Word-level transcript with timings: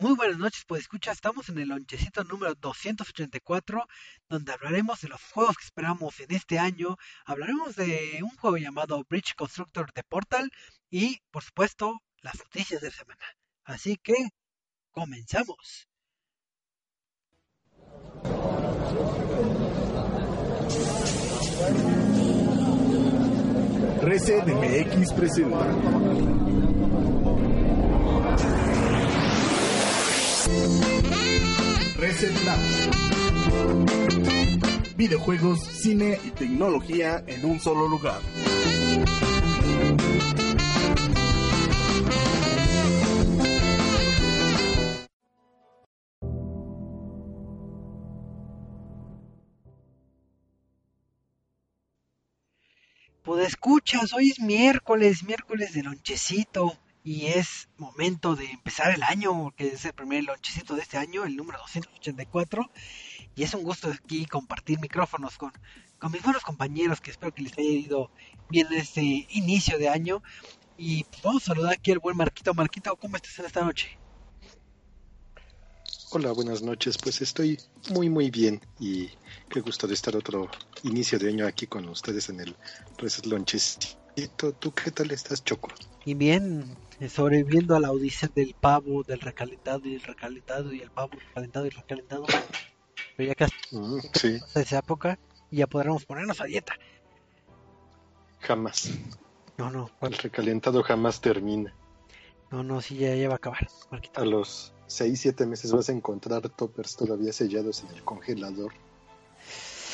Muy 0.00 0.14
buenas 0.14 0.38
noches, 0.38 0.62
pues 0.64 0.82
escucha, 0.82 1.10
estamos 1.10 1.48
en 1.48 1.58
el 1.58 1.70
lonchecito 1.70 2.22
número 2.22 2.54
284, 2.54 3.84
donde 4.28 4.52
hablaremos 4.52 5.00
de 5.00 5.08
los 5.08 5.20
juegos 5.20 5.56
que 5.56 5.64
esperamos 5.64 6.20
en 6.20 6.32
este 6.32 6.60
año, 6.60 6.96
hablaremos 7.24 7.74
de 7.74 8.20
un 8.22 8.30
juego 8.36 8.58
llamado 8.58 9.04
Bridge 9.08 9.34
Constructor 9.34 9.92
de 9.92 10.04
Portal 10.04 10.52
y, 10.88 11.18
por 11.32 11.42
supuesto, 11.42 12.00
las 12.22 12.36
noticias 12.38 12.80
de 12.80 12.92
semana. 12.92 13.24
Así 13.64 13.96
que, 13.96 14.14
comenzamos. 14.92 15.88
Reset 31.98 32.32
Labs. 32.44 32.88
Videojuegos, 34.96 35.58
cine 35.66 36.16
y 36.24 36.30
tecnología 36.30 37.24
en 37.26 37.44
un 37.44 37.58
solo 37.58 37.88
lugar. 37.88 38.20
Pues 53.24 53.48
escuchas, 53.48 54.12
hoy 54.12 54.30
es 54.30 54.38
miércoles, 54.38 55.24
miércoles 55.24 55.74
de 55.74 55.82
lonchecito 55.82 56.78
y 57.08 57.28
es 57.28 57.70
momento 57.78 58.36
de 58.36 58.44
empezar 58.50 58.92
el 58.92 59.02
año, 59.02 59.32
porque 59.44 59.68
es 59.68 59.82
el 59.86 59.94
primer 59.94 60.24
lonchecito 60.24 60.74
de 60.74 60.82
este 60.82 60.98
año, 60.98 61.24
el 61.24 61.36
número 61.36 61.58
284, 61.60 62.70
y 63.34 63.44
es 63.44 63.54
un 63.54 63.62
gusto 63.62 63.88
aquí 63.90 64.26
compartir 64.26 64.78
micrófonos 64.78 65.38
con, 65.38 65.50
con 65.98 66.12
mis 66.12 66.22
buenos 66.22 66.42
compañeros, 66.42 67.00
que 67.00 67.10
espero 67.10 67.32
que 67.32 67.40
les 67.40 67.56
haya 67.56 67.70
ido 67.70 68.10
bien 68.50 68.66
este 68.72 69.00
inicio 69.30 69.78
de 69.78 69.88
año, 69.88 70.22
y 70.76 71.04
pues 71.04 71.22
vamos 71.22 71.44
a 71.44 71.46
saludar 71.46 71.72
aquí 71.72 71.92
al 71.92 71.98
buen 71.98 72.14
Marquito. 72.14 72.52
Marquito, 72.52 72.94
¿cómo 72.96 73.16
estás 73.16 73.38
en 73.38 73.46
esta 73.46 73.64
noche? 73.64 73.98
Hola, 76.10 76.32
buenas 76.32 76.60
noches. 76.60 76.98
Pues 76.98 77.22
estoy 77.22 77.58
muy, 77.88 78.10
muy 78.10 78.30
bien 78.30 78.60
y 78.78 79.08
qué 79.48 79.60
gusto 79.60 79.86
de 79.86 79.94
estar 79.94 80.14
otro 80.14 80.50
inicio 80.82 81.18
de 81.18 81.30
año 81.30 81.46
aquí 81.46 81.66
con 81.66 81.88
ustedes 81.88 82.28
en 82.28 82.40
el 82.40 82.54
Reset 82.98 83.24
Lonchecito. 83.24 84.07
¿Tú 84.26 84.72
qué 84.72 84.90
tal 84.90 85.10
estás, 85.10 85.44
Choco? 85.44 85.68
Y 86.04 86.14
bien, 86.14 86.76
sobreviviendo 87.08 87.76
a 87.76 87.80
la 87.80 87.92
odisea 87.92 88.28
del 88.34 88.54
pavo, 88.58 89.02
del 89.04 89.20
recalentado 89.20 89.86
y 89.86 89.94
el 89.94 90.02
recalentado 90.02 90.72
y 90.72 90.80
el 90.80 90.90
pavo 90.90 91.10
recalentado 91.12 91.66
y 91.66 91.70
recalentado. 91.70 92.24
Pero 93.16 93.28
ya 93.28 93.34
casi 93.34 93.54
Mm, 93.70 93.98
sí, 94.14 94.38
pasa 94.40 94.60
esa 94.60 94.78
época 94.78 95.18
y 95.50 95.58
ya 95.58 95.66
podremos 95.66 96.04
ponernos 96.04 96.40
a 96.40 96.44
dieta. 96.44 96.74
jamás. 98.40 98.90
No, 99.58 99.70
no, 99.70 99.90
El 100.00 100.12
recalentado 100.14 100.82
jamás 100.82 101.20
termina. 101.20 101.74
no, 102.50 102.62
no, 102.62 102.80
sí, 102.80 102.96
ya, 102.96 103.14
ya 103.14 103.28
va 103.28 103.34
a 103.34 103.36
acabar. 103.36 103.66
A 104.14 104.24
los 104.24 104.72
6, 104.86 105.20
7 105.20 105.44
meses 105.46 105.72
vas 105.72 105.88
a 105.88 105.92
encontrar 105.92 106.48
toppers 106.48 106.96
todavía 106.96 107.32
sellados 107.32 107.82
en 107.82 107.90
el 107.94 108.02
congelador. 108.04 108.72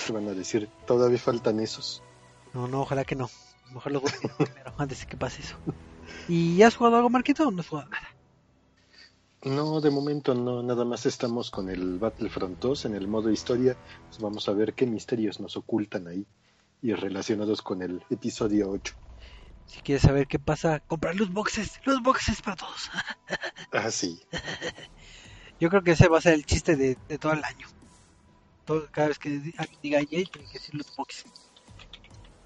Te 0.07 0.13
van 0.13 0.29
a 0.29 0.33
decir, 0.35 0.69
todavía 0.87 1.19
faltan 1.19 1.59
esos. 1.61 2.03
No, 2.53 2.69
no, 2.69 2.83
ojalá 2.83 3.05
que 3.05 3.17
no. 3.17 3.29
Mejor 3.73 3.93
los 3.93 4.03
voy 4.03 4.13
a 4.13 4.37
primero, 4.37 4.75
antes 4.79 5.01
de 5.01 5.07
que 5.07 5.17
pase 5.17 5.43
eso. 5.43 5.57
¿Y 6.29 6.63
has 6.63 6.77
jugado 6.77 6.97
algo, 6.97 7.11
Marquito, 7.11 7.49
o 7.49 7.51
no 7.51 7.61
has 7.61 7.69
jugado 7.69 7.89
nada? 7.89 8.09
No, 9.45 9.81
de 9.81 9.91
momento 9.91 10.35
no, 10.35 10.63
nada 10.63 10.87
más 10.87 11.05
estamos 11.05 11.51
con 11.51 11.69
el 11.69 11.99
Battlefront 11.99 12.59
2 12.61 12.87
en 12.87 12.95
el 12.95 13.09
modo 13.09 13.31
historia. 13.31 13.77
Pues 14.09 14.19
vamos 14.19 14.49
a 14.49 14.53
ver 14.53 14.73
qué 14.73 14.87
misterios 14.87 15.39
nos 15.39 15.57
ocultan 15.57 16.09
ahí 16.09 16.27
y 16.81 16.95
relacionados 16.95 17.61
con 17.61 17.83
el 17.83 18.03
episodio 18.09 18.71
8. 18.71 18.95
Si 19.67 19.81
quieres 19.81 20.03
saber 20.03 20.27
qué 20.27 20.39
pasa, 20.39 20.81
comprar 20.81 21.17
los 21.17 21.31
boxes, 21.33 21.81
los 21.85 22.03
boxes 22.03 22.43
para 22.43 22.57
todos. 22.57 22.91
Ah, 23.73 23.91
sí. 23.91 24.21
Yo 25.59 25.69
creo 25.69 25.83
que 25.83 25.93
ese 25.93 26.07
va 26.07 26.19
a 26.19 26.21
ser 26.21 26.35
el 26.35 26.47
chiste 26.47 26.77
de, 26.77 26.97
de 27.09 27.19
todo 27.19 27.33
el 27.33 27.43
año. 27.43 27.67
Todo, 28.65 28.87
cada 28.93 29.09
vez 29.09 29.19
que 29.19 29.31
diga 29.83 29.99
EA, 29.99 30.07
tiene 30.07 30.29
que 30.31 30.53
decir 30.53 30.77
los 30.77 30.95
boxes. 30.95 31.25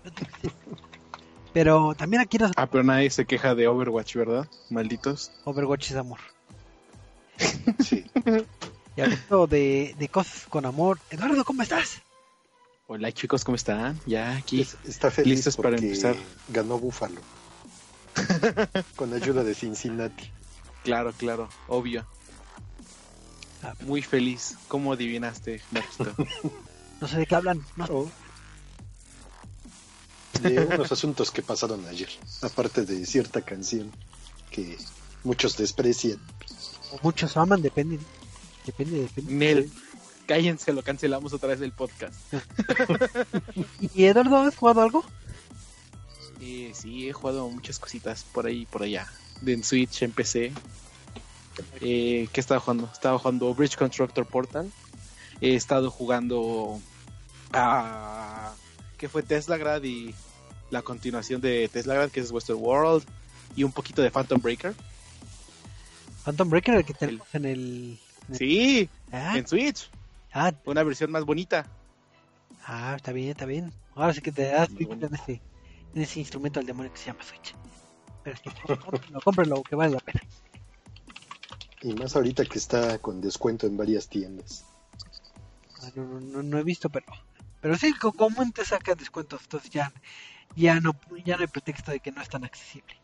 Los 0.04 0.14
boxes. 0.14 0.52
Pero 1.52 1.94
también 1.94 2.20
aquí 2.22 2.38
nos 2.38 2.52
Ah, 2.56 2.66
pero 2.66 2.84
nadie 2.84 3.10
se 3.10 3.24
queja 3.24 3.54
de 3.54 3.66
Overwatch, 3.68 4.14
¿verdad? 4.16 4.46
Malditos. 4.70 5.32
Overwatch 5.44 5.90
es 5.90 5.96
amor. 5.96 6.18
Sí. 7.78 8.04
Y 8.96 9.00
hablando 9.00 9.46
de, 9.46 9.94
de 9.98 10.08
cosas 10.08 10.46
con 10.48 10.66
amor, 10.66 10.98
Eduardo, 11.10 11.44
¿cómo 11.44 11.62
estás? 11.62 12.02
Hola 12.88 13.12
chicos, 13.12 13.44
¿cómo 13.44 13.54
están? 13.56 14.00
Ya 14.06 14.34
aquí. 14.36 14.62
Es- 14.62 14.76
está 14.84 15.10
feliz 15.10 15.36
Listos 15.36 15.56
para 15.56 15.76
empezar. 15.76 16.16
ganó 16.48 16.78
Búfalo. 16.78 17.20
Con 18.96 19.12
ayuda 19.14 19.44
de 19.44 19.54
Cincinnati. 19.54 20.30
Claro, 20.82 21.12
claro, 21.12 21.48
obvio. 21.68 22.06
Ah. 23.62 23.74
Muy 23.80 24.02
feliz. 24.02 24.56
¿Cómo 24.68 24.92
adivinaste, 24.94 25.60
Marquito? 25.70 26.12
No 27.00 27.06
sé 27.06 27.18
de 27.18 27.26
qué 27.26 27.34
hablan. 27.36 27.62
No, 27.76 27.84
Oh. 27.90 28.10
De 30.42 30.58
unos 30.60 30.92
asuntos 30.92 31.30
que 31.30 31.42
pasaron 31.42 31.84
ayer. 31.86 32.08
Aparte 32.42 32.84
de 32.84 33.04
cierta 33.06 33.42
canción 33.42 33.90
que 34.50 34.76
muchos 35.24 35.56
desprecian. 35.56 36.18
o 36.92 36.98
muchos 37.02 37.36
aman, 37.36 37.62
depende. 37.62 37.98
Depende, 38.66 39.00
depende. 39.00 39.32
Nel, 39.32 39.70
cállense, 40.26 40.72
lo 40.72 40.82
cancelamos 40.82 41.32
otra 41.32 41.48
vez 41.48 41.60
el 41.60 41.72
podcast. 41.72 42.14
¿Y 43.94 44.04
Eduardo, 44.04 44.36
has 44.36 44.56
jugado 44.56 44.82
algo? 44.82 45.04
Eh, 46.40 46.72
sí, 46.74 47.08
he 47.08 47.12
jugado 47.12 47.48
muchas 47.48 47.78
cositas 47.78 48.24
por 48.24 48.46
ahí 48.46 48.62
y 48.62 48.66
por 48.66 48.82
allá. 48.82 49.10
De 49.40 49.54
en 49.54 49.64
Switch, 49.64 50.02
en 50.02 50.12
PC. 50.12 50.52
Eh, 51.80 52.28
¿Qué 52.32 52.40
estaba 52.40 52.60
jugando? 52.60 52.88
Estaba 52.92 53.18
jugando 53.18 53.54
Bridge 53.54 53.76
Constructor 53.76 54.26
Portal. 54.26 54.70
He 55.40 55.54
estado 55.54 55.90
jugando 55.90 56.80
a... 57.52 58.52
¿Qué 58.96 59.08
fue 59.08 59.22
Tesla 59.22 59.56
Grad 59.56 59.82
y 59.84 60.14
la 60.70 60.82
continuación 60.82 61.40
de 61.40 61.68
Tesla 61.68 61.94
Grad, 61.94 62.10
que 62.10 62.20
es 62.20 62.30
Western 62.30 62.58
World. 62.60 63.04
Y 63.56 63.64
un 63.64 63.72
poquito 63.72 64.02
de 64.02 64.10
Phantom 64.10 64.40
Breaker. 64.40 64.74
Phantom 66.24 66.48
Breaker, 66.50 66.74
el 66.76 66.84
que 66.84 66.94
tenemos 66.94 67.26
en 67.34 67.44
el... 67.44 67.98
Sí, 68.32 68.88
Ah, 69.10 69.38
en 69.38 69.46
Switch. 69.48 69.88
ah, 70.34 70.52
Una 70.66 70.82
versión 70.82 71.10
más 71.10 71.24
bonita. 71.24 71.66
ah, 72.66 72.94
está 72.96 73.12
bien, 73.12 73.30
está 73.30 73.46
bien. 73.46 73.72
Ahora 73.94 74.12
sí 74.12 74.20
que 74.20 74.30
te 74.32 74.42
das 74.44 74.68
en 74.78 75.14
ese, 75.14 75.40
en 75.94 76.02
ese 76.02 76.20
instrumento 76.20 76.60
del 76.60 76.66
demonio 76.66 76.92
que 76.92 76.98
se 76.98 77.06
llama 77.06 77.22
Switch. 77.24 77.54
Pero 78.22 78.36
es 78.36 78.42
que 78.42 78.50
cómprenlo, 78.76 79.20
cómprenlo, 79.22 79.62
que 79.62 79.74
vale 79.76 79.94
la 79.94 80.00
pena. 80.00 80.20
Y 81.80 81.94
más 81.94 82.14
ahorita 82.16 82.44
que 82.44 82.58
está 82.58 82.98
con 82.98 83.20
descuento 83.22 83.66
en 83.66 83.76
varias 83.78 84.08
tiendas. 84.08 84.66
Ah, 85.82 85.88
No, 85.94 86.04
no, 86.04 86.20
no, 86.20 86.42
no 86.42 86.58
he 86.58 86.62
visto, 86.64 86.90
pero 86.90 87.06
pero 87.60 87.76
sí, 87.76 87.92
común 87.94 88.52
te 88.52 88.64
saca 88.64 88.94
descuentos, 88.94 89.40
entonces 89.42 89.70
ya, 89.70 89.92
ya 90.56 90.80
no 90.80 90.92
ya 91.24 91.36
no 91.36 91.42
hay 91.42 91.46
pretexto 91.48 91.90
de 91.92 92.00
que 92.00 92.10
no 92.12 92.20
es 92.22 92.28
tan 92.28 92.44
accesible. 92.44 92.96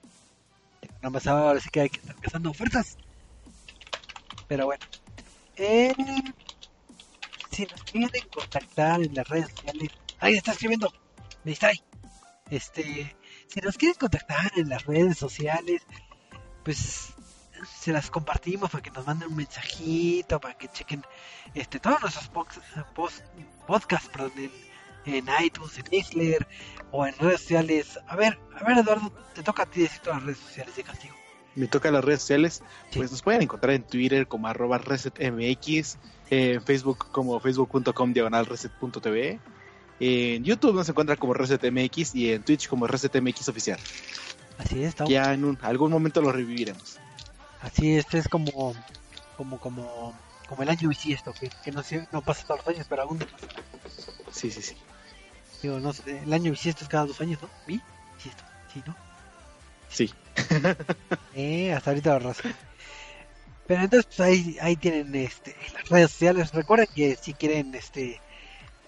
Nada 0.97 1.11
más 1.11 1.27
ahora 1.27 1.61
sí 1.61 1.69
que 1.71 1.81
hay 1.83 1.91
que 1.91 2.01
estar 2.01 2.17
cazando 2.17 2.51
ofertas. 2.51 2.97
Pero 4.49 4.67
bueno. 4.67 4.85
Eh, 5.57 5.95
si 7.51 7.65
nos 7.67 7.83
quieren 7.85 8.29
contactar 8.29 9.03
en 9.03 9.15
las 9.15 9.29
redes 9.29 9.51
sociales. 9.51 9.91
Ahí 10.21 10.35
está 10.35 10.53
escribiendo. 10.53 10.93
Me. 11.45 11.57
Este, 12.51 13.17
si 13.47 13.61
nos 13.61 13.77
quieren 13.77 13.97
contactar 13.99 14.51
en 14.57 14.69
las 14.69 14.85
redes 14.85 15.17
sociales, 15.19 15.83
pues 16.65 17.15
se 17.81 17.93
las 17.93 18.11
compartimos 18.11 18.71
para 18.71 18.83
que 18.83 18.91
nos 18.91 19.07
manden 19.07 19.29
un 19.31 19.37
mensajito, 19.37 20.41
para 20.41 20.55
que 20.57 20.69
chequen 20.69 21.03
este 21.55 21.81
todos 21.81 22.01
nuestros 22.03 22.29
post- 22.29 23.23
podcasts 23.67 24.09
perdón, 24.09 24.33
en, 24.37 24.53
en 25.07 25.27
iTunes, 25.43 25.79
en 25.79 25.85
Mixler 25.91 26.47
o 26.91 27.07
en 27.07 27.15
redes 27.19 27.41
sociales. 27.41 27.99
A 28.09 28.17
ver, 28.17 28.39
a 28.59 28.65
ver 28.65 28.79
Eduardo, 28.79 29.13
te 29.35 29.43
toca 29.43 29.65
a 29.65 29.67
ti 29.67 29.83
decir 29.83 30.01
todas 30.01 30.19
las 30.19 30.27
redes 30.27 30.39
sociales 30.39 30.77
de 30.77 30.83
castigo. 30.85 31.15
me 31.57 31.69
toca 31.69 31.89
las 31.93 32.05
redes 32.05 32.21
sociales, 32.21 32.63
Sí. 32.91 32.99
pues 32.99 33.13
nos 33.13 33.23
pueden 33.23 33.43
encontrar 33.43 33.75
en 33.75 33.85
Twitter 33.85 34.27
como 34.27 34.49
arroba 34.49 34.79
resetmx, 34.79 35.99
en 36.31 36.61
Facebook 36.65 37.07
como 37.13 37.39
facebook.com 37.39 38.13
diagonal 38.13 38.47
reset.tv, 38.47 39.39
en 40.01 40.43
YouTube 40.43 40.75
nos 40.75 40.89
encuentra 40.89 41.15
como 41.17 41.33
resetmx 41.33 42.13
y 42.17 42.33
en 42.33 42.43
Twitch 42.43 42.67
como 42.69 42.89
resetmx 42.89 43.49
oficial. 43.49 43.79
Así 44.59 44.83
es, 44.83 44.89
estamos- 44.89 45.13
Ya 45.13 45.33
en 45.33 45.45
un- 45.45 45.59
algún 45.63 45.93
momento 45.93 46.21
lo 46.21 46.33
reviviremos. 46.33 46.99
así 47.63 47.97
es, 47.99 48.13
es 48.15 48.27
como, 48.29 48.75
como, 49.37 49.59
como, 49.61 50.13
como 50.49 50.63
el 50.65 50.69
año 50.69 50.89
bisiesto, 50.89 51.33
que, 51.33 51.51
que 51.65 51.71
no 51.71 52.21
pasa 52.23 52.45
todos 52.49 52.61
los 52.67 52.75
años, 52.75 52.87
pero 52.89 53.03
algún 53.03 53.19
día 53.21 53.29
pasa. 53.31 53.47
Sí, 54.33 54.51
sí, 54.51 54.61
sí. 54.61 54.75
Digo, 55.65 55.81
no 55.81 55.95
sé, 55.95 56.19
el 56.19 56.31
año 56.31 56.51
bisiesto 56.51 56.85
es 56.85 56.91
cada 56.91 57.07
dos 57.07 57.23
años, 57.23 57.41
¿no? 57.41 57.49
Bisiesto, 57.67 58.45
sí, 58.71 58.83
¿no? 58.87 58.95
Sí. 59.89 60.13
Eh, 61.35 61.73
hasta 61.73 61.91
ahorita 61.91 62.19
lo 62.19 62.29
rasco. 62.29 62.51
Pero 63.67 63.81
entonces 63.83 64.05
pues, 64.05 64.21
ahí, 64.21 64.59
ahí 64.61 64.77
tienen 64.77 65.15
este, 65.15 65.57
las 65.73 65.89
redes 65.89 66.11
sociales. 66.11 66.53
Recuerden 66.53 66.87
que 66.95 67.17
si 67.17 67.33
quieren 67.33 67.75
este 67.75 68.21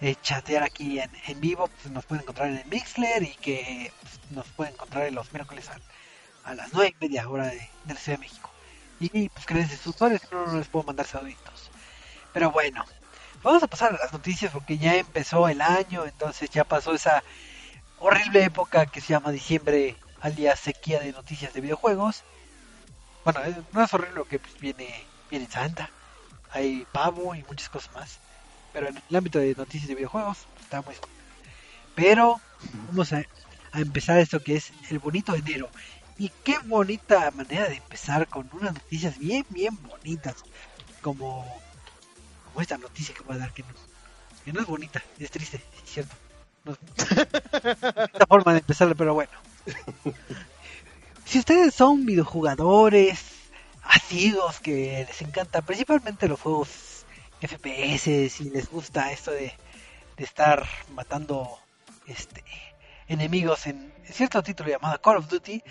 eh, 0.01 0.15
chatear 0.21 0.61
aquí 0.61 0.99
en, 0.99 1.09
en 1.25 1.41
vivo, 1.41 1.67
pues 1.81 1.91
nos 1.91 2.05
pueden 2.05 2.21
encontrar 2.21 2.49
en 2.49 2.57
el 2.57 2.65
Mixler 2.67 3.23
y 3.23 3.33
que 3.37 3.91
pues, 3.99 4.19
nos 4.29 4.47
pueden 4.49 4.75
encontrar 4.75 5.07
en 5.07 5.15
los 5.15 5.33
miércoles 5.33 5.67
a, 5.69 5.79
a 6.47 6.53
las 6.53 6.71
nueve 6.73 6.95
y 6.95 7.05
media 7.05 7.27
hora 7.27 7.47
de, 7.47 7.57
de 7.85 7.93
la 7.95 7.99
Ciudad 7.99 8.19
de 8.19 8.23
México. 8.23 8.51
Y 8.99 9.29
pues 9.29 9.47
créanse 9.47 9.77
sus 9.77 9.95
usuarios, 9.95 10.21
no, 10.31 10.45
no 10.45 10.59
les 10.59 10.67
puedo 10.67 10.85
mandar 10.85 11.07
saluditos. 11.07 11.71
Pero 12.33 12.51
bueno, 12.51 12.85
vamos 13.43 13.63
a 13.63 13.67
pasar 13.67 13.93
a 13.93 13.97
las 13.97 14.13
noticias 14.13 14.51
porque 14.51 14.77
ya 14.77 14.95
empezó 14.95 15.47
el 15.47 15.61
año, 15.61 16.05
entonces 16.05 16.49
ya 16.49 16.63
pasó 16.63 16.93
esa 16.93 17.23
horrible 17.99 18.43
época 18.43 18.85
que 18.85 19.01
se 19.01 19.09
llama 19.09 19.31
diciembre 19.31 19.95
al 20.21 20.35
día 20.35 20.55
sequía 20.55 20.99
de 20.99 21.11
noticias 21.11 21.53
de 21.53 21.61
videojuegos. 21.61 22.23
Bueno, 23.23 23.43
eh, 23.45 23.55
no 23.73 23.83
es 23.83 23.93
horrible 23.93 24.23
que 24.29 24.39
pues, 24.39 24.59
viene, 24.59 25.03
viene 25.29 25.47
Santa, 25.49 25.89
hay 26.51 26.85
pavo 26.91 27.35
y 27.35 27.43
muchas 27.43 27.69
cosas 27.69 27.93
más. 27.93 28.19
Pero 28.73 28.87
en 28.89 29.01
el 29.09 29.15
ámbito 29.15 29.39
de 29.39 29.55
noticias 29.55 29.87
de 29.87 29.95
videojuegos 29.95 30.39
está 30.61 30.81
muy... 30.81 30.95
Pero 31.95 32.39
vamos 32.89 33.11
a 33.13 33.23
empezar 33.73 34.19
esto 34.19 34.39
que 34.39 34.55
es 34.55 34.71
el 34.89 34.99
bonito 34.99 35.33
enero. 35.35 35.69
Y 36.19 36.29
qué 36.43 36.57
bonita 36.59 37.31
manera 37.31 37.69
de 37.69 37.75
empezar 37.75 38.27
con 38.27 38.49
unas 38.53 38.73
noticias 38.73 39.17
bien, 39.17 39.45
bien 39.49 39.77
bonitas. 39.83 40.35
Como, 41.01 41.45
como 42.57 42.63
esta 42.63 42.77
noticia 42.79 43.13
que 43.13 43.21
voy 43.21 43.35
a 43.35 43.39
dar 43.39 43.53
que 43.53 43.61
no, 43.61 43.69
que 44.43 44.51
no 44.51 44.61
es 44.61 44.65
bonita, 44.65 45.03
es 45.19 45.29
triste, 45.29 45.61
es 45.83 45.91
cierto. 45.91 46.15
No 46.65 46.71
es 46.71 46.79
esta 47.13 48.25
forma 48.27 48.53
de 48.53 48.59
empezar, 48.61 48.95
pero 48.95 49.13
bueno. 49.13 49.31
Si 51.23 51.37
ustedes 51.37 51.75
son 51.75 52.03
videojugadores 52.07 53.23
asiduos 53.83 54.59
que 54.59 55.05
les 55.07 55.21
encanta 55.21 55.61
principalmente 55.61 56.27
los 56.27 56.41
juegos 56.41 57.05
FPS 57.41 58.07
y 58.41 58.49
les 58.49 58.71
gusta 58.71 59.11
esto 59.11 59.29
de, 59.29 59.53
de 60.17 60.23
estar 60.23 60.67
matando 60.95 61.59
este 62.07 62.43
enemigos 63.07 63.67
en 63.67 63.93
cierto 64.03 64.41
título 64.41 64.69
llamado 64.69 64.99
Call 64.99 65.17
of 65.17 65.29
Duty, 65.29 65.61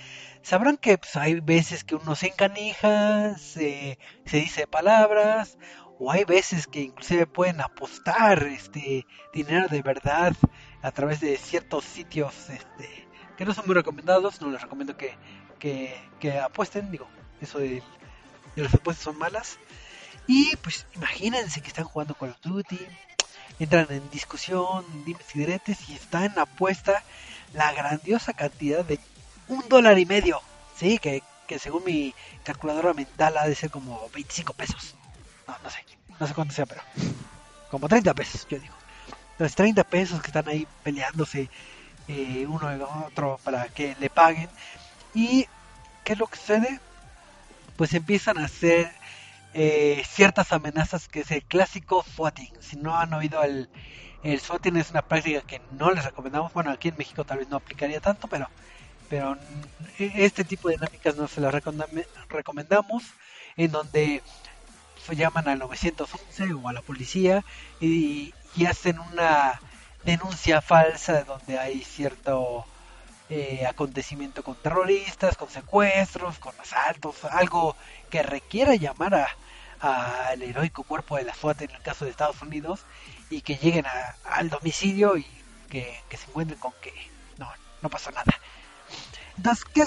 sabrán 0.43 0.77
que 0.77 0.99
pues, 0.99 1.17
hay 1.17 1.41
veces 1.41 1.83
que 1.83 1.97
uno 1.97 2.15
se 2.15 2.29
encanija, 2.29 3.37
se, 3.39 3.99
se 4.25 4.37
dice 4.37 4.69
palabras, 4.69 5.59
o 5.99 6.11
hay 6.11 6.25
veces 6.25 6.67
que 6.67 6.81
inclusive 6.81 7.27
pueden 7.27 7.61
apostar 7.61 8.43
este 8.45 9.07
dinero 9.33 9.67
de 9.69 9.83
verdad 9.83 10.35
a 10.83 10.91
través 10.91 11.21
de 11.21 11.37
ciertos 11.37 11.85
sitios 11.85 12.51
este, 12.51 13.09
que 13.37 13.45
no 13.45 13.55
son 13.55 13.67
muy 13.67 13.75
recomendados, 13.75 14.41
no 14.41 14.51
les 14.51 14.61
recomiendo 14.61 14.97
que, 14.97 15.17
que, 15.59 16.39
apuesten, 16.39 16.91
digo, 16.91 17.07
eso 17.41 17.59
de, 17.59 17.83
las 18.57 18.75
apuestas 18.75 19.05
son 19.05 19.19
malas. 19.19 19.59
Y 20.27 20.57
pues 20.57 20.87
imagínense 20.95 21.61
que 21.61 21.69
están 21.69 21.85
jugando 21.85 22.15
Call 22.15 22.31
of 22.31 22.41
Duty, 22.43 22.79
entran 23.59 23.87
en 23.91 24.11
discusión, 24.11 24.85
dimes 25.05 25.27
y 25.35 25.93
y 25.93 25.95
está 25.95 26.25
en 26.25 26.39
apuesta 26.39 27.03
la 27.53 27.73
grandiosa 27.73 28.33
cantidad 28.33 28.85
de 28.85 28.99
un 29.49 29.69
dólar 29.69 29.99
y 29.99 30.07
medio, 30.07 30.41
sí, 30.77 30.99
que, 30.99 31.23
que 31.47 31.59
según 31.59 31.85
mi 31.85 32.15
calculadora 32.43 32.93
mental 32.93 33.37
ha 33.39 33.47
de 33.47 33.55
ser 33.55 33.71
como 33.71 34.09
25 34.13 34.53
pesos. 34.53 34.97
No, 35.47 35.57
no 35.63 35.71
sé, 35.71 35.79
no 36.19 36.27
sé 36.27 36.35
cuánto 36.35 36.55
sea, 36.55 36.67
pero 36.67 36.83
como 37.71 37.89
30 37.89 38.15
pesos, 38.15 38.47
yo 38.49 38.59
digo. 38.59 38.75
Los 39.39 39.55
30 39.55 39.85
pesos 39.85 40.21
que 40.23 40.29
están 40.29 40.49
ahí 40.49 40.67
peleándose 40.83 41.49
eh, 42.09 42.47
uno 42.49 42.75
y 42.77 42.81
otro 42.81 43.39
para 43.45 43.69
que 43.69 43.95
le 44.01 44.09
paguen. 44.11 44.49
¿Y 45.15 45.47
qué 46.05 46.13
es 46.15 46.19
lo 46.19 46.27
que 46.27 46.39
sucede? 46.39 46.81
Pues 47.77 47.93
empiezan 47.93 48.39
a 48.39 48.47
hacer 48.47 48.91
eh, 49.53 50.03
ciertas 50.09 50.53
amenazas 50.53 51.09
que 51.09 51.21
es 51.21 51.31
el 51.31 51.43
clásico 51.45 52.03
swatting. 52.15 52.51
Si 52.61 52.77
no 52.77 52.97
han 52.97 53.13
oído 53.13 53.43
el, 53.43 53.69
el 54.23 54.41
swatting 54.41 54.77
es 54.77 54.91
una 54.91 55.03
práctica 55.03 55.43
que 55.43 55.61
no 55.73 55.91
les 55.91 56.05
recomendamos. 56.05 56.53
Bueno, 56.55 56.71
aquí 56.71 56.89
en 56.89 56.97
México 56.97 57.25
tal 57.25 57.39
vez 57.39 57.49
no 57.49 57.57
aplicaría 57.57 58.01
tanto, 58.01 58.27
pero, 58.29 58.49
pero 59.11 59.37
este 59.99 60.45
tipo 60.45 60.69
de 60.69 60.77
dinámicas 60.77 61.17
no 61.17 61.29
se 61.29 61.41
las 61.43 61.53
recomendam- 61.55 62.07
recomendamos. 62.31 63.05
En 63.59 63.71
donde 63.71 64.23
llaman 65.15 65.49
al 65.49 65.59
911 65.59 66.55
o 66.55 66.69
a 66.69 66.73
la 66.73 66.83
policía 66.83 67.45
y, 67.81 68.35
hacen 68.67 68.99
una 68.99 69.61
denuncia 70.05 70.63
falsa 70.63 71.25
donde 71.25 71.59
hay 71.59 71.83
cierto 71.83 72.65
eh, 73.29 73.67
acontecimiento 73.69 74.43
con 74.43 74.55
terroristas, 74.55 75.37
con 75.37 75.51
secuestros, 75.51 76.39
con 76.39 76.59
asaltos, 76.59 77.25
algo 77.27 77.77
que 78.09 78.23
requiera 78.23 78.75
llamar 78.75 79.15
a 79.15 79.29
al 79.81 80.43
heroico 80.43 80.83
cuerpo 80.83 81.17
de 81.17 81.25
la 81.25 81.35
SWAT 81.35 81.63
en 81.63 81.71
el 81.71 81.83
caso 81.83 82.05
de 82.05 82.11
Estados 82.11 82.41
Unidos 82.43 82.81
y 83.31 83.43
que 83.43 83.57
lleguen 83.57 83.87
a, 83.87 84.17
al 84.25 84.49
domicilio 84.49 85.17
y 85.17 85.27
que, 85.69 86.01
se 86.11 86.25
encuentren 86.29 86.59
con 86.59 86.73
que 86.81 86.93
no, 87.39 87.51
no 87.83 87.91
pasó 87.91 88.11
nada. 88.11 88.41
Entonces, 89.37 89.65
¿qué, 89.65 89.87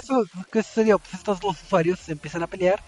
¿qué 0.52 0.64
sucedió? 0.64 1.00
Pues 1.00 1.16
estos 1.16 1.40
dos 1.40 1.62
usuarios 1.64 2.00
se 2.00 2.12
empiezan 2.12 2.44
a 2.44 2.48
pelear 2.48 2.82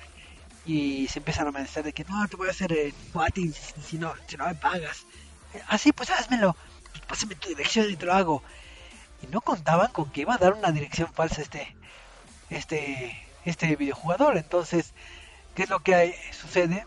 y 0.65 1.07
se 1.07 1.19
empiezan 1.19 1.45
a 1.47 1.49
amenazar 1.49 1.83
de 1.83 1.93
que 1.93 2.03
no, 2.05 2.27
te 2.27 2.35
voy 2.35 2.47
a 2.47 2.51
hacer 2.51 2.71
el 2.71 2.93
swatting 3.11 3.53
si, 3.53 3.97
no, 3.97 4.13
si 4.27 4.37
no 4.37 4.45
me 4.45 4.55
pagas. 4.55 5.05
Así, 5.67 5.89
ah, 5.89 5.93
pues 5.95 6.09
házmelo, 6.11 6.55
pues 6.91 7.05
pásame 7.05 7.35
tu 7.35 7.49
dirección 7.49 7.89
y 7.89 7.95
te 7.95 8.05
lo 8.05 8.13
hago. 8.13 8.43
Y 9.21 9.27
no 9.27 9.41
contaban 9.41 9.91
con 9.91 10.11
que 10.11 10.21
iba 10.21 10.35
a 10.35 10.37
dar 10.37 10.53
una 10.53 10.71
dirección 10.71 11.11
falsa 11.13 11.41
este, 11.41 11.75
este, 12.49 13.17
este 13.45 13.75
videojugador. 13.75 14.37
Entonces, 14.37 14.93
¿qué 15.55 15.63
es 15.63 15.69
lo 15.69 15.79
que 15.79 16.15
sucede? 16.31 16.85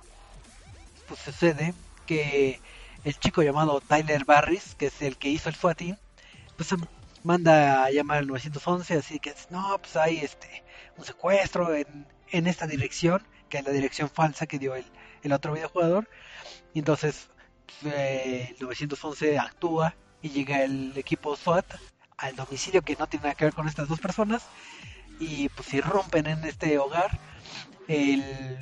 Pues 1.08 1.20
sucede 1.20 1.74
que 2.06 2.60
el 3.04 3.18
chico 3.18 3.42
llamado 3.42 3.80
Tyler 3.80 4.24
Barris, 4.24 4.74
que 4.76 4.86
es 4.86 5.02
el 5.02 5.16
que 5.16 5.28
hizo 5.28 5.48
el 5.48 5.54
swatting, 5.54 5.98
pues 6.56 6.70
manda 7.22 7.84
a 7.84 7.90
llamar 7.90 8.18
al 8.18 8.26
911, 8.26 8.98
así 8.98 9.18
que 9.18 9.34
no, 9.50 9.78
pues 9.78 9.96
hay 9.96 10.18
este 10.18 10.62
un 10.96 11.04
secuestro 11.04 11.74
en, 11.74 12.06
en 12.30 12.46
esta 12.46 12.66
dirección, 12.66 13.22
que 13.54 13.60
es 13.60 13.66
la 13.66 13.70
dirección 13.70 14.10
falsa 14.10 14.46
que 14.46 14.58
dio 14.58 14.74
el, 14.74 14.84
el 15.22 15.32
otro 15.32 15.52
videojugador. 15.52 16.08
Y 16.72 16.80
entonces 16.80 17.28
eh, 17.84 18.48
el 18.50 18.66
911 18.66 19.38
actúa 19.38 19.94
y 20.20 20.30
llega 20.30 20.64
el 20.64 20.92
equipo 20.96 21.36
SWAT 21.36 21.64
al 22.16 22.34
domicilio 22.34 22.82
que 22.82 22.96
no 22.96 23.06
tiene 23.06 23.24
nada 23.24 23.36
que 23.36 23.44
ver 23.44 23.54
con 23.54 23.68
estas 23.68 23.86
dos 23.86 24.00
personas 24.00 24.42
y 25.20 25.48
pues 25.50 25.68
si 25.68 25.80
rompen 25.80 26.26
en 26.26 26.44
este 26.44 26.78
hogar. 26.78 27.16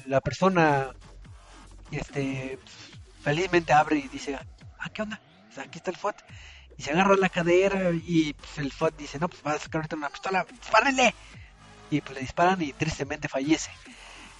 La 0.06 0.20
persona 0.20 0.90
este 1.90 2.58
felizmente 3.22 3.72
abre 3.72 3.96
y 3.96 4.08
dice 4.08 4.36
ah 4.78 4.90
qué 4.92 5.02
onda 5.02 5.20
pues 5.46 5.58
aquí 5.58 5.78
está 5.78 5.90
el 5.90 5.96
SWAT 5.96 6.20
y 6.76 6.82
se 6.82 6.90
agarra 6.90 7.16
la 7.16 7.28
cadera 7.28 7.92
y 7.92 8.34
pues, 8.34 8.58
el 8.58 8.72
SWAT 8.72 8.96
dice 8.96 9.18
no 9.18 9.28
pues 9.28 9.42
va 9.46 9.52
a 9.52 9.58
sacar 9.58 9.88
una 9.94 10.10
pistola 10.10 10.44
dispárenle 10.50 11.14
y 11.90 12.00
pues 12.00 12.14
le 12.14 12.20
disparan 12.20 12.60
y 12.60 12.72
tristemente 12.72 13.28
fallece 13.28 13.70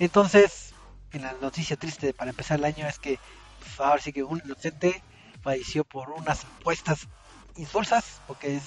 entonces 0.04 0.74
en 1.12 1.22
la 1.22 1.34
noticia 1.40 1.76
triste 1.76 2.14
para 2.14 2.30
empezar 2.30 2.58
el 2.58 2.64
año 2.64 2.86
es 2.86 2.98
que 2.98 3.18
pues, 3.60 3.80
ahora 3.80 4.00
sí 4.00 4.12
que 4.12 4.22
un 4.22 4.40
inocente 4.44 5.02
falleció 5.42 5.84
por 5.84 6.10
unas 6.10 6.44
apuestas 6.44 7.08
insulsas 7.56 8.20
porque 8.26 8.56
es 8.56 8.62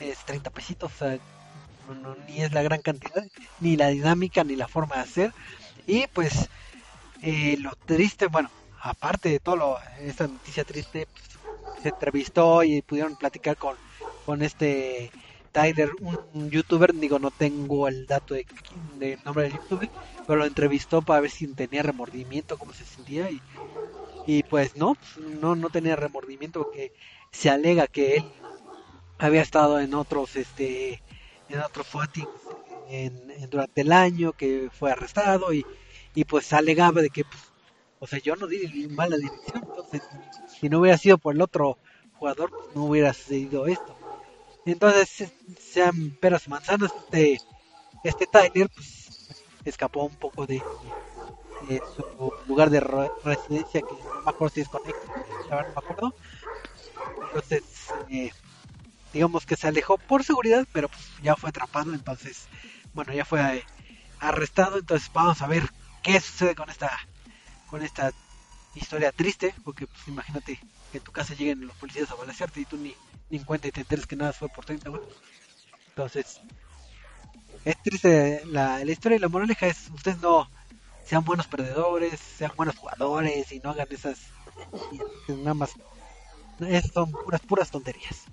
es 0.00 0.18
30 0.24 0.50
pesitos, 0.50 0.92
o 0.92 0.98
sea, 0.98 1.18
no, 1.88 1.94
no, 1.94 2.16
ni 2.26 2.42
es 2.42 2.52
la 2.52 2.62
gran 2.62 2.80
cantidad, 2.80 3.26
ni 3.60 3.76
la 3.76 3.88
dinámica, 3.88 4.44
ni 4.44 4.56
la 4.56 4.68
forma 4.68 4.96
de 4.96 5.02
hacer. 5.02 5.32
Y 5.86 6.06
pues 6.08 6.48
eh, 7.22 7.56
lo 7.58 7.72
triste, 7.86 8.26
bueno, 8.26 8.50
aparte 8.80 9.28
de 9.28 9.40
todo 9.40 9.56
lo, 9.56 9.78
esta 10.00 10.26
noticia 10.26 10.64
triste, 10.64 11.08
pues, 11.12 11.82
se 11.82 11.88
entrevistó 11.88 12.62
y 12.62 12.82
pudieron 12.82 13.16
platicar 13.16 13.56
con, 13.56 13.76
con 14.26 14.42
este 14.42 15.10
Tyler, 15.52 15.90
un, 16.00 16.18
un, 16.34 16.50
youtuber, 16.50 16.94
digo, 16.94 17.18
no 17.18 17.30
tengo 17.30 17.88
el 17.88 18.06
dato 18.06 18.34
de, 18.34 18.46
de 18.98 19.18
nombre 19.24 19.44
del 19.44 19.54
youtuber, 19.54 19.90
pero 20.28 20.40
lo 20.40 20.46
entrevistó 20.46 21.02
para 21.02 21.22
ver 21.22 21.32
si 21.32 21.54
tenía 21.56 21.82
remordimiento, 21.84 22.58
cómo 22.58 22.74
se 22.74 22.86
sentía 22.86 23.32
y, 23.32 23.42
y 24.24 24.42
pues 24.44 24.76
no, 24.76 24.96
no, 25.18 25.56
no 25.56 25.70
tenía 25.70 25.96
remordimiento 25.96 26.60
porque 26.60 26.92
se 27.32 27.50
alega 27.50 27.88
que 27.88 28.16
él 28.16 28.24
había 29.18 29.42
estado 29.42 29.80
en 29.80 29.94
otros 29.94 30.36
este 30.36 31.02
en 31.48 31.60
otros 31.60 31.88
en- 32.86 33.50
durante 33.50 33.82
el 33.82 33.92
año 33.92 34.32
que 34.32 34.68
fue 34.72 34.90
arrestado 34.92 35.52
y, 35.52 35.66
y 36.14 36.24
pues 36.24 36.52
alegaba 36.52 37.02
de 37.02 37.10
que, 37.10 37.24
pues, 37.24 37.42
o 37.98 38.06
sea, 38.06 38.18
yo 38.20 38.36
no 38.36 38.46
di 38.46 38.88
mala 38.88 39.16
dirección, 39.16 39.62
entonces 39.64 40.02
si 40.46 40.68
no 40.68 40.80
hubiera 40.80 40.98
sido 40.98 41.18
por 41.18 41.34
el 41.34 41.42
otro 41.42 41.78
jugador, 42.12 42.52
pues, 42.56 42.70
no 42.70 42.84
hubiera 42.84 43.12
sucedido 43.14 43.66
esto. 43.66 43.98
Entonces, 44.64 45.08
se- 45.10 45.32
sean 45.60 46.16
peras 46.20 46.48
manzanas, 46.48 46.92
este, 46.96 47.42
este 48.02 48.26
Tyler, 48.26 48.68
pues, 48.74 48.88
escapó 49.70 50.04
un 50.06 50.16
poco 50.16 50.46
de, 50.46 50.66
su 51.84 52.32
lugar 52.46 52.70
de 52.70 52.80
re- 52.80 53.12
residencia, 53.22 53.82
que 53.82 54.04
no 54.12 54.20
me 54.22 54.30
acuerdo 54.30 54.54
si 54.54 54.60
es 54.62 54.70
verdad 54.70 54.82
no 55.66 55.72
me 55.72 55.78
acuerdo. 55.78 56.14
Entonces, 57.20 57.62
eh, 58.10 58.30
digamos 59.12 59.46
que 59.46 59.56
se 59.56 59.68
alejó 59.68 59.98
por 59.98 60.24
seguridad, 60.24 60.66
pero 60.72 60.88
pues 60.90 61.04
ya 61.22 61.36
fue 61.36 61.50
atrapado, 61.50 61.94
entonces, 61.94 62.48
bueno, 62.94 63.12
ya 63.14 63.24
fue 63.24 63.40
eh, 63.58 63.64
arrestado, 64.18 64.78
entonces 64.78 65.10
vamos 65.12 65.42
a 65.42 65.48
ver 65.48 65.64
qué 66.02 66.20
sucede 66.20 66.54
con 66.54 66.70
esta 66.70 66.90
con 67.66 67.82
esta 67.82 68.12
historia 68.74 69.12
triste, 69.12 69.54
porque 69.64 69.86
pues 69.88 70.08
imagínate 70.08 70.60
que 70.90 70.98
en 70.98 71.04
tu 71.04 71.12
casa 71.12 71.34
lleguen 71.34 71.66
los 71.66 71.76
policías 71.76 72.10
a 72.10 72.16
balasearte 72.16 72.60
y 72.60 72.66
tú 72.66 72.78
ni, 72.78 72.96
ni 73.30 73.38
en 73.38 73.44
cuenta 73.44 73.68
y 73.68 73.72
te 73.72 73.82
enteres 73.82 74.06
que 74.06 74.16
nada 74.16 74.32
fue 74.34 74.50
por 74.50 74.64
30 74.66 74.90
güey. 74.90 75.02
Entonces, 75.88 76.40
es 77.70 77.82
triste 77.82 78.42
la, 78.46 78.84
la 78.84 78.92
historia 78.92 79.16
y 79.16 79.20
la 79.20 79.28
moraleja 79.28 79.66
es 79.66 79.88
ustedes 79.90 80.18
no 80.18 80.48
sean 81.04 81.24
buenos 81.24 81.46
perdedores, 81.46 82.18
sean 82.20 82.52
buenos 82.56 82.76
jugadores 82.76 83.50
y 83.52 83.60
no 83.60 83.70
hagan 83.70 83.88
esas 83.90 84.18
y 84.90 85.02
nada 85.32 85.54
más 85.54 85.74
esas 86.60 86.90
son 86.92 87.16
puras 87.16 87.40
puras 87.42 87.70
tonterías. 87.70 88.24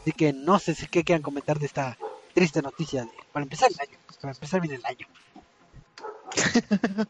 Así 0.00 0.12
que 0.12 0.32
no 0.32 0.58
sé 0.58 0.74
si 0.74 0.86
qué 0.86 1.04
quieran 1.04 1.22
comentar 1.22 1.58
de 1.58 1.66
esta 1.66 1.96
triste 2.34 2.60
noticia 2.62 3.04
de- 3.04 3.12
para 3.32 3.44
empezar 3.44 3.70
el 3.70 3.78
año, 3.80 3.98
para 4.20 4.32
empezar 4.32 4.60
bien 4.60 4.74
el 4.74 4.84
año. 4.84 5.06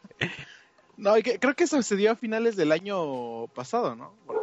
No, 0.97 1.17
y 1.17 1.23
que- 1.23 1.39
creo 1.41 1.55
que 1.55 1.65
eso 1.65 1.83
se 1.83 1.97
dio 1.97 2.13
a 2.13 2.17
finales 2.17 2.55
del 2.55 2.71
año 2.71 3.47
pasado, 3.49 3.97
¿no? 3.97 4.15
Pues, 4.27 4.39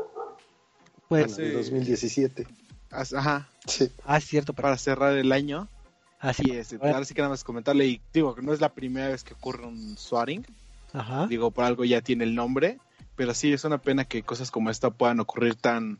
Bueno, 1.08 1.36
de 1.36 1.54
2017. 1.54 2.48
As- 2.90 3.14
Ajá, 3.14 3.50
Sí. 3.68 3.90
ah, 4.04 4.18
es 4.18 4.26
cierto, 4.26 4.54
pero 4.54 4.64
para 4.68 4.78
cerrar 4.78 5.14
el 5.14 5.32
año. 5.32 5.70
Así 6.20 6.52
este, 6.52 6.78
ahora 6.82 7.06
sí 7.06 7.14
que 7.14 7.22
nada 7.22 7.32
más 7.32 7.44
comentarle, 7.44 7.86
y 7.88 8.02
digo 8.14 8.36
que 8.36 8.42
no 8.42 8.54
es 8.54 8.62
la 8.62 8.74
primera 8.74 9.08
vez 9.08 9.24
que 9.24 9.34
ocurre 9.34 9.66
un 9.66 9.98
swatting, 9.98 10.46
Ajá. 10.94 11.28
digo, 11.28 11.52
por 11.52 11.66
algo 11.66 11.86
ya 11.86 12.02
tiene 12.02 12.24
el 12.24 12.36
nombre, 12.36 12.78
pero 13.16 13.34
sí 13.34 13.52
es 13.52 13.64
una 13.64 13.80
pena 13.80 14.06
que 14.06 14.24
cosas 14.24 14.52
como 14.52 14.70
esta 14.70 14.92
puedan 14.92 15.20
ocurrir 15.20 15.56
tan 15.56 16.00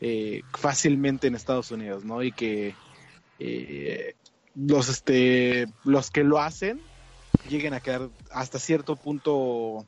eh, 0.00 0.42
fácilmente 0.52 1.26
en 1.26 1.34
Estados 1.34 1.70
Unidos, 1.70 2.04
¿no? 2.04 2.22
Y 2.22 2.32
que 2.32 2.74
eh, 3.38 4.14
los, 4.54 4.88
este, 4.88 5.66
los 5.84 6.10
que 6.10 6.24
lo 6.24 6.38
hacen 6.38 6.80
lleguen 7.48 7.74
a 7.74 7.80
quedar 7.80 8.08
hasta 8.30 8.58
cierto 8.58 8.96
punto 8.96 9.86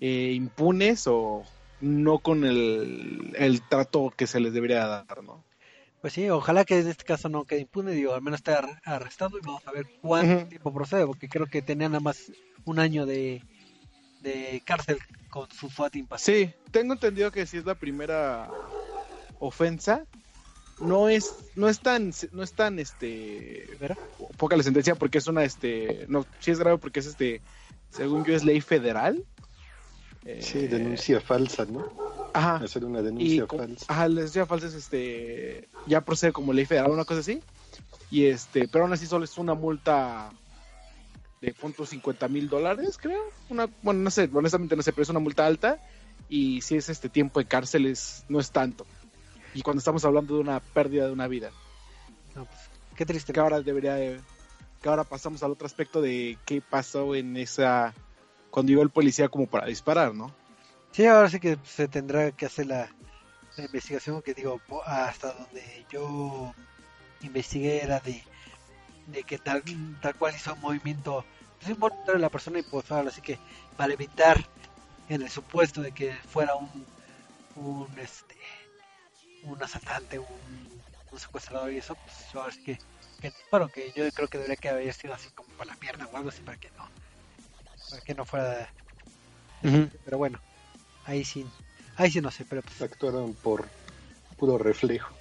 eh, 0.00 0.32
impunes 0.34 1.06
o 1.06 1.44
no 1.80 2.18
con 2.18 2.44
el, 2.44 3.34
el 3.38 3.62
trato 3.62 4.12
que 4.16 4.26
se 4.26 4.40
les 4.40 4.52
debería 4.52 4.86
dar, 4.86 5.22
¿no? 5.22 5.44
Pues 6.06 6.14
sí, 6.14 6.30
ojalá 6.30 6.64
que 6.64 6.78
en 6.78 6.86
este 6.86 7.02
caso 7.02 7.28
no 7.28 7.44
quede 7.44 7.62
impune, 7.62 7.90
digo, 7.90 8.14
al 8.14 8.22
menos 8.22 8.38
esté 8.38 8.52
ar- 8.52 8.80
arrestado 8.84 9.38
y 9.38 9.40
vamos 9.44 9.66
a 9.66 9.72
ver 9.72 9.86
cuánto 10.00 10.46
tiempo 10.46 10.72
procede, 10.72 11.04
porque 11.04 11.28
creo 11.28 11.48
que 11.48 11.62
tenía 11.62 11.88
nada 11.88 11.98
más 11.98 12.30
un 12.64 12.78
año 12.78 13.06
de, 13.06 13.42
de 14.20 14.62
cárcel 14.64 15.00
con 15.28 15.50
su 15.50 15.68
pasado. 15.68 15.90
Sí, 16.18 16.48
tengo 16.70 16.92
entendido 16.92 17.32
que 17.32 17.44
si 17.44 17.56
es 17.56 17.66
la 17.66 17.74
primera 17.74 18.52
ofensa, 19.40 20.04
no 20.78 21.08
es, 21.08 21.50
no 21.56 21.68
es 21.68 21.80
tan, 21.80 22.12
no 22.30 22.44
es 22.44 22.54
tan, 22.54 22.78
este, 22.78 23.76
¿Verdad? 23.80 23.98
poca 24.38 24.56
la 24.56 24.62
sentencia 24.62 24.94
porque 24.94 25.18
es 25.18 25.26
una, 25.26 25.42
este, 25.42 26.06
no, 26.08 26.24
sí 26.38 26.52
es 26.52 26.60
grave 26.60 26.78
porque 26.78 27.00
es, 27.00 27.06
este, 27.06 27.42
según 27.90 28.24
yo 28.24 28.32
es 28.32 28.44
ley 28.44 28.60
federal. 28.60 29.24
Eh, 30.24 30.40
Sí, 30.40 30.68
denuncia 30.68 31.20
falsa, 31.20 31.64
¿no? 31.64 31.84
Ajá. 32.36 32.56
Hacer 32.56 32.84
una 32.84 33.00
denuncia 33.02 33.46
falsa. 33.46 33.86
ajá, 33.88 34.08
la 34.08 34.14
denuncia 34.16 34.46
falsa 34.46 34.66
es, 34.66 34.74
este, 34.74 35.68
ya 35.86 36.00
procede 36.02 36.32
como 36.32 36.52
ley 36.52 36.66
federal, 36.66 36.90
una 36.90 37.04
cosa 37.04 37.20
así. 37.20 37.40
Y 38.10 38.26
este, 38.26 38.68
pero 38.68 38.84
aún 38.84 38.92
así 38.92 39.06
solo 39.06 39.24
es 39.24 39.36
una 39.38 39.54
multa 39.54 40.30
de 41.40 41.52
punto 41.54 41.86
50 41.86 42.28
mil 42.28 42.48
dólares, 42.48 42.98
creo. 43.00 43.22
Una, 43.48 43.68
bueno, 43.82 44.00
no 44.00 44.10
sé, 44.10 44.28
honestamente 44.32 44.76
no 44.76 44.82
sé, 44.82 44.92
pero 44.92 45.02
es 45.04 45.08
una 45.08 45.18
multa 45.20 45.46
alta. 45.46 45.78
Y 46.28 46.60
si 46.60 46.76
es 46.76 46.88
este 46.88 47.08
tiempo 47.08 47.38
de 47.40 47.46
cárcel, 47.46 47.86
es- 47.86 48.24
no 48.28 48.38
es 48.40 48.50
tanto. 48.50 48.86
Y 49.54 49.62
cuando 49.62 49.78
estamos 49.78 50.04
hablando 50.04 50.34
de 50.34 50.40
una 50.40 50.60
pérdida 50.60 51.06
de 51.06 51.12
una 51.12 51.28
vida, 51.28 51.50
No, 52.34 52.44
pues, 52.44 52.60
qué 52.96 53.06
triste. 53.06 53.32
que 53.32 53.40
ahora 53.40 53.60
debería 53.62 53.94
de- 53.94 54.20
que 54.82 54.88
ahora 54.90 55.04
pasamos 55.04 55.42
al 55.42 55.52
otro 55.52 55.66
aspecto 55.66 56.02
de 56.02 56.36
qué 56.44 56.60
pasó 56.60 57.14
en 57.14 57.36
esa, 57.38 57.94
cuando 58.50 58.70
llegó 58.70 58.82
el 58.82 58.90
policía 58.90 59.28
como 59.30 59.46
para 59.46 59.66
disparar, 59.66 60.14
¿no? 60.14 60.30
Sí, 60.96 61.04
ahora 61.04 61.28
sí 61.28 61.38
que 61.40 61.58
se 61.62 61.88
tendrá 61.88 62.32
que 62.32 62.46
hacer 62.46 62.68
la, 62.68 62.88
la 63.58 63.64
investigación, 63.66 64.22
que 64.22 64.32
digo, 64.32 64.58
hasta 64.86 65.30
donde 65.34 65.84
yo 65.90 66.54
investigué 67.20 67.84
era 67.84 68.00
de, 68.00 68.22
de 69.08 69.22
que 69.22 69.36
tal, 69.36 69.62
tal 70.00 70.14
cual 70.14 70.34
hizo 70.34 70.54
un 70.54 70.60
movimiento 70.62 71.22
pues, 71.58 71.70
involuntario 71.70 72.14
de 72.14 72.20
la 72.20 72.30
persona 72.30 72.60
y 72.60 72.62
pues 72.62 72.90
ahora 72.90 73.10
sí 73.10 73.20
que 73.20 73.38
para 73.76 73.92
evitar 73.92 74.42
en 75.10 75.20
el 75.20 75.28
supuesto 75.28 75.82
de 75.82 75.92
que 75.92 76.14
fuera 76.14 76.54
un, 76.54 76.86
un 77.56 77.98
este 77.98 78.34
un 79.42 79.62
asaltante, 79.62 80.18
un, 80.18 80.26
un 81.12 81.18
secuestrador 81.18 81.74
y 81.74 81.76
eso, 81.76 81.94
pues 81.94 82.34
ahora 82.34 82.52
sí 82.52 82.62
que, 82.64 82.78
que 83.20 83.34
bueno, 83.50 83.68
que 83.68 83.92
yo 83.94 84.10
creo 84.12 84.28
que 84.28 84.38
debería 84.38 84.56
que 84.56 84.70
haber 84.70 84.94
sido 84.94 85.12
así 85.12 85.28
como 85.34 85.50
para 85.58 85.72
la 85.72 85.76
pierna 85.76 86.08
o 86.10 86.16
algo 86.16 86.30
así 86.30 86.40
para 86.40 86.56
que 86.56 86.70
no 86.70 86.88
para 87.90 88.02
que 88.02 88.14
no 88.14 88.24
fuera 88.24 88.72
pero 90.06 90.16
bueno, 90.16 90.40
ahí 91.06 91.24
sí, 91.24 91.46
ahí 91.96 92.10
sí 92.10 92.20
no 92.20 92.30
sé, 92.30 92.44
pero 92.48 92.62
pues 92.62 92.80
Actuaron 92.82 93.34
por 93.34 93.66
puro 94.36 94.58
reflejo, 94.58 95.14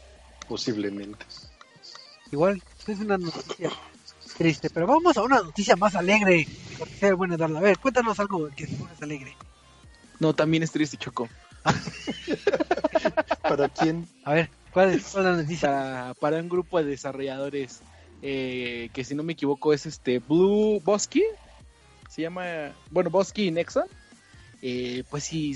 posiblemente. 0.48 1.26
igual 2.32 2.62
es 2.88 3.00
una 3.00 3.18
noticia 3.18 3.72
triste, 4.38 4.70
pero 4.70 4.86
vamos 4.88 5.16
a 5.18 5.24
una 5.24 5.42
noticia 5.42 5.76
más 5.76 5.96
alegre. 5.96 6.48
Cortesía 6.78 7.08
del 7.08 7.16
buen 7.16 7.32
Eduardo. 7.32 7.58
A 7.58 7.62
ver, 7.62 7.78
cuéntanos 7.80 8.20
algo 8.20 8.50
que 8.56 8.68
se 8.68 8.76
pones 8.76 9.02
alegre. 9.02 9.34
No, 10.20 10.34
también 10.34 10.64
es 10.64 10.72
triste, 10.72 10.98
Choco. 10.98 11.30
¿Para 13.42 13.70
quién? 13.70 14.08
A 14.24 14.34
ver, 14.34 14.50
¿cuál 14.74 14.92
es, 14.92 15.04
cuál 15.06 15.26
es 15.26 15.32
la 15.32 15.38
noticia? 15.38 15.70
para, 15.70 16.14
para 16.16 16.38
un 16.40 16.50
grupo 16.50 16.78
de 16.78 16.86
desarrolladores 16.86 17.82
eh, 18.22 18.90
que 18.94 19.04
si 19.04 19.16
no 19.16 19.24
me 19.24 19.34
equivoco 19.34 19.74
es 19.74 19.86
este 19.86 20.20
Blue 20.20 20.80
Bosky 20.84 21.24
se 22.10 22.22
llama 22.22 22.72
bueno 22.92 23.10
Bosky 23.10 23.48
y 23.48 23.52
Nexon 23.52 23.86
Eh, 24.62 25.04
pues 25.10 25.26
si 25.26 25.56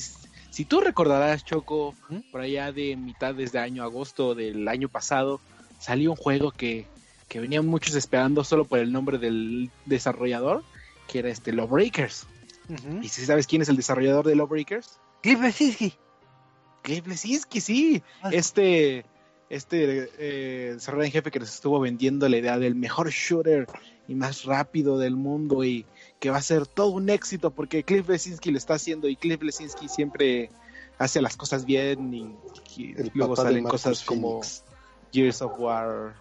si 0.50 0.65
tú 0.65 0.82
recordarás 0.82 1.46
Choco 1.46 1.96
¿Mm? 2.10 2.32
por 2.32 2.41
allá 2.41 2.72
de 2.72 2.96
mitad 2.96 3.34
desde 3.34 3.60
año 3.60 3.84
agosto 3.84 4.36
del 4.36 4.68
año 4.68 4.89
pasado 4.89 5.39
salió 5.79 6.12
un 6.12 6.18
juego 6.18 6.51
que 6.51 6.86
que 7.27 7.39
venían 7.39 7.65
muchos 7.65 7.96
esperando 7.96 8.44
solo 8.44 8.65
por 8.65 8.79
el 8.79 8.91
nombre 8.91 9.18
del 9.18 9.70
desarrollador 9.86 10.63
que 11.08 11.20
era 11.20 11.29
este 11.29 11.53
Lawbreakers 11.53 12.27
Ujú. 12.70 13.01
y 13.01 13.10
si 13.10 13.25
sabes 13.25 13.48
quién 13.48 13.62
es 13.62 13.70
el 13.70 13.77
desarrollador 13.77 14.25
de 14.25 14.36
Lawbreakers 14.36 15.00
Cliff 15.22 15.41
Lesinski. 15.41 15.94
Cliff 16.82 17.06
Lesinski, 17.06 17.62
sí. 17.62 18.03
Ah. 18.22 18.29
Este, 18.32 19.06
este 19.50 20.10
eh, 20.18 20.72
desarrollador 20.75 21.06
en 21.06 21.12
jefe 21.12 21.32
que 21.32 21.39
nos 21.39 21.53
estuvo 21.53 21.79
vendiendo 21.79 22.27
la 22.29 22.38
idea 22.38 22.58
del 22.58 22.75
mejor 22.75 23.10
shooter 23.10 23.68
y 24.08 24.15
más 24.15 24.46
rápido 24.46 24.98
del 24.98 25.15
mundo 25.15 25.63
y 25.63 25.86
que 26.20 26.30
va 26.30 26.38
a 26.38 26.42
ser 26.42 26.68
todo 26.68 26.88
un 26.90 27.10
éxito 27.10 27.52
porque 27.52 27.84
Cliff 27.84 28.08
Lesinski 28.08 28.52
lo 28.52 28.58
está 28.58 28.76
haciendo 28.76 29.08
y 29.08 29.16
Cliff 29.16 29.42
Lesinski 29.42 29.88
siempre 29.88 30.52
hace 30.98 31.22
las 31.22 31.38
cosas 31.38 31.66
bien 31.66 32.14
y, 32.14 32.96
luego 33.14 33.36
salen 33.36 33.64
cosas 33.64 34.04
como. 34.04 34.42
Gears 35.12 35.42
of 35.42 35.54
War 35.58 36.14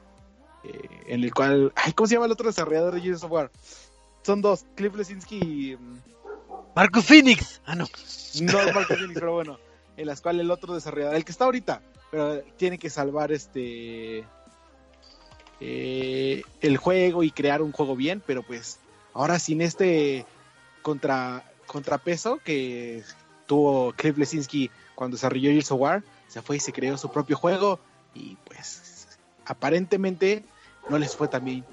eh, 0.65 0.89
en 1.09 1.23
el 1.23 1.35
cual 1.35 1.73
ay, 1.77 1.93
¿cómo 1.93 2.07
se 2.07 2.15
llama 2.15 2.27
el 2.27 2.33
otro 2.33 2.47
desarrollador 2.47 2.95
de 2.95 3.01
Gears 3.01 3.23
of 3.23 3.33
War? 3.33 3.51
Son 4.23 4.41
dos, 4.41 4.65
Cliff 4.75 4.95
Lesinski 4.95 5.37
y 5.37 5.77
mm, 5.77 6.01
Marcus 6.75 7.05
Phoenix. 7.05 7.61
Ah, 7.67 7.75
no. 7.75 7.87
no 8.41 8.61
es 8.61 8.75
Marcus 8.75 8.97
Phoenix, 8.97 9.15
pero 9.15 9.35
bueno, 9.35 9.59
en 9.97 10.07
las 10.07 10.21
cuales 10.21 10.43
el 10.43 10.51
otro 10.51 10.75
desarrollador, 10.75 11.17
el 11.17 11.25
que 11.25 11.33
está 11.33 11.45
ahorita, 11.45 11.83
pero 12.11 12.43
tiene 12.57 12.79
que 12.79 12.91
salvar 12.91 13.33
este 13.33 14.25
eh, 15.61 16.43
el 16.61 16.77
juego 16.77 17.23
y 17.25 17.31
crear 17.31 17.63
un 17.63 17.73
juego 17.73 17.97
bien, 17.97 18.23
pero 18.27 18.43
pues 18.43 18.79
ahora 19.19 19.41
sin 19.41 19.61
este 19.61 20.25
contra 20.81 21.43
contrapeso 21.67 22.39
que 22.39 23.03
tuvo 23.47 23.93
Cliff 23.93 24.17
Lesinski 24.17 24.71
cuando 24.95 25.17
desarrolló 25.17 25.51
Gears 25.51 25.73
of 25.73 25.81
War, 25.81 26.05
se 26.29 26.41
fue 26.41 26.57
y 26.57 26.61
se 26.61 26.73
creó 26.73 26.97
su 26.97 27.11
propio 27.11 27.37
juego 27.37 27.81
y 28.15 28.37
pues 28.45 29.19
aparentemente 29.45 30.45
no 30.89 30.99
les 30.99 31.17
fue 31.17 31.27
tan 31.27 31.45
bien. 31.45 31.65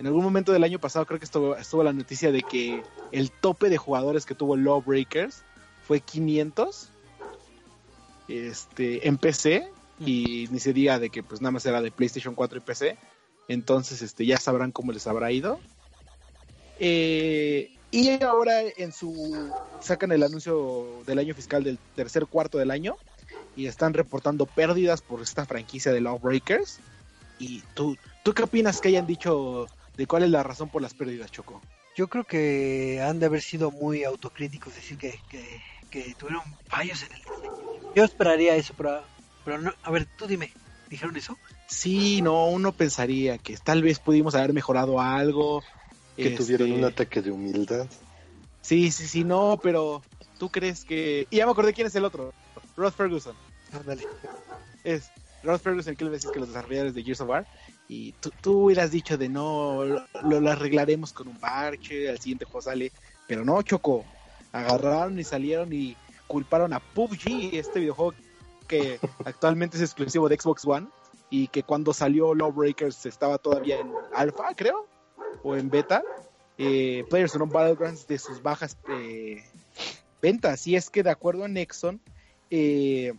En 0.00 0.08
algún 0.08 0.24
momento 0.24 0.52
del 0.52 0.64
año 0.64 0.80
pasado 0.80 1.06
creo 1.06 1.20
que 1.20 1.26
estuvo, 1.26 1.56
estuvo 1.56 1.84
la 1.84 1.92
noticia 1.92 2.32
de 2.32 2.42
que 2.42 2.82
el 3.12 3.30
tope 3.30 3.68
de 3.68 3.78
jugadores 3.78 4.26
que 4.26 4.34
tuvo 4.34 4.56
Lawbreakers 4.56 5.44
fue 5.86 6.00
500 6.00 6.88
este, 8.26 9.06
en 9.06 9.16
PC 9.16 9.70
y 10.00 10.48
ni 10.50 10.58
se 10.58 10.72
diga 10.72 10.98
de 10.98 11.10
que 11.10 11.22
pues 11.22 11.40
nada 11.40 11.52
más 11.52 11.64
era 11.66 11.80
de 11.80 11.92
PlayStation 11.92 12.34
4 12.34 12.58
y 12.58 12.60
PC. 12.62 12.98
Entonces, 13.46 14.02
este, 14.02 14.26
ya 14.26 14.38
sabrán 14.38 14.72
cómo 14.72 14.90
les 14.90 15.06
habrá 15.06 15.30
ido. 15.30 15.60
Eh, 16.78 17.70
y 17.90 18.22
ahora 18.22 18.62
en 18.76 18.92
su 18.92 19.52
sacan 19.80 20.12
el 20.12 20.22
anuncio 20.22 21.02
del 21.06 21.18
año 21.18 21.34
fiscal 21.34 21.62
del 21.62 21.78
tercer 21.94 22.26
cuarto 22.26 22.58
del 22.58 22.70
año 22.70 22.96
y 23.54 23.66
están 23.66 23.94
reportando 23.94 24.46
pérdidas 24.46 25.02
por 25.02 25.22
esta 25.22 25.44
franquicia 25.44 25.92
de 25.92 26.00
Lawbreakers. 26.00 26.78
¿Y 27.38 27.60
tú, 27.74 27.96
tú 28.22 28.32
qué 28.32 28.42
opinas 28.42 28.80
que 28.80 28.88
hayan 28.88 29.06
dicho 29.06 29.66
de 29.96 30.06
cuál 30.06 30.22
es 30.24 30.30
la 30.30 30.42
razón 30.42 30.68
por 30.68 30.82
las 30.82 30.94
pérdidas, 30.94 31.30
Choco? 31.30 31.60
Yo 31.96 32.08
creo 32.08 32.24
que 32.24 33.00
han 33.00 33.20
de 33.20 33.26
haber 33.26 33.42
sido 33.42 33.70
muy 33.70 34.02
autocríticos, 34.02 34.74
decir 34.74 34.98
que, 34.98 35.20
que, 35.28 35.44
que 35.90 36.14
tuvieron 36.14 36.42
fallos 36.66 37.02
en 37.02 37.12
el 37.12 37.18
diseño. 37.18 37.92
Yo 37.94 38.04
esperaría 38.04 38.56
eso, 38.56 38.74
pero, 38.76 39.04
pero 39.44 39.60
no, 39.60 39.72
a 39.82 39.90
ver, 39.92 40.06
tú 40.16 40.26
dime, 40.26 40.50
¿dijeron 40.90 41.16
eso? 41.16 41.38
Sí, 41.68 42.22
no, 42.22 42.46
uno 42.46 42.72
pensaría 42.72 43.38
que 43.38 43.56
tal 43.58 43.82
vez 43.82 44.00
pudimos 44.00 44.34
haber 44.34 44.52
mejorado 44.52 45.00
algo. 45.00 45.62
Que 46.16 46.28
este, 46.28 46.44
tuvieron 46.44 46.72
un 46.72 46.84
ataque 46.84 47.22
de 47.22 47.30
humildad. 47.30 47.86
Sí, 48.62 48.90
sí, 48.90 49.06
sí, 49.06 49.24
no, 49.24 49.58
pero 49.62 50.02
tú 50.38 50.50
crees 50.50 50.84
que... 50.84 51.26
Y 51.30 51.36
ya 51.36 51.46
me 51.46 51.52
acordé 51.52 51.74
quién 51.74 51.86
es 51.86 51.94
el 51.94 52.04
otro. 52.04 52.32
Rod 52.76 52.92
Ferguson. 52.92 53.34
Ándale. 53.72 54.06
Es 54.84 55.10
Rod 55.42 55.60
Ferguson, 55.60 55.96
que 55.96 56.04
le 56.04 56.10
decís 56.12 56.30
que 56.30 56.38
los 56.38 56.48
desarrolladores 56.48 56.94
de 56.94 57.02
Gears 57.02 57.20
of 57.20 57.28
War. 57.28 57.46
Y 57.88 58.12
tú, 58.12 58.30
tú 58.40 58.64
hubieras 58.64 58.90
dicho 58.90 59.18
de 59.18 59.28
no, 59.28 59.84
lo, 59.84 60.40
lo 60.40 60.50
arreglaremos 60.50 61.12
con 61.12 61.28
un 61.28 61.36
parche, 61.38 62.08
al 62.08 62.18
siguiente 62.18 62.44
juego 62.44 62.62
sale. 62.62 62.92
Pero 63.26 63.44
no, 63.44 63.60
Choco. 63.62 64.04
Agarraron 64.52 65.18
y 65.18 65.24
salieron 65.24 65.72
y 65.72 65.96
culparon 66.26 66.72
a 66.72 66.80
PUBG, 66.80 67.54
este 67.54 67.80
videojuego 67.80 68.14
que 68.66 68.98
actualmente 69.24 69.76
es 69.76 69.82
exclusivo 69.82 70.28
de 70.28 70.38
Xbox 70.38 70.64
One 70.64 70.86
y 71.30 71.48
que 71.48 71.62
cuando 71.62 71.92
salió 71.92 72.34
Lawbreakers 72.34 73.06
estaba 73.06 73.38
todavía 73.38 73.80
en 73.80 73.92
alfa, 74.14 74.54
creo, 74.54 74.86
o 75.42 75.56
en 75.56 75.70
beta. 75.70 76.02
Eh, 76.58 77.04
Players 77.10 77.34
Unknown 77.34 77.50
Battlegrounds 77.50 78.06
de 78.06 78.18
sus 78.18 78.42
bajas 78.42 78.76
eh, 78.88 79.42
ventas. 80.22 80.66
Y 80.66 80.76
es 80.76 80.90
que 80.90 81.02
de 81.02 81.10
acuerdo 81.10 81.44
a 81.44 81.48
Nexon, 81.48 82.00
eh, 82.50 83.12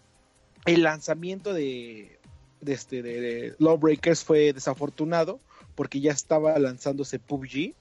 el 0.66 0.84
lanzamiento 0.84 1.54
de, 1.54 2.18
este, 2.66 3.02
de, 3.02 3.22
de 3.22 3.56
Lawbreakers 3.60 4.24
fue 4.24 4.54
desafortunado 4.54 5.40
porque 5.76 6.00
ya 6.00 6.12
estaba 6.12 6.58
lanzándose 6.58 7.20
PUBG 7.20 7.74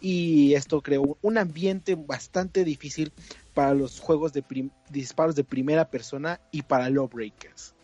y 0.00 0.54
esto 0.54 0.82
creó 0.82 1.16
un 1.22 1.38
ambiente 1.38 1.94
bastante 1.94 2.64
difícil 2.64 3.12
para 3.54 3.74
los 3.74 4.00
juegos 4.00 4.32
de 4.32 4.42
disparos 4.90 5.34
de 5.34 5.44
primera 5.44 5.88
persona 5.88 6.40
y 6.50 6.62
para 6.62 6.90
Lawbreakers. 6.90 7.74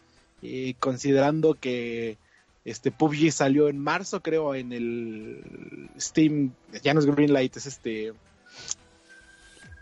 Eh, 0.42 0.74
considerando 0.78 1.54
que 1.54 2.18
este 2.64 2.90
PUBG 2.90 3.32
salió 3.32 3.68
en 3.68 3.78
marzo, 3.78 4.20
creo, 4.20 4.54
en 4.54 4.72
el 4.72 5.88
Steam, 5.98 6.52
ya 6.82 6.94
no 6.94 7.00
es 7.00 7.06
Greenlight, 7.06 7.56
es 7.56 7.66
este 7.66 8.12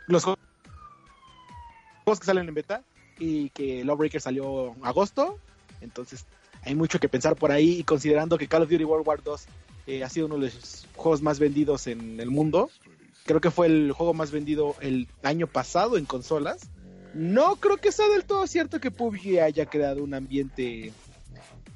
los 0.06 0.24
juegos 0.24 0.38
que 2.18 2.24
salen 2.26 2.48
en 2.48 2.54
beta 2.54 2.82
y 3.18 3.50
que 3.50 3.84
Lawbreakers 3.84 4.24
salió 4.24 4.74
en 4.74 4.86
agosto, 4.86 5.38
entonces 5.80 6.24
hay 6.62 6.74
mucho 6.74 6.98
que 6.98 7.08
pensar 7.08 7.36
por 7.36 7.52
ahí 7.52 7.78
y 7.78 7.84
considerando 7.84 8.38
que 8.38 8.48
Call 8.48 8.62
of 8.62 8.70
Duty 8.70 8.84
World 8.84 9.06
War 9.06 9.22
2 9.22 9.46
eh, 9.86 10.04
ha 10.04 10.08
sido 10.08 10.26
uno 10.26 10.36
de 10.36 10.46
los 10.46 10.86
juegos 10.96 11.20
más 11.20 11.38
vendidos 11.38 11.86
en 11.86 12.20
el 12.20 12.30
mundo, 12.30 12.70
creo 13.28 13.40
que 13.40 13.50
fue 13.50 13.66
el 13.66 13.92
juego 13.92 14.14
más 14.14 14.30
vendido 14.30 14.74
el 14.80 15.06
año 15.22 15.46
pasado 15.46 15.98
en 15.98 16.06
consolas. 16.06 16.70
No 17.14 17.56
creo 17.56 17.78
que 17.78 17.92
sea 17.92 18.08
del 18.08 18.24
todo 18.24 18.46
cierto 18.46 18.80
que 18.80 18.90
PUBG 18.90 19.40
haya 19.40 19.66
creado 19.66 20.02
un 20.02 20.14
ambiente 20.14 20.92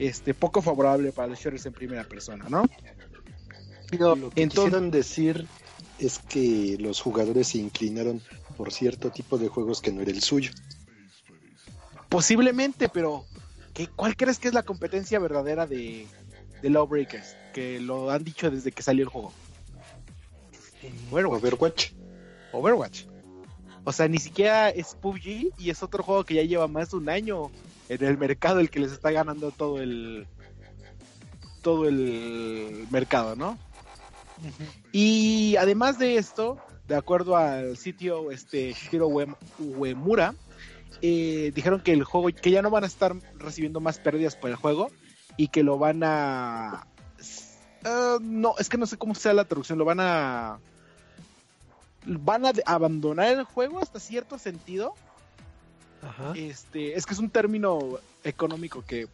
este 0.08 0.34
poco 0.34 0.62
favorable 0.62 1.12
para 1.12 1.28
los 1.28 1.38
shooters 1.38 1.66
en 1.66 1.72
primera 1.72 2.04
persona, 2.04 2.46
¿no? 2.48 2.64
Digo, 3.90 4.14
Lo 4.16 4.30
que 4.30 4.42
Entonces- 4.42 4.64
quisieron 4.70 4.90
decir 4.90 5.46
es 5.98 6.18
que 6.18 6.76
los 6.80 7.00
jugadores 7.00 7.48
se 7.48 7.58
inclinaron 7.58 8.20
por 8.56 8.72
cierto 8.72 9.10
tipo 9.10 9.38
de 9.38 9.48
juegos 9.48 9.80
que 9.80 9.92
no 9.92 10.02
era 10.02 10.10
el 10.10 10.22
suyo. 10.22 10.50
Posiblemente, 12.08 12.88
pero 12.88 13.24
¿qué, 13.74 13.86
¿cuál 13.88 14.16
crees 14.16 14.38
que 14.38 14.48
es 14.48 14.54
la 14.54 14.62
competencia 14.62 15.18
verdadera 15.18 15.66
de, 15.66 16.06
de 16.60 16.70
Lawbreakers? 16.70 17.36
Que 17.54 17.80
lo 17.80 18.10
han 18.10 18.24
dicho 18.24 18.50
desde 18.50 18.72
que 18.72 18.82
salió 18.82 19.04
el 19.04 19.08
juego. 19.08 19.32
Overwatch. 21.10 21.32
Overwatch. 21.32 21.92
Overwatch. 22.52 23.04
O 23.84 23.92
sea, 23.92 24.08
ni 24.08 24.18
siquiera 24.18 24.68
es 24.70 24.94
PUBG 24.94 25.52
y 25.58 25.70
es 25.70 25.82
otro 25.82 26.02
juego 26.02 26.24
que 26.24 26.34
ya 26.34 26.42
lleva 26.42 26.68
más 26.68 26.90
de 26.90 26.96
un 26.98 27.08
año 27.08 27.50
en 27.94 28.04
el 28.04 28.18
mercado 28.18 28.60
el 28.60 28.70
que 28.70 28.80
les 28.80 28.92
está 28.92 29.10
ganando 29.10 29.50
todo 29.50 29.80
el 29.80 30.26
todo 31.62 31.86
el 31.88 32.86
mercado, 32.90 33.36
¿no? 33.36 33.58
Y 34.92 35.54
además 35.56 35.98
de 35.98 36.16
esto, 36.16 36.58
de 36.88 36.96
acuerdo 36.96 37.36
al 37.36 37.76
sitio 37.76 38.30
este 38.32 38.72
Shiro 38.72 39.08
Uem- 39.08 39.36
Uemura, 39.58 40.34
eh, 41.00 41.52
dijeron 41.54 41.80
que 41.80 41.92
el 41.92 42.02
juego, 42.04 42.28
que 42.28 42.50
ya 42.50 42.62
no 42.62 42.70
van 42.70 42.84
a 42.84 42.88
estar 42.88 43.14
recibiendo 43.38 43.80
más 43.80 43.98
pérdidas 43.98 44.34
por 44.36 44.50
el 44.50 44.56
juego 44.56 44.90
y 45.36 45.48
que 45.48 45.62
lo 45.62 45.78
van 45.78 46.02
a 46.04 46.86
Ah, 47.84 48.18
no, 48.20 48.54
es 48.58 48.68
que 48.68 48.78
no 48.78 48.86
sé 48.86 48.96
cómo 48.96 49.14
sea 49.14 49.32
la 49.32 49.44
traducción, 49.44 49.78
lo 49.78 49.84
van 49.84 49.98
a 50.00 50.58
van 52.04 52.46
a 52.46 52.52
abandonar 52.66 53.28
el 53.28 53.44
juego 53.44 53.80
hasta 53.80 54.00
cierto 54.00 54.38
sentido. 54.38 54.94
Ajá. 56.02 56.32
Este, 56.36 56.96
es 56.96 57.06
que 57.06 57.14
es 57.14 57.20
un 57.20 57.30
término 57.30 57.98
económico 58.24 58.84
que 58.86 59.08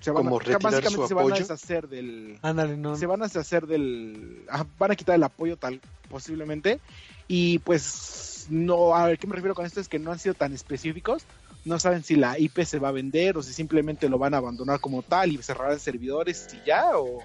se 0.00 0.10
van 0.10 0.24
Como 0.24 0.36
a, 0.36 0.38
básicamente 0.38 0.90
su 0.90 1.08
se 1.08 1.14
van 1.14 1.32
a 1.32 1.36
deshacer 1.36 1.88
del 1.88 2.38
Ándale, 2.42 2.76
no. 2.76 2.96
se 2.96 3.06
van 3.06 3.20
a 3.22 3.26
deshacer 3.26 3.66
del 3.66 4.46
van 4.78 4.92
a 4.92 4.94
quitar 4.94 5.16
el 5.16 5.24
apoyo 5.24 5.56
tal 5.56 5.80
posiblemente. 6.08 6.80
Y 7.26 7.58
pues 7.60 8.46
no 8.48 8.94
a 8.94 9.06
ver 9.06 9.18
qué 9.18 9.26
me 9.26 9.34
refiero 9.34 9.54
con 9.54 9.66
esto 9.66 9.80
es 9.80 9.88
que 9.88 9.98
no 9.98 10.12
han 10.12 10.18
sido 10.18 10.34
tan 10.34 10.52
específicos. 10.52 11.24
No 11.64 11.80
saben 11.80 12.04
si 12.04 12.14
la 12.14 12.38
IP 12.38 12.62
se 12.64 12.78
va 12.78 12.88
a 12.88 12.92
vender 12.92 13.36
o 13.36 13.42
si 13.42 13.52
simplemente 13.52 14.08
lo 14.08 14.18
van 14.18 14.34
a 14.34 14.38
abandonar 14.38 14.80
como 14.80 15.02
tal 15.02 15.32
y 15.32 15.42
cerrarán 15.42 15.80
servidores 15.80 16.48
y 16.54 16.66
ya 16.66 16.96
o 16.96 17.22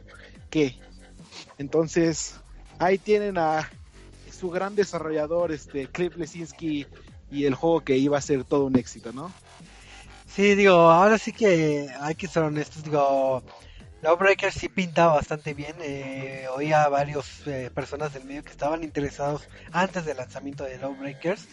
qué. 0.49 0.75
Entonces 1.59 2.35
ahí 2.79 2.97
tienen 2.97 3.37
a 3.37 3.69
su 4.37 4.49
gran 4.49 4.75
desarrollador 4.75 5.51
este 5.51 5.87
Cliff 5.87 6.17
Lesinski 6.17 6.87
y 7.31 7.45
el 7.45 7.55
juego 7.55 7.81
que 7.81 7.97
iba 7.97 8.17
a 8.17 8.21
ser 8.21 8.43
todo 8.43 8.65
un 8.65 8.77
éxito 8.77 9.11
no 9.13 9.31
Sí, 10.35 10.55
digo, 10.55 10.73
ahora 10.73 11.19
sí 11.19 11.31
que 11.31 11.89
hay 12.01 12.15
que 12.15 12.27
ser 12.27 12.41
honestos. 12.41 12.83
Digo, 12.83 13.43
Lawbreaker 14.01 14.51
sí 14.51 14.67
pinta 14.67 15.05
bastante 15.05 15.53
bien. 15.53 15.75
Eh, 15.79 16.47
oía 16.55 16.85
a 16.85 16.89
varias 16.89 17.43
personas 17.75 18.13
del 18.15 18.25
medio 18.25 18.43
que 18.43 18.49
estaban 18.49 18.83
interesados 18.83 19.47
antes 19.71 20.05
del 20.05 20.17
lanzamiento 20.17 20.63
de 20.63 20.79
Lawbreakers. 20.79 21.47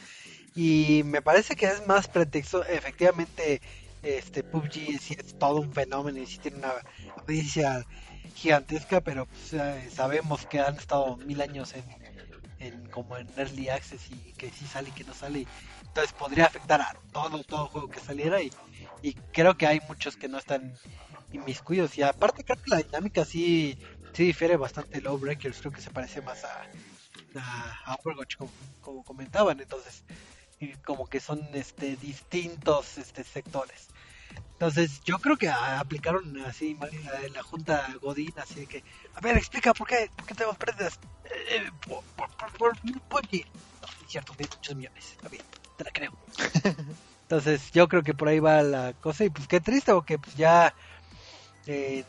Y 0.54 1.02
me 1.04 1.20
parece 1.20 1.56
que 1.56 1.66
es 1.66 1.86
más 1.86 2.08
pretexto. 2.08 2.64
Efectivamente, 2.64 3.60
este 4.02 4.42
PUBG 4.42 4.98
sí 4.98 5.14
es 5.18 5.38
todo 5.38 5.60
un 5.60 5.74
fenómeno 5.74 6.18
y 6.18 6.26
sí 6.26 6.38
tiene 6.38 6.56
una 6.56 6.72
audiencia 7.18 7.84
gigantesca, 8.34 9.02
pero 9.02 9.26
pues, 9.26 9.52
eh, 9.52 9.90
sabemos 9.94 10.46
que 10.46 10.58
han 10.58 10.76
estado 10.76 11.18
mil 11.18 11.42
años 11.42 11.74
en, 11.74 11.84
en 12.60 12.86
como 12.90 13.16
en 13.16 13.28
early 13.36 13.68
access 13.68 14.10
y 14.10 14.32
que 14.32 14.50
sí 14.50 14.66
sale 14.66 14.90
y 14.90 14.92
que 14.92 15.04
no 15.04 15.14
sale. 15.14 15.46
Entonces 15.82 16.12
podría 16.12 16.46
afectar 16.46 16.80
a 16.80 16.94
todo, 17.12 17.42
todo 17.42 17.66
juego 17.66 17.90
que 17.90 18.00
saliera 18.00 18.40
y, 18.40 18.52
y 19.02 19.14
creo 19.32 19.56
que 19.56 19.66
hay 19.66 19.80
muchos 19.88 20.16
que 20.16 20.28
no 20.28 20.38
están 20.38 20.72
inmiscuidos. 21.32 21.96
Y 21.98 22.02
aparte 22.02 22.44
creo 22.44 22.62
que 22.62 22.70
la 22.70 22.82
dinámica 22.82 23.24
sí, 23.24 23.76
sí 24.12 24.24
difiere 24.24 24.56
bastante 24.56 24.98
de 24.98 25.02
Lawbreakers, 25.02 25.58
creo 25.60 25.72
que 25.72 25.80
se 25.80 25.90
parece 25.90 26.22
más 26.22 26.44
a, 26.44 26.62
a, 27.36 27.92
a 27.92 27.94
Overwatch 27.96 28.36
como, 28.36 28.50
como 28.80 29.04
comentaban, 29.04 29.60
entonces 29.60 30.04
y 30.60 30.74
como 30.74 31.08
que 31.08 31.20
son 31.20 31.40
este 31.54 31.96
distintos 31.96 32.98
este 32.98 33.24
sectores. 33.24 33.88
Entonces 34.52 35.02
yo 35.04 35.18
creo 35.18 35.38
que 35.38 35.48
aplicaron 35.48 36.38
así 36.44 36.74
mal 36.74 36.90
la, 37.32 37.42
junta 37.42 37.94
Godín, 38.02 38.34
así 38.36 38.60
de 38.60 38.66
que, 38.66 38.84
a 39.14 39.20
ver, 39.20 39.38
explica 39.38 39.72
por 39.72 39.88
qué, 39.88 40.10
por 40.14 40.26
qué 40.26 40.34
tenemos 40.34 40.58
pérdidas. 40.58 41.00
Eh, 41.30 41.56
eh, 41.56 41.70
por, 41.86 42.04
por. 42.14 42.30
No, 43.80 43.88
es 44.00 44.10
cierto, 44.10 44.34
millones, 44.74 45.12
está 45.12 45.28
bien, 45.28 45.44
te 45.76 45.84
la 45.84 45.90
creo. 45.90 46.12
Entonces 47.22 47.70
yo 47.72 47.88
creo 47.88 48.02
que 48.02 48.14
por 48.14 48.28
ahí 48.28 48.40
va 48.40 48.62
la 48.62 48.94
cosa 48.94 49.24
y 49.24 49.30
pues 49.30 49.46
qué 49.48 49.60
triste 49.60 49.92
porque 49.92 50.18
pues 50.18 50.34
ya 50.36 50.74
eh, 51.66 52.04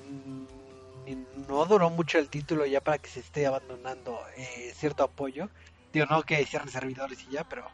no 1.34 1.66
duró 1.66 1.90
mucho 1.90 2.18
el 2.20 2.30
título 2.30 2.66
ya 2.66 2.82
para 2.82 3.00
que 3.00 3.10
se 3.10 3.20
esté 3.22 3.46
abandonando 3.46 4.20
eh, 4.36 4.72
cierto 4.76 5.04
apoyo. 5.04 5.52
Digo, 5.92 6.06
no 6.06 6.24
que 6.24 6.46
cierren 6.46 6.70
servidores 6.70 7.26
y 7.26 7.32
ya, 7.32 7.44
pero 7.44 7.66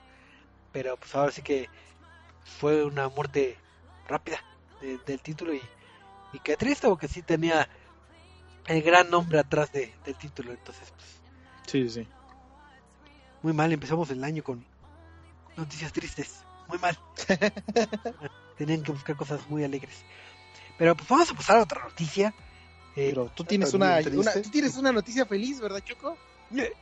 pero 0.72 0.98
pues 0.98 1.16
ahora 1.16 1.32
sí 1.32 1.44
que 1.44 1.72
fue 2.44 2.86
una 2.86 3.10
muerte 3.10 3.64
rápida 4.06 4.40
de- 4.80 5.00
del 5.00 5.22
título 5.24 5.54
y, 5.56 5.72
y 6.32 6.40
qué 6.42 6.58
triste 6.58 6.88
porque 6.88 7.08
sí 7.10 7.24
tenía 7.24 7.70
el 8.68 8.82
gran 8.84 9.10
nombre 9.10 9.40
atrás 9.40 9.72
de, 9.72 10.00
del 10.04 10.18
título, 10.18 10.54
entonces 10.54 10.92
pues 10.96 11.17
sí 11.68 11.90
sí 11.90 12.08
muy 13.44 13.54
mal, 13.54 13.72
empezamos 13.72 14.10
el 14.10 14.24
año 14.24 14.42
con 14.44 14.66
noticias 15.56 15.94
tristes, 15.94 16.44
muy 16.68 16.80
mal. 16.80 16.98
Tenían 18.58 18.84
que 18.84 18.92
buscar 18.92 19.16
cosas 19.16 19.48
muy 19.48 19.64
alegres. 19.64 20.04
Pero 20.78 20.96
pues 20.96 21.08
vamos 21.08 21.32
a 21.32 21.36
pasar 21.36 21.58
a 21.58 21.64
otra 21.64 21.84
noticia. 21.84 22.34
Eh, 22.96 23.12
Pero 23.12 23.30
tú 23.30 23.44
tienes 23.44 23.74
¿Estás 23.74 23.80
una, 23.80 24.00
una- 24.20 24.42
tú 24.42 24.50
tienes 24.50 24.76
una 24.76 24.92
noticia 24.92 25.26
feliz, 25.26 25.62
¿verdad, 25.62 25.80
Choco? 25.82 26.18
eh, 26.56 26.74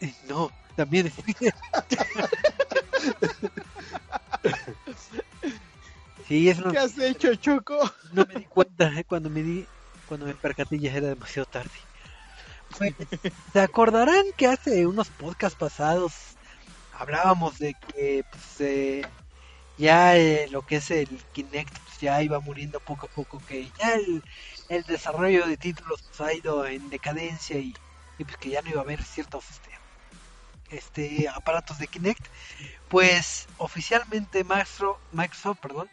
eh, 0.00 0.14
no, 0.28 0.50
también. 0.76 1.10
sí, 6.28 6.48
es 6.48 6.58
una 6.58 6.72
¿Qué 6.72 6.78
has 6.78 6.98
hecho, 6.98 7.34
Choco? 7.36 7.78
no 8.12 8.26
me 8.26 8.36
di 8.36 8.44
cuenta 8.44 8.92
eh, 8.98 9.04
cuando 9.04 9.30
me 9.30 9.42
di 9.42 9.66
cuando 10.06 10.26
me 10.26 10.34
percaté 10.34 10.78
ya 10.78 10.94
era 10.94 11.08
demasiado 11.08 11.46
tarde 11.46 11.70
se 13.52 13.60
acordarán 13.60 14.24
que 14.36 14.46
hace 14.46 14.86
unos 14.86 15.08
podcasts 15.08 15.58
pasados 15.58 16.12
hablábamos 17.00 17.58
de 17.58 17.74
que 17.74 18.24
pues, 18.30 18.60
eh, 18.60 19.02
ya 19.78 20.16
eh, 20.16 20.48
lo 20.50 20.66
que 20.66 20.76
es 20.76 20.90
el 20.90 21.08
Kinect 21.32 21.76
pues, 21.78 22.00
ya 22.00 22.22
iba 22.22 22.40
muriendo 22.40 22.80
poco 22.80 23.06
a 23.06 23.10
poco 23.10 23.40
que 23.48 23.70
ya 23.78 23.94
el, 23.94 24.22
desarrollo 24.84 25.46
de 25.46 25.56
títulos 25.56 26.02
pues, 26.02 26.20
ha 26.20 26.34
ido 26.34 26.66
en 26.66 26.90
decadencia 26.90 27.58
y, 27.58 27.74
pues 28.18 28.36
que 28.36 28.50
ya 28.50 28.62
no 28.62 28.70
iba 28.70 28.80
a 28.80 28.84
haber 28.84 29.02
ciertos 29.02 29.44
este 29.50 29.70
este 30.70 31.28
aparatos 31.28 31.78
de 31.78 31.88
Kinect 31.88 32.24
pues 32.88 33.48
oficialmente 33.56 34.44
Microsoft, 34.44 35.00
Microsoft 35.12 35.58
perdón 35.58 35.90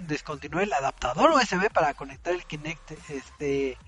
descontinuó 0.00 0.60
el 0.60 0.72
adaptador 0.72 1.30
USB 1.30 1.70
para 1.70 1.94
conectar 1.94 2.32
el 2.32 2.44
Kinect 2.44 2.92
este 3.10 3.78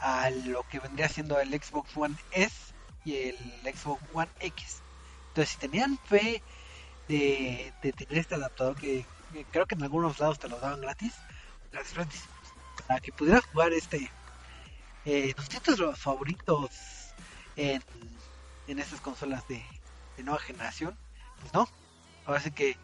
a 0.00 0.30
lo 0.30 0.62
que 0.68 0.80
vendría 0.80 1.08
siendo 1.08 1.38
el 1.40 1.50
Xbox 1.50 1.96
One 1.96 2.16
S 2.32 2.54
y 3.04 3.16
el 3.16 3.36
Xbox 3.74 4.02
One 4.12 4.30
X. 4.40 4.82
Entonces, 5.28 5.50
si 5.50 5.58
tenían 5.58 5.98
fe 5.98 6.42
de, 7.08 7.72
tener 7.80 8.18
este 8.18 8.34
adaptador 8.34 8.76
que, 8.76 9.04
creo 9.50 9.66
que 9.66 9.74
en 9.74 9.82
algunos 9.82 10.18
lados 10.18 10.38
te 10.38 10.48
lo 10.48 10.58
daban 10.58 10.80
gratis, 10.80 11.14
gratis, 11.72 12.24
para 12.86 13.00
que 13.00 13.12
pudieras 13.12 13.44
jugar 13.46 13.72
este 13.72 14.10
eh, 15.04 15.32
tus 15.34 15.48
títulos 15.48 15.98
favoritos 15.98 16.70
en, 17.56 17.82
estas 18.66 19.00
consolas 19.00 19.46
de, 19.48 19.64
nueva 20.18 20.38
generación, 20.38 20.98
pues 21.40 21.52
no. 21.54 21.68
Ahora 22.26 22.42
que 22.42 22.76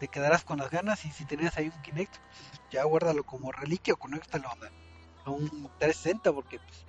te 0.00 0.08
quedarás 0.08 0.42
con 0.42 0.58
las 0.58 0.70
ganas 0.70 1.04
y 1.04 1.10
si 1.10 1.24
tenías 1.24 1.56
ahí 1.56 1.68
un 1.68 1.82
Kinect, 1.82 2.16
pues, 2.16 2.60
ya 2.70 2.84
guárdalo 2.84 3.24
como 3.24 3.52
reliquia 3.52 3.94
o 3.94 3.96
conéctalo 3.96 4.48
a, 4.48 4.56
a 5.26 5.30
un 5.30 5.48
360 5.78 6.32
porque 6.32 6.58
pues 6.58 6.86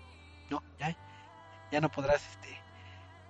no, 0.50 0.63
ya, 0.80 0.95
ya 1.71 1.82
no 1.82 1.89
podrás 1.89 2.21
este 2.32 2.62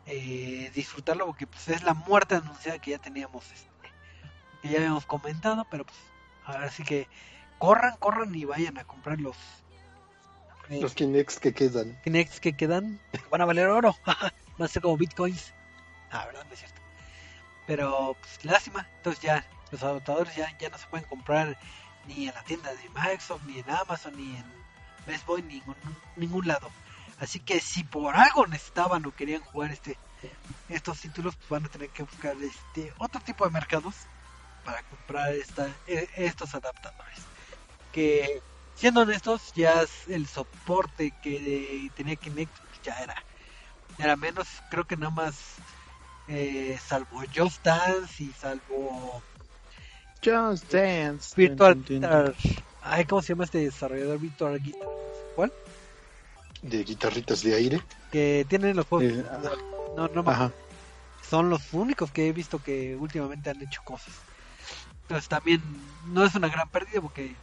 eh, 0.06 0.72
disfrutarlo 0.74 1.26
porque 1.26 1.48
pues 1.48 1.68
es 1.70 1.84
la 1.84 1.94
muerte 1.94 2.36
anunciada 2.36 2.80
que 2.80 2.92
ya 2.92 3.00
teníamos 3.00 3.52
este, 3.52 3.70
que 4.62 4.70
ya 4.70 4.78
habíamos 4.78 5.06
comentado, 5.06 5.66
pero 5.70 5.86
pues 5.86 5.98
ahora 6.46 6.70
sí 6.70 6.84
que 6.84 7.08
corran, 7.58 7.98
corran 7.98 8.34
y 8.36 8.46
vayan 8.46 8.78
a 8.78 8.84
comprar 8.84 9.20
los 9.20 9.36
eh, 10.70 10.80
Los 10.82 10.94
Kinects 10.94 11.40
que 11.40 11.54
quedan. 11.54 12.00
Kinects 12.04 12.40
que 12.40 12.54
quedan 12.56 13.00
van 13.32 13.42
a 13.42 13.46
valer 13.46 13.68
oro. 13.68 13.96
Van 14.06 14.66
a 14.66 14.68
ser 14.68 14.82
como 14.82 14.98
bitcoins. 14.98 15.54
Ah, 16.12 16.26
verdad, 16.26 16.46
no 16.46 16.54
es 16.54 16.60
cierto. 16.60 16.82
Pero, 17.68 18.16
pues, 18.20 18.44
lástima. 18.44 18.88
Entonces 18.98 19.22
ya 19.22 19.46
los 19.72 19.84
adaptadores 19.84 20.36
ya, 20.36 20.58
ya 20.58 20.70
no 20.70 20.78
se 20.78 20.88
pueden 20.88 21.08
comprar 21.08 21.58
ni 22.08 22.28
en 22.28 22.34
la 22.34 22.44
tienda 22.44 22.72
de 22.74 22.90
Microsoft, 22.90 23.44
ni 23.46 23.60
en 23.60 23.70
Amazon, 23.70 24.16
ni 24.16 24.36
en 24.36 24.46
Best 25.08 25.28
ni 25.30 25.40
en 25.40 25.48
ningún, 25.48 25.76
ningún 26.16 26.48
lado. 26.48 26.70
Así 27.20 27.40
que 27.40 27.60
si 27.60 27.84
por 27.84 28.16
algo 28.16 28.46
necesitaban 28.46 29.06
o 29.06 29.12
querían 29.12 29.42
jugar 29.42 29.72
este 29.72 29.98
estos 30.70 31.00
títulos, 31.00 31.36
pues 31.36 31.50
van 31.50 31.66
a 31.66 31.70
tener 31.70 31.90
que 31.90 32.04
buscar 32.04 32.36
este 32.42 32.94
otro 33.00 33.22
tipo 33.22 33.46
de 33.46 33.52
mercados 33.52 33.96
para 34.64 34.82
comprar 34.84 35.34
esta, 35.34 35.68
e- 35.88 36.10
estos 36.18 36.54
adaptadores. 36.54 37.22
Que 37.94 38.42
siendo 38.76 39.02
honestos, 39.02 39.54
ya 39.56 39.82
es 39.82 40.08
el 40.08 40.28
soporte 40.28 41.12
que 41.22 41.90
tenía 41.96 42.16
Kinect 42.18 42.52
pues, 42.68 42.82
ya 42.84 43.00
era, 43.00 43.16
era 43.98 44.16
menos, 44.16 44.48
creo 44.70 44.86
que 44.86 44.98
nada 44.98 45.12
más 45.12 45.36
eh, 46.28 46.78
salvo 46.86 47.24
Just 47.34 47.64
Dance 47.64 48.24
y 48.24 48.32
salvo 48.34 49.22
Just 50.24 50.72
Dance. 50.72 51.34
Virtual. 51.36 51.76
Guitar. 51.84 52.36
Ay, 52.90 53.06
¿cómo 53.06 53.22
se 53.22 53.30
llama 53.34 53.44
este 53.44 53.60
desarrollador 53.60 54.20
Virtual 54.20 54.60
Guitar? 54.62 54.88
¿Cuál? 55.36 55.52
De 56.62 56.84
guitarritas 56.84 57.44
de 57.44 57.54
aire. 57.56 57.82
Que 58.12 58.46
tienen 58.48 58.76
los 58.76 58.86
juegos. 58.88 59.14
Eh, 59.14 59.26
no, 59.96 60.08
no 60.08 60.24
me 60.24 60.32
Ajá. 60.32 60.52
son 61.30 61.50
los 61.50 61.74
únicos 61.74 62.12
que 62.12 62.28
he 62.28 62.32
visto 62.32 62.60
que 62.60 62.96
últimamente 62.96 63.50
han 63.50 63.62
hecho 63.62 63.82
cosas. 63.84 64.14
Entonces 65.02 65.28
también 65.28 65.62
no 66.08 66.24
es 66.26 66.34
una 66.36 66.48
gran 66.48 66.70
pérdida 66.70 67.02
porque 67.02 67.36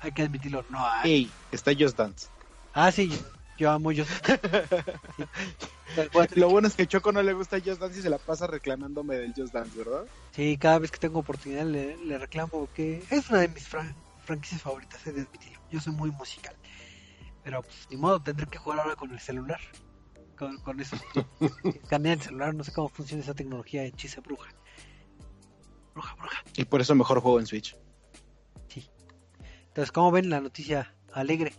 hay 0.00 0.12
que 0.12 0.22
admitirlo, 0.22 0.64
no 0.70 0.86
hay. 0.86 1.10
Ey, 1.10 1.30
está 1.50 1.72
Just 1.78 1.96
Dance. 1.96 2.28
Ah, 2.72 2.92
sí, 2.92 3.10
yo, 3.56 3.70
amo. 3.70 3.92
Sí. 3.92 4.02
A 5.90 6.26
tener 6.26 6.38
Lo 6.38 6.50
bueno 6.50 6.68
es 6.68 6.74
que 6.76 6.86
Choco 6.86 7.10
no 7.10 7.22
le 7.22 7.32
gusta 7.32 7.58
Just 7.58 7.80
Dance 7.80 7.98
y 7.98 8.02
se 8.02 8.10
la 8.10 8.18
pasa 8.18 8.46
reclamándome 8.46 9.16
del 9.16 9.32
Just 9.36 9.52
Dance, 9.52 9.76
¿verdad? 9.76 10.04
Sí, 10.32 10.56
cada 10.56 10.78
vez 10.78 10.90
que 10.90 10.98
tengo 10.98 11.18
oportunidad 11.18 11.66
le, 11.66 11.96
le 11.96 12.18
reclamo 12.18 12.68
que 12.72 13.02
es 13.10 13.28
una 13.28 13.40
de 13.40 13.48
mis 13.48 13.66
franquicias 14.30 14.62
favoritas, 14.62 15.04
he 15.06 15.12
de 15.12 15.22
admitirlo. 15.22 15.60
Yo 15.72 15.80
soy 15.80 15.92
muy 15.92 16.12
musical. 16.12 16.54
Pero 17.42 17.62
pues 17.62 17.88
ni 17.90 17.96
modo, 17.96 18.22
tendré 18.22 18.46
que 18.46 18.58
jugar 18.58 18.78
ahora 18.78 18.94
con 18.94 19.10
el 19.10 19.18
celular. 19.18 19.60
Con, 20.38 20.58
con 20.58 20.78
eso. 20.78 20.96
Escanea 21.64 22.12
el 22.12 22.22
celular, 22.22 22.54
no 22.54 22.62
sé 22.62 22.72
cómo 22.72 22.88
funciona 22.88 23.24
esa 23.24 23.34
tecnología 23.34 23.82
hechiza 23.82 24.20
bruja. 24.20 24.50
Bruja, 25.94 26.14
bruja. 26.14 26.44
Y 26.54 26.64
por 26.64 26.80
eso 26.80 26.94
mejor 26.94 27.20
juego 27.20 27.40
en 27.40 27.46
Switch. 27.46 27.76
Entonces, 29.66 29.90
¿cómo 29.90 30.12
ven 30.12 30.30
la 30.30 30.40
noticia 30.40 30.94
alegre? 31.12 31.52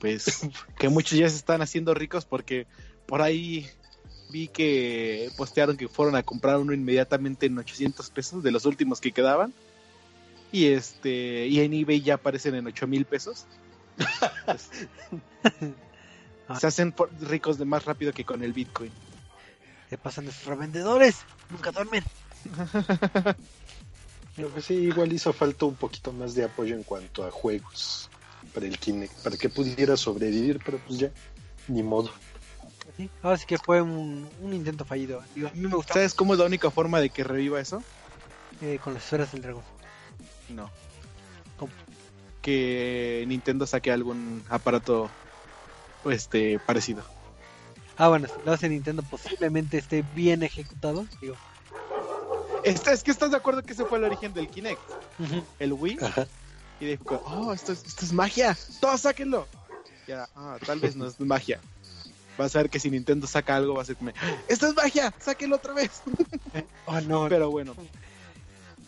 Pues 0.00 0.48
que 0.78 0.88
muchos 0.88 1.18
ya 1.18 1.28
se 1.28 1.36
están 1.36 1.60
haciendo 1.60 1.92
ricos 1.92 2.24
porque 2.24 2.66
por 3.06 3.20
ahí 3.20 3.68
vi 4.30 4.48
que 4.48 5.30
postearon 5.36 5.76
que 5.76 5.88
fueron 5.88 6.16
a 6.16 6.22
comprar 6.22 6.56
uno 6.56 6.72
inmediatamente 6.72 7.46
en 7.46 7.58
800 7.58 8.10
pesos 8.10 8.42
de 8.42 8.50
los 8.50 8.64
últimos 8.64 9.00
que 9.00 9.12
quedaban. 9.12 9.52
Y 10.56 10.68
este 10.68 11.46
y 11.48 11.60
en 11.60 11.74
eBay 11.74 12.00
ya 12.00 12.14
aparecen 12.14 12.54
en 12.54 12.66
8 12.66 12.86
mil 12.86 13.04
pesos. 13.04 13.44
Se 16.58 16.66
hacen 16.66 16.92
por- 16.92 17.10
ricos 17.28 17.58
de 17.58 17.66
más 17.66 17.84
rápido 17.84 18.10
que 18.14 18.24
con 18.24 18.42
el 18.42 18.54
Bitcoin. 18.54 18.90
Se 19.90 19.98
pasan 19.98 20.24
nuestros 20.24 20.46
revendedores, 20.48 21.16
nunca 21.50 21.72
duermen. 21.72 22.02
Pero 24.36 24.48
pues 24.48 24.64
sí, 24.64 24.74
igual 24.74 25.12
hizo 25.12 25.30
falta 25.34 25.66
un 25.66 25.74
poquito 25.74 26.10
más 26.14 26.34
de 26.34 26.44
apoyo 26.44 26.74
en 26.74 26.84
cuanto 26.84 27.26
a 27.26 27.30
juegos 27.30 28.08
para 28.54 28.64
el 28.64 28.78
Kinect, 28.78 29.12
para 29.22 29.36
que 29.36 29.50
pudiera 29.50 29.94
sobrevivir, 29.98 30.58
pero 30.64 30.78
pues 30.78 30.98
ya, 30.98 31.10
ni 31.68 31.82
modo. 31.82 32.10
Sí, 32.96 33.10
Ahora 33.22 33.36
sí 33.36 33.44
que 33.46 33.58
fue 33.58 33.82
un, 33.82 34.26
un 34.40 34.54
intento 34.54 34.86
fallido. 34.86 35.22
Digo, 35.34 35.48
a 35.48 35.52
mí 35.52 35.68
me 35.68 35.76
¿Sabes 35.86 36.14
cómo 36.14 36.32
es 36.32 36.38
la 36.38 36.46
única 36.46 36.70
forma 36.70 36.98
de 37.00 37.10
que 37.10 37.24
reviva 37.24 37.60
eso? 37.60 37.82
eh, 38.62 38.78
con 38.82 38.94
las 38.94 39.02
esferas 39.04 39.32
del 39.32 39.42
dragón. 39.42 39.62
No. 40.48 40.70
¿Cómo? 41.58 41.72
Que 42.42 43.24
Nintendo 43.26 43.66
saque 43.66 43.90
algún 43.90 44.42
aparato 44.48 45.10
este 46.10 46.58
parecido. 46.58 47.02
Ah, 47.96 48.08
bueno, 48.08 48.28
si 48.28 48.34
lo 48.44 48.52
hace 48.52 48.68
Nintendo 48.68 49.02
posiblemente 49.02 49.78
esté 49.78 50.04
bien 50.14 50.42
ejecutado. 50.42 51.06
Digo, 51.20 51.34
Este, 52.62 52.92
es 52.92 53.02
que 53.02 53.10
estás 53.10 53.30
de 53.30 53.38
acuerdo 53.38 53.62
que 53.62 53.72
ese 53.72 53.84
fue 53.84 53.98
el 53.98 54.04
origen 54.04 54.34
del 54.34 54.48
Kinect, 54.48 54.80
el 55.58 55.72
Wii. 55.72 55.98
Ajá. 56.02 56.26
Y 56.78 56.84
dijo, 56.84 57.22
oh, 57.24 57.52
esto 57.54 57.72
es, 57.72 57.84
esto 57.84 58.04
es 58.04 58.12
magia, 58.12 58.56
todos 58.80 59.00
sáquenlo. 59.00 59.48
Ya, 60.06 60.28
ah, 60.36 60.58
tal 60.64 60.78
vez 60.78 60.94
no 60.94 61.06
es 61.06 61.18
magia. 61.18 61.58
Vas 62.36 62.54
a 62.54 62.58
ver 62.58 62.68
que 62.70 62.78
si 62.78 62.90
Nintendo 62.90 63.26
saca 63.26 63.56
algo 63.56 63.74
va 63.74 63.82
a 63.82 63.84
ser 63.86 63.96
como, 63.96 64.10
esto 64.46 64.66
es 64.66 64.74
magia, 64.74 65.12
sáquenlo 65.18 65.56
otra 65.56 65.72
vez. 65.72 66.02
Ah, 66.86 67.00
no, 67.06 67.28
Pero 67.30 67.50
bueno, 67.50 67.74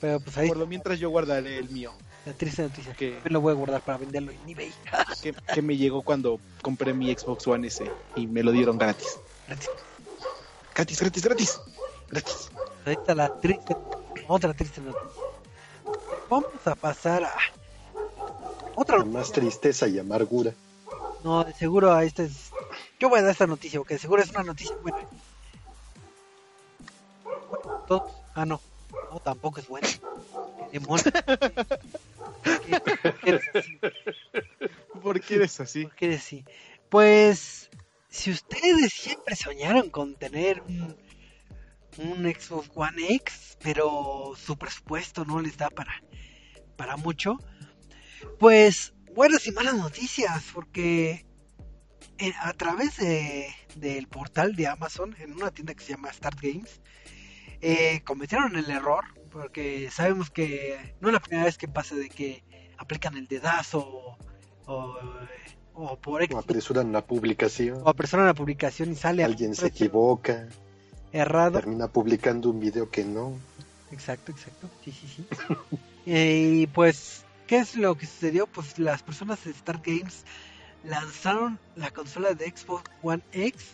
pero 0.01 0.21
pues 0.21 0.37
ahí 0.39 0.49
por 0.49 0.57
lo 0.57 0.67
mientras 0.67 0.99
yo 0.99 1.11
guardaré 1.11 1.59
el 1.59 1.69
mío, 1.71 1.93
la 2.27 2.33
triste 2.33 2.63
noticia. 2.63 2.93
que, 2.95 3.19
Me 3.25 3.31
lo 3.31 3.41
voy 3.41 3.53
a 3.53 3.57
guardar 3.57 3.81
para 3.83 3.99
venderlo 3.99 4.33
en 4.33 4.39
eBay. 4.49 4.73
que, 5.23 5.33
que 5.55 5.63
me 5.63 5.77
llegó 5.77 6.03
cuando 6.03 6.39
compré 6.63 6.93
mi 6.93 7.13
Xbox 7.15 7.47
One 7.47 7.67
S 7.69 7.85
y 8.17 8.27
me 8.27 8.43
lo 8.43 8.53
dieron 8.53 8.79
gratis. 8.79 9.19
Gratis. 9.47 9.71
Gratis, 10.75 11.01
gratis, 11.01 11.23
gratis. 11.25 11.61
Gratis. 12.11 12.51
Ahorita 12.87 13.15
la 13.15 13.41
triste, 13.41 13.77
otra 14.29 14.55
triste 14.55 14.81
noticia. 14.81 15.09
Vamos 16.31 16.51
a 16.67 16.75
pasar 16.75 17.25
a 17.25 17.33
otra 18.75 18.99
Con 18.99 19.13
más 19.13 19.33
tristeza 19.33 19.89
y 19.89 19.99
amargura. 19.99 20.53
No, 21.25 21.43
de 21.43 21.53
seguro 21.55 21.93
a 21.93 22.05
esta 22.05 22.23
es. 22.23 22.51
Yo 23.01 23.09
voy 23.09 23.19
a 23.19 23.23
dar 23.23 23.33
esta 23.33 23.47
noticia, 23.47 23.81
porque 23.81 23.95
de 23.95 24.01
seguro 24.01 24.23
es 24.23 24.31
una 24.31 24.43
noticia 24.45 24.77
buena. 24.83 24.99
Bueno, 27.25 27.85
todos- 27.87 28.13
Ah, 28.35 28.45
no. 28.47 28.61
No, 29.11 29.21
tampoco 29.21 29.61
es 29.61 29.67
buena. 29.69 29.89
¿Qué 30.59 30.69
demonios? 30.79 31.05
¿Por 32.43 32.61
qué- 32.61 32.81
por 32.81 33.21
qué 33.21 33.31
eres 33.31 33.49
así? 33.55 33.79
¿Por 35.03 35.21
qué 35.21 35.35
eres 35.37 35.61
así? 35.61 35.83
¿Por 35.85 35.95
qué 35.95 36.05
eres 36.07 36.21
así? 36.21 36.45
Pues, 36.89 37.71
si 38.09 38.31
ustedes 38.31 38.93
siempre 38.93 39.37
soñaron 39.37 39.91
con 39.91 40.15
tener 40.15 40.63
un, 40.69 40.97
un 41.99 42.25
Xbox 42.33 42.71
One 42.75 43.15
X, 43.17 43.57
pero 43.63 44.33
su 44.37 44.57
presupuesto 44.57 45.25
no 45.25 45.41
les 45.41 45.57
da 45.57 45.69
para, 45.71 46.03
para 46.77 46.97
mucho, 46.97 47.39
pues 48.39 48.95
buenas 49.15 49.47
y 49.47 49.53
malas 49.53 49.75
noticias, 49.75 50.45
porque 50.53 51.27
eh, 52.19 52.33
a 52.41 52.53
través 52.55 52.97
de, 52.97 53.49
del 53.77 54.09
portal 54.09 54.55
de 54.57 54.67
Amazon, 54.67 55.15
en 55.19 55.33
una 55.35 55.51
tienda 55.51 55.75
que 55.75 55.85
se 55.85 55.93
llama 55.93 56.13
Start 56.13 56.41
Games, 56.41 56.81
eh, 57.61 58.01
cometieron 58.05 58.57
el 58.57 58.71
error, 58.71 59.05
porque 59.31 59.91
sabemos 59.91 60.31
que 60.31 60.95
no 61.01 61.09
es 61.09 61.15
la 61.15 61.21
primera 61.21 61.45
vez 61.45 61.59
que 61.59 61.69
pasa 61.69 61.95
de 61.95 62.09
que 62.09 62.43
aplican 62.79 63.17
el 63.17 63.27
dedazo 63.27 63.81
o, 63.81 64.17
o, 64.67 64.97
o 65.75 65.97
por 65.97 66.23
O 66.33 66.39
apresuran 66.39 66.93
la 66.93 67.05
publicación, 67.05 67.81
o 67.85 67.89
apresuran 67.89 68.27
la 68.27 68.35
publicación 68.35 68.93
y 68.93 68.95
sale 68.95 69.25
alguien 69.25 69.55
se 69.55 69.67
equivoca, 69.67 70.49
errado. 71.13 71.59
termina 71.59 71.89
publicando 71.89 72.51
un 72.51 72.61
video 72.61 72.91
que 72.91 73.05
no. 73.05 73.33
Exacto, 73.91 74.33
exacto. 74.33 74.69
Sí, 74.85 74.93
sí, 74.93 75.07
sí. 75.17 75.27
Eh, 76.11 76.63
y 76.63 76.67
pues, 76.69 77.27
¿qué 77.47 77.59
es 77.59 77.77
lo 77.77 77.95
que 77.99 78.07
sucedió? 78.07 78.47
Pues 78.47 78.79
las 78.79 79.03
personas 79.03 79.45
de 79.45 79.53
Start 79.53 79.85
Games 79.85 80.25
lanzaron 80.83 81.59
la 81.77 81.91
consola 81.91 82.33
de 82.33 82.47
Xbox 82.47 82.91
One 83.03 83.23
X 83.33 83.73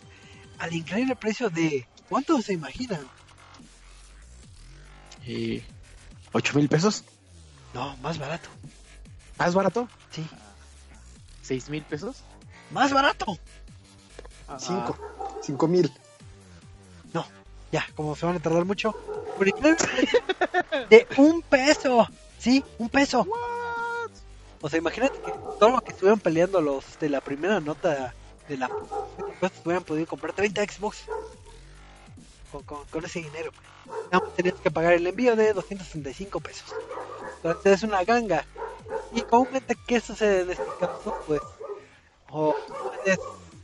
al 0.57 0.73
increíble 0.73 1.15
precio 1.15 1.49
de 1.49 1.87
¿cuánto 2.09 2.41
se 2.41 2.51
imaginan? 2.51 3.07
Eh, 5.25 5.63
¿Ocho 6.31 6.55
mil 6.57 6.67
pesos? 6.69 7.03
No, 7.73 7.95
más 7.97 8.17
barato. 8.17 8.49
¿Más 9.37 9.53
barato? 9.53 9.87
Sí, 10.11 10.25
¿Seis 11.41 11.69
mil 11.69 11.83
pesos? 11.83 12.17
más 12.71 12.91
barato. 12.91 13.37
Cinco, 14.57 14.97
cinco 15.41 15.67
mil. 15.67 15.91
No, 17.13 17.25
ya, 17.71 17.85
como 17.95 18.15
se 18.15 18.25
van 18.25 18.35
a 18.37 18.39
tardar 18.39 18.65
mucho. 18.65 18.95
de 20.89 21.07
un 21.17 21.41
peso. 21.41 22.07
Sí, 22.39 22.63
un 22.77 22.89
peso. 22.89 23.27
O 24.61 24.69
sea, 24.69 24.79
imagínate 24.79 25.19
que 25.19 25.31
todo 25.59 25.69
lo 25.71 25.81
que 25.81 25.91
estuvieron 25.91 26.19
peleando 26.19 26.61
los 26.61 26.97
de 26.99 27.09
la 27.09 27.21
primera 27.21 27.59
nota 27.59 28.13
de 28.47 28.57
la 28.57 28.69
pues 29.39 29.51
hubieran 29.63 29.83
podido 29.83 30.07
comprar 30.07 30.33
30 30.33 30.63
Xbox 30.63 31.05
con, 32.63 33.05
ese 33.05 33.21
dinero. 33.21 33.51
Tenías 34.35 34.55
que 34.55 34.71
pagar 34.71 34.93
el 34.93 35.07
envío 35.07 35.35
de 35.35 35.53
265 35.53 36.39
pesos. 36.39 36.73
Entonces 37.37 37.73
es 37.73 37.83
una 37.83 38.03
ganga. 38.03 38.45
Y 39.13 39.21
comúnmente, 39.21 39.75
¿qué 39.87 39.99
sucede 39.99 40.41
en 40.41 40.51
este 40.51 40.65
caso? 40.79 41.17
Pues, 41.27 41.41
o 42.29 42.55
puedes 42.83 43.19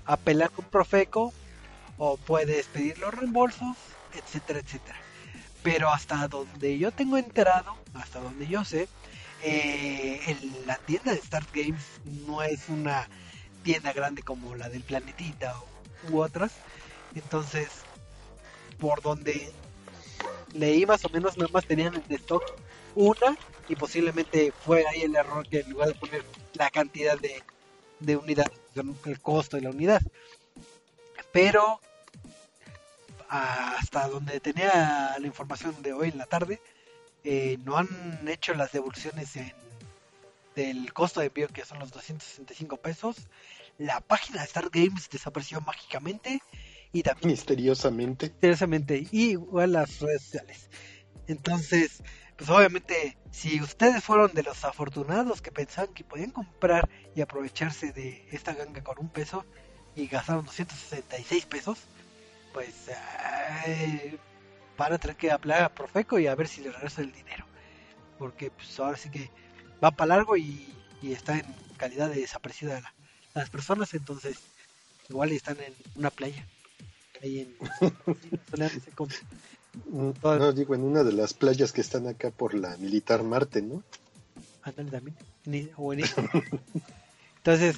apelar 0.05 0.49
con 0.51 0.65
Profeco, 0.65 1.33
o 1.97 2.17
puedes 2.17 2.67
pedir 2.67 2.97
los 2.99 3.13
reembolsos, 3.13 3.77
etcétera, 4.13 4.59
etcétera. 4.59 4.97
Pero 5.63 5.89
hasta 5.89 6.27
donde 6.27 6.77
yo 6.77 6.91
tengo 6.91 7.17
enterado, 7.17 7.75
hasta 7.93 8.19
donde 8.19 8.47
yo 8.47 8.65
sé, 8.65 8.87
eh, 9.43 10.37
la 10.65 10.77
tienda 10.77 11.11
de 11.13 11.17
Start 11.19 11.49
Games 11.53 11.83
no 12.27 12.41
es 12.43 12.69
una 12.69 13.07
tienda 13.63 13.93
grande 13.93 14.23
como 14.23 14.55
la 14.55 14.69
del 14.69 14.83
Planetita 14.83 15.55
u 16.09 16.19
otras. 16.19 16.51
Entonces, 17.15 17.69
por 18.81 19.01
donde 19.01 19.53
leí 20.53 20.85
más 20.85 21.05
o 21.05 21.09
menos, 21.09 21.37
nada 21.37 21.51
más 21.53 21.65
tenían 21.65 21.93
en 21.95 22.15
stock 22.15 22.43
una 22.95 23.37
y 23.69 23.75
posiblemente 23.75 24.51
fue 24.51 24.83
ahí 24.87 25.03
el 25.03 25.15
error 25.15 25.47
que 25.47 25.59
en 25.59 25.69
lugar 25.69 25.89
de 25.89 25.93
poner 25.93 26.25
la 26.55 26.69
cantidad 26.71 27.17
de, 27.17 27.41
de 27.99 28.17
unidades, 28.17 28.51
el 29.05 29.21
costo 29.21 29.55
de 29.55 29.63
la 29.63 29.69
unidad. 29.69 30.01
Pero 31.31 31.79
hasta 33.29 34.09
donde 34.09 34.41
tenía 34.41 35.15
la 35.17 35.27
información 35.27 35.81
de 35.81 35.93
hoy 35.93 36.09
en 36.09 36.17
la 36.17 36.25
tarde, 36.25 36.59
eh, 37.23 37.57
no 37.63 37.77
han 37.77 38.27
hecho 38.27 38.53
las 38.55 38.71
devoluciones 38.71 39.35
en, 39.37 39.53
del 40.55 40.91
costo 40.91 41.21
de 41.21 41.27
envío 41.27 41.47
que 41.47 41.63
son 41.63 41.79
los 41.79 41.91
265 41.91 42.77
pesos. 42.77 43.15
La 43.77 44.01
página 44.01 44.41
de 44.41 44.47
Start 44.47 44.73
Games 44.73 45.07
desapareció 45.09 45.61
mágicamente 45.61 46.41
y 46.93 47.03
también 47.03 47.29
Misteriosamente. 47.31 48.27
interesantemente 48.27 49.07
y 49.11 49.31
igual 49.31 49.73
las 49.73 49.99
redes 49.99 50.23
sociales. 50.23 50.69
Entonces, 51.27 52.03
pues 52.37 52.49
obviamente, 52.49 53.17
si 53.31 53.61
ustedes 53.61 54.03
fueron 54.03 54.33
de 54.33 54.43
los 54.43 54.63
afortunados 54.65 55.41
que 55.41 55.51
pensaban 55.51 55.93
que 55.93 56.03
podían 56.03 56.31
comprar 56.31 56.89
y 57.15 57.21
aprovecharse 57.21 57.91
de 57.93 58.27
esta 58.31 58.53
ganga 58.53 58.83
con 58.83 58.99
un 58.99 59.09
peso 59.09 59.45
y 59.95 60.07
gastaron 60.07 60.45
266 60.45 61.45
pesos, 61.45 61.79
pues 62.53 62.89
eh, 63.65 64.17
van 64.77 64.93
a 64.93 64.97
tener 64.97 65.15
que 65.15 65.31
hablar 65.31 65.63
a 65.63 65.73
Profeco 65.73 66.19
y 66.19 66.27
a 66.27 66.35
ver 66.35 66.47
si 66.47 66.61
les 66.61 66.73
regresa 66.73 67.01
el 67.01 67.11
dinero. 67.11 67.45
Porque 68.17 68.51
pues 68.51 68.79
ahora 68.79 68.97
sí 68.97 69.09
que 69.09 69.29
va 69.83 69.91
para 69.91 70.15
largo 70.15 70.37
y, 70.37 70.75
y 71.01 71.13
está 71.13 71.37
en 71.37 71.45
calidad 71.77 72.09
de 72.09 72.21
desaparecida 72.21 72.81
la- 72.81 72.95
las 73.33 73.49
personas, 73.49 73.93
entonces 73.93 74.37
igual 75.09 75.31
están 75.31 75.59
en 75.61 75.73
una 75.95 76.09
playa. 76.09 76.47
Ahí 77.21 77.39
en 77.39 77.55
No, 80.23 80.51
digo, 80.53 80.75
en 80.75 80.83
una 80.83 81.03
de 81.03 81.13
las 81.13 81.33
playas 81.33 81.71
que 81.71 81.81
están 81.81 82.07
acá 82.07 82.31
por 82.31 82.53
la 82.53 82.75
Militar 82.77 83.23
Marte, 83.23 83.61
¿no? 83.61 83.83
Ándale 84.63 84.91
también. 84.91 85.17
Ni- 85.45 85.69
buenísimo. 85.77 86.29
Entonces, 87.37 87.77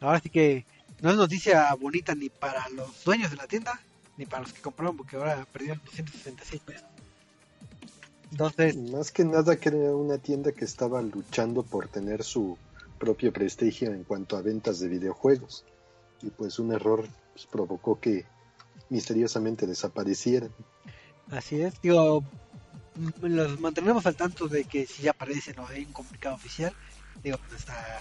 ahora 0.00 0.20
sí 0.20 0.30
que 0.30 0.64
no 1.00 1.10
es 1.10 1.16
noticia 1.16 1.74
bonita 1.74 2.14
ni 2.14 2.28
para 2.28 2.68
los 2.70 3.04
dueños 3.04 3.30
de 3.30 3.36
la 3.36 3.46
tienda, 3.46 3.80
ni 4.16 4.26
para 4.26 4.42
los 4.42 4.52
que 4.52 4.60
compraron, 4.60 4.96
porque 4.96 5.16
ahora 5.16 5.46
perdieron 5.52 5.80
266 5.84 6.62
pesos. 6.62 6.84
Entonces, 8.30 8.76
Más 8.76 9.10
que 9.10 9.24
nada 9.24 9.56
que 9.56 9.70
era 9.70 9.78
una 9.94 10.18
tienda 10.18 10.52
que 10.52 10.64
estaba 10.64 11.02
luchando 11.02 11.62
por 11.64 11.88
tener 11.88 12.22
su 12.22 12.56
propio 12.98 13.32
prestigio 13.32 13.92
en 13.92 14.04
cuanto 14.04 14.36
a 14.36 14.42
ventas 14.42 14.78
de 14.78 14.88
videojuegos. 14.88 15.64
Y 16.22 16.30
pues 16.30 16.58
un 16.58 16.72
error 16.72 17.08
pues, 17.32 17.46
provocó 17.46 17.98
que 17.98 18.24
misteriosamente 18.90 19.66
desaparecieran. 19.66 20.50
así 21.30 21.60
es. 21.62 21.80
Digo, 21.80 22.22
los 23.22 23.60
mantenemos 23.60 24.04
al 24.06 24.16
tanto 24.16 24.48
de 24.48 24.64
que 24.64 24.86
si 24.86 25.04
ya 25.04 25.12
aparecen 25.12 25.58
o 25.60 25.66
hay 25.66 25.84
un 25.84 25.92
comunicado 25.92 26.34
oficial, 26.34 26.72
digo, 27.22 27.38
hasta, 27.56 27.98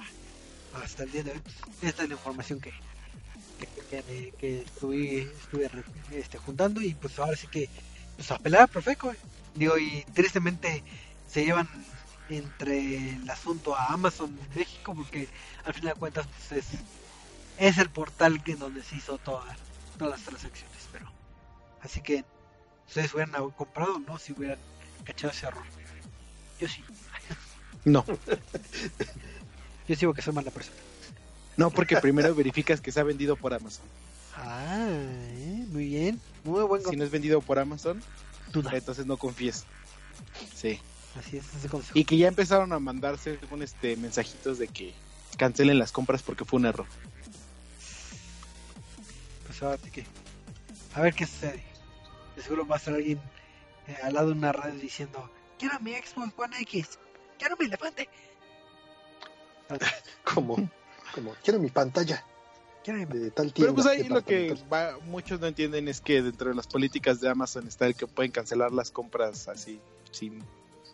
hasta 0.84 1.04
el 1.04 1.12
día 1.12 1.24
de 1.24 1.32
hoy, 1.32 1.40
pues, 1.40 1.56
esta 1.82 2.04
es 2.04 2.10
la 2.10 2.16
información 2.16 2.60
que, 2.60 2.72
que, 3.60 4.02
que- 4.04 4.34
que 4.38 4.62
estuve, 4.62 5.32
este, 6.12 6.38
juntando 6.38 6.82
y 6.82 6.94
pues 6.94 7.18
ahora 7.20 7.36
sí 7.38 7.48
que 7.48 7.70
pues 8.16 8.32
a 8.32 8.68
Profeco. 8.68 9.14
Digo, 9.56 9.78
y 9.78 10.06
tristemente 10.14 10.84
se 11.28 11.44
llevan 11.46 11.68
entre 12.30 13.10
el 13.16 13.30
asunto 13.30 13.76
a 13.76 13.88
Amazon 13.88 14.38
México 14.56 14.94
porque 14.94 15.28
al 15.66 15.74
final 15.74 15.94
de 15.96 16.00
cuentas 16.00 16.28
pues, 16.50 16.64
es, 16.64 16.80
es 17.58 17.78
el 17.78 17.90
portal 17.90 18.44
que 18.44 18.56
donde 18.56 18.84
se 18.84 18.96
hizo 18.98 19.18
toda- 19.18 19.56
todas 20.00 20.20
las 20.20 20.28
transacciones. 20.28 20.78
Pero 20.92 21.06
así 21.82 22.02
que 22.02 22.24
ustedes 22.88 23.14
hubieran 23.14 23.52
comprado, 23.52 24.00
¿no? 24.00 24.18
Si 24.18 24.34
hubieran 24.34 24.58
cachado 25.04 25.32
ese 25.32 25.46
error. 25.46 25.64
Yo 26.60 26.68
sí. 26.68 26.84
No, 27.86 28.04
Yo 29.88 29.96
sigo 29.96 30.14
que 30.14 30.22
soy 30.22 30.34
mala 30.34 30.52
persona. 30.52 30.76
no, 31.58 31.70
porque 31.72 31.98
primero 31.98 32.34
verificas 32.36 32.82
que 32.82 32.92
se 32.92 33.00
ha 33.00 33.04
vendido 33.04 33.36
por 33.36 33.54
Amazon. 33.54 33.86
Ah, 34.36 34.88
eh, 34.90 35.66
muy 35.70 35.86
bien. 35.88 36.20
Muy 36.44 36.64
buen 36.64 36.84
Si 36.86 36.96
no 36.96 37.04
es 37.04 37.12
vendido 37.12 37.42
por 37.42 37.60
Amazon, 37.60 38.02
duda. 38.52 38.72
entonces 38.74 39.06
no 39.06 39.18
confíes. 39.18 39.66
Sí. 40.56 40.80
Así 41.18 41.38
es, 41.38 41.46
ese 41.56 41.68
consejo. 41.70 41.98
Y 41.98 42.06
que 42.06 42.18
ya 42.18 42.28
empezaron 42.28 42.72
a 42.72 42.80
mandarse 42.80 43.38
con 43.50 43.64
este 43.64 43.96
mensajitos 43.98 44.60
de 44.60 44.68
que 44.68 44.94
cancelen 45.38 45.80
las 45.80 45.92
compras 45.92 46.22
porque 46.22 46.46
fue 46.46 46.60
un 46.60 46.66
error. 46.68 46.86
Que. 49.92 50.06
A 50.94 51.02
ver 51.02 51.14
qué 51.14 51.26
sucede. 51.26 51.64
De 52.36 52.42
seguro 52.42 52.66
va 52.66 52.76
a 52.76 52.78
estar 52.78 52.94
alguien 52.94 53.20
eh, 53.88 53.98
al 54.04 54.14
lado 54.14 54.28
de 54.28 54.34
una 54.34 54.52
radio 54.52 54.80
diciendo: 54.80 55.30
Quiero 55.58 55.80
mi 55.82 55.94
Xbox 55.94 56.34
One 56.38 56.62
X. 56.62 57.00
Quiero 57.38 57.56
mi 57.58 57.66
elefante. 57.66 58.10
Como, 60.24 60.56
como 61.14 61.36
quiero 61.44 61.60
mi 61.60 61.70
pantalla 61.70 62.24
de 62.94 63.32
tal 63.32 63.54
tienda. 63.54 63.74
Pero 63.74 63.76
pues 63.76 63.86
ahí 63.86 64.08
lo 64.08 64.24
que 64.24 64.58
va, 64.72 64.98
muchos 65.06 65.40
no 65.40 65.48
entienden 65.48 65.88
es 65.88 66.02
que 66.02 66.22
dentro 66.22 66.50
de 66.50 66.56
las 66.56 66.68
políticas 66.68 67.20
de 67.20 67.30
Amazon 67.30 67.68
está 67.68 67.86
el 67.86 67.96
que 67.96 68.08
pueden 68.08 68.32
cancelar 68.32 68.72
las 68.72 68.92
compras 68.92 69.48
así 69.48 69.80
sin 70.12 70.44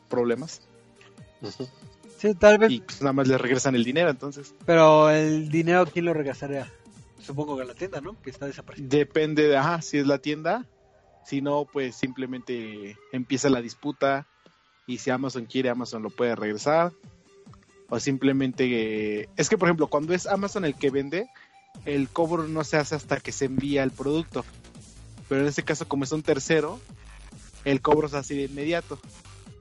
problemas. 0.09 0.61
Sí, 2.17 2.33
tal 2.35 2.57
vez. 2.57 2.71
y 2.71 2.79
pues 2.79 3.01
nada 3.01 3.13
más 3.13 3.27
les 3.27 3.39
regresan 3.39 3.75
el 3.75 3.83
dinero 3.83 4.09
entonces 4.09 4.55
Pero 4.65 5.09
el 5.09 5.49
dinero, 5.49 5.85
¿quién 5.85 6.05
lo 6.05 6.13
regresaría? 6.13 6.71
Supongo 7.25 7.57
que 7.57 7.65
la 7.65 7.73
tienda, 7.73 8.01
¿no? 8.01 8.21
Que 8.21 8.29
está 8.29 8.45
desapareciendo. 8.45 8.95
depende 8.95 9.47
de 9.47 9.57
ajá 9.57 9.81
si 9.81 9.97
es 9.97 10.07
la 10.07 10.19
tienda 10.19 10.65
si 11.25 11.41
no 11.41 11.65
pues 11.65 11.95
simplemente 11.95 12.97
empieza 13.11 13.49
la 13.49 13.61
disputa 13.61 14.27
y 14.85 14.99
si 14.99 15.09
Amazon 15.09 15.45
quiere 15.45 15.69
Amazon 15.69 16.03
lo 16.03 16.11
puede 16.11 16.35
regresar 16.35 16.93
o 17.89 17.99
simplemente 17.99 19.21
eh, 19.21 19.29
es 19.35 19.49
que 19.49 19.57
por 19.57 19.67
ejemplo 19.67 19.87
cuando 19.87 20.13
es 20.13 20.27
Amazon 20.27 20.65
el 20.65 20.75
que 20.75 20.91
vende 20.91 21.27
el 21.85 22.09
cobro 22.09 22.47
no 22.47 22.63
se 22.63 22.77
hace 22.77 22.93
hasta 22.93 23.19
que 23.19 23.31
se 23.31 23.45
envía 23.45 23.81
el 23.81 23.91
producto 23.91 24.45
pero 25.27 25.41
en 25.41 25.47
este 25.47 25.63
caso 25.63 25.87
como 25.87 26.03
es 26.03 26.11
un 26.11 26.21
tercero 26.21 26.79
el 27.63 27.81
cobro 27.81 28.07
se 28.07 28.17
hace 28.17 28.35
de 28.35 28.43
inmediato 28.43 28.99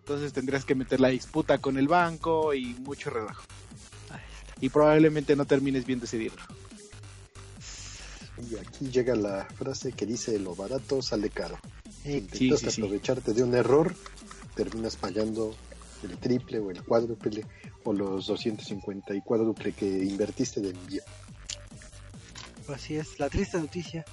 entonces 0.00 0.34
tendrías 0.34 0.66
que 0.66 0.74
meter 0.74 1.00
la 1.00 1.08
disputa 1.08 1.56
con 1.56 1.78
el 1.78 1.88
banco 1.88 2.52
y 2.52 2.74
mucho 2.80 3.08
relajo 3.08 3.42
y 4.60 4.68
probablemente 4.68 5.36
no 5.36 5.44
termines 5.44 5.84
bien 5.84 6.00
decidirlo. 6.00 6.42
Y 8.50 8.56
aquí 8.56 8.90
llega 8.90 9.14
la 9.14 9.44
frase 9.44 9.92
que 9.92 10.06
dice 10.06 10.38
lo 10.38 10.54
barato 10.54 11.00
sale 11.02 11.30
caro. 11.30 11.58
Si 12.02 12.18
intentas 12.18 12.60
sí, 12.60 12.70
sí. 12.70 12.80
aprovecharte 12.80 13.32
de 13.32 13.42
un 13.42 13.54
error, 13.54 13.94
terminas 14.54 14.96
pagando 14.96 15.54
el 16.02 16.18
triple 16.18 16.58
o 16.58 16.70
el 16.70 16.82
cuádruple 16.82 17.46
o 17.84 17.92
los 17.92 18.26
250 18.26 19.14
y 19.14 19.20
cuádruple 19.22 19.72
que 19.72 19.86
invertiste 19.86 20.60
de 20.60 20.70
envío. 20.70 21.02
Así 22.68 22.96
es, 22.96 23.18
la 23.18 23.28
triste 23.28 23.58
noticia. 23.58 24.04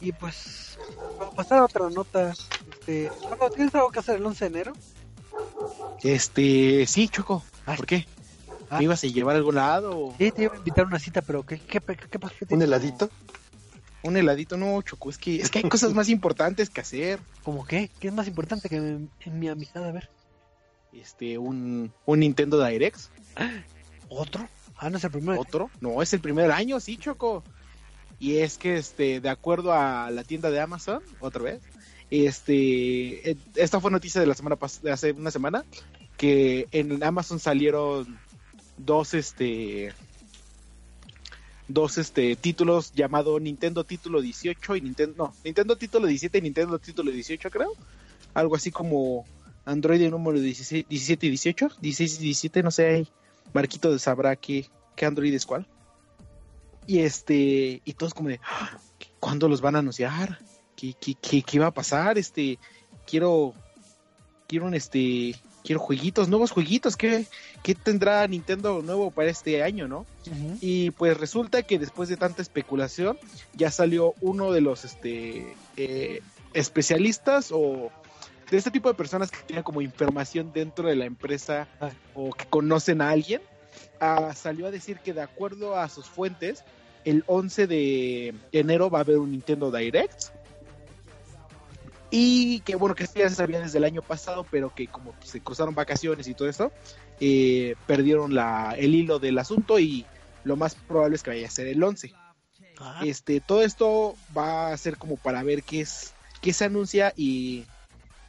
Y 0.00 0.12
pues, 0.12 0.78
para 1.18 1.30
pasar 1.30 1.58
a 1.58 1.64
otra 1.64 1.88
nota, 1.88 2.30
este, 2.30 3.10
¿tienes 3.54 3.74
algo 3.74 3.90
que 3.90 3.98
hacer 3.98 4.16
el 4.16 4.26
11 4.26 4.44
de 4.44 4.48
enero? 4.48 4.72
Este, 6.02 6.86
sí, 6.86 7.08
Choco. 7.08 7.42
Ah. 7.64 7.74
¿Por 7.76 7.86
qué? 7.86 8.06
Ah. 8.68 8.78
¿Me 8.78 8.84
ibas 8.84 9.02
a 9.02 9.06
llevar 9.06 9.36
a 9.36 9.38
algún 9.38 9.54
lado? 9.54 9.98
o 9.98 10.14
Sí, 10.18 10.30
te 10.32 10.42
iba 10.42 10.54
a 10.54 10.58
invitar 10.58 10.84
a 10.84 10.88
una 10.88 10.98
cita, 10.98 11.22
pero 11.22 11.44
¿qué, 11.44 11.58
qué, 11.58 11.80
qué, 11.80 11.96
qué 11.96 12.18
pasa? 12.18 12.34
¿Qué 12.46 12.54
¿Un 12.54 12.62
heladito? 12.62 13.08
Un 14.06 14.16
heladito, 14.16 14.56
no, 14.56 14.80
Choco. 14.82 15.10
Es 15.10 15.18
que, 15.18 15.36
es 15.36 15.50
que 15.50 15.58
hay 15.58 15.68
cosas 15.68 15.92
más 15.92 16.08
importantes 16.08 16.70
que 16.70 16.80
hacer. 16.80 17.18
¿Cómo 17.42 17.66
qué? 17.66 17.90
¿Qué 17.98 18.08
es 18.08 18.14
más 18.14 18.28
importante 18.28 18.68
que 18.68 18.76
en, 18.76 19.10
en 19.20 19.38
mi 19.38 19.48
amistad? 19.48 19.84
A 19.84 19.92
ver, 19.92 20.08
Este, 20.92 21.38
un, 21.38 21.92
un 22.04 22.20
Nintendo 22.20 22.64
Direct. 22.64 22.98
¿otro? 24.08 24.48
Ah, 24.76 24.90
no 24.90 24.98
es 24.98 25.04
el 25.04 25.10
primero. 25.10 25.40
¿Otro? 25.40 25.70
No, 25.80 26.02
es 26.02 26.12
el 26.12 26.20
primer 26.20 26.50
año, 26.52 26.80
sí, 26.80 26.96
Choco. 26.96 27.42
Y 28.18 28.38
es 28.38 28.58
que, 28.58 28.76
este, 28.76 29.20
de 29.20 29.28
acuerdo 29.28 29.72
a 29.72 30.10
la 30.10 30.24
tienda 30.24 30.50
de 30.50 30.60
Amazon, 30.60 31.02
otra 31.20 31.42
vez, 31.42 31.62
este, 32.10 33.30
eh, 33.30 33.36
esta 33.56 33.80
fue 33.80 33.90
noticia 33.90 34.20
de 34.20 34.26
la 34.26 34.34
semana 34.34 34.56
de 34.82 34.92
hace 34.92 35.12
una 35.12 35.30
semana, 35.30 35.64
que 36.16 36.66
en 36.72 37.02
Amazon 37.02 37.38
salieron 37.38 38.18
dos, 38.78 39.14
este, 39.14 39.92
dos, 41.68 41.98
este, 41.98 42.36
títulos 42.36 42.92
llamado 42.92 43.38
Nintendo 43.40 43.84
Título 43.84 44.20
18 44.20 44.76
y 44.76 44.80
Nintendo, 44.80 45.14
no, 45.16 45.34
Nintendo 45.44 45.76
Título 45.76 46.06
17 46.06 46.38
y 46.38 46.42
Nintendo 46.42 46.78
Título 46.78 47.10
18, 47.10 47.50
creo. 47.50 47.72
Algo 48.34 48.56
así 48.56 48.70
como 48.70 49.24
Android 49.64 50.08
número 50.10 50.38
16 50.38 50.86
17 50.88 51.26
y 51.26 51.30
18, 51.30 51.68
16 51.80 52.20
y 52.20 52.24
17, 52.24 52.62
no 52.62 52.70
sé, 52.70 52.86
ahí 52.86 53.08
Marquito 53.52 53.98
sabrá 53.98 54.36
qué, 54.36 54.66
qué 54.94 55.06
Android 55.06 55.34
es 55.34 55.46
cuál. 55.46 55.66
Y 56.86 57.00
este, 57.00 57.82
y 57.84 57.92
todos 57.94 58.14
como 58.14 58.28
de, 58.28 58.40
"Ah, 58.44 58.78
¿cuándo 59.18 59.48
los 59.48 59.60
van 59.60 59.76
a 59.76 59.80
anunciar? 59.80 60.38
¿Qué, 60.76 60.94
qué, 61.00 61.14
qué, 61.14 61.42
qué 61.42 61.58
va 61.58 61.66
a 61.66 61.74
pasar? 61.74 62.18
Este, 62.18 62.58
quiero, 63.06 63.54
quiero 64.46 64.66
un 64.66 64.74
este, 64.74 65.34
quiero 65.66 65.80
jueguitos, 65.80 66.28
nuevos 66.28 66.52
jueguitos, 66.52 66.96
¿qué, 66.96 67.26
qué 67.64 67.74
tendrá 67.74 68.26
Nintendo 68.28 68.82
nuevo 68.82 69.10
para 69.10 69.28
este 69.28 69.64
año, 69.64 69.88
no? 69.88 70.06
Y 70.60 70.92
pues 70.92 71.16
resulta 71.16 71.64
que 71.64 71.78
después 71.78 72.08
de 72.08 72.16
tanta 72.16 72.40
especulación, 72.40 73.18
ya 73.54 73.70
salió 73.72 74.14
uno 74.20 74.52
de 74.52 74.60
los 74.60 74.84
este 74.84 75.56
eh, 75.76 76.22
especialistas 76.54 77.50
o 77.52 77.90
de 78.50 78.56
este 78.56 78.70
tipo 78.70 78.88
de 78.88 78.94
personas 78.94 79.32
que 79.32 79.38
tienen 79.44 79.64
como 79.64 79.82
información 79.82 80.52
dentro 80.54 80.88
de 80.88 80.94
la 80.94 81.04
empresa 81.04 81.66
Ah. 81.80 81.90
o 82.14 82.32
que 82.32 82.46
conocen 82.46 83.00
a 83.00 83.10
alguien, 83.10 83.40
ah, 84.00 84.34
salió 84.36 84.66
a 84.66 84.70
decir 84.70 85.00
que 85.00 85.12
de 85.12 85.22
acuerdo 85.22 85.76
a 85.76 85.88
sus 85.88 86.06
fuentes, 86.06 86.62
el 87.04 87.24
11 87.26 87.66
de 87.66 88.34
enero 88.52 88.88
va 88.88 88.98
a 88.98 89.02
haber 89.02 89.18
un 89.18 89.32
Nintendo 89.32 89.72
Direct. 89.72 90.30
Y 92.10 92.60
que 92.60 92.76
bueno, 92.76 92.94
que 92.94 93.06
ya 93.06 93.28
se 93.28 93.34
sabía 93.34 93.60
desde 93.60 93.78
el 93.78 93.84
año 93.84 94.02
pasado, 94.02 94.46
pero 94.50 94.74
que 94.74 94.86
como 94.86 95.14
se 95.24 95.40
cruzaron 95.40 95.74
vacaciones 95.74 96.28
y 96.28 96.34
todo 96.34 96.48
eso, 96.48 96.72
eh, 97.20 97.74
perdieron 97.86 98.34
la, 98.34 98.74
el 98.78 98.94
hilo 98.94 99.18
del 99.18 99.38
asunto 99.38 99.78
y 99.78 100.06
lo 100.44 100.56
más 100.56 100.74
probable 100.74 101.16
es 101.16 101.22
que 101.22 101.30
vaya 101.30 101.46
a 101.46 101.50
ser 101.50 101.66
el 101.66 101.82
11. 101.82 102.12
Ah, 102.78 103.02
Este, 103.04 103.40
todo 103.40 103.62
esto 103.62 104.14
va 104.36 104.72
a 104.72 104.76
ser 104.76 104.96
como 104.98 105.16
para 105.16 105.42
ver 105.42 105.62
qué 105.62 105.80
es, 105.80 106.12
qué 106.40 106.52
se 106.52 106.64
anuncia 106.64 107.12
y 107.16 107.64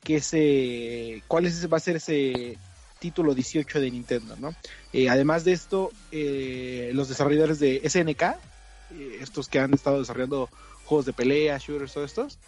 qué 0.03 0.21
se, 0.21 1.21
cuál 1.27 1.45
es, 1.45 1.71
va 1.71 1.77
a 1.77 1.81
ser 1.81 1.97
ese 1.97 2.57
título 2.99 3.35
18 3.35 3.79
de 3.79 3.91
Nintendo, 3.91 4.35
¿no? 4.39 4.55
Eh, 4.93 5.09
además 5.09 5.43
de 5.43 5.51
esto, 5.51 5.91
eh, 6.11 6.91
los 6.93 7.09
desarrolladores 7.09 7.59
de 7.59 7.81
SNK, 7.83 8.21
eh, 8.23 9.17
estos 9.21 9.47
que 9.49 9.59
han 9.59 9.73
estado 9.73 9.99
desarrollando 9.99 10.49
juegos 10.85 11.05
de 11.05 11.13
pelea, 11.13 11.57
shooters, 11.57 11.93
todos 11.93 12.09
estos, 12.09 12.39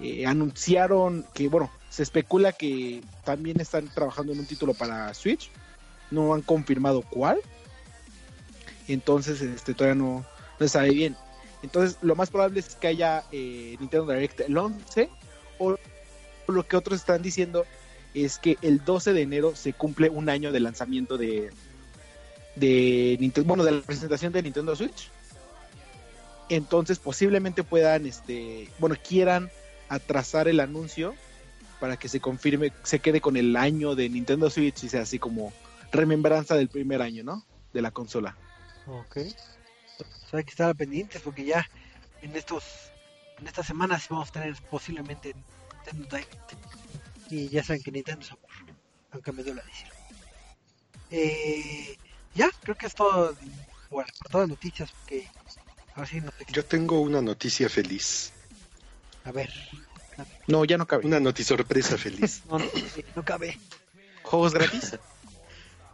eh, 0.00 0.26
anunciaron 0.26 1.26
que, 1.34 1.48
bueno, 1.48 1.70
se 1.88 2.02
especula 2.02 2.52
que 2.52 3.02
también 3.24 3.60
están 3.60 3.88
trabajando 3.88 4.32
en 4.32 4.40
un 4.40 4.46
título 4.46 4.74
para 4.74 5.12
Switch, 5.14 5.50
no 6.10 6.34
han 6.34 6.42
confirmado 6.42 7.02
cuál, 7.02 7.40
entonces 8.88 9.40
este 9.42 9.74
todavía 9.74 10.02
no, 10.02 10.24
no 10.58 10.68
sabe 10.68 10.90
bien. 10.90 11.16
Entonces, 11.62 11.98
lo 12.00 12.16
más 12.16 12.30
probable 12.30 12.60
es 12.60 12.74
que 12.74 12.86
haya 12.86 13.24
eh, 13.32 13.76
Nintendo 13.78 14.12
Direct 14.12 14.40
el 14.40 14.56
11, 14.56 15.10
o 15.58 15.76
lo 16.48 16.66
que 16.66 16.76
otros 16.76 17.00
están 17.00 17.22
diciendo 17.22 17.66
es 18.14 18.38
que 18.38 18.56
el 18.62 18.84
12 18.84 19.12
de 19.12 19.22
enero 19.22 19.54
se 19.54 19.72
cumple 19.72 20.08
un 20.08 20.28
año 20.28 20.52
de 20.52 20.60
lanzamiento 20.60 21.18
de, 21.18 21.50
de 22.56 23.16
Nintendo, 23.20 23.48
bueno, 23.48 23.64
de 23.64 23.72
la 23.72 23.82
presentación 23.82 24.32
de 24.32 24.42
Nintendo 24.42 24.74
Switch. 24.74 25.10
Entonces, 26.48 26.98
posiblemente 26.98 27.62
puedan, 27.62 28.06
este, 28.06 28.68
bueno, 28.78 28.96
quieran 29.06 29.50
atrasar 29.90 30.48
el 30.48 30.60
anuncio 30.60 31.14
para 31.80 31.96
que 31.98 32.08
se 32.08 32.20
confirme, 32.20 32.72
se 32.84 33.00
quede 33.00 33.20
con 33.20 33.36
el 33.36 33.56
año 33.56 33.94
de 33.94 34.08
Nintendo 34.08 34.48
Switch 34.48 34.84
y 34.84 34.88
sea 34.88 35.02
así 35.02 35.18
como 35.18 35.52
remembranza 35.92 36.54
del 36.54 36.68
primer 36.68 37.02
año, 37.02 37.24
¿no? 37.24 37.44
De 37.72 37.82
la 37.82 37.90
consola. 37.90 38.36
ok. 38.86 39.16
Entonces 39.16 40.32
hay 40.34 40.44
que 40.44 40.50
estar 40.50 40.74
pendientes 40.76 41.20
porque 41.22 41.44
ya 41.44 41.68
en 42.22 42.34
estos 42.36 42.64
en 43.38 43.46
estas 43.48 43.66
semanas 43.66 44.06
vamos 44.08 44.28
a 44.28 44.32
tener 44.32 44.54
posiblemente 44.70 45.34
Nintendo 45.92 46.16
Direct. 46.16 46.52
Y 47.30 47.48
ya 47.48 47.62
saben 47.64 47.82
que 47.82 47.90
Nintendo 47.90 48.20
es 48.24 48.30
amor, 48.32 48.50
aunque 49.12 49.32
me 49.32 49.42
duele 49.42 49.62
decirlo. 49.66 49.94
Eh, 51.10 51.96
ya, 52.34 52.48
creo 52.62 52.76
que 52.76 52.86
es 52.86 52.94
todo 52.94 53.34
bueno, 53.90 54.08
por 54.20 54.30
todas 54.30 54.48
las 54.48 54.56
noticias 54.56 54.90
porque 54.92 55.28
ahora 55.94 56.08
sí 56.08 56.20
no 56.20 56.30
sé 56.38 56.44
qué- 56.44 56.52
Yo 56.52 56.64
tengo 56.64 57.00
una 57.00 57.20
noticia 57.20 57.68
feliz. 57.68 58.32
A 59.24 59.32
ver, 59.32 59.50
No, 60.46 60.64
ya 60.64 60.76
no 60.78 60.86
cabe. 60.86 61.06
Una 61.06 61.20
noticia 61.20 61.56
sorpresa 61.56 61.96
feliz. 61.96 62.42
no, 62.48 62.58
no, 62.58 62.64
no 63.16 63.24
cabe. 63.24 63.58
¿Juegos 64.22 64.54
gratis? 64.54 64.98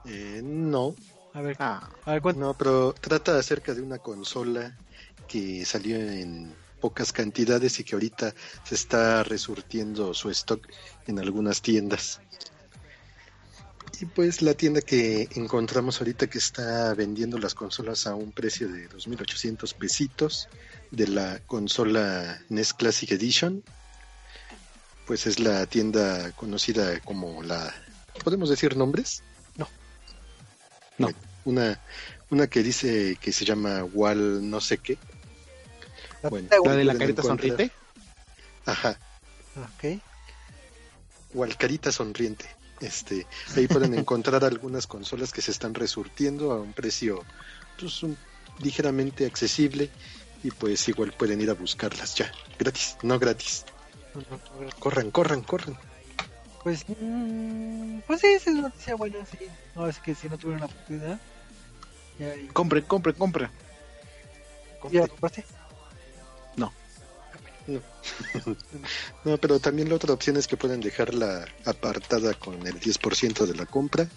Eh, 0.08 0.40
no, 0.44 0.94
A 1.32 1.40
ver, 1.40 1.56
Ah, 1.58 1.90
a 2.04 2.12
ver 2.12 2.22
cuánto. 2.22 2.40
no, 2.40 2.54
pero 2.54 2.92
trata 2.92 3.36
acerca 3.36 3.74
de 3.74 3.82
una 3.82 3.98
consola 3.98 4.78
que 5.26 5.64
salió 5.64 5.96
en 5.96 6.54
pocas 6.80 7.12
cantidades 7.12 7.80
y 7.80 7.84
que 7.84 7.96
ahorita 7.96 8.32
se 8.62 8.76
está 8.76 9.24
resurtiendo 9.24 10.14
su 10.14 10.30
stock 10.30 10.64
en 11.08 11.18
algunas 11.18 11.60
tiendas. 11.60 12.20
Y 14.00 14.04
pues 14.06 14.42
la 14.42 14.54
tienda 14.54 14.82
que 14.82 15.28
encontramos 15.36 16.00
ahorita 16.00 16.26
que 16.26 16.38
está 16.38 16.92
vendiendo 16.94 17.38
las 17.38 17.54
consolas 17.54 18.06
a 18.06 18.14
un 18.14 18.30
precio 18.32 18.68
de 18.68 18.88
2.800 18.90 19.72
pesitos 19.74 20.48
de 20.90 21.08
la 21.08 21.38
consola 21.46 22.38
NES 22.50 22.74
Classic 22.74 23.10
Edition, 23.12 23.62
pues 25.06 25.26
es 25.26 25.38
la 25.40 25.64
tienda 25.66 26.32
conocida 26.32 27.00
como 27.00 27.42
la... 27.42 27.74
¿Podemos 28.22 28.50
decir 28.50 28.76
nombres? 28.76 29.22
No. 29.56 29.68
No. 30.98 31.08
Una, 31.46 31.80
una 32.30 32.48
que 32.48 32.62
dice 32.62 33.16
que 33.20 33.32
se 33.32 33.44
llama 33.46 33.84
Wal 33.84 34.50
no 34.50 34.60
sé 34.60 34.78
qué. 34.78 34.98
La 36.22 36.28
Bueno, 36.28 36.48
la 36.64 36.72
de 36.76 36.84
la 36.84 36.92
carita 36.98 37.22
encontrar- 37.22 37.48
sonriente. 37.48 37.70
Ajá, 38.66 38.98
Ok. 39.56 40.00
Walcarita 41.34 41.92
sonriente. 41.92 42.46
Este, 42.80 43.26
ahí 43.56 43.66
pueden 43.66 43.94
encontrar 43.94 44.44
algunas 44.44 44.86
consolas 44.86 45.32
que 45.32 45.40
se 45.42 45.50
están 45.50 45.74
resurtiendo 45.74 46.52
a 46.52 46.60
un 46.60 46.72
precio 46.74 47.24
pues, 47.78 48.02
un- 48.02 48.18
ligeramente 48.58 49.24
accesible 49.26 49.90
y 50.42 50.50
pues 50.50 50.86
igual 50.88 51.12
pueden 51.12 51.40
ir 51.40 51.50
a 51.50 51.54
buscarlas 51.54 52.14
ya, 52.14 52.32
gratis, 52.58 52.96
no 53.02 53.18
gratis. 53.18 53.64
Corran, 54.78 55.10
corran, 55.10 55.42
corran. 55.42 55.76
Pues, 56.62 56.84
mm, 56.88 58.00
pues 58.06 58.20
sí, 58.20 58.26
esa 58.28 58.50
es 58.50 58.56
una 58.56 58.68
noticia 58.68 58.94
buena, 58.96 59.24
sí. 59.26 59.38
No, 59.74 59.86
es 59.88 59.98
que 59.98 60.14
si 60.14 60.28
no 60.28 60.36
tuvieron 60.36 60.60
la 60.60 60.66
oportunidad. 60.66 61.20
Compre, 62.52 62.82
compre, 62.82 63.12
compre. 63.14 63.50
¿Ya 64.90 65.06
compraste? 65.06 65.44
No, 69.24 69.36
pero 69.38 69.58
también 69.58 69.88
la 69.88 69.96
otra 69.96 70.12
opción 70.12 70.36
es 70.36 70.46
que 70.46 70.56
pueden 70.56 70.80
dejarla 70.80 71.46
apartada 71.64 72.34
con 72.34 72.66
el 72.66 72.80
10% 72.80 73.44
de 73.46 73.54
la 73.54 73.66
compra 73.66 74.08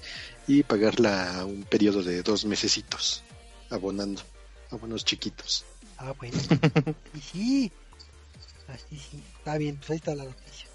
y 0.47 0.63
pagarla 0.63 1.39
a 1.39 1.45
un 1.45 1.63
periodo 1.63 2.03
de 2.03 2.21
dos 2.21 2.45
mesecitos, 2.45 3.23
abonando, 3.69 4.21
abonos 4.71 5.03
chiquitos. 5.05 5.65
Ah, 5.97 6.13
bueno. 6.17 6.37
y 7.13 7.19
sí. 7.19 7.71
Así 8.67 8.99
sí. 8.99 9.23
Está 9.37 9.57
bien, 9.57 9.77
pues 9.77 9.89
ahí 9.89 9.97
está 9.97 10.15
la 10.15 10.25
noticia. 10.25 10.67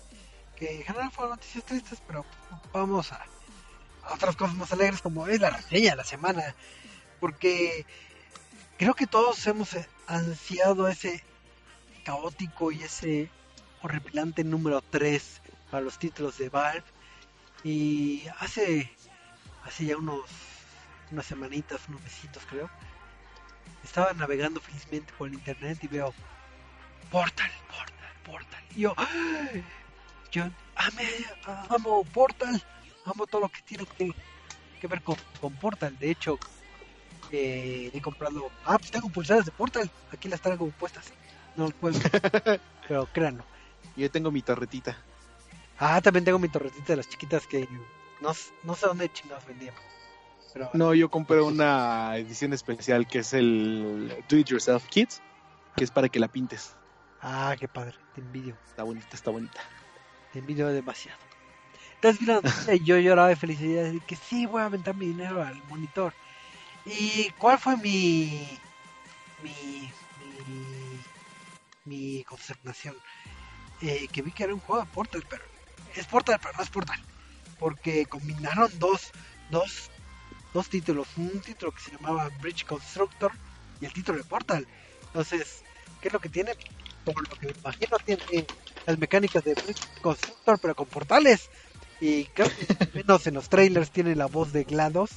Que 0.57 0.77
en 0.77 0.83
general 0.83 1.11
fueron 1.13 1.37
noticias 1.37 1.65
tristes, 1.65 2.01
pero 2.07 2.25
vamos 2.73 3.13
a, 3.13 3.25
a 4.03 4.15
otras 4.15 4.37
cosas 4.37 4.57
más 4.57 4.73
alegres 4.73 5.01
como 5.01 5.27
es 5.29 5.41
la 5.41 5.51
reseña 5.51 5.91
de 5.91 5.97
la 5.97 6.05
semana. 6.05 6.55
porque 7.21 7.87
creo 8.77 8.95
que 8.95 9.07
todos 9.07 9.47
hemos 9.47 9.71
ansiado 10.07 10.89
ese 10.89 11.23
caótico 12.05 12.71
y 12.71 12.83
ese 12.83 13.31
horripilante 13.83 14.45
número 14.45 14.81
3 14.83 15.41
para 15.71 15.83
los 15.83 15.99
títulos 15.99 16.39
de 16.39 16.49
Valve. 16.49 16.85
Y 17.65 18.23
hace, 18.39 18.91
hace 19.65 19.87
ya 19.87 19.97
unos, 19.97 20.21
unas 21.11 21.27
semanitas, 21.27 21.81
unos 21.89 22.05
besitos 22.05 22.43
creo, 22.49 22.71
estaba 23.83 24.13
navegando 24.13 24.61
felizmente 24.61 25.13
por 25.17 25.29
el 25.29 25.35
internet 25.35 25.79
y 25.83 25.89
veo 25.89 26.15
Portal, 27.11 27.51
Portal, 27.69 28.13
Portal. 28.25 28.65
Y 28.77 28.81
yo, 28.83 28.95
¡ay! 28.97 29.65
yo 30.31 30.45
ame, 30.75 31.09
amo 31.69 32.05
Portal, 32.05 32.63
amo 33.07 33.27
todo 33.27 33.43
lo 33.43 33.49
que 33.49 33.63
tiene 33.63 33.87
que, 33.87 34.13
que 34.81 34.87
ver 34.87 35.03
con, 35.03 35.17
con 35.41 35.55
Portal. 35.55 35.99
De 35.99 36.11
hecho, 36.11 36.39
eh, 37.31 37.91
he 37.93 38.01
comprado, 38.01 38.51
ah, 38.65 38.79
pues 38.79 38.91
tengo 38.91 39.09
pulseras 39.09 39.47
de 39.47 39.53
Portal, 39.53 39.91
aquí 40.13 40.29
las 40.29 40.41
traigo 40.41 40.69
puestas. 40.71 41.13
No 41.57 41.69
puedo, 41.71 41.99
pero 42.89 43.07
créanlo. 43.13 43.45
Yo 43.97 44.11
tengo 44.11 44.31
mi 44.31 44.43
torretita. 44.43 44.97
Ah, 45.79 46.01
también 46.01 46.25
tengo 46.25 46.39
mi 46.39 46.49
torretita 46.49 46.93
de 46.93 46.97
las 46.97 47.09
chiquitas 47.09 47.47
que 47.47 47.69
no, 48.21 48.33
no 48.63 48.75
sé 48.75 48.87
dónde 48.87 49.13
chingados 49.13 49.47
vendían. 49.47 49.75
Pero, 50.53 50.71
No, 50.73 50.95
yo 50.95 51.11
compré 51.11 51.41
una 51.41 52.17
edición 52.17 52.53
especial 52.53 53.07
que 53.07 53.21
es 53.21 53.35
el 53.35 54.25
Do 54.29 54.37
It 54.37 54.49
Yourself 54.49 54.87
Kit, 54.87 55.11
que 55.77 55.85
es 55.85 55.91
para 55.91 56.09
que 56.09 56.21
la 56.21 56.29
pintes. 56.29 56.77
Ah, 57.21 57.57
qué 57.59 57.67
padre, 57.69 57.95
te 58.15 58.21
envidio. 58.21 58.57
Está 58.69 58.83
bonita, 58.85 59.09
está 59.13 59.31
bonita. 59.31 59.61
Te 60.33 60.39
envidio 60.39 60.69
demasiado. 60.69 61.19
Entonces 62.01 62.81
yo 62.85 62.99
lloraba 62.99 63.29
de 63.29 63.37
felicidad 63.37 63.91
y 63.91 64.01
que 64.01 64.17
sí, 64.17 64.47
voy 64.47 64.61
a 64.61 64.67
aventar 64.67 64.95
mi 64.95 65.07
dinero 65.07 65.43
al 65.43 65.63
monitor. 65.65 66.13
¿Y 66.85 67.31
cuál 67.39 67.59
fue 67.59 67.77
mi. 67.79 68.59
mi. 69.43 69.91
mi. 70.47 70.84
Mi 71.85 72.25
consternación? 72.25 72.97
Eh, 73.83 74.09
que 74.13 74.23
vi 74.23 74.33
que 74.33 74.45
era 74.45 74.55
un 74.55 74.61
juego 74.61 74.83
de 74.83 74.91
Portal, 74.91 75.25
pero. 75.29 75.43
Es 75.95 76.07
Portal, 76.07 76.39
pero 76.41 76.55
no 76.57 76.63
es 76.63 76.71
Portal. 76.71 77.01
Porque 77.59 78.07
combinaron 78.07 78.71
dos. 78.79 79.11
dos. 79.51 79.91
dos 80.53 80.69
títulos. 80.69 81.09
Un 81.17 81.41
título 81.41 81.73
que 81.73 81.81
se 81.81 81.93
llamaba 81.93 82.31
Bridge 82.41 82.65
Constructor 82.65 83.33
y 83.81 83.87
el 83.87 83.93
título 83.93 84.19
de 84.19 84.25
Portal. 84.25 84.67
Entonces, 85.07 85.63
¿qué 86.01 86.09
es 86.09 86.15
lo 86.15 86.21
que 86.21 86.29
tiene? 86.29 86.53
Por 87.05 87.29
lo 87.29 87.37
que 87.37 87.47
me 87.47 87.53
imagino, 87.53 87.99
tiene 87.99 88.49
las 88.87 88.99
mecánicas 88.99 89.45
de 89.45 89.55
Bridge 89.55 89.83
Constructor, 90.01 90.59
pero 90.61 90.75
con 90.75 90.87
portales. 90.87 91.49
Y 92.01 92.25
creo 92.27 92.49
que 92.49 92.89
menos 92.95 93.27
en 93.27 93.35
los 93.35 93.49
trailers 93.49 93.91
tiene 93.91 94.15
la 94.17 94.27
voz 94.27 94.53
de 94.53 94.65
GLaDOS. 94.65 95.11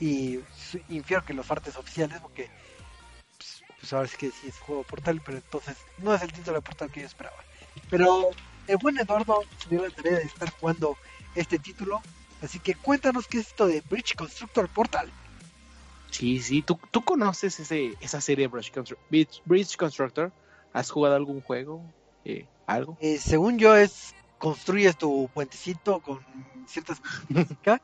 Y 0.00 0.40
infiero 0.88 1.24
que 1.24 1.32
los 1.32 1.50
artes 1.50 1.76
oficiales, 1.76 2.20
porque 2.20 2.50
pues, 3.86 3.92
ahora 3.92 4.08
sí 4.08 4.16
que 4.16 4.32
sí 4.32 4.48
es 4.48 4.58
juego 4.58 4.82
Portal, 4.82 5.20
pero 5.24 5.38
entonces 5.38 5.76
no 5.98 6.12
es 6.12 6.20
el 6.22 6.32
título 6.32 6.56
de 6.56 6.62
Portal 6.62 6.90
que 6.90 7.00
yo 7.00 7.06
esperaba. 7.06 7.36
Pero 7.88 8.34
el 8.66 8.76
buen 8.78 8.98
Eduardo 8.98 9.44
se 9.56 9.68
dio 9.68 9.80
la 9.82 9.90
tarea 9.90 10.16
de 10.18 10.24
estar 10.24 10.50
jugando 10.50 10.96
este 11.34 11.60
título. 11.60 12.00
Así 12.40 12.58
que 12.58 12.74
cuéntanos 12.74 13.28
qué 13.28 13.38
es 13.38 13.46
esto 13.46 13.68
de 13.68 13.82
Bridge 13.88 14.16
Constructor 14.16 14.68
Portal. 14.70 15.12
Sí, 16.10 16.40
sí, 16.40 16.62
¿tú, 16.62 16.80
tú 16.90 17.00
conoces 17.02 17.60
ese, 17.60 17.96
esa 18.00 18.20
serie 18.20 18.48
Bridge, 18.48 18.72
Constru- 18.72 18.98
Bridge, 19.08 19.40
Bridge 19.44 19.76
Constructor? 19.76 20.32
¿Has 20.72 20.90
jugado 20.90 21.14
algún 21.14 21.40
juego? 21.40 21.80
Eh, 22.24 22.48
¿Algo? 22.66 22.98
Eh, 23.00 23.18
según 23.18 23.56
yo 23.56 23.76
es 23.76 24.14
construyes 24.38 24.96
tu 24.96 25.30
puentecito 25.32 26.00
con 26.00 26.24
ciertas 26.66 27.00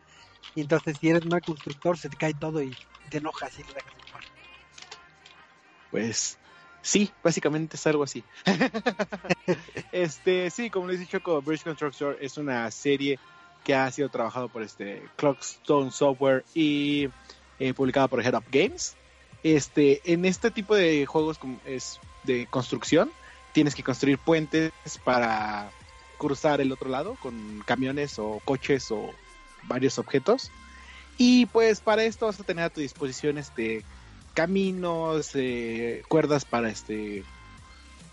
y 0.55 0.61
entonces 0.63 0.99
si 0.99 1.09
eres 1.09 1.25
mal 1.25 1.43
constructor 1.43 1.97
se 1.97 2.09
te 2.09 2.17
cae 2.17 2.35
todo 2.35 2.61
y 2.61 2.77
te 3.09 3.19
enojas 3.19 3.57
y 3.59 3.63
le. 3.63 4.02
Pues 5.93 6.39
sí, 6.81 7.13
básicamente 7.23 7.77
es 7.77 7.87
algo 7.87 8.03
así. 8.03 8.25
este, 9.93 10.51
sí, 10.51 10.71
como 10.71 10.89
les 10.89 10.97
he 10.97 11.01
dicho, 11.01 11.21
Bridge 11.43 11.63
Constructor 11.63 12.19
es 12.21 12.39
una 12.39 12.69
serie 12.73 13.21
que 13.63 13.75
ha 13.75 13.89
sido 13.93 14.09
trabajado 14.09 14.49
por 14.49 14.63
este 14.63 15.03
Clockstone 15.17 15.93
Software 15.93 16.45
y 16.55 17.11
eh, 17.61 17.75
publicada 17.75 18.09
por 18.09 18.21
Head 18.21 18.35
Up 18.35 18.45
Games. 18.51 18.97
Este, 19.45 20.01
en 20.11 20.25
este 20.25 20.51
tipo 20.51 20.75
de 20.75 21.05
juegos 21.07 21.39
es 21.67 22.01
de 22.25 22.47
construcción, 22.47 23.13
tienes 23.53 23.75
que 23.75 23.83
construir 23.83 24.19
puentes 24.19 24.73
para 25.05 25.71
cruzar 26.17 26.61
el 26.61 26.73
otro 26.73 26.89
lado 26.89 27.17
con 27.21 27.63
camiones 27.67 28.19
o 28.19 28.41
coches 28.45 28.91
o 28.91 29.11
varios 29.65 29.99
objetos. 29.99 30.51
Y 31.19 31.47
pues 31.47 31.81
para 31.81 32.05
esto 32.05 32.27
vas 32.27 32.41
a 32.41 32.45
tener 32.45 32.65
a 32.65 32.71
tu 32.71 32.81
disposición 32.81 33.37
este 33.37 33.85
caminos, 34.35 35.31
eh, 35.35 36.03
cuerdas 36.09 36.45
para 36.45 36.71
este 36.71 37.25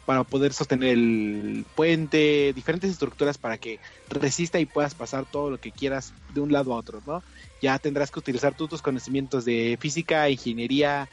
para 0.05 0.23
poder 0.23 0.53
sostener 0.53 0.89
el 0.89 1.65
puente, 1.75 2.51
diferentes 2.55 2.89
estructuras 2.89 3.37
para 3.37 3.59
que 3.59 3.79
resista 4.09 4.59
y 4.59 4.65
puedas 4.65 4.95
pasar 4.95 5.27
todo 5.31 5.51
lo 5.51 5.59
que 5.59 5.71
quieras 5.71 6.13
de 6.33 6.41
un 6.41 6.51
lado 6.51 6.73
a 6.73 6.77
otro, 6.77 6.99
¿no? 7.05 7.21
Ya 7.61 7.77
tendrás 7.77 8.09
que 8.09 8.17
utilizar 8.17 8.55
tú 8.55 8.67
tus 8.67 8.81
conocimientos 8.81 9.45
de 9.45 9.77
física, 9.79 10.27
ingeniería 10.27 11.07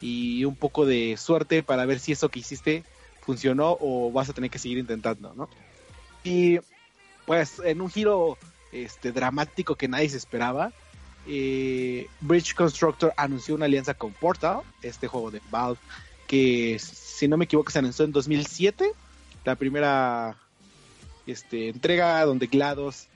y 0.00 0.44
un 0.44 0.54
poco 0.54 0.86
de 0.86 1.16
suerte 1.16 1.64
para 1.64 1.86
ver 1.86 1.98
si 1.98 2.12
eso 2.12 2.28
que 2.28 2.38
hiciste 2.38 2.84
funcionó 3.22 3.76
o 3.80 4.12
vas 4.12 4.28
a 4.28 4.32
tener 4.32 4.48
que 4.48 4.60
seguir 4.60 4.78
intentando, 4.78 5.34
¿no? 5.34 5.48
Y 6.22 6.60
pues 7.26 7.60
en 7.64 7.80
un 7.80 7.90
giro 7.90 8.38
este 8.70 9.10
dramático 9.10 9.74
que 9.74 9.88
nadie 9.88 10.08
se 10.08 10.18
esperaba, 10.18 10.72
eh, 11.26 12.08
Bridge 12.20 12.54
Constructor 12.54 13.12
anunció 13.16 13.54
una 13.54 13.66
alianza 13.66 13.94
con 13.94 14.12
Portal, 14.12 14.60
este 14.82 15.08
juego 15.08 15.30
de 15.30 15.40
Valve, 15.50 15.78
que 16.26 16.78
si 16.78 17.28
no 17.28 17.36
me 17.36 17.44
equivoco 17.44 17.70
se 17.70 17.78
anunció 17.78 18.04
en 18.04 18.12
2007, 18.12 18.92
la 19.44 19.54
primera 19.56 20.36
este, 21.26 21.68
entrega 21.68 22.24
donde 22.24 22.46
GLaDOS 22.46 23.06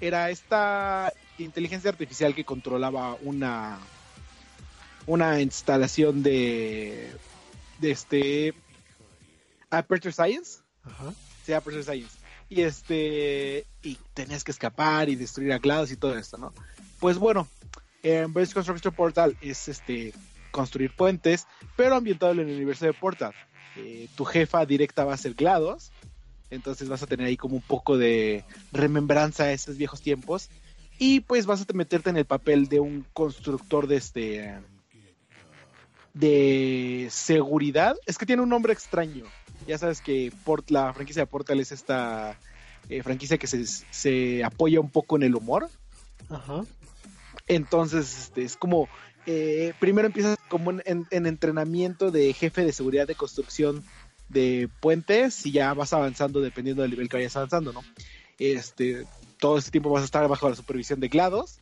era 0.00 0.30
esta 0.30 1.12
inteligencia 1.38 1.90
artificial 1.90 2.34
que 2.34 2.44
controlaba 2.44 3.16
una 3.22 3.78
una 5.06 5.40
instalación 5.40 6.22
de 6.22 7.10
de 7.78 7.90
este 7.90 8.54
Aperture 9.70 10.12
Science 10.12 10.60
Ajá. 10.84 11.12
sí, 11.44 11.52
Aperture 11.52 11.82
Science 11.82 12.18
y 12.48 12.62
este 12.62 13.66
y 13.82 13.98
tenías 14.14 14.44
que 14.44 14.52
escapar 14.52 15.08
y 15.08 15.16
destruir 15.16 15.52
a 15.52 15.58
GLaDOS 15.58 15.92
y 15.92 15.96
todo 15.96 16.16
esto, 16.16 16.38
¿no? 16.38 16.52
Pues 17.00 17.18
bueno, 17.18 17.46
en 18.02 18.32
Bridge 18.32 18.54
Construction 18.54 18.94
Portal 18.94 19.36
es 19.40 19.68
este 19.68 20.12
construir 20.50 20.94
puentes, 20.94 21.46
pero 21.76 21.94
ambientado 21.94 22.32
en 22.32 22.40
el 22.40 22.54
universo 22.54 22.86
de 22.86 22.92
Portal. 22.92 23.32
Eh, 23.76 24.08
tu 24.16 24.24
jefa 24.24 24.64
directa 24.66 25.04
va 25.04 25.14
a 25.14 25.18
ser 25.18 25.34
GLaDOS, 25.34 25.92
entonces 26.50 26.88
vas 26.88 27.02
a 27.02 27.06
tener 27.06 27.26
ahí 27.26 27.36
como 27.36 27.56
un 27.56 27.62
poco 27.62 27.96
de 27.96 28.44
remembranza 28.72 29.44
a 29.44 29.52
esos 29.52 29.76
viejos 29.76 30.00
tiempos 30.00 30.48
y 30.98 31.20
pues 31.20 31.46
vas 31.46 31.60
a 31.62 31.72
meterte 31.74 32.10
en 32.10 32.16
el 32.16 32.24
papel 32.24 32.68
de 32.68 32.80
un 32.80 33.04
constructor 33.12 33.86
de 33.86 33.96
este 33.96 34.58
de 36.14 37.08
seguridad. 37.10 37.96
Es 38.06 38.18
que 38.18 38.26
tiene 38.26 38.42
un 38.42 38.48
nombre 38.48 38.72
extraño. 38.72 39.24
Ya 39.66 39.78
sabes 39.78 40.00
que 40.00 40.32
Port, 40.44 40.70
la 40.70 40.92
franquicia 40.92 41.22
de 41.22 41.26
Portal 41.26 41.60
es 41.60 41.70
esta 41.70 42.36
eh, 42.88 43.02
franquicia 43.02 43.38
que 43.38 43.46
se, 43.46 43.64
se 43.66 44.42
apoya 44.42 44.80
un 44.80 44.90
poco 44.90 45.16
en 45.16 45.22
el 45.22 45.36
humor. 45.36 45.68
Ajá. 46.28 46.64
Entonces, 47.48 48.18
este, 48.24 48.42
es 48.44 48.56
como, 48.56 48.88
eh, 49.26 49.72
primero 49.80 50.06
empiezas 50.06 50.36
como 50.48 50.70
en, 50.70 50.82
en- 50.84 51.06
en 51.10 51.26
entrenamiento 51.26 52.10
de 52.10 52.32
jefe 52.32 52.64
de 52.64 52.72
seguridad 52.72 53.06
de 53.06 53.14
construcción 53.14 53.82
de 54.28 54.68
puentes 54.80 55.46
y 55.46 55.52
ya 55.52 55.72
vas 55.74 55.92
avanzando 55.92 56.40
dependiendo 56.40 56.82
del 56.82 56.90
nivel 56.90 57.08
que 57.08 57.16
vayas 57.16 57.36
avanzando, 57.36 57.72
¿no? 57.72 57.82
Este, 58.38 59.06
todo 59.38 59.58
ese 59.58 59.70
tiempo 59.70 59.90
vas 59.90 60.02
a 60.02 60.06
estar 60.06 60.28
bajo 60.28 60.48
la 60.48 60.56
supervisión 60.56 61.00
de 61.00 61.08
GLaDOS 61.08 61.60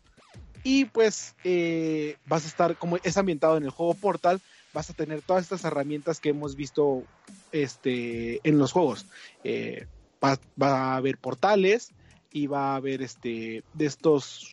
y 0.65 0.87
pues 0.87 1.35
eh, 1.45 2.17
vas 2.27 2.45
a 2.45 2.49
estar, 2.49 2.77
como 2.77 2.97
es 3.03 3.17
ambientado 3.17 3.57
en 3.57 3.63
el 3.63 3.71
juego 3.71 3.95
Portal, 3.95 4.41
vas 4.75 4.91
a 4.91 4.95
tener 4.95 5.23
todas 5.23 5.45
estas 5.45 5.65
herramientas 5.65 6.19
que 6.19 6.31
hemos 6.31 6.57
visto 6.57 7.05
este, 7.53 8.41
en 8.49 8.59
los 8.59 8.73
juegos. 8.73 9.07
Eh, 9.45 9.87
va, 10.23 10.39
va 10.61 10.93
a 10.93 10.97
haber 10.97 11.19
portales 11.19 11.91
y 12.33 12.49
va 12.49 12.73
a 12.73 12.77
haber 12.77 13.01
este, 13.01 13.63
de 13.75 13.87
estos 13.87 14.51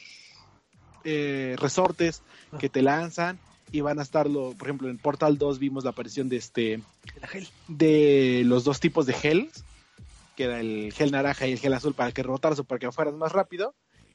eh, 1.04 1.56
resortes 1.58 2.22
que 2.60 2.70
te 2.70 2.82
lanzan 2.82 3.40
y 3.72 3.82
van 3.82 4.00
a 4.00 4.04
estar, 4.04 4.30
lo, 4.30 4.52
por 4.52 4.68
ejemplo, 4.68 4.90
en 4.90 4.98
Portal 4.98 5.38
2 5.38 5.60
vimos 5.60 5.84
la 5.84 5.90
aparición 5.90 6.30
de 6.30 6.38
este 6.38 6.82
de 7.68 8.44
los 8.46 8.64
dos 8.64 8.80
tipos 8.80 9.06
de 9.06 9.14
gel, 9.14 9.50
que 10.36 10.44
era 10.44 10.60
el 10.60 10.94
gel 10.94 11.12
naranja 11.12 11.48
y 11.48 11.54
el 11.54 11.60
gel 11.60 11.74
azul 11.74 11.96
para 11.96 12.12
que 12.12 12.24
rebotaras 12.24 12.60
o 12.60 12.64
para 12.64 12.80
que 12.80 12.92
fueras 12.92 13.16
más 13.16 13.32
rápido. 13.32 13.74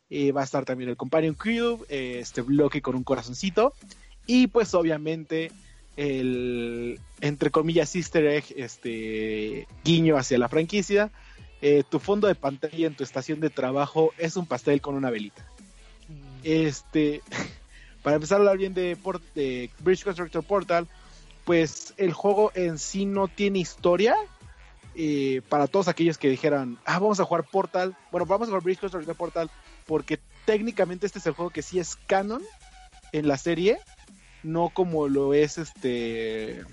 Y 0.08 0.30
va 0.30 0.42
a 0.42 0.44
estar 0.44 0.64
también 0.64 0.88
el 0.88 0.96
Companion 0.96 1.34
Cube, 1.34 1.84
eh, 1.88 2.18
este 2.20 2.40
bloque 2.40 2.80
con 2.80 2.94
un 2.94 3.04
corazoncito. 3.04 3.74
Y 4.26 4.46
pues 4.46 4.74
obviamente 4.74 5.50
el, 5.96 7.00
entre 7.20 7.50
comillas, 7.50 7.94
easter 7.96 8.26
egg, 8.26 8.44
este 8.56 9.66
guiño 9.84 10.16
hacia 10.16 10.38
la 10.38 10.48
franquicia. 10.48 11.10
Eh, 11.60 11.82
tu 11.88 11.98
fondo 11.98 12.28
de 12.28 12.36
pantalla 12.36 12.86
en 12.86 12.94
tu 12.94 13.02
estación 13.02 13.40
de 13.40 13.50
trabajo 13.50 14.12
es 14.18 14.36
un 14.36 14.46
pastel 14.46 14.80
con 14.80 14.94
una 14.94 15.10
velita. 15.10 15.44
Este, 16.42 17.22
para 18.02 18.16
empezar 18.16 18.36
a 18.36 18.38
hablar 18.40 18.58
bien 18.58 18.74
de, 18.74 18.96
de 19.34 19.70
Bridge 19.80 20.04
Constructor 20.04 20.44
Portal, 20.44 20.86
pues 21.44 21.94
el 21.96 22.12
juego 22.12 22.52
en 22.54 22.78
sí 22.78 23.06
no 23.06 23.28
tiene 23.28 23.58
historia. 23.58 24.14
Eh, 25.00 25.42
para 25.48 25.68
todos 25.68 25.86
aquellos 25.86 26.18
que 26.18 26.28
dijeran, 26.28 26.76
ah, 26.84 26.98
vamos 26.98 27.20
a 27.20 27.24
jugar 27.24 27.44
Portal, 27.44 27.96
bueno, 28.10 28.26
vamos 28.26 28.48
a 28.48 28.50
jugar 28.50 28.64
Bridge 28.64 28.80
Constructor 28.80 29.14
Portal, 29.14 29.50
porque 29.86 30.18
técnicamente 30.44 31.06
este 31.06 31.20
es 31.20 31.26
el 31.26 31.34
juego 31.34 31.50
que 31.50 31.62
sí 31.62 31.78
es 31.78 31.94
canon 32.08 32.42
en 33.12 33.28
la 33.28 33.36
serie, 33.36 33.78
no 34.42 34.70
como 34.70 35.08
lo 35.08 35.34
es 35.34 35.56
este 35.56 36.64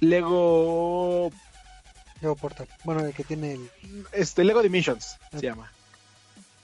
Lego 0.00 1.32
Lego 2.20 2.36
Portal. 2.36 2.68
Bueno, 2.84 3.04
el 3.04 3.14
que 3.14 3.24
tiene 3.24 3.54
el... 3.54 3.70
Este, 4.12 4.44
Lego 4.44 4.62
Dimensions 4.62 5.18
se 5.32 5.40
llama. 5.40 5.72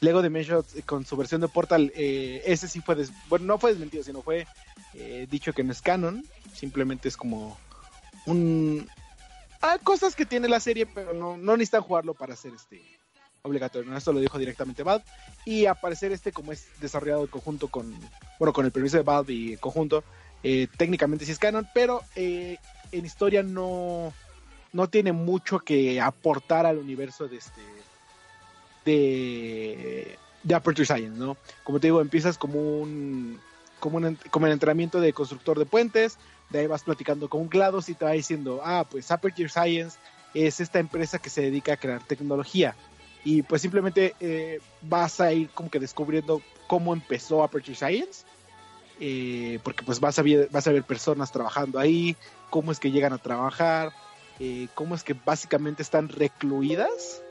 Lego 0.05 0.23
Dimensions 0.23 0.77
eh, 0.77 0.83
con 0.83 1.05
su 1.05 1.17
versión 1.17 1.41
de 1.41 1.49
Portal, 1.49 1.93
eh, 1.97 2.43
ese 2.47 2.69
sí 2.69 2.81
fue, 2.81 2.97
bueno, 3.29 3.47
no 3.47 3.59
fue 3.59 3.71
desmentido, 3.71 4.05
sino 4.05 4.23
fue 4.23 4.47
eh, 4.95 5.27
dicho 5.31 5.53
que 5.53 5.65
no 5.65 5.73
es 5.73 5.83
canon, 5.83 6.25
simplemente 6.53 7.09
es 7.09 7.17
como 7.17 7.59
un... 8.27 8.89
Hay 9.61 9.79
cosas 9.79 10.15
que 10.15 10.27
tiene 10.27 10.47
la 10.49 10.61
serie, 10.61 10.87
pero 10.87 11.15
no, 11.15 11.37
necesitan 11.57 11.83
jugarlo 11.83 12.13
para 12.13 12.35
hacer 12.35 12.53
este 12.55 12.83
obligatorio. 13.43 13.97
Esto 13.97 14.13
lo 14.13 14.21
dijo 14.21 14.39
directamente 14.39 14.83
Valve. 14.83 15.05
Y 15.47 15.65
aparecer 15.65 16.13
este 16.13 16.33
como 16.33 16.53
es 16.53 16.67
desarrollado 16.81 17.23
en 17.23 17.29
conjunto 17.29 17.69
con, 17.69 17.99
bueno, 18.39 18.53
con 18.53 18.67
el 18.67 18.73
permiso 18.73 18.99
de 18.99 19.05
Valve 19.05 19.33
y 19.33 19.57
conjunto, 19.57 20.05
técnicamente 20.77 21.25
sí 21.25 21.33
es 21.33 21.39
canon, 21.39 21.67
pero 21.73 22.03
en 22.15 22.59
historia 22.93 23.43
no, 23.43 24.13
no 24.75 24.91
tiene 24.91 25.13
mucho 25.13 25.61
que 25.61 25.99
aportar 25.99 26.67
al 26.67 26.77
universo 26.77 27.27
de 27.27 27.37
este 27.37 27.63
de, 28.85 30.19
de 30.43 30.55
Aperture 30.55 30.87
Science, 30.87 31.19
¿no? 31.19 31.37
Como 31.63 31.81
te 31.81 31.89
digo, 31.89 32.01
empiezas 32.01 32.39
como 32.39 32.61
un 32.61 33.41
como, 33.81 33.99
un, 33.99 34.19
como 34.31 34.47
el 34.47 34.53
entrenamiento 34.53 35.01
de 35.01 35.13
constructor 35.13 35.59
de 35.59 35.67
puentes, 35.67 36.17
de 36.51 36.61
ahí 36.61 36.67
vas 36.67 36.85
platicando 36.85 37.29
con 37.29 37.43
un 37.43 37.49
GLaDOS 37.51 37.91
y 37.91 37.95
te 37.95 38.05
va 38.05 38.13
diciendo, 38.13 38.61
ah, 38.65 38.87
pues 38.91 39.11
Aperture 39.11 39.49
Science 39.49 39.99
es 40.33 40.61
esta 40.61 40.79
empresa 40.79 41.19
que 41.19 41.31
se 41.31 41.43
dedica 41.43 41.75
a 41.75 41.77
crear 41.77 42.03
tecnología. 42.03 42.75
Y 43.25 43.43
pues 43.43 43.63
simplemente 43.63 44.15
eh, 44.21 44.61
vas 44.83 45.21
a 45.21 45.33
ir 45.33 45.49
como 45.51 45.71
que 45.71 45.81
descubriendo 45.81 46.43
cómo 46.67 46.93
empezó 46.93 47.43
Aperture 47.43 47.75
Science, 47.75 48.25
eh, 49.01 49.59
porque 49.63 49.83
pues 49.83 50.01
vas 50.01 50.19
a, 50.19 50.23
ver, 50.23 50.49
vas 50.51 50.67
a 50.67 50.73
ver 50.73 50.85
personas 50.85 51.33
trabajando 51.33 51.79
ahí, 51.79 52.17
cómo 52.51 52.73
es 52.73 52.79
que 52.79 52.91
llegan 52.91 53.13
a 53.13 53.19
trabajar, 53.19 53.93
eh, 54.39 54.69
cómo 54.75 54.95
es 54.95 55.03
que 55.03 55.15
básicamente 55.15 55.83
están 55.83 56.09
recluidas 56.09 57.24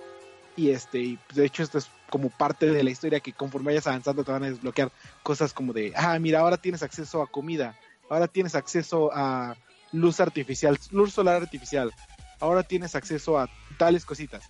y 0.55 0.69
este 0.69 0.99
y 0.99 1.19
de 1.33 1.45
hecho 1.45 1.63
esto 1.63 1.77
es 1.77 1.89
como 2.09 2.29
parte 2.29 2.67
de 2.67 2.83
la 2.83 2.91
historia 2.91 3.19
que 3.19 3.33
conforme 3.33 3.67
vayas 3.67 3.87
avanzando 3.87 4.23
te 4.23 4.31
van 4.31 4.43
a 4.43 4.49
desbloquear 4.49 4.91
cosas 5.23 5.53
como 5.53 5.73
de 5.73 5.93
ah 5.95 6.17
mira 6.19 6.39
ahora 6.39 6.57
tienes 6.57 6.83
acceso 6.83 7.21
a 7.21 7.27
comida 7.27 7.77
ahora 8.09 8.27
tienes 8.27 8.55
acceso 8.55 9.11
a 9.13 9.55
luz 9.91 10.19
artificial 10.19 10.77
luz 10.91 11.13
solar 11.13 11.41
artificial 11.41 11.91
ahora 12.39 12.63
tienes 12.63 12.95
acceso 12.95 13.39
a 13.39 13.49
tales 13.77 14.05
cositas 14.05 14.43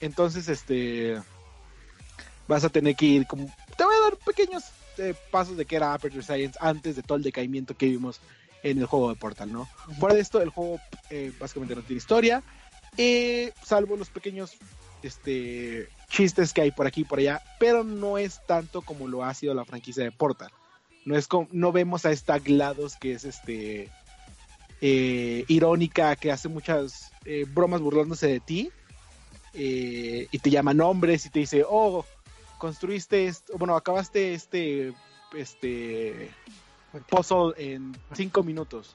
entonces 0.00 0.48
este 0.48 1.20
vas 2.48 2.64
a 2.64 2.70
tener 2.70 2.96
que 2.96 3.06
ir 3.06 3.26
como 3.26 3.52
te 3.76 3.84
voy 3.84 3.94
a 3.94 4.10
dar 4.10 4.16
pequeños 4.16 4.64
eh, 4.98 5.14
pasos 5.30 5.56
de 5.56 5.64
que 5.64 5.76
era 5.76 5.94
Aperture 5.94 6.22
Science 6.22 6.58
antes 6.60 6.96
de 6.96 7.02
todo 7.02 7.16
el 7.16 7.22
decaimiento 7.22 7.76
que 7.76 7.86
vimos 7.86 8.20
en 8.62 8.78
el 8.78 8.84
juego 8.84 9.08
de 9.08 9.16
Portal, 9.16 9.50
¿no? 9.50 9.66
Fuera 9.98 10.14
de 10.14 10.20
esto, 10.20 10.42
el 10.42 10.50
juego 10.50 10.78
eh, 11.08 11.32
básicamente 11.38 11.74
no 11.74 11.82
tiene 11.82 11.98
historia, 11.98 12.42
eh, 12.96 13.52
salvo 13.64 13.96
los 13.96 14.10
pequeños 14.10 14.56
este, 15.02 15.88
chistes 16.08 16.52
que 16.52 16.62
hay 16.62 16.70
por 16.70 16.86
aquí 16.86 17.02
y 17.02 17.04
por 17.04 17.18
allá, 17.18 17.42
pero 17.58 17.84
no 17.84 18.18
es 18.18 18.40
tanto 18.46 18.82
como 18.82 19.08
lo 19.08 19.24
ha 19.24 19.34
sido 19.34 19.54
la 19.54 19.64
franquicia 19.64 20.04
de 20.04 20.12
Portal. 20.12 20.50
No, 21.04 21.16
es 21.16 21.26
como, 21.26 21.48
no 21.52 21.72
vemos 21.72 22.04
a 22.04 22.12
esta 22.12 22.38
GLaDOS 22.38 22.96
que 22.96 23.12
es 23.12 23.24
este 23.24 23.90
eh, 24.80 25.44
irónica, 25.48 26.16
que 26.16 26.30
hace 26.30 26.48
muchas 26.48 27.10
bromas 27.48 27.80
burlándose 27.80 28.26
de 28.26 28.40
ti 28.40 28.70
y 29.52 30.38
te 30.38 30.50
llama 30.50 30.74
nombres 30.74 31.26
y 31.26 31.30
te 31.30 31.40
dice, 31.40 31.64
oh, 31.68 32.04
construiste, 32.58 33.26
esto, 33.26 33.54
bueno, 33.58 33.74
acabaste 33.74 34.34
este, 34.34 34.92
este 35.34 36.30
puzzle 37.08 37.54
en 37.56 37.96
cinco 38.12 38.42
minutos. 38.42 38.94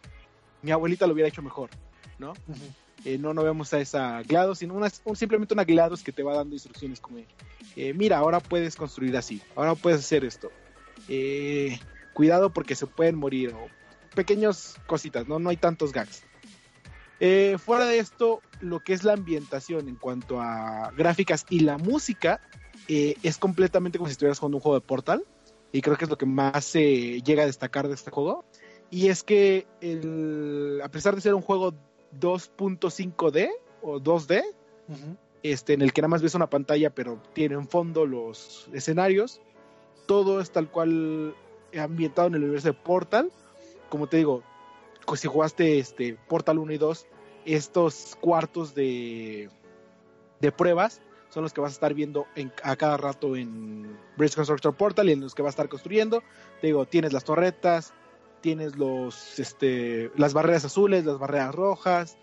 Mi 0.62 0.72
abuelita 0.72 1.08
lo 1.08 1.14
hubiera 1.14 1.28
hecho 1.28 1.42
mejor, 1.42 1.70
¿no? 2.18 2.34
Eh, 3.06 3.20
no, 3.20 3.36
no 3.36 3.44
vemos 3.44 3.72
a 3.72 3.80
esa 3.80 4.24
GLaDOS, 4.24 4.58
sino 4.58 4.74
una, 4.74 4.90
simplemente 4.90 5.54
una 5.54 5.64
GLaDOS 5.64 6.04
que 6.04 6.12
te 6.12 6.24
va 6.24 6.36
dando 6.36 6.56
instrucciones 6.56 7.00
como, 7.00 7.20
eh, 7.76 7.94
mira, 7.94 8.18
ahora 8.18 8.40
puedes 8.40 8.76
construir 8.76 9.16
así, 9.16 9.44
ahora 9.56 9.76
puedes 9.76 10.00
hacer 10.00 10.26
esto. 10.26 10.52
Eh, 11.08 11.80
cuidado 12.14 12.52
porque 12.52 12.74
se 12.74 12.88
pueden 12.88 13.16
morir, 13.16 13.54
o 13.54 13.68
pequeñas 14.16 14.76
cositas, 14.88 15.28
¿no? 15.28 15.38
No 15.38 15.52
hay 15.52 15.58
tantos 15.58 15.92
gags. 15.92 16.24
fuera 17.60 17.86
de 17.86 18.00
esto, 18.00 18.42
lo 18.60 18.80
que 18.80 18.94
es 18.94 19.04
la 19.04 19.14
ambientación 19.14 19.88
en 19.88 19.98
cuanto 19.98 20.42
a 20.42 20.92
gráficas 20.98 21.46
y 21.50 21.60
la 21.60 21.78
música, 21.78 22.42
es 22.88 23.38
completamente 23.38 24.00
como 24.00 24.08
si 24.08 24.14
estuvieras 24.14 24.40
jugando 24.40 24.58
un 24.58 24.62
juego 24.62 24.80
de 24.80 24.86
Portal 24.86 25.26
y 25.72 25.82
creo 25.82 25.98
que 25.98 26.06
es 26.06 26.10
lo 26.10 26.18
que 26.18 26.26
más 26.26 26.66
se 26.66 27.22
llega 27.22 27.44
a 27.44 27.46
destacar 27.46 27.88
de 27.88 27.94
este 27.94 28.10
juego. 28.10 28.46
Y 28.90 29.10
es 29.10 29.24
que 29.24 29.68
a 30.84 30.90
pesar 30.90 31.16
de 31.16 31.22
ser 31.22 31.36
un 31.36 31.42
juego 31.42 31.76
2.5D 32.20 33.50
o 33.82 34.00
2D, 34.00 34.44
este, 35.44 35.74
en 35.74 35.82
el 35.82 35.94
que 35.94 36.02
nada 36.02 36.10
más 36.10 36.22
ves 36.22 36.36
una 36.36 36.50
pantalla 36.50 36.90
pero 36.90 37.22
tiene 37.34 37.56
en 37.56 37.68
fondo 37.68 38.06
los 38.06 38.68
escenarios, 38.74 39.42
todo 40.06 40.40
es 40.40 40.52
tal 40.52 40.70
cual 40.70 41.36
ambientado 41.78 42.28
en 42.28 42.36
el 42.36 42.44
universo 42.44 42.70
de 42.70 42.74
Portal. 42.74 43.32
Como 43.90 44.08
te 44.08 44.18
digo, 44.18 44.44
pues, 45.06 45.20
si 45.20 45.28
jugaste 45.28 45.80
este, 45.80 46.18
Portal 46.28 46.60
1 46.60 46.74
y 46.74 46.78
2, 46.78 47.08
estos 47.46 48.18
cuartos 48.20 48.74
de, 48.74 49.50
de 50.40 50.52
pruebas 50.52 51.02
son 51.30 51.44
los 51.44 51.54
que 51.54 51.62
vas 51.62 51.74
a 51.74 51.76
estar 51.76 51.94
viendo 51.94 52.28
a 52.64 52.76
cada 52.76 52.98
rato 52.98 53.36
en 53.36 53.98
Bridge 54.16 54.36
Constructor 54.36 54.74
Portal 54.76 55.10
y 55.10 55.12
en 55.12 55.20
los 55.20 55.36
que 55.36 55.42
vas 55.42 55.50
a 55.50 55.56
estar 55.56 55.70
construyendo. 55.70 56.24
Te 56.62 56.68
digo, 56.68 56.86
tienes 56.86 57.12
las 57.12 57.26
torretas, 57.26 57.94
tienes 58.42 58.76
los, 58.76 59.40
este, 59.40 60.12
las 60.16 60.34
barreras 60.34 60.66
azules, 60.66 61.06
las 61.06 61.18
barreras 61.18 61.54
rojas, 61.54 62.18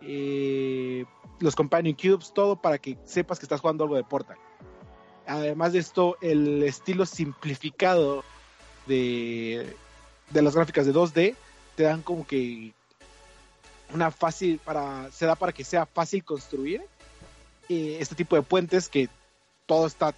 eh, 0.00 1.04
los 1.40 1.54
Companion 1.54 1.94
Cubes, 1.94 2.32
todo 2.32 2.56
para 2.56 2.78
que 2.78 2.98
sepas 3.04 3.38
que 3.38 3.44
estás 3.44 3.60
jugando 3.60 3.84
algo 3.84 3.96
de 3.96 4.04
Portal. 4.04 4.38
Además 5.26 5.72
de 5.72 5.80
esto, 5.80 6.16
el 6.20 6.62
estilo 6.62 7.04
simplificado 7.04 8.24
de, 8.86 9.74
de 10.30 10.42
las 10.42 10.54
gráficas 10.54 10.86
de 10.86 10.94
2D 10.94 11.34
te 11.74 11.82
dan 11.82 12.02
como 12.02 12.26
que 12.26 12.72
una 13.92 14.10
fácil 14.10 14.58
para 14.58 15.10
se 15.12 15.26
da 15.26 15.36
para 15.36 15.52
que 15.52 15.64
sea 15.64 15.86
fácil 15.86 16.24
construir 16.24 16.82
eh, 17.68 17.98
este 18.00 18.14
tipo 18.14 18.36
de 18.36 18.42
puentes 18.42 18.88
que 18.88 19.08
todo 19.66 19.86
está 19.86 20.14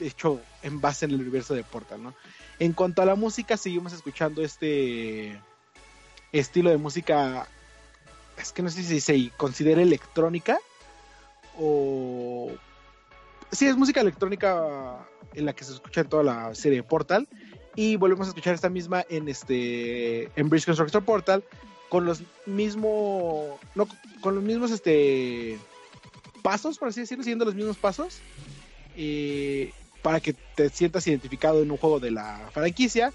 hecho 0.00 0.40
en 0.62 0.80
base 0.80 1.04
en 1.04 1.12
el 1.12 1.20
universo 1.20 1.54
de 1.54 1.64
Portal, 1.64 2.02
¿no? 2.02 2.14
En 2.58 2.72
cuanto 2.72 3.02
a 3.02 3.04
la 3.04 3.14
música, 3.14 3.56
seguimos 3.56 3.92
escuchando 3.92 4.42
este 4.42 5.40
estilo 6.32 6.70
de 6.70 6.76
música, 6.76 7.46
es 8.38 8.52
que 8.52 8.62
no 8.62 8.70
sé 8.70 8.82
si 8.82 9.00
se 9.00 9.30
considera 9.36 9.82
electrónica 9.82 10.58
o... 11.58 12.50
Sí, 13.52 13.66
es 13.66 13.76
música 13.76 14.00
electrónica 14.00 15.06
en 15.34 15.46
la 15.46 15.52
que 15.52 15.64
se 15.64 15.72
escucha 15.72 16.00
en 16.00 16.08
toda 16.08 16.22
la 16.22 16.54
serie 16.54 16.78
de 16.78 16.82
Portal 16.82 17.28
y 17.76 17.96
volvemos 17.96 18.26
a 18.26 18.30
escuchar 18.30 18.54
esta 18.54 18.68
misma 18.68 19.04
en 19.08 19.28
este 19.28 20.30
en 20.34 20.48
Bridge 20.48 20.66
Constructor 20.66 21.04
Portal 21.04 21.44
con 21.88 22.04
los 22.04 22.22
mismos 22.46 23.58
no 23.76 23.86
con 24.20 24.34
los 24.34 24.42
mismos 24.42 24.72
este 24.72 25.58
pasos, 26.46 26.78
por 26.78 26.86
así 26.88 27.00
decirlo, 27.00 27.24
siguiendo 27.24 27.44
los 27.44 27.56
mismos 27.56 27.76
pasos, 27.76 28.18
eh, 28.96 29.72
para 30.06 30.20
que 30.20 30.34
te 30.54 30.68
sientas 30.68 31.04
identificado 31.08 31.60
en 31.60 31.68
un 31.68 31.78
juego 31.78 31.98
de 31.98 32.12
la 32.12 32.48
franquicia, 32.52 33.12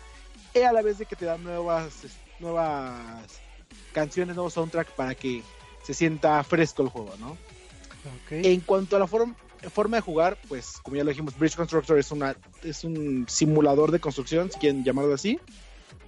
y 0.53 0.59
a 0.59 0.73
la 0.73 0.81
vez 0.81 0.97
de 0.97 1.05
que 1.05 1.15
te 1.15 1.23
dan 1.23 1.41
nuevas, 1.41 1.93
nuevas 2.37 3.39
canciones, 3.93 4.35
nuevos 4.35 4.51
soundtrack 4.51 4.91
para 4.91 5.15
que 5.15 5.41
se 5.83 5.93
sienta 5.93 6.43
fresco 6.43 6.83
el 6.83 6.89
juego, 6.89 7.13
¿no? 7.17 7.37
En 8.29 8.59
cuanto 8.59 8.97
a 8.97 8.99
la 8.99 9.07
forma 9.07 9.37
de 9.61 10.01
jugar, 10.01 10.37
pues 10.49 10.81
como 10.83 10.97
ya 10.97 11.05
lo 11.05 11.11
dijimos, 11.11 11.39
Bridge 11.39 11.55
Constructor 11.55 11.97
es, 11.97 12.11
una, 12.11 12.35
es 12.61 12.83
un 12.83 13.25
simulador 13.29 13.93
de 13.93 14.01
construcción, 14.01 14.51
si 14.51 14.59
quieren 14.59 14.83
llamarlo 14.83 15.13
así, 15.13 15.39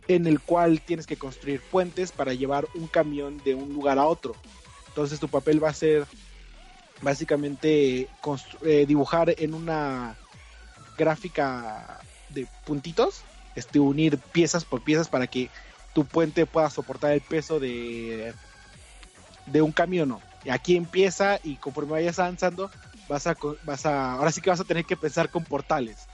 en 0.10 0.28
el 0.28 0.42
cual 0.42 0.82
tienes 0.82 1.08
que 1.08 1.16
construir 1.16 1.62
puentes 1.62 2.12
para 2.12 2.34
llevar 2.34 2.68
un 2.76 2.88
camión 2.88 3.38
de 3.46 3.56
un 3.56 3.72
lugar 3.72 4.00
a 4.00 4.06
otro. 4.06 4.36
Entonces 4.90 5.18
tu 5.22 5.30
papel 5.30 5.64
va 5.64 5.70
a 5.70 5.74
ser 5.74 6.06
básicamente 7.02 8.10
eh, 8.66 8.86
dibujar 8.86 9.34
en 9.38 9.54
una 9.54 10.18
gráfica 10.98 12.00
de 12.30 12.48
puntitos, 12.66 13.24
este, 13.56 13.80
unir 13.80 14.18
piezas 14.18 14.66
por 14.66 14.82
piezas 14.82 15.08
para 15.08 15.28
que 15.28 15.50
tu 15.94 16.06
puente 16.06 16.46
pueda 16.46 16.70
soportar 16.70 17.12
el 17.12 17.22
peso 17.22 17.60
de, 17.60 18.34
de 19.46 19.62
un 19.62 19.72
camión. 19.72 20.18
Aquí 20.50 20.76
empieza 20.76 21.40
y 21.44 21.56
conforme 21.56 21.94
vayas 21.94 22.20
avanzando, 22.20 22.70
vas 23.08 23.28
a, 23.28 23.38
vas 23.64 23.86
a, 23.86 24.14
ahora 24.14 24.32
sí 24.32 24.42
que 24.42 24.50
vas 24.50 24.60
a 24.60 24.66
tener 24.66 24.86
que 24.86 24.98
pensar 24.98 25.30
con 25.30 25.44
portales. 25.44 26.08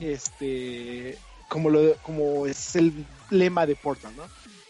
Este, 0.00 1.18
como, 1.48 1.70
lo, 1.70 1.94
como 2.02 2.46
es 2.46 2.74
el 2.76 3.06
lema 3.30 3.66
de 3.66 3.76
Portal, 3.76 4.12
¿no? 4.16 4.24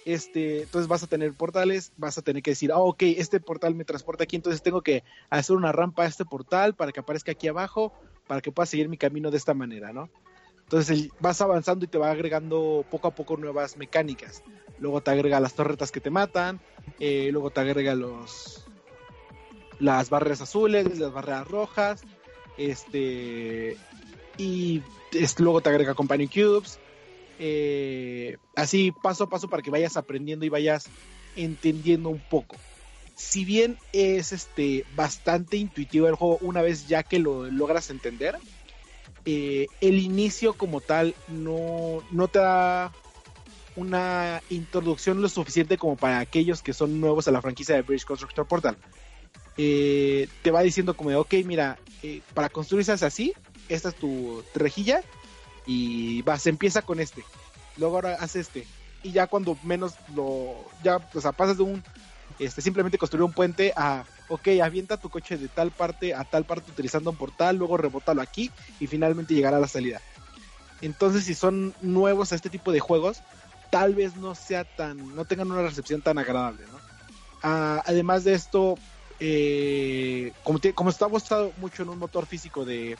Este, 0.05 0.65
entonces 0.65 0.87
vas 0.87 1.03
a 1.03 1.07
tener 1.07 1.33
portales, 1.33 1.93
vas 1.97 2.19
a 2.19 2.23
tener 2.23 2.43
que 2.43 2.51
decir, 2.51 2.73
ah, 2.73 2.79
ok, 2.79 3.03
este 3.03 3.41
portal 3.41 3.75
me 3.75 3.87
transporta 3.87 4.25
aquí, 4.25 4.37
entonces 4.37 4.63
tengo 4.63 4.83
que 4.83 5.03
hacer 5.31 5.57
una 5.57 5.73
rampa 5.73 6.03
a 6.03 6.07
este 6.07 6.27
portal 6.27 6.75
para 6.75 6.93
que 6.93 7.01
aparezca 7.01 7.33
aquí 7.33 7.49
abajo, 7.49 7.95
para 8.27 8.41
que 8.41 8.53
pueda 8.53 8.67
seguir 8.67 8.89
mi 8.89 8.97
camino 8.97 9.31
de 9.31 9.37
esta 9.37 9.55
manera, 9.55 9.93
¿no? 9.93 10.09
Entonces 10.63 11.09
vas 11.21 11.41
avanzando 11.41 11.85
y 11.85 11.89
te 11.89 11.99
va 11.99 12.11
agregando 12.11 12.85
poco 12.91 13.09
a 13.09 13.15
poco 13.15 13.37
nuevas 13.37 13.77
mecánicas. 13.77 14.43
Luego 14.79 15.03
te 15.03 15.11
agrega 15.11 15.41
las 15.41 15.55
torretas 15.55 15.93
que 15.93 16.01
te 16.01 16.11
matan, 16.11 16.61
eh, 16.99 17.29
luego 17.33 17.51
te 17.51 17.61
agrega 17.61 17.95
los 17.95 18.65
las 19.79 20.09
barreras 20.09 20.41
azules, 20.41 20.99
las 20.99 21.13
barreras 21.13 21.47
rojas, 21.49 22.03
este 22.57 23.77
y 24.39 24.83
luego 25.39 25.61
te 25.61 25.69
agrega 25.69 25.95
Companion 25.95 26.31
Cubes, 26.31 26.81
eh, 27.39 28.37
así 28.57 28.93
paso 29.03 29.25
a 29.25 29.29
paso 29.29 29.49
para 29.49 29.63
que 29.63 29.71
vayas 29.71 29.97
aprendiendo 29.97 30.45
y 30.45 30.49
vayas 30.49 30.89
entendiendo 31.37 32.09
un 32.09 32.21
poco. 32.21 32.57
Si 33.15 33.45
bien 33.45 33.79
es 33.93 34.33
este 34.33 34.85
bastante 34.97 35.57
intuitivo 35.57 36.09
el 36.09 36.15
juego 36.15 36.39
una 36.41 36.63
vez 36.63 36.89
ya 36.89 37.03
que 37.03 37.19
lo 37.19 37.51
logras 37.51 37.91
entender, 37.91 38.37
eh, 39.25 39.69
el 39.81 39.99
inicio 39.99 40.55
como 40.55 40.81
tal 40.81 41.15
no, 41.29 42.03
no 42.11 42.29
te 42.29 42.41
da 42.41 42.93
una 43.77 44.43
introducción 44.51 45.23
lo 45.23 45.29
suficiente 45.29 45.79
como 45.79 45.97
para 45.97 46.19
aquellos 46.19 46.63
que 46.63 46.73
son 46.73 47.01
nuevos 47.01 47.27
a 47.27 47.33
la 47.33 47.43
franquicia 47.43 47.75
de 47.75 47.83
British 47.83 48.05
Constructor 48.05 48.47
Portal. 48.47 48.77
Eh, 49.57 50.29
te 50.43 50.51
va 50.51 50.63
diciendo 50.63 50.97
como 50.97 51.11
de, 51.11 51.17
ok, 51.17 51.35
mira, 51.45 51.79
eh, 52.03 52.21
para 52.35 52.49
construirse 52.49 52.93
así, 52.93 53.33
esta 53.69 53.89
es 53.89 53.95
tu 53.95 54.43
rejilla 54.55 55.03
y 55.67 56.23
vas, 56.23 56.47
empieza 56.47 56.83
con 56.83 57.01
este, 57.01 57.25
luego 57.77 57.97
ahora 57.97 58.17
haz 58.21 58.37
este, 58.37 58.67
y 59.03 59.13
ya 59.13 59.27
cuando 59.27 59.57
menos 59.63 59.95
lo, 60.15 60.55
ya, 60.83 60.99
o 61.15 61.21
sea, 61.21 61.33
pasas 61.33 61.57
de 61.57 61.63
un, 61.63 61.83
este, 62.39 62.63
simplemente 62.63 62.99
construir 62.99 63.25
un 63.25 63.33
puente 63.33 63.73
a, 63.77 64.05
ok, 64.29 64.49
avienta 64.63 64.97
tu 64.97 65.09
coche 65.09 65.37
de 65.37 65.49
tal 65.49 65.71
parte 65.71 66.15
a 66.15 66.25
tal 66.25 66.45
parte 66.45 66.71
utilizando 66.71 67.11
un 67.11 67.17
portal, 67.17 67.57
luego 67.57 67.77
rebótalo 67.77 68.23
aquí 68.23 68.51
y 68.81 68.87
finalmente 68.87 69.35
llegar 69.35 69.55
a 69.55 69.61
la 69.61 69.69
salida. 69.69 70.01
Entonces, 70.81 71.25
si 71.25 71.35
son 71.35 71.75
nuevos 71.81 72.33
a 72.33 72.35
este 72.35 72.51
tipo 72.51 72.73
de 72.73 72.81
juegos, 72.81 73.23
tal 73.71 73.95
vez 73.95 74.17
no 74.17 74.35
sea 74.35 74.65
tan, 74.65 75.15
no 75.15 75.25
tengan 75.25 75.51
una 75.51 75.63
recepción 75.63 76.03
tan 76.03 76.19
agradable. 76.19 76.65
Ah, 77.43 77.83
además 77.87 78.25
de 78.25 78.35
esto, 78.35 78.77
eh, 79.21 80.33
como, 80.43 80.61
como 80.75 80.91
está 80.91 81.07
basado 81.07 81.53
mucho 81.59 81.83
en 81.83 81.89
un 81.89 81.99
motor 81.99 82.27
físico 82.27 82.65
de 82.65 82.97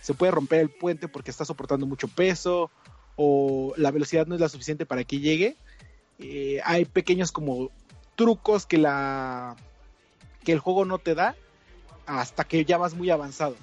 se 0.00 0.14
puede 0.14 0.30
romper 0.30 0.60
el 0.60 0.70
puente 0.70 1.08
porque 1.08 1.32
está 1.32 1.44
soportando 1.44 1.84
mucho 1.84 2.06
peso 2.06 2.70
o 3.16 3.72
la 3.76 3.90
velocidad 3.90 4.26
no 4.26 4.36
es 4.36 4.40
la 4.40 4.48
suficiente 4.48 4.86
para 4.86 5.02
que 5.02 5.18
llegue. 5.18 5.56
Eh, 6.20 6.60
hay 6.64 6.84
pequeños 6.84 7.32
como 7.32 7.70
trucos 8.16 8.66
que 8.66 8.78
la 8.78 9.56
que 10.44 10.52
el 10.52 10.58
juego 10.58 10.84
no 10.84 10.98
te 10.98 11.14
da 11.14 11.36
hasta 12.06 12.44
que 12.44 12.64
ya 12.64 12.78
vas 12.78 12.94
muy 12.94 13.10
avanzado. 13.10 13.56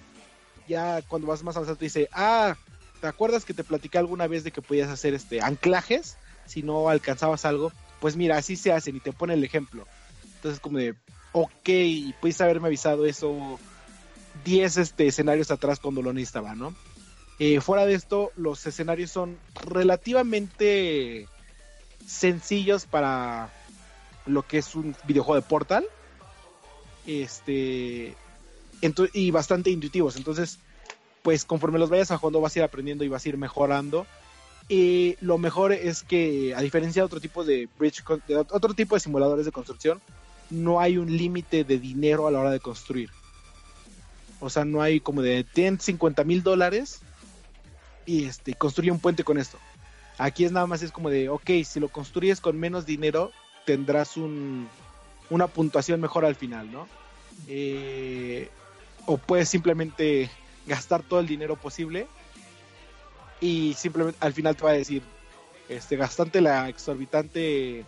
Ya 0.68 1.02
cuando 1.02 1.28
vas 1.28 1.44
más 1.44 1.56
avanzado 1.56 1.78
te 1.78 1.86
dice, 1.86 2.10
ah, 2.14 2.56
¿te 3.02 3.08
acuerdas 3.08 3.46
que 3.46 3.54
te 3.54 3.64
platicé 3.64 3.98
alguna 3.98 4.28
vez 4.28 4.44
de 4.44 4.52
que 4.52 4.62
podías 4.62 4.90
hacer 4.90 5.14
este 5.14 5.42
anclajes 5.42 6.18
si 6.46 6.62
no 6.62 6.90
alcanzabas 6.90 7.46
algo? 7.46 7.72
Pues 8.00 8.16
mira, 8.16 8.38
así 8.38 8.56
se 8.56 8.72
hacen 8.72 8.98
y 8.98 9.00
te 9.00 9.14
pone 9.14 9.34
el 9.34 9.44
ejemplo. 9.44 9.88
Entonces 10.36 10.60
como 10.60 10.78
de, 10.78 10.96
ok, 11.32 11.70
puedes 12.20 12.40
haberme 12.42 12.68
avisado 12.68 13.06
eso 13.06 13.60
10 14.44 14.78
este, 14.78 15.08
escenarios 15.08 15.52
atrás 15.52 15.80
cuando 15.80 16.02
lo 16.02 16.14
necesitaba, 16.14 16.56
¿no? 16.56 16.76
Eh, 17.40 17.62
fuera 17.62 17.86
de 17.86 17.94
esto, 17.94 18.32
los 18.36 18.66
escenarios 18.66 19.12
son 19.12 19.38
relativamente 19.66 21.28
sencillos 22.06 22.86
para 22.86 23.52
lo 24.26 24.44
que 24.44 24.60
es 24.60 24.76
un 24.76 24.96
videojuego 25.06 25.42
de 25.42 25.48
Portal. 25.48 25.86
Este. 27.06 28.16
y 29.14 29.32
bastante 29.32 29.70
intuitivos. 29.70 30.16
Entonces, 30.16 30.60
pues 31.22 31.46
conforme 31.46 31.80
los 31.80 31.90
vayas 31.90 32.12
a 32.12 32.18
jugando, 32.18 32.42
vas 32.42 32.56
a 32.56 32.60
ir 32.60 32.66
aprendiendo 32.66 33.04
y 33.04 33.10
vas 33.10 33.26
a 33.26 33.30
ir 33.30 33.38
mejorando. 33.38 34.06
Y 34.70 35.18
lo 35.20 35.38
mejor 35.38 35.74
es 35.74 36.04
que, 36.04 36.54
a 36.56 36.62
diferencia 36.62 37.02
de 37.02 37.06
otro 37.06 37.20
tipo 37.20 37.44
de 37.44 37.68
bridge, 37.78 38.04
de 38.28 38.38
otro 38.38 38.74
tipo 38.74 38.96
de 38.96 39.02
simuladores 39.02 39.46
de 39.46 39.52
construcción, 39.52 40.02
no 40.50 40.80
hay 40.80 40.98
un 40.98 41.16
límite 41.16 41.64
de 41.64 41.80
dinero 41.80 42.28
a 42.28 42.32
la 42.32 42.40
hora 42.40 42.52
de 42.52 42.60
construir. 42.60 43.10
O 44.40 44.50
sea, 44.50 44.66
no 44.66 44.82
hay 44.82 45.00
como 45.00 45.22
de 45.22 45.46
10, 45.56 45.82
50 45.82 46.24
mil 46.24 46.44
dólares 46.44 47.00
y 48.06 48.26
este, 48.26 48.54
construye 48.54 48.92
un 48.92 49.00
puente 49.00 49.24
con 49.24 49.38
esto. 49.38 49.58
Aquí 50.18 50.46
es 50.46 50.52
nada 50.52 50.68
más 50.68 50.82
es 50.82 50.92
como 50.92 51.10
de, 51.10 51.30
ok, 51.30 51.50
si 51.66 51.80
lo 51.80 51.88
construyes 51.88 52.40
con 52.40 52.60
menos 52.60 52.86
dinero, 52.86 53.32
tendrás 53.66 54.18
un, 54.18 54.68
una 55.30 55.48
puntuación 55.48 56.02
mejor 56.02 56.26
al 56.26 56.36
final, 56.36 56.72
¿no? 56.72 56.88
Eh, 57.48 58.50
o 59.06 59.18
puedes 59.18 59.50
simplemente 59.50 60.30
gastar 60.66 61.04
todo 61.04 61.20
el 61.20 61.28
dinero 61.28 61.56
posible 61.56 62.08
y 63.42 63.74
simplemente 63.74 64.18
al 64.22 64.34
final 64.34 64.56
te 64.56 64.64
va 64.64 64.70
a 64.72 64.74
decir, 64.74 65.04
este, 65.68 65.98
gastante 65.98 66.40
la 66.40 66.70
exorbitante 66.70 67.86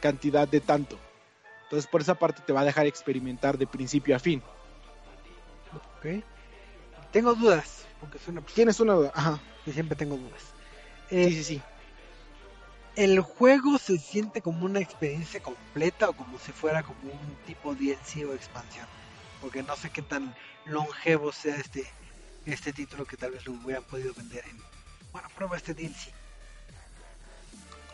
cantidad 0.00 0.48
de 0.48 0.60
tanto. 0.60 0.98
Entonces 1.64 1.88
por 1.88 2.00
esa 2.00 2.14
parte 2.14 2.42
te 2.46 2.52
va 2.52 2.62
a 2.62 2.64
dejar 2.64 2.86
experimentar 2.86 3.58
de 3.58 3.66
principio 3.66 4.16
a 4.16 4.18
fin. 4.18 4.42
Ok. 5.98 6.24
Tengo 7.12 7.34
dudas, 7.34 7.84
porque 8.00 8.18
una... 8.26 8.40
Tienes 8.40 8.80
una 8.80 8.94
duda, 8.94 9.12
ajá. 9.14 9.38
Y 9.66 9.72
siempre 9.72 9.96
tengo 9.96 10.16
dudas. 10.16 10.42
sí, 11.10 11.30
sí, 11.30 11.44
sí. 11.44 11.62
¿El 12.98 13.20
juego 13.20 13.78
se 13.78 13.96
siente 13.96 14.42
como 14.42 14.66
una 14.66 14.80
experiencia 14.80 15.40
completa 15.40 16.08
o 16.08 16.14
como 16.14 16.36
si 16.40 16.50
fuera 16.50 16.82
como 16.82 16.98
un 17.04 17.36
tipo 17.46 17.72
DLC 17.76 18.28
o 18.28 18.34
expansión? 18.34 18.86
Porque 19.40 19.62
no 19.62 19.76
sé 19.76 19.90
qué 19.90 20.02
tan 20.02 20.34
longevo 20.64 21.30
sea 21.30 21.54
este, 21.54 21.86
este 22.44 22.72
título 22.72 23.04
que 23.04 23.16
tal 23.16 23.30
vez 23.30 23.46
lo 23.46 23.52
hubieran 23.52 23.84
podido 23.84 24.12
vender 24.14 24.44
en... 24.50 24.58
Bueno, 25.12 25.28
prueba 25.36 25.56
este 25.56 25.74
DLC. 25.74 26.12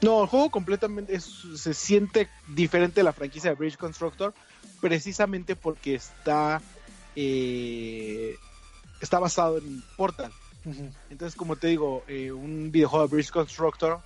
No, 0.00 0.22
el 0.22 0.26
juego 0.26 0.48
completamente 0.48 1.20
se 1.20 1.74
siente 1.74 2.30
diferente 2.48 3.00
de 3.00 3.04
la 3.04 3.12
franquicia 3.12 3.50
de 3.50 3.56
Bridge 3.56 3.76
Constructor 3.76 4.32
precisamente 4.80 5.54
porque 5.54 5.96
está 5.96 6.62
eh, 7.14 8.38
está 9.02 9.18
basado 9.18 9.58
en 9.58 9.82
Portal. 9.98 10.32
Entonces, 11.10 11.36
como 11.36 11.56
te 11.56 11.66
digo, 11.66 12.04
eh, 12.08 12.32
un 12.32 12.72
videojuego 12.72 13.06
de 13.06 13.14
Bridge 13.14 13.30
Constructor, 13.30 14.00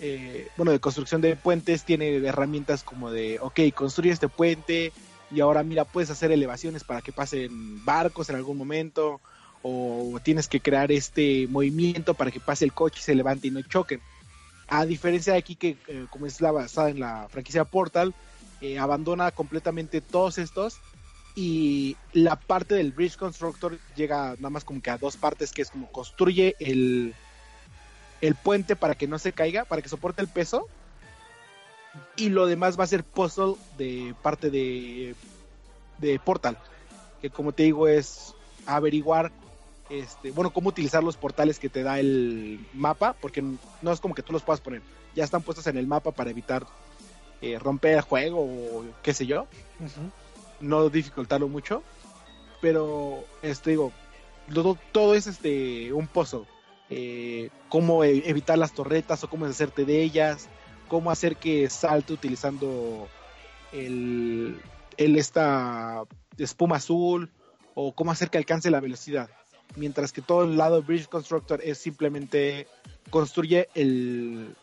eh, 0.00 0.48
bueno, 0.56 0.72
de 0.72 0.80
construcción 0.80 1.20
de 1.20 1.36
puentes, 1.36 1.84
tiene 1.84 2.16
herramientas 2.16 2.82
como 2.82 3.10
de, 3.10 3.38
ok, 3.40 3.60
construye 3.74 4.10
este 4.10 4.28
puente 4.28 4.92
y 5.30 5.40
ahora 5.40 5.62
mira, 5.62 5.84
puedes 5.84 6.10
hacer 6.10 6.32
elevaciones 6.32 6.84
para 6.84 7.02
que 7.02 7.12
pasen 7.12 7.84
barcos 7.84 8.28
en 8.30 8.36
algún 8.36 8.58
momento, 8.58 9.20
o 9.62 10.18
tienes 10.22 10.46
que 10.46 10.60
crear 10.60 10.92
este 10.92 11.46
movimiento 11.48 12.14
para 12.14 12.30
que 12.30 12.40
pase 12.40 12.64
el 12.66 12.72
coche 12.72 12.98
y 13.00 13.02
se 13.02 13.14
levante 13.14 13.48
y 13.48 13.50
no 13.50 13.62
choquen. 13.62 14.00
A 14.68 14.84
diferencia 14.84 15.32
de 15.32 15.38
aquí, 15.38 15.56
que 15.56 15.76
como 16.10 16.26
es 16.26 16.40
la 16.40 16.52
basada 16.52 16.90
en 16.90 17.00
la 17.00 17.28
franquicia 17.30 17.64
Portal, 17.64 18.14
abandona 18.78 19.30
completamente 19.30 20.00
todos 20.00 20.38
estos 20.38 20.78
y 21.34 21.96
la 22.12 22.36
parte 22.36 22.74
del 22.74 22.92
Bridge 22.92 23.16
Constructor 23.16 23.78
llega 23.96 24.36
nada 24.36 24.50
más 24.50 24.64
como 24.64 24.80
que 24.80 24.90
a 24.90 24.98
dos 24.98 25.16
partes, 25.16 25.52
que 25.52 25.62
es 25.62 25.70
como 25.70 25.90
construye 25.90 26.54
el, 26.60 27.14
el 28.26 28.34
puente 28.34 28.76
para 28.76 28.94
que 28.94 29.06
no 29.06 29.18
se 29.18 29.32
caiga, 29.32 29.64
para 29.64 29.82
que 29.82 29.88
soporte 29.88 30.22
el 30.22 30.28
peso. 30.28 30.68
Y 32.16 32.28
lo 32.30 32.46
demás 32.46 32.78
va 32.78 32.84
a 32.84 32.88
ser 32.88 33.04
puzzle 33.04 33.54
de 33.78 34.14
parte 34.22 34.50
de, 34.50 35.14
de 35.98 36.18
Portal, 36.18 36.58
que 37.20 37.30
como 37.30 37.52
te 37.52 37.64
digo 37.64 37.86
es 37.86 38.34
averiguar, 38.66 39.30
este, 39.90 40.30
bueno, 40.32 40.52
cómo 40.52 40.70
utilizar 40.70 41.04
los 41.04 41.16
portales 41.16 41.58
que 41.58 41.68
te 41.68 41.82
da 41.82 42.00
el 42.00 42.66
mapa, 42.72 43.14
porque 43.20 43.42
no 43.42 43.92
es 43.92 44.00
como 44.00 44.14
que 44.14 44.22
tú 44.22 44.32
los 44.32 44.42
puedas 44.42 44.60
poner, 44.60 44.82
ya 45.14 45.22
están 45.22 45.42
puestos 45.42 45.66
en 45.68 45.76
el 45.76 45.86
mapa 45.86 46.10
para 46.10 46.30
evitar 46.30 46.66
eh, 47.40 47.58
romper 47.60 47.94
el 47.94 48.00
juego 48.00 48.40
o 48.40 48.84
qué 49.02 49.14
sé 49.14 49.26
yo 49.26 49.46
no 50.60 50.88
dificultarlo 50.88 51.48
mucho, 51.48 51.82
pero 52.60 53.24
este 53.42 53.70
digo, 53.70 53.92
todo, 54.52 54.78
todo 54.92 55.14
es 55.14 55.26
este 55.26 55.92
un 55.92 56.06
pozo. 56.06 56.46
Eh, 56.96 57.50
cómo 57.68 58.04
e, 58.04 58.22
evitar 58.30 58.56
las 58.56 58.72
torretas 58.72 59.24
o 59.24 59.28
cómo 59.28 59.46
deshacerte 59.46 59.84
de 59.84 60.00
ellas, 60.00 60.48
cómo 60.86 61.10
hacer 61.10 61.34
que 61.34 61.68
salte 61.68 62.12
utilizando 62.12 63.08
el, 63.72 64.60
esta 64.96 66.04
espuma 66.38 66.76
azul 66.76 67.32
o 67.74 67.92
cómo 67.92 68.12
hacer 68.12 68.30
que 68.30 68.38
alcance 68.38 68.70
la 68.70 68.78
velocidad. 68.78 69.28
Mientras 69.74 70.12
que 70.12 70.22
todo 70.22 70.44
el 70.44 70.56
lado 70.56 70.76
de 70.76 70.86
Bridge 70.86 71.08
Constructor 71.08 71.60
es 71.64 71.78
simplemente 71.78 72.68
construye 73.10 73.68
el 73.74 74.54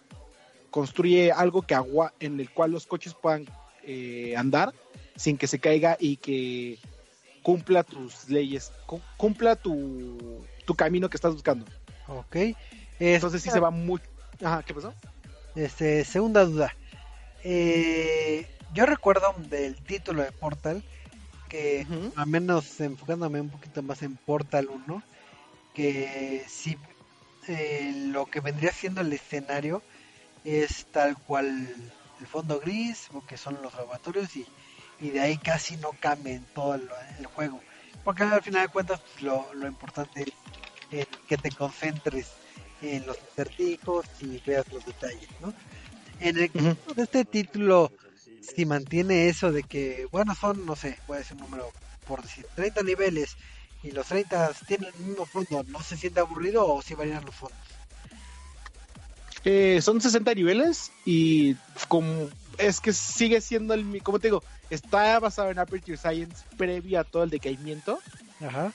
construye 0.70 1.34
algo 1.34 1.64
que 1.64 1.76
agua 1.76 2.14
en 2.22 2.40
el 2.40 2.50
cual 2.50 2.72
los 2.72 2.88
coches 2.88 3.14
puedan 3.14 3.46
eh, 3.84 4.36
andar 4.38 4.74
sin 5.18 5.38
que 5.38 5.48
se 5.48 5.60
caiga 5.60 5.98
y 6.00 6.16
que 6.16 6.80
cumpla 7.44 7.84
tus 7.84 8.30
leyes, 8.30 8.72
cumpla 9.18 9.58
tu, 9.58 10.46
tu 10.66 10.76
camino 10.76 11.10
que 11.10 11.18
estás 11.18 11.34
buscando. 11.34 11.66
Ok. 12.12 12.36
Es- 12.36 12.56
Entonces 13.00 13.42
sí 13.42 13.50
se 13.50 13.60
va 13.60 13.72
mucho. 13.72 14.04
Ajá, 14.44 14.64
¿qué 14.64 14.74
pasó? 14.74 14.94
Este, 15.56 16.04
segunda 16.06 16.44
duda. 16.46 16.76
Eh, 17.44 18.48
yo 18.74 18.86
recuerdo 18.86 19.34
del 19.38 19.76
título 19.76 20.24
de 20.24 20.32
Portal 20.32 20.84
que, 21.50 21.86
Ujú. 21.90 22.14
al 22.16 22.28
menos 22.28 22.80
enfocándome 22.80 23.42
un 23.42 23.50
poquito 23.50 23.82
más 23.82 24.02
en 24.04 24.16
Portal 24.16 24.68
1, 24.70 25.04
que 25.74 26.44
si 26.48 26.78
eh, 27.48 27.92
lo 28.08 28.26
que 28.28 28.40
vendría 28.40 28.72
siendo 28.72 29.02
el 29.02 29.12
escenario 29.12 29.82
es 30.44 30.86
tal 30.92 31.18
cual 31.18 31.68
el 32.20 32.28
fondo 32.28 32.60
gris, 32.60 33.10
que 33.28 33.38
son 33.38 33.62
los 33.62 33.74
laboratorios, 33.74 34.36
y, 34.36 34.46
y 35.00 35.10
de 35.10 35.20
ahí 35.20 35.38
casi 35.38 35.76
no 35.78 35.92
cambia 36.00 36.36
en 36.36 36.46
todo 36.54 36.76
el, 36.76 36.88
el 37.20 37.26
juego. 37.26 37.60
Porque 38.04 38.24
al 38.24 38.42
final 38.42 38.64
de 38.68 38.70
cuentas 38.70 39.00
pues, 39.02 39.22
lo, 39.24 39.54
lo 39.54 39.68
importante 39.68 40.32
el 40.92 41.08
que 41.28 41.38
te 41.38 41.52
concentres 41.52 42.28
en 42.82 43.06
los 43.06 43.18
acertijos 43.18 44.06
y 44.20 44.40
veas 44.46 44.72
los 44.72 44.86
detalles, 44.86 45.30
¿no? 45.40 45.54
En 46.20 46.38
el 46.38 46.52
caso 46.52 46.94
de 46.96 47.04
este 47.04 47.26
título, 47.26 47.92
si 48.42 48.66
mantiene 48.66 49.30
eso 49.30 49.52
de 49.52 49.64
que, 49.64 50.08
bueno, 50.12 50.36
son, 50.36 50.66
no 50.66 50.76
sé, 50.76 50.98
voy 51.08 51.16
a 51.16 51.20
decir 51.20 51.36
un 51.38 51.44
número 51.44 51.72
por 52.08 52.22
decir, 52.22 52.46
30 52.56 52.84
niveles 52.84 53.38
y 53.84 53.92
los 53.92 54.06
30 54.08 54.52
tienen 54.68 54.90
el 55.00 55.06
mismo 55.06 55.26
fondo, 55.26 55.64
¿no 55.68 55.82
se 55.82 55.98
siente 55.98 56.20
aburrido 56.20 56.68
o 56.68 56.82
si 56.82 56.94
varían 56.94 57.24
los 57.26 57.34
fondos? 57.34 57.58
Eh, 59.44 59.80
son 59.82 60.02
60 60.02 60.34
niveles 60.36 60.92
y 61.06 61.56
como 61.88 62.30
es 62.58 62.80
que 62.80 62.94
sigue 62.94 63.42
siendo 63.42 63.74
el 63.74 64.04
como 64.04 64.20
te 64.20 64.28
digo, 64.28 64.44
está 64.70 65.20
basado 65.20 65.50
en 65.50 65.58
Aperture 65.58 65.98
Science 65.98 66.44
previo 66.58 67.00
a 67.00 67.04
todo 67.04 67.24
el 67.24 67.30
decaimiento. 67.30 68.00
Ajá. 68.40 68.72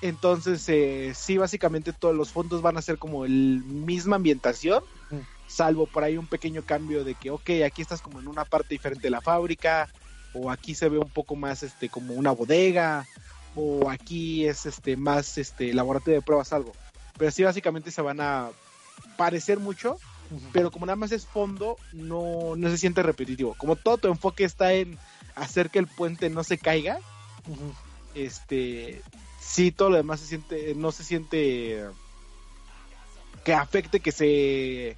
Entonces, 0.00 0.68
eh, 0.68 1.12
sí, 1.14 1.38
básicamente 1.38 1.92
todos 1.92 2.14
los 2.14 2.30
fondos 2.30 2.62
van 2.62 2.76
a 2.76 2.82
ser 2.82 2.98
como 2.98 3.24
el 3.24 3.62
misma 3.64 4.16
ambientación, 4.16 4.82
Mm. 5.10 5.20
salvo 5.46 5.86
por 5.86 6.04
ahí 6.04 6.18
un 6.18 6.26
pequeño 6.26 6.62
cambio 6.62 7.02
de 7.02 7.14
que, 7.14 7.30
ok, 7.30 7.50
aquí 7.66 7.82
estás 7.82 8.02
como 8.02 8.20
en 8.20 8.28
una 8.28 8.44
parte 8.44 8.74
diferente 8.74 9.04
de 9.04 9.10
la 9.10 9.20
fábrica, 9.22 9.88
o 10.34 10.50
aquí 10.50 10.74
se 10.74 10.88
ve 10.88 10.98
un 10.98 11.08
poco 11.08 11.34
más 11.34 11.62
este 11.62 11.88
como 11.88 12.14
una 12.14 12.30
bodega, 12.32 13.06
o 13.56 13.88
aquí 13.88 14.46
es 14.46 14.66
este 14.66 14.96
más 14.96 15.38
este 15.38 15.72
laboratorio 15.72 16.20
de 16.20 16.24
pruebas 16.24 16.52
algo. 16.52 16.74
Pero 17.16 17.30
sí, 17.30 17.42
básicamente 17.42 17.90
se 17.90 18.02
van 18.02 18.20
a 18.20 18.50
parecer 19.16 19.58
mucho, 19.58 19.98
pero 20.52 20.70
como 20.70 20.84
nada 20.84 20.96
más 20.96 21.10
es 21.10 21.26
fondo, 21.26 21.76
no, 21.92 22.54
no 22.54 22.68
se 22.68 22.76
siente 22.76 23.02
repetitivo. 23.02 23.54
Como 23.58 23.74
todo 23.74 23.96
tu 23.96 24.08
enfoque 24.08 24.44
está 24.44 24.74
en 24.74 24.98
hacer 25.34 25.70
que 25.70 25.78
el 25.78 25.86
puente 25.86 26.28
no 26.28 26.44
se 26.44 26.58
caiga, 26.58 26.98
este 28.14 29.02
sí 29.48 29.72
todo 29.72 29.90
lo 29.90 29.96
demás 29.96 30.20
se 30.20 30.26
siente 30.26 30.74
no 30.74 30.92
se 30.92 31.04
siente 31.04 31.84
que 33.44 33.54
afecte 33.54 34.00
que 34.00 34.12
se 34.12 34.96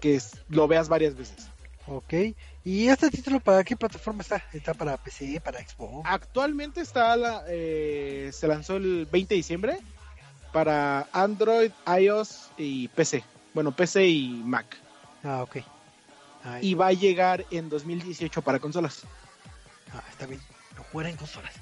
que 0.00 0.20
lo 0.48 0.68
veas 0.68 0.88
varias 0.88 1.16
veces 1.16 1.48
Ok. 1.88 2.14
¿Y 2.64 2.86
este 2.88 3.10
título 3.10 3.40
para 3.40 3.64
qué 3.64 3.76
plataforma 3.76 4.22
está? 4.22 4.40
¿Está 4.52 4.72
para 4.72 4.96
PC, 4.96 5.40
para 5.40 5.58
Xbox? 5.66 6.08
actualmente 6.08 6.80
está 6.80 7.16
la, 7.16 7.42
eh, 7.48 8.30
se 8.32 8.46
lanzó 8.46 8.76
el 8.76 9.06
20 9.10 9.34
de 9.34 9.36
diciembre 9.36 9.78
para 10.52 11.08
Android 11.12 11.72
iOS 12.00 12.50
y 12.56 12.86
PC 12.88 13.24
bueno 13.52 13.74
PC 13.74 14.06
y 14.06 14.28
Mac 14.44 14.76
Ah, 15.24 15.42
ok. 15.42 15.56
Ahí. 16.44 16.68
y 16.70 16.74
va 16.74 16.86
a 16.88 16.92
llegar 16.92 17.44
en 17.50 17.68
2018 17.68 18.42
para 18.42 18.58
consolas 18.60 19.02
Ah, 19.92 20.02
está 20.10 20.26
bien. 20.26 20.40
Lo 20.76 20.84
jugaré 20.84 21.10
en 21.10 21.16
consolas. 21.16 21.52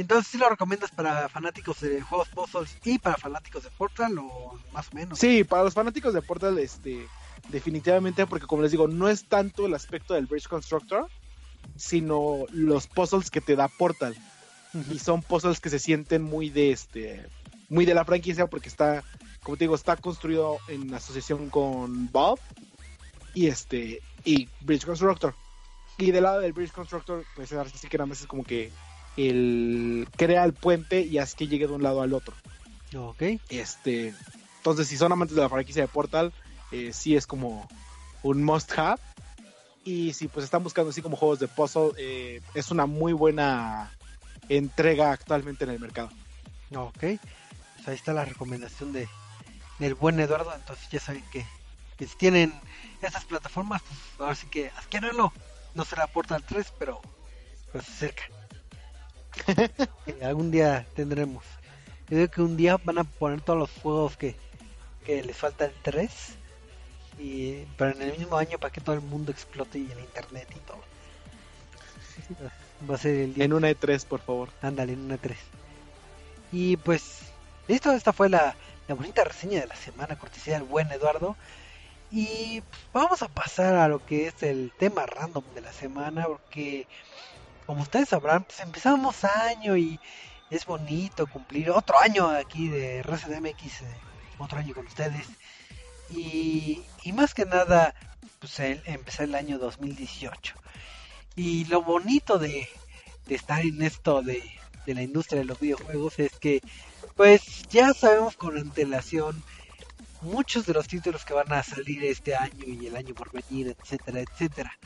Entonces, 0.00 0.32
¿sí 0.32 0.38
lo 0.38 0.48
recomiendas 0.48 0.90
para 0.90 1.28
fanáticos 1.28 1.80
de 1.80 2.00
juegos 2.00 2.28
puzzles 2.28 2.76
y 2.84 2.98
para 2.98 3.16
fanáticos 3.16 3.64
de 3.64 3.70
Portal 3.70 4.18
o 4.18 4.58
más 4.72 4.88
o 4.88 4.94
menos? 4.94 5.18
Sí, 5.18 5.44
para 5.44 5.64
los 5.64 5.74
fanáticos 5.74 6.14
de 6.14 6.22
Portal, 6.22 6.58
este, 6.58 7.06
definitivamente, 7.50 8.26
porque 8.26 8.46
como 8.46 8.62
les 8.62 8.70
digo, 8.70 8.88
no 8.88 9.08
es 9.08 9.24
tanto 9.24 9.66
el 9.66 9.74
aspecto 9.74 10.14
del 10.14 10.26
Bridge 10.26 10.48
Constructor, 10.48 11.06
sino 11.76 12.46
los 12.50 12.86
puzzles 12.86 13.30
que 13.30 13.42
te 13.42 13.56
da 13.56 13.68
Portal. 13.68 14.16
Y 14.90 14.98
son 14.98 15.22
puzzles 15.22 15.60
que 15.60 15.68
se 15.68 15.78
sienten 15.78 16.22
muy 16.22 16.48
de 16.48 16.72
este, 16.72 17.26
muy 17.68 17.84
de 17.84 17.94
la 17.94 18.06
franquicia, 18.06 18.46
porque 18.46 18.70
está, 18.70 19.04
como 19.42 19.58
te 19.58 19.64
digo, 19.64 19.74
está 19.74 19.96
construido 19.96 20.58
en 20.68 20.94
asociación 20.94 21.50
con 21.50 22.10
Bob 22.10 22.38
y 23.34 23.48
este, 23.48 24.00
y 24.24 24.48
Bridge 24.62 24.86
Constructor. 24.86 25.34
Y 25.98 26.10
del 26.10 26.22
lado 26.22 26.40
del 26.40 26.54
Bridge 26.54 26.72
Constructor, 26.72 27.22
pues 27.36 27.52
ahora 27.52 27.68
sí 27.68 27.86
que 27.86 27.98
nada 27.98 28.06
más 28.06 28.22
es 28.22 28.26
como 28.26 28.44
que 28.44 28.70
el 29.16 30.08
crea 30.16 30.44
el 30.44 30.52
puente 30.52 31.00
y 31.02 31.18
haz 31.18 31.34
que 31.34 31.46
llegue 31.46 31.66
de 31.66 31.72
un 31.72 31.82
lado 31.82 32.02
al 32.02 32.14
otro. 32.14 32.34
Ok. 32.96 33.22
Este, 33.48 34.14
entonces, 34.56 34.88
si 34.88 34.96
son 34.96 35.12
amantes 35.12 35.36
de 35.36 35.42
la 35.42 35.48
franquicia 35.48 35.82
de 35.82 35.88
Portal, 35.88 36.32
eh, 36.72 36.92
sí 36.92 37.16
es 37.16 37.26
como 37.26 37.68
un 38.22 38.42
must 38.42 38.78
have. 38.78 39.00
Y 39.84 40.12
si 40.12 40.28
pues 40.28 40.44
están 40.44 40.62
buscando 40.62 40.90
así 40.90 41.00
como 41.00 41.16
juegos 41.16 41.38
de 41.38 41.48
puzzle, 41.48 41.92
eh, 41.96 42.42
es 42.54 42.70
una 42.70 42.86
muy 42.86 43.12
buena 43.12 43.90
entrega 44.48 45.12
actualmente 45.12 45.64
en 45.64 45.70
el 45.70 45.80
mercado. 45.80 46.10
Ok. 46.74 46.98
Pues 46.98 47.88
ahí 47.88 47.94
está 47.94 48.12
la 48.12 48.24
recomendación 48.24 48.92
de 48.92 49.08
del 49.78 49.94
buen 49.94 50.20
Eduardo. 50.20 50.54
Entonces 50.54 50.88
ya 50.90 51.00
saben 51.00 51.24
que, 51.32 51.46
que 51.96 52.06
si 52.06 52.16
tienen 52.16 52.52
estas 53.00 53.24
plataformas, 53.24 53.82
pues 53.82 54.20
ahora 54.20 54.34
sí 54.34 54.46
que 54.46 54.70
adquiéranlo. 54.76 55.32
No 55.74 55.84
será 55.84 56.06
Portal 56.06 56.44
3, 56.46 56.74
pero 56.78 57.00
pues 57.72 57.86
cerca. 57.86 58.24
Que 60.04 60.24
algún 60.24 60.50
día 60.50 60.86
tendremos. 60.94 61.44
Yo 62.08 62.18
digo 62.18 62.30
que 62.30 62.42
un 62.42 62.56
día 62.56 62.76
van 62.82 62.98
a 62.98 63.04
poner 63.04 63.40
todos 63.40 63.58
los 63.58 63.70
juegos 63.82 64.16
que, 64.16 64.36
que 65.04 65.22
les 65.22 65.36
falta 65.36 65.64
el 65.64 65.72
3. 65.82 66.10
Y, 67.18 67.64
pero 67.76 67.90
en 67.92 68.02
el 68.02 68.18
mismo 68.18 68.36
año 68.36 68.58
para 68.58 68.72
que 68.72 68.80
todo 68.80 68.94
el 68.94 69.02
mundo 69.02 69.30
explote 69.30 69.78
y 69.78 69.90
el 69.90 70.00
internet 70.00 70.48
y 70.56 70.58
todo. 70.60 70.80
Va 72.88 72.94
a 72.94 72.98
ser 72.98 73.14
el 73.16 73.34
día 73.34 73.44
En 73.44 73.52
una 73.52 73.70
E3, 73.70 74.04
por 74.06 74.20
favor. 74.20 74.48
Ándale, 74.62 74.94
en 74.94 75.00
una 75.00 75.18
3. 75.18 75.36
Y 76.52 76.76
pues, 76.78 77.20
listo, 77.68 77.92
esta 77.92 78.12
fue 78.12 78.28
la, 78.28 78.54
la 78.88 78.94
bonita 78.94 79.22
reseña 79.22 79.60
de 79.60 79.66
la 79.66 79.76
semana, 79.76 80.18
cortesía 80.18 80.54
del 80.54 80.64
buen 80.64 80.90
Eduardo. 80.90 81.36
Y 82.10 82.62
pues, 82.62 82.82
vamos 82.92 83.22
a 83.22 83.28
pasar 83.28 83.76
a 83.76 83.88
lo 83.88 84.04
que 84.04 84.26
es 84.26 84.42
el 84.42 84.72
tema 84.78 85.06
random 85.06 85.44
de 85.54 85.60
la 85.60 85.72
semana, 85.72 86.24
porque 86.26 86.86
como 87.70 87.82
ustedes 87.82 88.08
sabrán, 88.08 88.42
pues 88.42 88.58
empezamos 88.58 89.22
año 89.22 89.76
y 89.76 90.00
es 90.50 90.66
bonito 90.66 91.28
cumplir 91.28 91.70
otro 91.70 92.00
año 92.00 92.28
aquí 92.28 92.66
de 92.66 93.00
Resident 93.04 93.46
MX, 93.46 93.82
eh, 93.82 93.96
otro 94.38 94.58
año 94.58 94.74
con 94.74 94.88
ustedes. 94.88 95.24
Y, 96.10 96.82
más 97.12 97.32
que 97.32 97.44
nada, 97.44 97.94
pues 98.40 98.58
el, 98.58 98.82
empezar 98.86 99.26
el 99.26 99.36
año 99.36 99.60
2018. 99.60 100.56
Y 101.36 101.66
lo 101.66 101.82
bonito 101.82 102.40
de, 102.40 102.68
de 103.28 103.34
estar 103.36 103.60
en 103.60 103.82
esto 103.82 104.20
de, 104.20 104.42
de 104.84 104.94
la 104.94 105.02
industria 105.02 105.38
de 105.38 105.44
los 105.44 105.60
videojuegos 105.60 106.18
es 106.18 106.32
que 106.40 106.62
pues 107.14 107.68
ya 107.68 107.94
sabemos 107.94 108.36
con 108.36 108.58
antelación 108.58 109.44
muchos 110.22 110.66
de 110.66 110.74
los 110.74 110.88
títulos 110.88 111.24
que 111.24 111.34
van 111.34 111.52
a 111.52 111.62
salir 111.62 112.04
este 112.04 112.34
año 112.34 112.64
y 112.66 112.88
el 112.88 112.96
año 112.96 113.14
por 113.14 113.30
venir, 113.30 113.76
etcétera, 113.80 114.22
etcétera. 114.22 114.76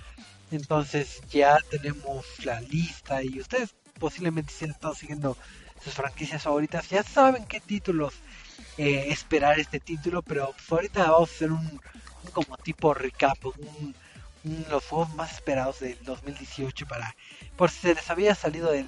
Entonces 0.50 1.20
ya 1.30 1.58
tenemos 1.70 2.24
la 2.44 2.60
lista 2.60 3.22
y 3.22 3.40
ustedes 3.40 3.74
posiblemente 3.98 4.52
si 4.52 4.64
han 4.64 4.72
estado 4.72 4.94
siguiendo 4.94 5.36
sus 5.82 5.94
franquicias 5.94 6.42
favoritas. 6.42 6.88
Ya 6.88 7.02
saben 7.02 7.44
qué 7.46 7.60
títulos 7.60 8.14
eh, 8.78 9.06
esperar 9.08 9.58
este 9.58 9.80
título, 9.80 10.22
pero 10.22 10.52
pues, 10.52 10.72
ahorita 10.72 11.10
vamos 11.10 11.30
a 11.30 11.34
hacer 11.34 11.52
un, 11.52 11.80
un 12.24 12.30
como 12.32 12.56
tipo 12.58 12.94
recap, 12.94 13.38
un, 13.44 13.94
los 14.68 14.84
juegos 14.84 15.14
más 15.14 15.32
esperados 15.32 15.80
del 15.80 15.98
2018 16.04 16.86
para 16.86 17.14
por 17.56 17.70
si 17.70 17.80
se 17.80 17.94
les 17.94 18.10
había 18.10 18.34
salido 18.34 18.70
del 18.70 18.86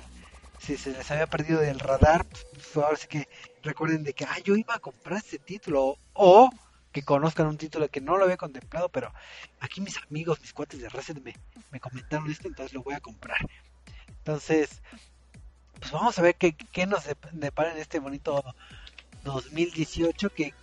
si 0.59 0.77
se 0.77 0.91
les 0.91 1.11
había 1.11 1.27
perdido 1.27 1.61
del 1.61 1.79
radar, 1.79 2.25
pues, 2.25 2.47
pues, 2.53 2.77
ahora 2.85 2.97
sí 2.97 3.07
que 3.07 3.29
recuerden 3.63 4.05
de 4.05 4.13
que 4.15 4.25
ah, 4.25 4.39
yo 4.43 4.57
iba 4.57 4.75
a 4.75 4.79
comprar 4.79 5.19
este 5.19 5.39
título 5.39 5.99
o 6.15 6.51
que 6.97 7.03
conozcan 7.03 7.47
un 7.47 7.59
título 7.59 7.91
que 7.91 8.01
no 8.01 8.17
lo 8.17 8.25
había 8.25 8.39
contemplado, 8.39 8.89
pero 8.89 9.13
aquí 9.61 9.83
mis 9.83 9.99
amigos, 9.99 10.41
mis 10.41 10.55
cuates 10.55 10.81
de 10.81 10.89
Reset 10.89 11.23
me, 11.23 11.37
me 11.71 11.79
comentaron 11.79 12.31
esto, 12.31 12.49
entonces 12.49 12.73
lo 12.73 12.83
voy 12.83 12.95
a 12.95 13.01
comprar. 13.01 13.37
Entonces, 14.09 14.81
pues 15.79 15.93
vamos 15.93 16.19
a 16.19 16.23
ver 16.23 16.37
qué, 16.37 16.55
qué 16.55 16.87
nos 16.87 17.05
dep- 17.07 17.31
depara 17.33 17.73
en 17.73 17.77
este 17.79 17.99
bonito 17.99 18.43
2018 19.25 20.31
que, 20.31 20.55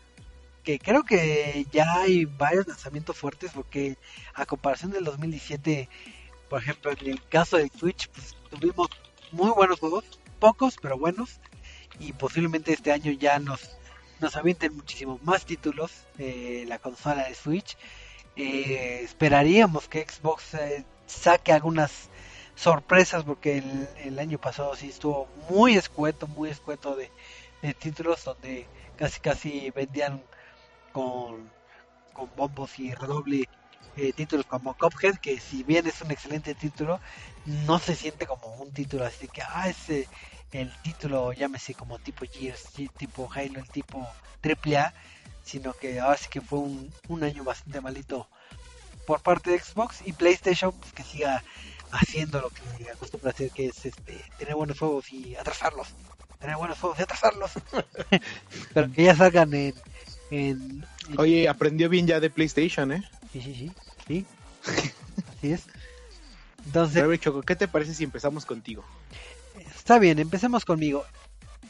que 0.63 0.79
creo 0.79 1.03
que 1.03 1.67
ya 1.71 2.01
hay 2.01 2.25
varios 2.25 2.65
lanzamientos 2.65 3.15
fuertes 3.15 3.51
porque 3.53 3.95
a 4.33 4.47
comparación 4.47 4.89
del 4.89 5.03
2017, 5.03 5.87
por 6.49 6.63
ejemplo, 6.63 6.89
en 6.93 7.11
el 7.11 7.27
caso 7.27 7.57
del 7.57 7.69
Switch, 7.69 8.09
pues 8.09 8.35
tuvimos 8.49 8.87
muy 9.31 9.51
buenos 9.51 9.79
juegos, 9.79 10.03
pocos 10.39 10.77
pero 10.81 10.97
buenos, 10.97 11.39
y 11.99 12.11
posiblemente 12.13 12.73
este 12.73 12.91
año 12.91 13.11
ya 13.11 13.37
nos, 13.37 13.77
nos 14.23 14.37
avienten 14.37 14.73
muchísimos 14.73 15.21
más 15.21 15.45
títulos 15.45 15.91
eh, 16.17 16.63
la 16.67 16.79
consola 16.79 17.27
de 17.27 17.35
Switch. 17.35 17.77
Eh, 18.37 19.01
esperaríamos 19.03 19.89
que 19.89 20.07
Xbox 20.09 20.53
eh, 20.53 20.85
saque 21.05 21.51
algunas 21.51 22.09
sorpresas 22.55 23.25
porque 23.25 23.57
el, 23.57 23.89
el 23.97 24.19
año 24.19 24.39
pasado 24.39 24.75
sí 24.75 24.89
estuvo 24.89 25.27
muy 25.49 25.75
escueto, 25.75 26.25
muy 26.27 26.49
escueto 26.49 26.95
de, 26.95 27.11
títulos 27.73 28.23
donde 28.23 28.65
casi 28.97 29.19
casi 29.19 29.71
vendían 29.71 30.23
con, 30.93 31.49
con 32.13 32.29
bombos 32.35 32.79
y 32.79 32.93
redoble 32.93 33.49
eh, 33.97 34.13
títulos 34.13 34.45
como 34.45 34.77
Cuphead, 34.77 35.17
que 35.17 35.39
si 35.39 35.63
bien 35.63 35.85
es 35.85 36.01
un 36.01 36.11
excelente 36.11 36.55
título, 36.55 36.99
no 37.45 37.77
se 37.77 37.95
siente 37.95 38.25
como 38.25 38.55
un 38.55 38.71
título 38.71 39.05
así 39.05 39.27
que, 39.27 39.41
ah, 39.41 39.69
ese 39.69 40.07
el 40.61 40.71
título, 40.81 41.33
llámese 41.33 41.73
como 41.73 41.99
tipo 41.99 42.25
Gears, 42.31 42.63
tipo 42.97 43.29
Halo, 43.33 43.59
el 43.59 43.69
tipo 43.69 44.07
AAA, 44.43 44.93
sino 45.43 45.73
que 45.73 45.99
ahora 45.99 46.17
sí 46.17 46.27
que 46.29 46.41
fue 46.41 46.59
un, 46.59 46.91
un 47.09 47.23
año 47.23 47.43
bastante 47.43 47.81
malito 47.81 48.27
por 49.05 49.21
parte 49.21 49.51
de 49.51 49.59
Xbox 49.59 50.01
y 50.05 50.13
PlayStation 50.13 50.71
pues, 50.71 50.93
que 50.93 51.03
siga 51.03 51.43
haciendo 51.91 52.41
lo 52.41 52.49
que 52.49 52.89
acostumbra 52.89 53.31
hacer, 53.31 53.51
que 53.51 53.67
es 53.67 53.85
este, 53.85 54.23
tener 54.37 54.55
buenos 54.55 54.79
juegos 54.79 55.11
y 55.11 55.35
atrasarlos. 55.35 55.89
Tener 56.39 56.57
buenos 56.57 56.79
juegos 56.79 56.99
y 56.99 57.03
atrasarlos. 57.03 57.51
Pero 58.73 58.91
que 58.91 59.03
ya 59.03 59.15
salgan 59.15 59.53
en, 59.53 59.73
en, 60.31 60.85
Oye, 61.17 61.47
aprendió 61.47 61.89
bien 61.89 62.07
ya 62.07 62.19
de 62.19 62.29
PlayStation, 62.29 62.91
¿eh? 62.91 63.03
Sí, 63.31 63.41
sí, 63.41 63.55
sí. 63.55 63.71
sí. 64.07 64.25
Así 65.37 65.51
es. 65.51 65.63
Entonces, 66.65 67.19
Choco, 67.19 67.41
¿qué 67.41 67.55
te 67.55 67.67
parece 67.67 67.93
si 67.93 68.03
empezamos 68.03 68.45
contigo? 68.45 68.83
Está 69.83 69.99
bien, 69.99 70.17
empecemos 70.17 70.63
conmigo. 70.63 71.05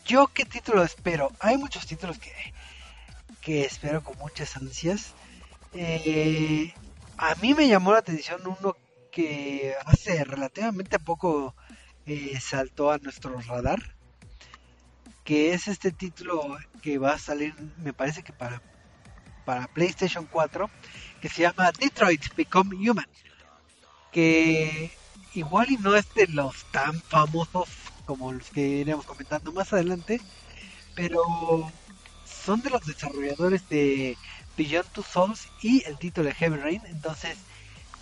¿Yo 0.05 0.27
qué 0.27 0.45
título 0.45 0.83
espero? 0.83 1.31
Hay 1.39 1.57
muchos 1.57 1.87
títulos 1.87 2.19
que, 2.19 2.31
que 3.41 3.65
espero 3.65 4.03
con 4.03 4.15
muchas 4.19 4.55
ansias. 4.55 5.15
Eh, 5.73 6.71
a 7.17 7.33
mí 7.41 7.55
me 7.55 7.67
llamó 7.67 7.91
la 7.91 7.97
atención 7.97 8.41
uno 8.45 8.77
que 9.11 9.73
hace 9.87 10.23
relativamente 10.25 10.99
poco 10.99 11.55
eh, 12.05 12.39
saltó 12.39 12.91
a 12.91 12.99
nuestro 12.99 13.41
radar, 13.41 13.95
que 15.23 15.55
es 15.55 15.67
este 15.67 15.91
título 15.91 16.59
que 16.83 16.99
va 16.99 17.13
a 17.13 17.17
salir, 17.17 17.55
me 17.77 17.93
parece 17.93 18.21
que 18.21 18.31
para, 18.31 18.61
para 19.43 19.65
PlayStation 19.65 20.27
4, 20.27 20.69
que 21.19 21.29
se 21.29 21.41
llama 21.41 21.71
Detroit 21.71 22.35
Become 22.35 22.75
Human, 22.75 23.09
que 24.11 24.91
igual 25.33 25.71
y 25.71 25.77
no 25.77 25.95
es 25.95 26.13
de 26.13 26.27
los 26.27 26.63
tan 26.65 27.01
famosos 27.01 27.82
como 28.05 28.31
los 28.31 28.49
que 28.49 28.61
iremos 28.61 29.05
comentando 29.05 29.51
más 29.51 29.73
adelante, 29.73 30.21
pero 30.95 31.21
son 32.25 32.61
de 32.61 32.69
los 32.69 32.85
desarrolladores 32.85 33.67
de 33.69 34.17
Beyond 34.57 34.89
Two 34.89 35.03
Souls 35.03 35.47
y 35.61 35.83
el 35.85 35.97
título 35.97 36.27
de 36.27 36.35
Heavy 36.35 36.57
Rain, 36.57 36.81
entonces 36.85 37.37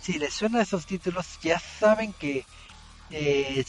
si 0.02 0.18
les 0.18 0.34
suena 0.34 0.60
esos 0.60 0.84
títulos, 0.84 1.38
ya 1.42 1.60
saben 1.60 2.12
que, 2.12 2.44
eh, 3.10 3.64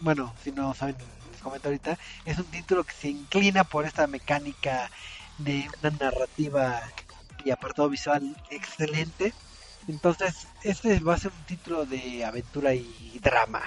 bueno, 0.00 0.34
si 0.44 0.52
no 0.52 0.74
saben, 0.74 0.96
les 1.32 1.40
comento 1.40 1.68
ahorita, 1.68 1.98
es 2.26 2.38
un 2.38 2.44
título 2.44 2.84
que 2.84 2.92
se 2.92 3.08
inclina 3.08 3.64
por 3.64 3.86
esta 3.86 4.06
mecánica 4.06 4.90
de 5.38 5.66
una 5.80 5.90
narrativa 5.98 6.82
y 7.44 7.50
apartado 7.50 7.88
visual 7.88 8.36
excelente. 8.50 9.32
Entonces, 9.88 10.46
este 10.62 11.00
va 11.00 11.14
a 11.14 11.18
ser 11.18 11.32
un 11.32 11.46
título 11.46 11.86
de 11.86 12.26
aventura 12.26 12.74
y 12.74 13.18
drama, 13.22 13.62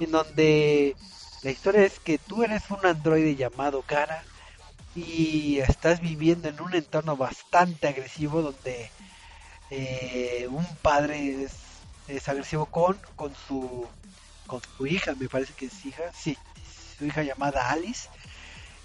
en 0.00 0.10
donde 0.10 0.96
la 1.42 1.50
historia 1.50 1.82
es 1.82 1.98
que 1.98 2.18
tú 2.18 2.44
eres 2.44 2.70
un 2.70 2.84
androide 2.86 3.34
llamado 3.34 3.82
Cara 3.82 4.22
y 4.94 5.58
estás 5.58 6.00
viviendo 6.00 6.48
en 6.48 6.60
un 6.60 6.74
entorno 6.74 7.16
bastante 7.16 7.88
agresivo 7.88 8.42
donde 8.42 8.90
eh, 9.70 10.46
un 10.50 10.66
padre 10.82 11.44
es, 12.08 12.28
agresivo 12.28 12.66
con, 12.66 12.98
con 13.16 13.34
su 13.48 13.86
con 14.46 14.60
su 14.76 14.86
hija, 14.86 15.14
me 15.14 15.28
parece 15.28 15.54
que 15.54 15.66
es 15.66 15.86
hija, 15.86 16.02
sí, 16.12 16.36
su 16.98 17.06
hija 17.06 17.22
llamada 17.22 17.70
Alice. 17.70 18.08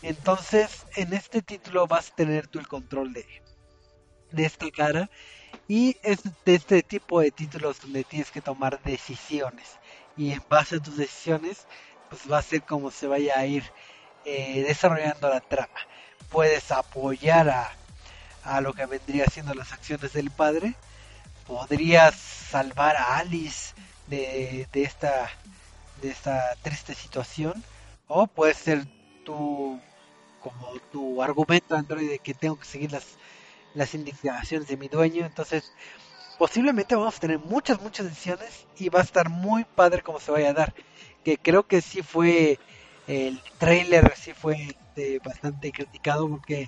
Entonces, 0.02 0.86
en 0.96 1.14
este 1.14 1.42
título 1.42 1.88
vas 1.88 2.10
a 2.10 2.16
tener 2.16 2.48
tú 2.48 2.60
el 2.60 2.68
control 2.68 3.12
de, 3.12 3.26
de 4.32 4.46
esta 4.46 4.70
cara 4.72 5.10
y 5.68 5.98
es 6.04 6.24
de 6.46 6.56
este 6.56 6.84
tipo 6.84 7.20
de 7.20 7.32
títulos 7.32 7.82
donde 7.82 8.06
tienes 8.06 8.32
que 8.32 8.42
tomar 8.42 8.82
decisiones 8.84 9.78
y 10.16 10.32
en 10.32 10.42
base 10.50 10.78
a 10.78 10.80
tus 10.80 10.96
decisiones 10.96 11.68
pues 12.10 12.32
va 12.32 12.40
a 12.40 12.42
ser 12.42 12.64
como 12.64 12.92
se 12.92 13.08
vaya 13.08 13.38
a 13.38 13.46
ir 13.46 13.64
eh, 14.26 14.64
desarrollando 14.68 15.30
la 15.30 15.42
trama. 15.42 15.80
Puedes 16.30 16.72
apoyar 16.72 17.50
a, 17.50 17.72
a 18.44 18.62
lo 18.62 18.74
que 18.74 18.86
vendría 18.86 19.26
siendo 19.28 19.54
las 19.54 19.74
acciones 19.74 20.14
del 20.14 20.32
padre. 20.32 20.76
Podrías 21.46 22.16
salvar 22.16 22.96
a 22.96 23.18
Alice 23.18 23.74
de, 24.08 24.68
de 24.72 24.84
esta 24.84 25.30
de 26.02 26.10
esta 26.10 26.56
triste 26.62 26.94
situación 26.94 27.64
o 28.08 28.28
puede 28.28 28.54
ser 28.54 28.86
tu 29.26 29.80
como 30.42 30.80
tu 30.92 31.22
argumento 31.22 31.76
Android 31.76 32.10
de 32.10 32.20
que 32.20 32.34
tengo 32.34 32.58
que 32.60 32.66
seguir 32.66 32.92
las 32.92 33.06
las 33.74 33.94
indicaciones 33.94 34.68
de 34.68 34.78
mi 34.78 34.88
dueño 34.88 35.26
entonces 35.26 35.74
posiblemente 36.38 36.96
vamos 36.96 37.18
a 37.18 37.20
tener 37.20 37.40
muchas 37.40 37.82
muchas 37.82 38.06
decisiones 38.06 38.66
y 38.78 38.90
va 38.90 39.00
a 39.00 39.04
estar 39.04 39.30
muy 39.30 39.66
padre 39.66 40.02
como 40.02 40.20
se 40.20 40.32
vaya 40.32 40.50
a 40.50 40.54
dar 40.54 40.74
que 41.28 41.38
creo 41.40 41.68
que 41.68 41.82
sí 41.82 42.02
fue 42.04 42.58
el 43.06 43.42
trailer 43.58 44.14
sí 44.18 44.34
fue 44.34 44.56
este, 44.70 45.20
bastante 45.24 45.72
criticado 45.74 46.30
porque 46.30 46.68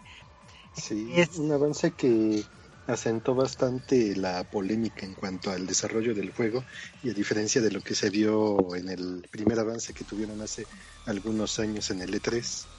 Sí, 0.71 1.13
es 1.15 1.37
un 1.37 1.51
avance 1.51 1.93
que 1.95 2.49
asentó 2.87 3.35
bastante 3.35 4.15
la 4.15 4.43
polémica 4.45 5.05
en 5.05 5.13
cuanto 5.15 5.51
al 5.51 5.67
desarrollo 5.67 6.13
del 6.15 6.31
juego 6.31 6.65
y 7.01 7.09
a 7.09 7.13
diferencia 7.13 7.61
de 7.61 7.71
lo 7.71 7.81
que 7.81 7.93
se 7.95 8.09
vio 8.09 8.75
en 8.75 8.89
el 8.89 9.27
primer 9.31 9.59
avance 9.59 9.93
que 9.93 10.05
tuvieron 10.05 10.41
hace 10.41 10.67
algunos 11.05 11.59
años 11.59 11.91
en 11.91 12.01
el 12.01 12.13
E3. 12.15 12.71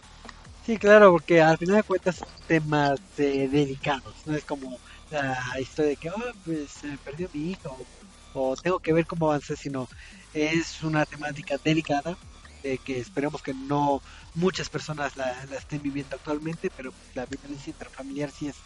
Sí, 0.62 0.76
claro, 0.78 1.10
porque 1.12 1.40
al 1.40 1.56
final 1.56 1.76
de 1.76 1.82
cuentas 1.84 2.16
son 2.16 2.28
temas 2.46 3.00
eh, 3.16 3.48
delicados, 3.48 4.20
no 4.26 4.34
es 4.36 4.44
como 4.44 4.78
la 5.08 5.38
historia 5.58 5.90
de 5.90 5.96
que, 5.96 6.10
oh, 6.10 6.14
pues 6.44 6.72
se 6.72 6.86
me 6.88 6.98
perdió 6.98 7.28
mi 7.32 7.50
hijo 7.52 7.88
o, 8.32 8.54
tengo 8.62 8.78
que 8.78 8.92
ver 8.92 9.06
cómo 9.06 9.30
avancé, 9.30 9.56
sino 9.56 9.88
es 10.34 10.82
una 10.82 11.06
temática 11.06 11.56
delicada 11.62 12.16
de 12.62 12.78
que 12.78 13.00
esperemos 13.00 13.42
que 13.42 13.54
no 13.54 14.02
muchas 14.34 14.68
personas 14.68 15.16
la, 15.16 15.32
estén 15.56 15.82
viviendo 15.82 16.16
actualmente, 16.16 16.70
pero 16.76 16.92
la 17.14 17.26
violencia 17.26 17.70
interfamiliar 17.70 18.30
sí 18.30 18.48
es 18.48 18.56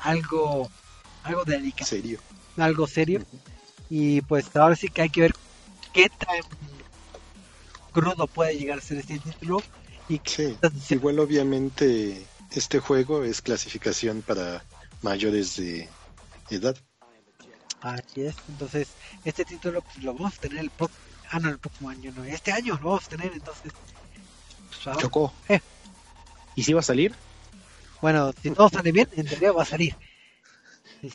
algo 0.00 0.70
algo 1.22 1.44
delicado, 1.44 1.88
serio, 1.88 2.20
algo 2.56 2.86
serio. 2.86 3.22
Y 3.90 4.22
pues 4.22 4.54
ahora 4.56 4.76
sí 4.76 4.88
que 4.88 5.02
hay 5.02 5.10
que 5.10 5.22
ver 5.22 5.34
qué 5.92 6.08
tan 6.08 6.38
crudo 7.92 8.26
puede 8.26 8.58
llegar 8.58 8.78
a 8.78 8.82
ser 8.82 8.98
este 8.98 9.18
título. 9.18 9.62
Y 10.08 10.20
sí, 10.24 10.56
igual 10.90 11.18
obviamente 11.18 12.26
este 12.50 12.78
juego 12.78 13.24
es 13.24 13.40
clasificación 13.40 14.22
para 14.22 14.64
mayores 15.02 15.56
de 15.56 15.88
edad. 16.50 16.76
Así 17.84 18.22
es, 18.22 18.34
entonces 18.48 18.88
este 19.24 19.44
título 19.44 19.82
pues, 19.82 20.02
lo 20.02 20.14
vamos 20.14 20.38
a 20.38 20.40
tener 20.40 20.58
el 20.58 20.70
próximo 20.70 21.04
Ah, 21.30 21.40
no, 21.40 21.48
el 21.48 21.58
próximo 21.58 21.90
año 21.90 22.12
no. 22.16 22.22
Este 22.24 22.52
año 22.52 22.78
lo 22.80 22.90
vamos 22.90 23.06
a 23.06 23.08
tener, 23.08 23.32
entonces. 23.32 23.72
Pues, 24.84 24.98
Chocó. 24.98 25.32
Eh. 25.48 25.60
¿Y 26.54 26.62
si 26.62 26.72
va 26.72 26.80
a 26.80 26.84
salir? 26.84 27.12
Bueno, 28.00 28.32
si 28.40 28.50
todo 28.52 28.68
sale 28.68 28.92
bien, 28.92 29.08
en 29.16 29.26
teoría 29.26 29.50
va 29.50 29.62
a 29.62 29.66
salir. 29.66 29.96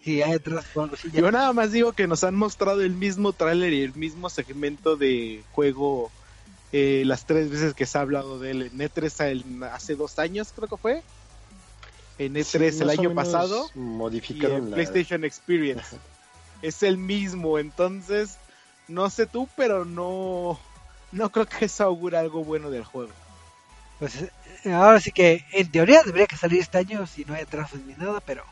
Si 0.03 0.21
hay 0.21 0.33
atrás, 0.33 0.65
Yo 1.13 1.31
nada 1.31 1.53
más 1.53 1.71
digo 1.71 1.93
que 1.93 2.05
nos 2.05 2.23
han 2.23 2.35
mostrado 2.35 2.81
el 2.81 2.91
mismo 2.91 3.31
tráiler 3.31 3.73
y 3.73 3.81
el 3.81 3.95
mismo 3.95 4.29
segmento 4.29 4.97
de 4.97 5.41
juego 5.53 6.11
eh, 6.73 7.03
las 7.05 7.25
tres 7.25 7.49
veces 7.49 7.73
que 7.73 7.85
se 7.85 7.97
ha 7.97 8.01
hablado 8.01 8.39
de 8.39 8.51
él. 8.51 8.61
En 8.63 8.77
E3 8.77 9.71
hace 9.71 9.95
dos 9.95 10.19
años, 10.19 10.51
creo 10.55 10.67
que 10.67 10.77
fue. 10.77 11.01
En 12.17 12.35
E3 12.35 12.81
el 12.81 12.89
año 12.89 13.15
pasado. 13.15 13.69
Modificaron 13.73 14.69
la... 14.69 14.75
PlayStation 14.75 15.23
Experience. 15.23 15.97
Es 16.61 16.83
el 16.83 16.97
mismo, 16.97 17.59
entonces 17.59 18.37
no 18.87 19.09
sé 19.09 19.25
tú, 19.25 19.47
pero 19.55 19.85
no, 19.85 20.59
no 21.11 21.31
creo 21.31 21.45
que 21.45 21.65
eso 21.65 21.83
augure 21.83 22.17
algo 22.17 22.43
bueno 22.43 22.69
del 22.69 22.83
juego. 22.83 23.11
Pues 23.99 24.15
eh, 24.63 24.73
ahora 24.73 24.99
sí 24.99 25.11
que 25.11 25.45
en 25.51 25.71
teoría 25.71 26.03
debería 26.03 26.27
salir 26.37 26.61
este 26.61 26.77
año 26.77 27.05
si 27.05 27.25
no 27.25 27.33
hay 27.33 27.43
atrasos 27.43 27.81
ni 27.81 27.93
nada, 27.93 28.19
pero 28.21 28.43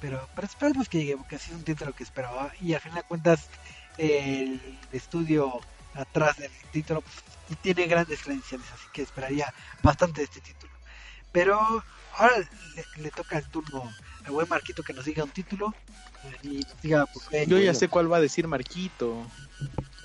pero, 0.00 0.28
pero 0.34 0.46
esperemos 0.46 0.88
que 0.88 0.98
llegue 0.98 1.16
porque 1.16 1.36
así 1.36 1.50
es 1.50 1.56
un 1.56 1.64
título 1.64 1.94
que 1.94 2.02
esperaba 2.02 2.52
y 2.60 2.74
al 2.74 2.80
final 2.80 2.98
de 2.98 3.04
cuentas 3.04 3.48
el 3.96 4.60
estudio 4.92 5.60
atrás 5.94 6.36
del 6.36 6.50
título 6.72 7.00
pues, 7.00 7.58
tiene 7.62 7.86
grandes 7.86 8.22
credenciales, 8.22 8.66
así 8.72 8.84
que 8.92 9.02
esperaría 9.02 9.52
bastante 9.82 10.20
de 10.20 10.24
este 10.24 10.40
título. 10.40 10.72
Pero 11.32 11.58
ahora 12.16 12.34
le, 12.96 13.10
toca 13.10 13.38
el 13.38 13.48
turno 13.48 13.90
al 14.24 14.32
buen 14.32 14.48
Marquito 14.48 14.82
que 14.82 14.92
nos 14.92 15.04
diga 15.04 15.24
un 15.24 15.30
título 15.30 15.74
y 16.42 16.64
diga 16.82 17.06
Yo 17.46 17.58
ya 17.58 17.74
sé 17.74 17.88
cuál 17.88 18.10
va 18.10 18.18
a 18.18 18.20
decir 18.20 18.48
Marquito. 18.48 19.26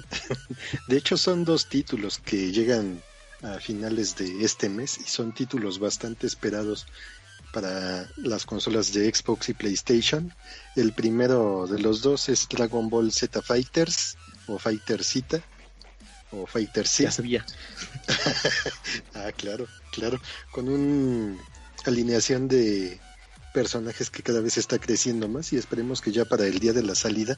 De 0.87 0.97
hecho, 0.97 1.17
son 1.17 1.45
dos 1.45 1.67
títulos 1.67 2.19
que 2.19 2.51
llegan 2.51 3.01
a 3.41 3.59
finales 3.59 4.15
de 4.17 4.43
este 4.43 4.69
mes 4.69 4.97
y 4.97 5.09
son 5.09 5.33
títulos 5.33 5.79
bastante 5.79 6.27
esperados 6.27 6.87
para 7.53 8.09
las 8.17 8.45
consolas 8.45 8.93
de 8.93 9.13
Xbox 9.13 9.49
y 9.49 9.53
PlayStation. 9.53 10.33
El 10.75 10.93
primero 10.93 11.67
de 11.67 11.79
los 11.79 12.01
dos 12.01 12.29
es 12.29 12.47
Dragon 12.49 12.89
Ball 12.89 13.11
Z 13.11 13.41
Fighters 13.41 14.17
o 14.47 14.59
Fighter 14.59 15.03
Z 15.03 15.41
o 16.31 16.45
Fighter 16.45 16.87
Z. 16.87 17.03
Ya 17.03 17.11
sabía. 17.11 17.45
ah, 19.15 19.31
claro, 19.35 19.67
claro. 19.91 20.19
Con 20.51 20.67
una 20.67 21.41
alineación 21.85 22.47
de 22.47 22.99
personajes 23.59 24.09
que 24.09 24.23
cada 24.23 24.39
vez 24.39 24.57
está 24.57 24.79
creciendo 24.79 25.27
más 25.27 25.51
y 25.51 25.57
esperemos 25.57 25.99
que 25.99 26.13
ya 26.13 26.23
para 26.23 26.47
el 26.47 26.59
día 26.59 26.71
de 26.71 26.81
la 26.81 26.95
salida 26.95 27.37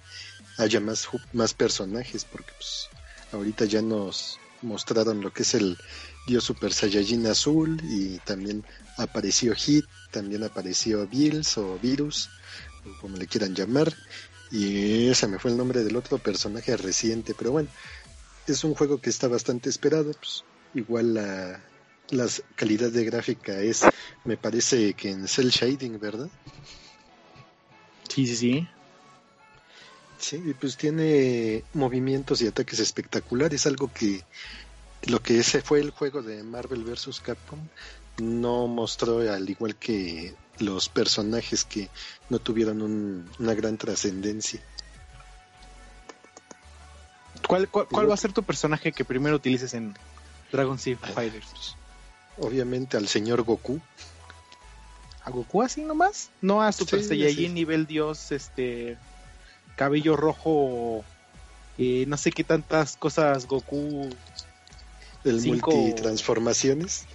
haya 0.59 0.79
más, 0.79 1.07
más 1.33 1.55
personajes 1.55 2.25
porque 2.25 2.51
pues 2.55 2.89
ahorita 3.31 3.65
ya 3.65 3.81
nos 3.81 4.39
mostraron 4.61 5.21
lo 5.21 5.33
que 5.33 5.41
es 5.41 5.55
el 5.55 5.79
Dios 6.27 6.43
Super 6.43 6.73
Saiyajin 6.73 7.25
azul 7.25 7.81
y 7.83 8.19
también 8.19 8.63
apareció 8.99 9.55
Hit, 9.55 9.85
también 10.11 10.43
apareció 10.43 11.07
Bills 11.07 11.57
o 11.57 11.79
Virus, 11.79 12.29
como 12.99 13.17
le 13.17 13.25
quieran 13.25 13.55
llamar, 13.55 13.91
y 14.51 15.07
ese 15.07 15.27
me 15.27 15.39
fue 15.39 15.49
el 15.49 15.57
nombre 15.57 15.83
del 15.83 15.95
otro 15.95 16.19
personaje 16.19 16.77
reciente, 16.77 17.33
pero 17.35 17.51
bueno, 17.51 17.69
es 18.45 18.63
un 18.63 18.75
juego 18.75 19.01
que 19.01 19.09
está 19.09 19.27
bastante 19.27 19.71
esperado, 19.71 20.11
pues 20.11 20.43
igual 20.75 21.15
la, 21.15 21.63
la 22.11 22.27
calidad 22.55 22.91
de 22.91 23.05
gráfica 23.05 23.59
es, 23.59 23.81
me 24.25 24.37
parece 24.37 24.93
que 24.93 25.09
en 25.09 25.27
Cell 25.27 25.49
Shading, 25.49 25.99
¿verdad? 25.99 26.29
Sí, 28.09 28.27
sí, 28.27 28.35
sí. 28.35 28.69
Sí, 30.17 30.53
pues 30.59 30.77
tiene 30.77 31.63
movimientos 31.73 32.41
y 32.41 32.47
ataques 32.47 32.79
espectaculares, 32.79 33.65
algo 33.65 33.91
que 33.91 34.23
lo 35.07 35.19
que 35.23 35.39
ese 35.39 35.61
fue 35.61 35.79
el 35.79 35.89
juego 35.89 36.21
de 36.21 36.43
Marvel 36.43 36.83
vs. 36.83 37.19
Capcom 37.21 37.67
no 38.19 38.67
mostró 38.67 39.19
al 39.19 39.49
igual 39.49 39.75
que 39.75 40.35
los 40.59 40.89
personajes 40.89 41.63
que 41.63 41.89
no 42.29 42.37
tuvieron 42.37 42.83
un- 42.83 43.31
una 43.39 43.55
gran 43.55 43.77
trascendencia. 43.77 44.61
¿Cuál, 47.47 47.67
cuál, 47.69 47.87
cuál 47.87 48.09
va 48.09 48.13
a 48.13 48.17
ser 48.17 48.31
tu 48.31 48.43
personaje 48.43 48.91
que 48.91 49.05
primero 49.05 49.35
utilices 49.37 49.73
en 49.73 49.93
Dragon 50.51 50.77
Seed 50.77 50.97
Fighters? 51.15 51.75
Obviamente 52.37 52.97
al 52.97 53.07
señor 53.07 53.43
Goku, 53.43 53.79
¿A 55.23 55.29
Goku 55.29 55.61
así 55.61 55.83
nomás? 55.83 56.29
No 56.41 56.63
a 56.63 56.71
Super 56.71 57.01
Sí, 57.01 57.09
Saiyajin 57.09 57.49
sí. 57.49 57.53
nivel 57.53 57.85
dios, 57.85 58.31
este 58.31 58.97
cabello 59.75 60.15
rojo, 60.15 61.05
eh, 61.77 62.05
no 62.07 62.17
sé 62.17 62.31
qué 62.31 62.43
tantas 62.43 62.97
cosas 62.97 63.45
Goku. 63.45 64.09
el 65.23 65.39
Cinco- 65.39 65.71
multitransformaciones. 65.71 67.05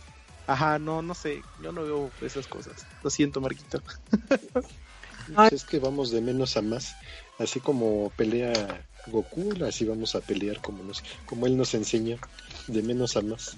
Ajá, 0.46 0.78
no, 0.78 1.02
no 1.02 1.14
sé, 1.14 1.44
yo 1.60 1.72
no 1.72 1.82
veo 1.82 2.12
esas 2.20 2.46
cosas. 2.46 2.86
Lo 3.02 3.10
siento, 3.10 3.40
Marquito. 3.40 3.82
Es 5.50 5.64
que 5.64 5.80
vamos 5.80 6.12
de 6.12 6.20
menos 6.20 6.56
a 6.56 6.62
más. 6.62 6.94
Así 7.40 7.58
como 7.58 8.10
pelea 8.10 8.52
Goku, 9.08 9.52
así 9.64 9.84
vamos 9.84 10.14
a 10.14 10.20
pelear 10.20 10.60
como, 10.60 10.84
nos, 10.84 11.02
como 11.24 11.48
él 11.48 11.56
nos 11.56 11.74
enseña, 11.74 12.16
de 12.68 12.82
menos 12.82 13.16
a 13.16 13.22
más. 13.22 13.56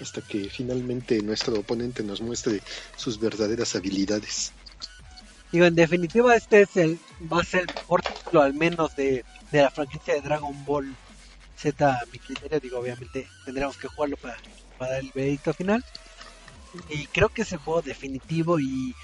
Hasta 0.00 0.20
que 0.20 0.48
finalmente 0.50 1.20
nuestro 1.22 1.58
oponente 1.58 2.02
nos 2.02 2.20
muestre 2.20 2.60
sus 2.96 3.18
verdaderas 3.18 3.74
habilidades. 3.76 4.52
Digo, 5.52 5.64
en 5.64 5.74
definitiva, 5.74 6.34
este 6.36 6.62
es 6.62 6.76
el 6.76 6.98
va 7.32 7.40
a 7.40 7.44
ser 7.44 7.62
el 7.62 7.68
mejor 7.68 8.02
título, 8.02 8.42
al 8.42 8.54
menos 8.54 8.94
de, 8.96 9.24
de 9.52 9.62
la 9.62 9.70
franquicia 9.70 10.14
de 10.14 10.20
Dragon 10.20 10.64
Ball 10.64 10.94
Z, 11.56 11.90
a 11.90 12.04
mi 12.12 12.18
criterio. 12.18 12.60
Digo, 12.60 12.78
obviamente 12.78 13.26
tendremos 13.44 13.76
que 13.76 13.88
jugarlo 13.88 14.16
para, 14.16 14.36
para 14.78 14.98
el 14.98 15.10
veredicto 15.14 15.54
final. 15.54 15.84
Y 16.90 17.06
creo 17.06 17.30
que 17.30 17.42
es 17.42 17.52
el 17.52 17.58
juego 17.58 17.80
definitivo 17.80 18.60
y, 18.60 18.94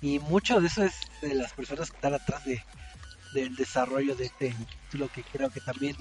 y 0.00 0.18
mucho 0.20 0.60
de 0.60 0.68
eso 0.68 0.84
es 0.84 0.94
de 1.22 1.34
las 1.34 1.52
personas 1.52 1.90
que 1.90 1.96
están 1.96 2.14
atrás 2.14 2.44
de, 2.44 2.62
del 3.32 3.54
desarrollo 3.56 4.14
de 4.14 4.26
este 4.26 4.54
título 4.84 5.08
que 5.08 5.24
creo 5.24 5.50
que 5.50 5.60
también 5.60 5.96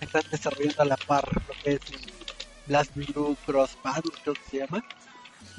están 0.00 0.22
desarrollando 0.30 0.82
a 0.82 0.86
la 0.86 0.96
par 0.96 1.24
lo 1.46 1.54
que 1.62 1.74
es 1.74 1.80
el 1.90 2.27
Blast 2.68 2.94
Blue 2.94 3.36
Cross 3.46 3.76
Battle, 3.82 4.12
creo 4.22 4.34
que 4.34 4.50
se 4.50 4.56
llama. 4.58 4.84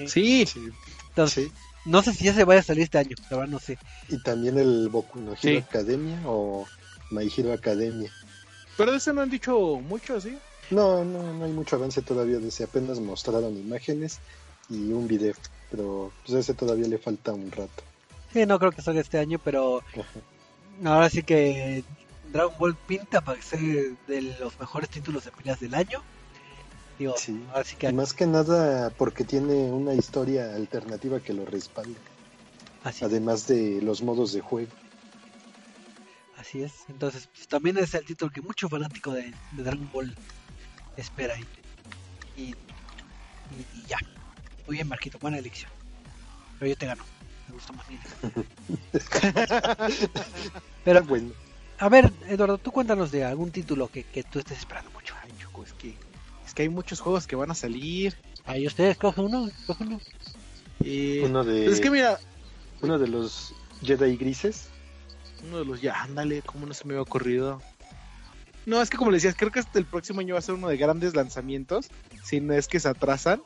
Sí, 0.07 0.45
Entonces, 1.09 1.45
Sí. 1.47 1.53
no 1.85 2.01
sé 2.01 2.13
si 2.13 2.23
ya 2.25 2.33
se 2.33 2.43
vaya 2.45 2.61
a 2.61 2.63
salir 2.63 2.83
este 2.83 2.97
año, 2.99 3.15
la 3.29 3.37
verdad 3.37 3.51
no 3.51 3.59
sé. 3.59 3.77
Y 4.07 4.21
también 4.23 4.57
el 4.57 4.87
Boku 4.89 5.19
no 5.19 5.31
Hero 5.31 5.39
Sí. 5.41 5.57
Academia 5.57 6.21
o 6.25 6.65
My 7.11 7.29
Hero 7.35 7.51
Academia. 7.53 8.11
pero 8.77 8.91
de 8.91 8.97
ese 8.97 9.11
no 9.13 9.21
han 9.21 9.29
dicho 9.29 9.57
mucho, 9.81 10.21
¿sí? 10.21 10.37
No, 10.69 11.03
no, 11.03 11.33
no 11.33 11.43
hay 11.45 11.51
mucho 11.51 11.75
avance 11.75 12.01
todavía 12.01 12.37
de 12.37 12.47
ese. 12.49 12.63
Apenas 12.63 12.99
mostraron 12.99 13.57
imágenes 13.57 14.19
y 14.69 14.91
un 14.93 15.07
video. 15.07 15.33
Pero 15.71 16.13
pues 16.23 16.35
a 16.35 16.39
ese 16.39 16.53
todavía 16.53 16.87
le 16.87 16.97
falta 16.97 17.33
un 17.33 17.51
rato. 17.51 17.83
Sí, 18.31 18.45
no 18.45 18.57
creo 18.59 18.71
que 18.71 18.81
salga 18.83 19.01
este 19.01 19.17
año, 19.17 19.39
pero 19.43 19.79
Ajá. 19.79 20.89
ahora 20.93 21.09
sí 21.09 21.23
que 21.23 21.83
Dragon 22.31 22.53
Ball 22.59 22.75
pinta 22.75 23.19
para 23.21 23.41
ser 23.41 23.59
de 24.07 24.21
los 24.39 24.57
mejores 24.59 24.89
títulos 24.89 25.25
de 25.25 25.31
peleas 25.31 25.59
del 25.59 25.73
año. 25.73 26.01
Digo, 26.99 27.15
Sí. 27.17 27.41
que 27.79 27.91
más 27.93 28.13
que 28.13 28.27
nada 28.27 28.89
porque 28.91 29.23
tiene 29.23 29.71
una 29.71 29.93
historia 29.93 30.53
alternativa 30.53 31.19
que 31.21 31.33
lo 31.33 31.45
respalda. 31.45 31.97
así, 32.83 33.05
Además 33.05 33.47
de 33.47 33.81
los 33.81 34.01
modos 34.01 34.33
de 34.33 34.41
juego. 34.41 34.69
así 36.37 36.61
es. 36.61 36.73
Entonces, 36.89 37.27
pues, 37.33 37.47
también 37.47 37.77
es 37.77 37.93
el 37.93 38.05
título 38.05 38.31
que 38.31 38.41
mucho 38.41 38.67
fanático 38.69 39.11
de, 39.13 39.33
de 39.53 39.63
Dragon 39.63 39.89
Ball 39.93 40.13
espera. 40.97 41.35
Y, 42.35 42.41
y, 42.41 42.49
y- 42.49 42.55
y 43.75 43.85
ya. 43.87 43.97
Muy 44.67 44.75
bien, 44.75 44.87
Marquito, 44.89 45.17
buena 45.19 45.37
elección. 45.37 45.71
Pero 46.59 46.69
yo 46.69 46.75
te 46.77 46.85
gano. 46.85 47.03
Me 47.47 47.53
gusta 47.55 47.71
más 47.73 47.87
bien. 47.87 48.01
Pero, 50.83 51.03
bueno, 51.03 51.31
a 51.77 51.87
ver, 51.89 52.11
Eduardo, 52.27 52.57
tú 52.57 52.71
cuéntanos 52.71 53.09
de 53.11 53.23
algún 53.23 53.51
título 53.51 53.87
que, 53.87 54.03
que 54.03 54.23
tú 54.23 54.39
estés 54.39 54.59
esperando 54.59 54.91
mucho. 54.91 55.13
Ay, 55.23 55.31
Choco, 55.39 55.63
es 55.63 55.73
que, 55.73 55.95
es 56.49 56.55
que 56.55 56.63
hay 56.63 56.69
muchos 56.69 56.99
juegos 56.99 57.27
que 57.27 57.35
van 57.35 57.51
a 57.51 57.55
salir. 57.55 58.15
Ahí 58.45 58.65
ustedes, 58.65 58.97
coge 58.97 59.21
uno, 59.21 59.49
coge 59.67 59.83
uno. 59.83 60.01
Eh, 60.83 61.21
uno 61.23 61.43
de 61.43 61.65
pues 61.65 61.75
es 61.75 61.81
que 61.81 61.91
mira, 61.91 62.19
uno 62.81 62.97
de 62.97 63.07
los 63.07 63.53
Jedi 63.83 64.17
grises. 64.17 64.69
uno 65.45 65.59
de 65.59 65.65
los 65.65 65.79
ya, 65.79 66.01
ándale, 66.01 66.41
¿cómo 66.41 66.65
no 66.65 66.73
se 66.73 66.85
me 66.85 66.93
había 66.93 67.03
ocurrido? 67.03 67.61
No, 68.65 68.81
es 68.81 68.89
que 68.89 68.97
como 68.97 69.11
le 69.11 69.17
decías, 69.17 69.35
creo 69.37 69.51
que 69.51 69.59
hasta 69.59 69.77
el 69.77 69.85
próximo 69.85 70.21
año 70.21 70.33
va 70.33 70.39
a 70.39 70.41
ser 70.41 70.55
uno 70.55 70.69
de 70.69 70.77
grandes 70.77 71.15
lanzamientos, 71.15 71.89
si 72.23 72.41
no 72.41 72.53
es 72.53 72.67
que 72.67 72.79
se 72.79 72.89
atrasan. 72.89 73.43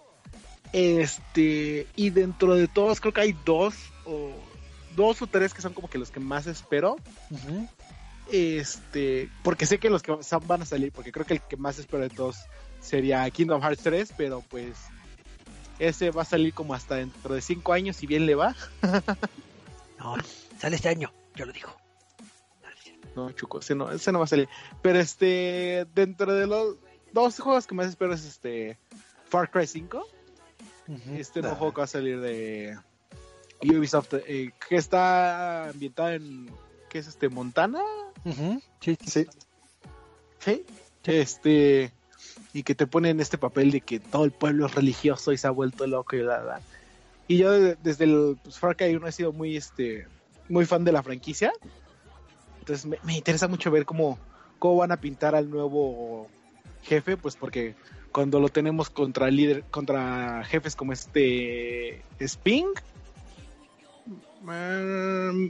Este, 0.72 1.88
y 1.98 2.10
dentro 2.10 2.56
de 2.56 2.70
todos 2.70 3.02
creo 3.02 3.14
que 3.14 3.22
hay 3.22 3.36
dos 3.44 3.76
o 4.06 4.32
dos 4.96 5.22
o 5.22 5.28
tres 5.28 5.54
que 5.54 5.62
son 5.62 5.74
como 5.74 5.90
que 5.90 5.98
los 5.98 6.10
que 6.10 6.22
más 6.22 6.48
espero. 6.48 6.96
Este, 8.32 9.30
porque 9.44 9.66
sé 9.66 9.78
que 9.78 9.90
los 9.90 10.04
que 10.04 10.16
van 10.48 10.62
a 10.62 10.66
salir, 10.66 10.94
porque 10.94 11.12
creo 11.12 11.26
que 11.26 11.34
el 11.34 11.42
que 11.42 11.58
más 11.58 11.80
espero 11.80 12.04
de 12.04 12.10
todos 12.10 12.38
sería 12.84 13.30
Kingdom 13.32 13.62
Hearts 13.62 13.82
3, 13.82 14.14
pero 14.16 14.44
pues 14.50 14.78
ese 15.80 16.12
va 16.12 16.22
a 16.22 16.26
salir 16.26 16.54
como 16.54 16.74
hasta 16.74 16.96
dentro 16.96 17.34
de 17.34 17.42
5 17.42 17.74
años, 17.74 17.96
si 17.96 18.06
bien 18.06 18.26
le 18.26 18.36
va. 18.36 18.56
No, 20.00 20.18
sale 20.60 20.76
este 20.76 20.90
año, 20.90 21.14
yo 21.34 21.46
lo 21.46 21.54
digo. 21.54 21.74
No, 23.16 23.32
Chuco, 23.32 23.60
ese 23.60 23.74
no, 23.74 23.90
ese 23.90 24.12
no 24.12 24.20
va 24.20 24.26
a 24.26 24.28
salir. 24.28 24.50
Pero 24.82 25.00
este, 25.00 25.88
dentro 25.96 26.34
de 26.34 26.46
los 26.46 26.76
dos 27.14 27.40
juegos 27.40 27.68
que 27.68 27.74
más 27.74 27.88
espero 27.88 28.14
es 28.14 28.26
este 28.26 28.78
Far 29.30 29.50
Cry 29.50 29.66
5. 29.66 30.06
Este 31.16 31.42
nuevo 31.42 31.56
juego 31.56 31.74
que 31.74 31.82
va 31.82 31.86
a 31.86 31.88
salir 31.88 32.20
de 32.20 32.78
Ubisoft, 33.62 34.16
eh, 34.28 34.52
que 34.68 34.76
está 34.76 35.70
ambientado 35.70 36.10
en, 36.10 36.52
¿qué 36.90 37.00
es 37.00 37.08
este? 37.08 37.30
¿Montana? 37.30 37.82
Sí, 38.82 38.98
sí. 39.00 39.08
Sí, 39.10 39.28
Sí. 40.40 40.66
Este, 41.06 41.94
y 42.54 42.64
que 42.64 42.76
te 42.76 42.86
ponen 42.88 43.20
este 43.20 43.38
papel 43.38 43.72
de 43.72 43.82
que 43.82 44.00
todo 44.00 44.26
el 44.26 44.32
pueblo 44.32 44.66
es 44.68 44.76
religioso 44.76 45.32
y 45.32 45.38
se 45.38 45.48
ha 45.48 45.52
vuelto 45.52 45.88
loco 45.88 46.16
y 46.16 46.22
bla, 46.22 46.40
bla. 46.42 46.62
Y 47.28 47.38
yo 47.38 47.52
de- 47.52 47.76
desde 47.82 48.04
el 48.06 48.38
pues, 48.44 48.60
Far 48.60 48.76
Cry 48.76 48.96
1 48.96 49.08
he 49.08 49.12
sido 49.12 49.32
muy, 49.34 49.58
este, 49.58 50.08
muy 50.50 50.66
fan 50.66 50.84
de 50.84 50.92
la 50.92 51.02
franquicia. 51.04 51.52
Entonces 52.60 52.86
me, 52.86 52.98
me 53.04 53.18
interesa 53.18 53.48
mucho 53.48 53.72
ver 53.72 53.86
cómo, 53.86 54.18
cómo 54.60 54.78
van 54.78 54.92
a 54.92 54.98
pintar 54.98 55.36
al 55.36 55.50
nuevo 55.50 56.28
jefe, 56.84 57.18
pues 57.18 57.36
porque 57.36 57.76
cuando 58.12 58.40
lo 58.40 58.50
tenemos 58.50 58.90
contra 58.90 59.32
líder, 59.32 59.64
contra 59.72 60.44
jefes 60.46 60.76
como 60.76 60.94
este 60.94 62.02
Sping, 62.22 62.68
mm, 64.42 65.48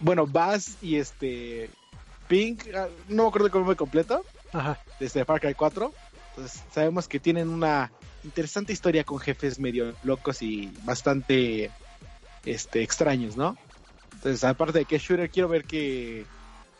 bueno, 0.00 0.26
Bass 0.26 0.78
y 0.82 0.96
este 0.96 1.70
Pink, 2.28 2.64
ah, 2.74 2.88
no 3.08 3.22
me 3.24 3.28
acuerdo 3.28 3.46
el 3.48 3.52
nombre 3.52 3.76
completo, 3.76 4.24
Ajá. 4.52 4.78
desde 5.00 5.24
Far 5.24 5.40
Cry 5.40 5.54
4. 5.54 5.92
Entonces 6.30 6.62
sabemos 6.72 7.08
que 7.08 7.20
tienen 7.20 7.48
una 7.48 7.90
interesante 8.24 8.72
historia 8.72 9.04
con 9.04 9.18
jefes 9.18 9.58
medio 9.58 9.94
locos 10.02 10.42
y 10.42 10.72
bastante 10.84 11.70
este 12.44 12.82
extraños, 12.82 13.36
¿no? 13.36 13.56
Entonces, 14.14 14.44
aparte 14.44 14.78
de 14.80 14.84
que 14.84 14.98
shooter, 14.98 15.30
quiero 15.30 15.48
ver 15.48 15.64
qué, 15.64 16.24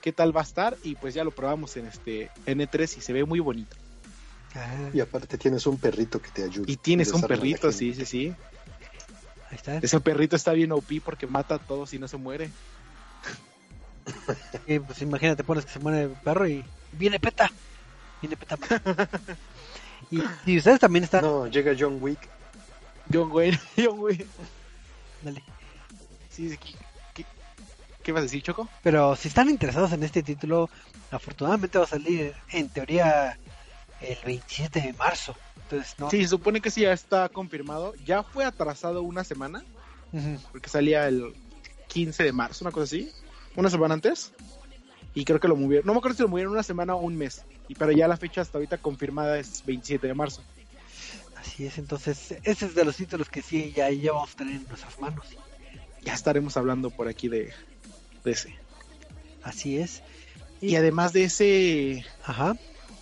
qué 0.01 0.13
tal 0.13 0.35
va 0.35 0.43
a 0.43 0.45
estar 0.45 0.77
y 0.85 0.95
pues 0.95 1.15
ya 1.15 1.25
lo 1.25 1.33
probamos 1.33 1.77
en 1.77 1.87
este 1.87 2.31
N3 2.47 2.99
y 2.99 3.01
se 3.01 3.13
ve 3.13 3.25
muy 3.25 3.41
bonito. 3.41 3.77
Ah, 4.55 4.91
y 4.93 5.01
aparte 5.01 5.39
tienes 5.39 5.67
un 5.67 5.79
perrito 5.79 6.21
que 6.21 6.31
te 6.31 6.45
ayuda. 6.45 6.71
Y 6.71 6.77
tienes 6.77 7.13
un 7.13 7.23
perrito, 7.23 7.73
sí, 7.73 7.95
sí, 7.95 8.05
sí. 8.05 8.35
ahí 9.51 9.57
está. 9.57 9.79
Ese 9.79 9.99
perrito 10.01 10.37
está 10.37 10.53
bien 10.53 10.73
OP 10.73 11.01
porque 11.05 11.27
mata 11.27 11.57
a 11.57 11.59
todos 11.59 11.93
y 11.95 11.99
no 11.99 12.07
se 12.07 12.17
muere. 12.17 12.51
Y, 14.67 14.79
pues 14.79 15.03
imagínate, 15.03 15.45
pones 15.45 15.65
que 15.65 15.73
se 15.73 15.79
muere 15.79 16.03
el 16.05 16.11
perro 16.11 16.47
y 16.47 16.65
viene 16.93 17.19
peta. 17.19 17.51
Viene 18.21 18.37
peta. 18.37 18.57
y, 20.11 20.23
y 20.47 20.59
ustedes 20.59 20.79
también 20.81 21.05
están. 21.05 21.23
No, 21.23 21.47
llega 21.47 21.75
John 21.79 21.99
Wick. 22.01 22.19
John 23.13 23.31
Wayne, 23.33 23.59
John 23.77 23.99
Wayne. 23.99 24.27
Dale. 25.23 25.43
Sí, 26.31 26.49
sí, 26.51 26.57
¿qué, 26.57 26.75
qué, 27.15 27.27
qué 28.03 28.13
vas 28.13 28.21
a 28.21 28.23
decir, 28.23 28.43
Choco? 28.43 28.69
Pero 28.83 29.17
si 29.17 29.29
están 29.29 29.51
interesados 29.51 29.93
en 29.93 30.03
este 30.03 30.23
título, 30.23 30.71
afortunadamente 31.11 31.79
va 31.79 31.85
a 31.85 31.89
salir 31.89 32.35
en 32.51 32.69
teoría 32.69 33.39
el 34.01 34.19
27 34.25 34.81
de 34.81 34.93
marzo. 34.95 35.35
Entonces, 35.65 35.95
no. 35.99 36.11
Sí, 36.11 36.23
se 36.23 36.29
supone 36.29 36.61
que 36.61 36.71
sí 36.71 36.83
ya 36.83 36.93
está 36.93 37.29
confirmado. 37.29 37.95
Ya 38.05 38.23
fue 38.23 38.45
atrasado 38.45 39.03
una 39.03 39.25
semana, 39.25 39.63
Ujú. 40.13 40.39
porque 40.53 40.71
salía 40.71 41.09
el 41.09 41.35
15 41.89 42.23
de 42.23 42.33
marzo, 42.33 42.65
una 42.65 42.73
cosa 42.73 42.85
así. 42.85 43.11
Una 43.57 43.71
semana 43.71 43.95
antes. 43.95 44.33
Y 45.15 45.25
creo 45.25 45.39
que 45.41 45.49
lo 45.49 45.57
movieron. 45.57 45.87
No 45.87 45.93
me 45.93 45.99
acuerdo 45.99 46.17
si 46.17 46.23
lo 46.23 46.29
movieron 46.29 46.53
una 46.55 46.63
semana 46.63 46.95
o 46.95 47.01
un 47.01 47.17
mes. 47.17 47.45
Y 47.69 47.75
pero 47.75 47.93
ya 47.93 48.09
la 48.09 48.17
fecha 48.17 48.41
hasta 48.41 48.59
ahorita 48.59 48.79
confirmada 48.79 49.39
es 49.39 49.65
27 49.67 50.07
de 50.07 50.15
marzo. 50.15 50.43
Así 51.37 51.67
es, 51.67 51.77
entonces, 51.79 52.37
ese 52.45 52.67
es 52.67 52.75
de 52.75 52.85
los 52.85 52.97
títulos 52.97 53.29
que 53.29 53.43
sí 53.43 53.73
ya, 53.77 53.91
ya 53.91 54.13
vamos 54.13 54.33
a 54.33 54.37
tener 54.37 54.55
en 54.57 54.67
nuestras 54.69 54.99
manos. 55.01 55.27
Ya 56.03 56.15
estaremos 56.15 56.57
hablando 56.57 56.91
por 56.91 57.09
aquí 57.09 57.29
de, 57.29 57.53
de 58.25 58.31
ese. 58.31 58.57
Así 59.43 59.77
es. 59.79 60.03
Y 60.61 60.77
además 60.77 61.13
de 61.13 61.25
ese, 61.25 62.07
Ajá. 62.25 62.57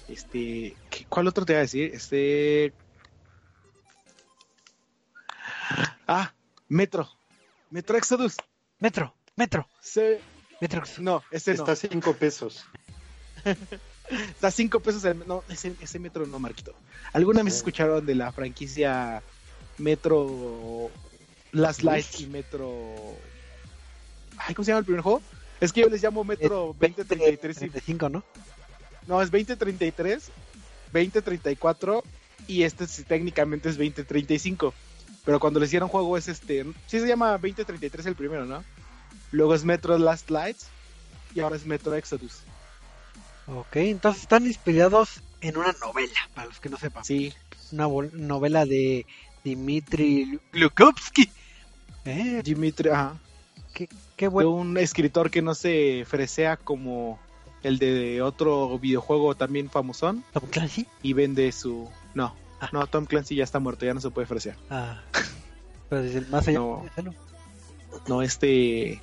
este, 0.08 0.74
¿qué- 0.88 1.04
¿cuál 1.08 1.28
otro 1.28 1.44
te 1.44 1.52
iba 1.52 1.58
a 1.58 1.62
decir? 1.62 1.90
Este, 1.94 2.72
ah, 6.08 6.32
Metro, 6.68 7.08
Metro 7.70 7.96
Exodus. 7.98 8.36
Metro, 8.78 9.14
Metro, 9.36 9.68
Se- 9.80 10.20
Metro. 10.60 10.82
no, 10.98 11.22
ese 11.30 11.54
no. 11.54 11.60
Está 11.60 11.72
a 11.72 11.76
5 11.76 12.14
pesos. 12.14 12.64
Está 14.10 14.48
a 14.48 14.50
5 14.50 14.80
pesos. 14.80 15.04
el- 15.04 15.26
no, 15.26 15.44
ese, 15.48 15.74
ese 15.80 15.98
Metro 15.98 16.26
no, 16.26 16.38
Marquito. 16.38 16.74
¿Alguna 17.12 17.42
vez 17.42 17.54
Sí. 17.54 17.58
escucharon 17.58 18.04
de 18.04 18.14
la 18.14 18.32
franquicia 18.32 19.22
Metro 19.78 20.90
Last 21.52 21.82
Light 21.82 22.20
y 22.20 22.26
Metro. 22.26 23.16
Ay, 24.38 24.54
¿cómo 24.54 24.64
se 24.64 24.70
llama 24.70 24.80
el 24.80 24.84
primer 24.84 25.02
juego? 25.02 25.22
Es 25.60 25.72
que 25.72 25.80
yo 25.82 25.88
les 25.88 26.02
llamo 26.02 26.24
Metro 26.24 26.74
2033 26.78 27.32
y 27.62 27.68
35, 27.68 28.08
¿no? 28.08 28.24
No, 29.06 29.20
es 29.22 29.30
2033, 29.30 30.30
2034 30.92 32.04
y 32.46 32.62
este 32.62 32.86
sí, 32.86 33.04
técnicamente 33.04 33.68
es 33.68 33.76
2035. 33.76 34.72
Pero 35.24 35.38
cuando 35.38 35.60
le 35.60 35.66
hicieron 35.66 35.88
juego 35.88 36.16
es 36.16 36.28
este, 36.28 36.64
sí 36.86 37.00
se 37.00 37.06
llama 37.06 37.32
2033 37.32 38.06
el 38.06 38.14
primero, 38.14 38.46
¿no? 38.46 38.64
Luego 39.32 39.54
es 39.54 39.64
Metro 39.64 39.96
Last 39.98 40.30
Lights 40.30 40.66
y 41.34 41.40
ahora 41.40 41.56
es 41.56 41.66
Metro 41.66 41.94
Exodus. 41.94 42.40
Ok, 43.46 43.76
entonces 43.76 44.22
están 44.22 44.46
inspirados 44.46 45.20
en 45.40 45.56
una 45.56 45.72
novela, 45.80 46.12
para 46.34 46.48
los 46.48 46.60
que 46.60 46.68
no 46.68 46.76
sepan. 46.76 47.04
Sí, 47.04 47.32
Una 47.72 47.88
novela 48.12 48.66
de 48.66 49.06
Dmitry 49.44 50.38
Glukovsky. 50.52 51.30
Eh, 52.04 52.40
Dimitri, 52.44 52.88
ajá. 52.90 53.14
qué, 53.74 53.88
qué 54.16 54.26
De 54.26 54.28
bueno. 54.28 54.50
un 54.50 54.78
escritor 54.78 55.30
que 55.30 55.42
no 55.42 55.54
se 55.54 56.04
fresea 56.08 56.56
como 56.56 57.18
el 57.62 57.78
de 57.78 58.22
otro 58.22 58.78
videojuego 58.78 59.34
también 59.34 59.68
famosón 59.70 60.24
Tom 60.32 60.44
Clancy. 60.50 60.86
y 61.02 61.12
vende 61.12 61.50
su... 61.52 61.88
No, 62.14 62.34
Ah. 62.62 62.68
no, 62.72 62.86
Tom 62.86 63.06
Clancy 63.06 63.36
ya 63.36 63.44
está 63.44 63.58
muerto, 63.58 63.86
ya 63.86 63.94
no 63.94 64.00
se 64.02 64.10
puede 64.10 64.26
fresear. 64.26 64.54
Ah, 64.68 65.00
pero 65.88 66.02
desde 66.02 66.18
el 66.18 66.26
más 66.28 66.46
allá. 66.46 66.58
No. 66.58 66.84
No, 68.08 68.22
este... 68.22 69.00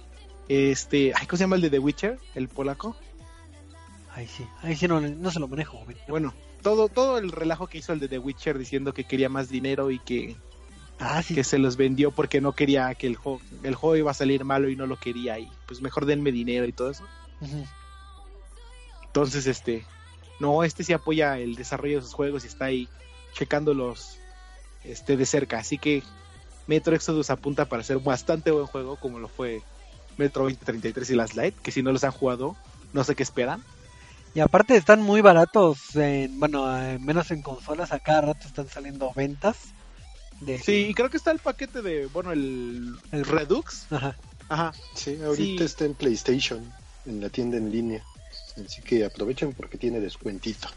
Este... 0.48 1.14
Ay, 1.16 1.28
¿Cómo 1.28 1.38
se 1.38 1.44
llama 1.44 1.56
el 1.58 1.62
de 1.62 1.70
The 1.70 1.80
Witcher? 1.80 2.20
El 2.36 2.48
polaco. 2.48 2.96
Ahí 4.14 4.28
sí, 4.28 4.48
ahí 4.64 4.76
sí 4.76 4.88
no, 4.88 5.00
no 5.00 5.30
se 5.32 5.40
lo 5.40 5.48
manejo. 5.48 5.78
joven. 5.78 5.98
Bueno, 6.08 6.34
todo, 6.64 6.90
todo 6.90 7.18
el 7.20 7.32
relajo 7.32 7.68
que 7.68 7.78
hizo 7.78 7.94
el 7.94 8.00
de 8.00 8.08
The 8.08 8.18
Witcher 8.20 8.58
diciendo 8.58 8.94
que 8.94 9.04
quería 9.04 9.30
más 9.30 9.50
dinero 9.50 9.92
y 9.92 10.00
que, 10.00 10.36
Ah, 11.00 11.22
sí. 11.22 11.36
que 11.36 11.44
se 11.44 11.60
los 11.60 11.78
vendió 11.78 12.10
porque 12.12 12.42
no 12.42 12.54
quería 12.54 12.96
que 12.96 13.06
el 13.06 13.16
juego, 13.16 13.42
el 13.62 13.76
juego 13.76 13.96
iba 13.96 14.10
a 14.12 14.16
salir 14.16 14.44
malo 14.44 14.70
y 14.70 14.76
no 14.76 14.88
lo 14.88 14.98
quería 15.00 15.38
y 15.38 15.48
pues 15.68 15.82
mejor 15.82 16.06
denme 16.06 16.32
dinero 16.32 16.66
y 16.66 16.72
todo 16.72 16.90
eso. 16.90 17.04
Entonces, 19.06 19.46
este, 19.48 19.86
no, 20.40 20.64
este 20.64 20.84
sí 20.84 20.94
apoya 20.94 21.38
el 21.38 21.56
desarrollo 21.56 21.98
de 21.98 22.02
sus 22.04 22.14
juegos 22.14 22.44
y 22.44 22.48
está 22.48 22.66
ahí 22.66 22.88
checándolos 23.34 24.18
este, 24.84 25.18
de 25.18 25.26
cerca. 25.26 25.60
Así 25.60 25.78
que 25.78 26.02
Metro 26.68 26.96
Exodus 26.96 27.30
apunta 27.30 27.66
para 27.66 27.84
ser 27.84 28.00
bastante 28.00 28.52
buen 28.52 28.66
juego 28.66 28.98
como 28.98 29.20
lo 29.20 29.28
fue 29.28 29.62
Metro 30.18 30.44
2033 30.44 31.10
y 31.10 31.16
Last 31.16 31.36
Light, 31.36 31.56
que 31.62 31.72
si 31.72 31.82
no 31.82 31.92
los 31.92 32.04
han 32.04 32.12
jugado, 32.12 32.56
no 32.94 33.04
sé 33.04 33.16
qué 33.16 33.24
esperan. 33.24 33.64
Y 34.34 34.40
aparte 34.40 34.76
están 34.76 35.02
muy 35.02 35.22
baratos, 35.22 35.96
en, 35.96 36.40
bueno, 36.40 36.80
eh, 36.80 37.00
menos 37.00 37.32
en 37.32 37.42
consolas, 37.42 37.92
a 37.92 38.00
cada 38.00 38.22
rato 38.22 38.48
están 38.48 38.68
saliendo 38.68 39.12
ventas. 39.16 39.58
De... 40.42 40.60
Sí, 40.60 40.88
y 40.90 40.94
creo 40.94 41.10
que 41.10 41.18
está 41.18 41.32
el 41.32 41.40
paquete 41.40 41.82
de, 41.82 42.06
bueno, 42.08 42.32
el, 42.32 42.96
El- 43.12 43.26
Redux. 43.26 43.88
Ajá. 43.92 44.16
Ajá, 44.50 44.74
Sí, 44.94 45.18
ahorita 45.24 45.60
Sí. 45.60 45.64
está 45.64 45.86
en 45.86 45.96
PlayStation, 45.96 46.72
en 47.06 47.22
la 47.22 47.30
tienda 47.30 47.58
en 47.58 47.72
línea. 47.72 48.04
Así 48.64 48.82
que 48.82 49.06
aprovechen 49.06 49.54
porque 49.54 49.78
tiene 49.78 50.00
descuentito. 50.00 50.68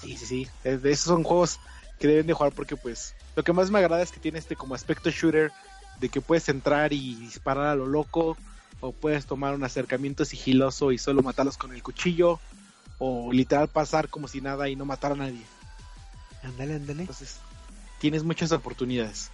Sí, 0.00 0.16
sí, 0.16 0.26
sí. 0.26 0.48
Es 0.64 0.82
de 0.82 0.92
esos 0.92 1.06
son 1.06 1.22
juegos 1.24 1.58
que 1.98 2.08
deben 2.08 2.26
de 2.26 2.32
jugar 2.34 2.52
porque 2.52 2.76
pues 2.76 3.14
lo 3.36 3.42
que 3.42 3.52
más 3.52 3.70
me 3.70 3.78
agrada 3.78 4.02
es 4.02 4.12
que 4.12 4.20
tiene 4.20 4.38
este 4.38 4.56
como 4.56 4.74
aspecto 4.74 5.10
shooter 5.10 5.52
de 6.00 6.08
que 6.08 6.20
puedes 6.20 6.48
entrar 6.48 6.92
y 6.92 7.14
disparar 7.16 7.66
a 7.66 7.74
lo 7.74 7.86
loco 7.86 8.36
o 8.80 8.92
puedes 8.92 9.26
tomar 9.26 9.54
un 9.54 9.64
acercamiento 9.64 10.24
sigiloso 10.24 10.92
y 10.92 10.98
solo 10.98 11.22
matarlos 11.22 11.56
con 11.56 11.72
el 11.74 11.82
cuchillo 11.82 12.40
o 12.98 13.32
literal 13.32 13.68
pasar 13.68 14.08
como 14.08 14.28
si 14.28 14.40
nada 14.40 14.68
y 14.68 14.76
no 14.76 14.84
matar 14.84 15.12
a 15.12 15.16
nadie. 15.16 15.44
Ándale, 16.42 16.74
ándale. 16.74 17.02
Entonces, 17.02 17.38
tienes 17.98 18.22
muchas 18.22 18.52
oportunidades. 18.52 19.30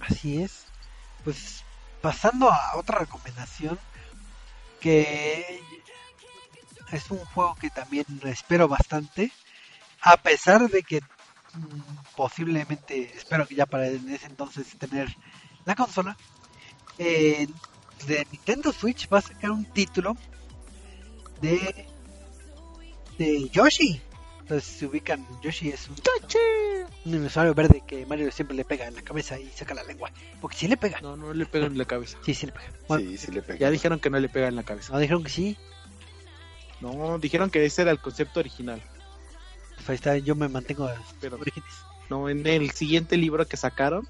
Así 0.00 0.42
es. 0.42 0.64
Pues 1.24 1.64
pasando 2.00 2.50
a 2.50 2.76
otra 2.76 2.98
recomendación 2.98 3.78
que 4.80 5.60
es 6.92 7.10
un 7.10 7.18
juego 7.18 7.56
que 7.56 7.70
también 7.70 8.06
espero 8.24 8.68
bastante, 8.68 9.32
a 10.00 10.16
pesar 10.16 10.70
de 10.70 10.82
que 10.82 11.00
posiblemente 12.16 13.12
espero 13.16 13.46
que 13.46 13.54
ya 13.54 13.66
para 13.66 13.88
en 13.88 14.08
ese 14.10 14.26
entonces 14.26 14.66
tener 14.78 15.08
la 15.64 15.74
consola. 15.74 16.16
eh, 16.98 17.46
de 18.06 18.26
Nintendo 18.30 18.72
Switch 18.72 19.08
va 19.12 19.18
a 19.18 19.22
sacar 19.22 19.50
un 19.50 19.64
título 19.64 20.16
de 21.40 21.86
de 23.18 23.48
Yoshi. 23.50 24.00
Entonces 24.40 24.64
se 24.78 24.86
ubican 24.86 25.26
Yoshi 25.42 25.70
es 25.70 25.88
un 25.88 25.96
un 27.04 27.12
dinosaurio 27.12 27.54
verde 27.54 27.82
que 27.86 28.06
Mario 28.06 28.30
siempre 28.32 28.56
le 28.56 28.64
pega 28.64 28.86
en 28.86 28.94
la 28.94 29.02
cabeza 29.02 29.38
y 29.38 29.48
saca 29.50 29.74
la 29.74 29.82
lengua. 29.84 30.10
Porque 30.40 30.56
sí 30.56 30.68
le 30.68 30.76
pega. 30.76 31.00
No, 31.00 31.16
no 31.16 31.32
le 31.32 31.46
pegan 31.46 31.72
en 31.72 31.78
la 31.78 31.84
cabeza. 31.84 32.18
Sí, 32.24 32.34
sí 32.34 32.46
le 32.46 32.52
pega. 32.52 32.68
Bueno, 32.88 33.08
sí, 33.10 33.16
sí 33.18 33.32
le 33.32 33.42
pega. 33.42 33.58
Ya 33.58 33.70
dijeron 33.70 33.98
que 34.00 34.10
no 34.10 34.18
le 34.20 34.28
pegan 34.28 34.50
en 34.50 34.56
la 34.56 34.62
cabeza. 34.64 34.92
no, 34.92 34.98
dijeron 34.98 35.22
que 35.24 35.30
sí. 35.30 35.56
No, 36.80 37.18
dijeron 37.18 37.50
que 37.50 37.64
ese 37.64 37.82
era 37.82 37.90
el 37.90 38.00
concepto 38.00 38.40
original. 38.40 38.82
Ahí 39.88 39.94
está, 39.94 40.16
yo 40.18 40.34
me 40.34 40.48
mantengo 40.48 40.88
Pero- 41.20 41.36
orígenes. 41.36 41.70
No, 42.10 42.28
en 42.28 42.46
el 42.46 42.70
siguiente 42.70 43.16
libro 43.16 43.46
que 43.46 43.56
sacaron 43.56 44.08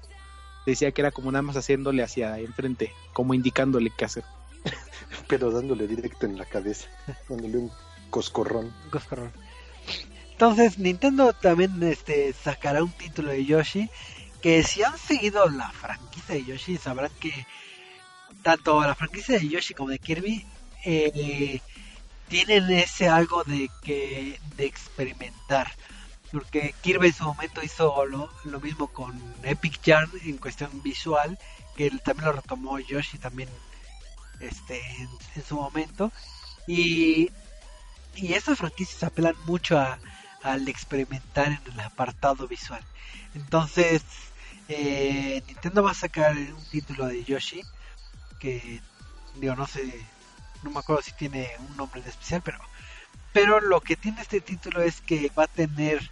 decía 0.65 0.91
que 0.91 1.01
era 1.01 1.11
como 1.11 1.31
nada 1.31 1.41
más 1.41 1.57
haciéndole 1.57 2.03
hacia 2.03 2.37
enfrente, 2.39 2.93
como 3.13 3.33
indicándole 3.33 3.91
qué 3.97 4.05
hacer. 4.05 4.23
Pero 5.27 5.51
dándole 5.51 5.87
directo 5.87 6.25
en 6.25 6.37
la 6.37 6.45
cabeza, 6.45 6.87
dándole 7.27 7.57
un 7.57 7.71
coscorrón. 8.09 8.73
Coscorrón. 8.91 9.31
Entonces, 10.31 10.79
Nintendo 10.79 11.33
también 11.33 11.81
este, 11.83 12.31
sacará 12.33 12.83
un 12.83 12.91
título 12.91 13.31
de 13.31 13.45
Yoshi. 13.45 13.89
Que 14.41 14.63
si 14.63 14.83
han 14.83 14.97
seguido 14.97 15.49
la 15.49 15.69
franquicia 15.71 16.35
de 16.35 16.45
Yoshi, 16.45 16.77
sabrán 16.77 17.11
que 17.19 17.45
tanto 18.41 18.79
la 18.79 18.95
franquicia 18.95 19.37
de 19.37 19.49
Yoshi 19.49 19.73
como 19.73 19.89
de 19.89 19.99
Kirby 19.99 20.45
eh, 20.85 21.59
tienen 22.29 22.69
ese 22.71 23.07
algo 23.07 23.43
de 23.43 23.69
que 23.81 24.39
de 24.55 24.65
experimentar. 24.65 25.71
Porque 26.31 26.75
Kirby 26.81 27.07
en 27.07 27.13
su 27.13 27.23
momento 27.23 27.61
hizo 27.63 28.05
lo, 28.05 28.29
lo 28.43 28.59
mismo 28.59 28.87
con 28.87 29.19
Epic 29.43 29.81
Yarn 29.81 30.11
en 30.23 30.37
cuestión 30.37 30.69
visual, 30.83 31.37
que 31.75 31.89
también 32.03 32.27
lo 32.27 32.33
retomó 32.33 32.79
Yoshi 32.79 33.17
también 33.17 33.49
este 34.39 34.79
en, 34.97 35.09
en 35.35 35.43
su 35.43 35.55
momento. 35.55 36.11
Y, 36.67 37.31
y 38.15 38.33
estas 38.33 38.59
franquicias 38.59 39.03
apelan 39.03 39.35
mucho 39.45 39.79
a, 39.79 39.97
al 40.43 40.67
experimentar 40.67 41.47
en 41.47 41.73
el 41.73 41.79
apartado 41.79 42.47
visual. 42.47 42.83
Entonces, 43.33 44.03
eh, 44.67 45.41
Nintendo 45.47 45.83
va 45.83 45.91
a 45.91 45.95
sacar 45.95 46.35
un 46.35 46.63
título 46.69 47.07
de 47.07 47.23
Yoshi 47.23 47.61
que 48.39 48.81
digo 49.35 49.55
no 49.55 49.65
sé 49.67 50.05
no 50.63 50.71
me 50.71 50.79
acuerdo 50.79 51.01
si 51.01 51.11
tiene 51.13 51.49
un 51.69 51.77
nombre 51.77 52.01
en 52.01 52.07
especial 52.07 52.41
pero 52.43 52.59
pero 53.31 53.59
lo 53.61 53.81
que 53.81 53.95
tiene 53.95 54.21
este 54.21 54.41
título 54.41 54.81
es 54.81 55.01
que 55.01 55.31
va 55.37 55.43
a 55.43 55.47
tener 55.47 56.09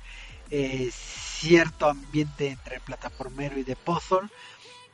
eh, 0.52 0.90
cierto 0.94 1.90
ambiente 1.90 2.50
entre 2.50 2.80
plataformero 2.80 3.58
y 3.58 3.64
de 3.64 3.76
puzzle 3.76 4.30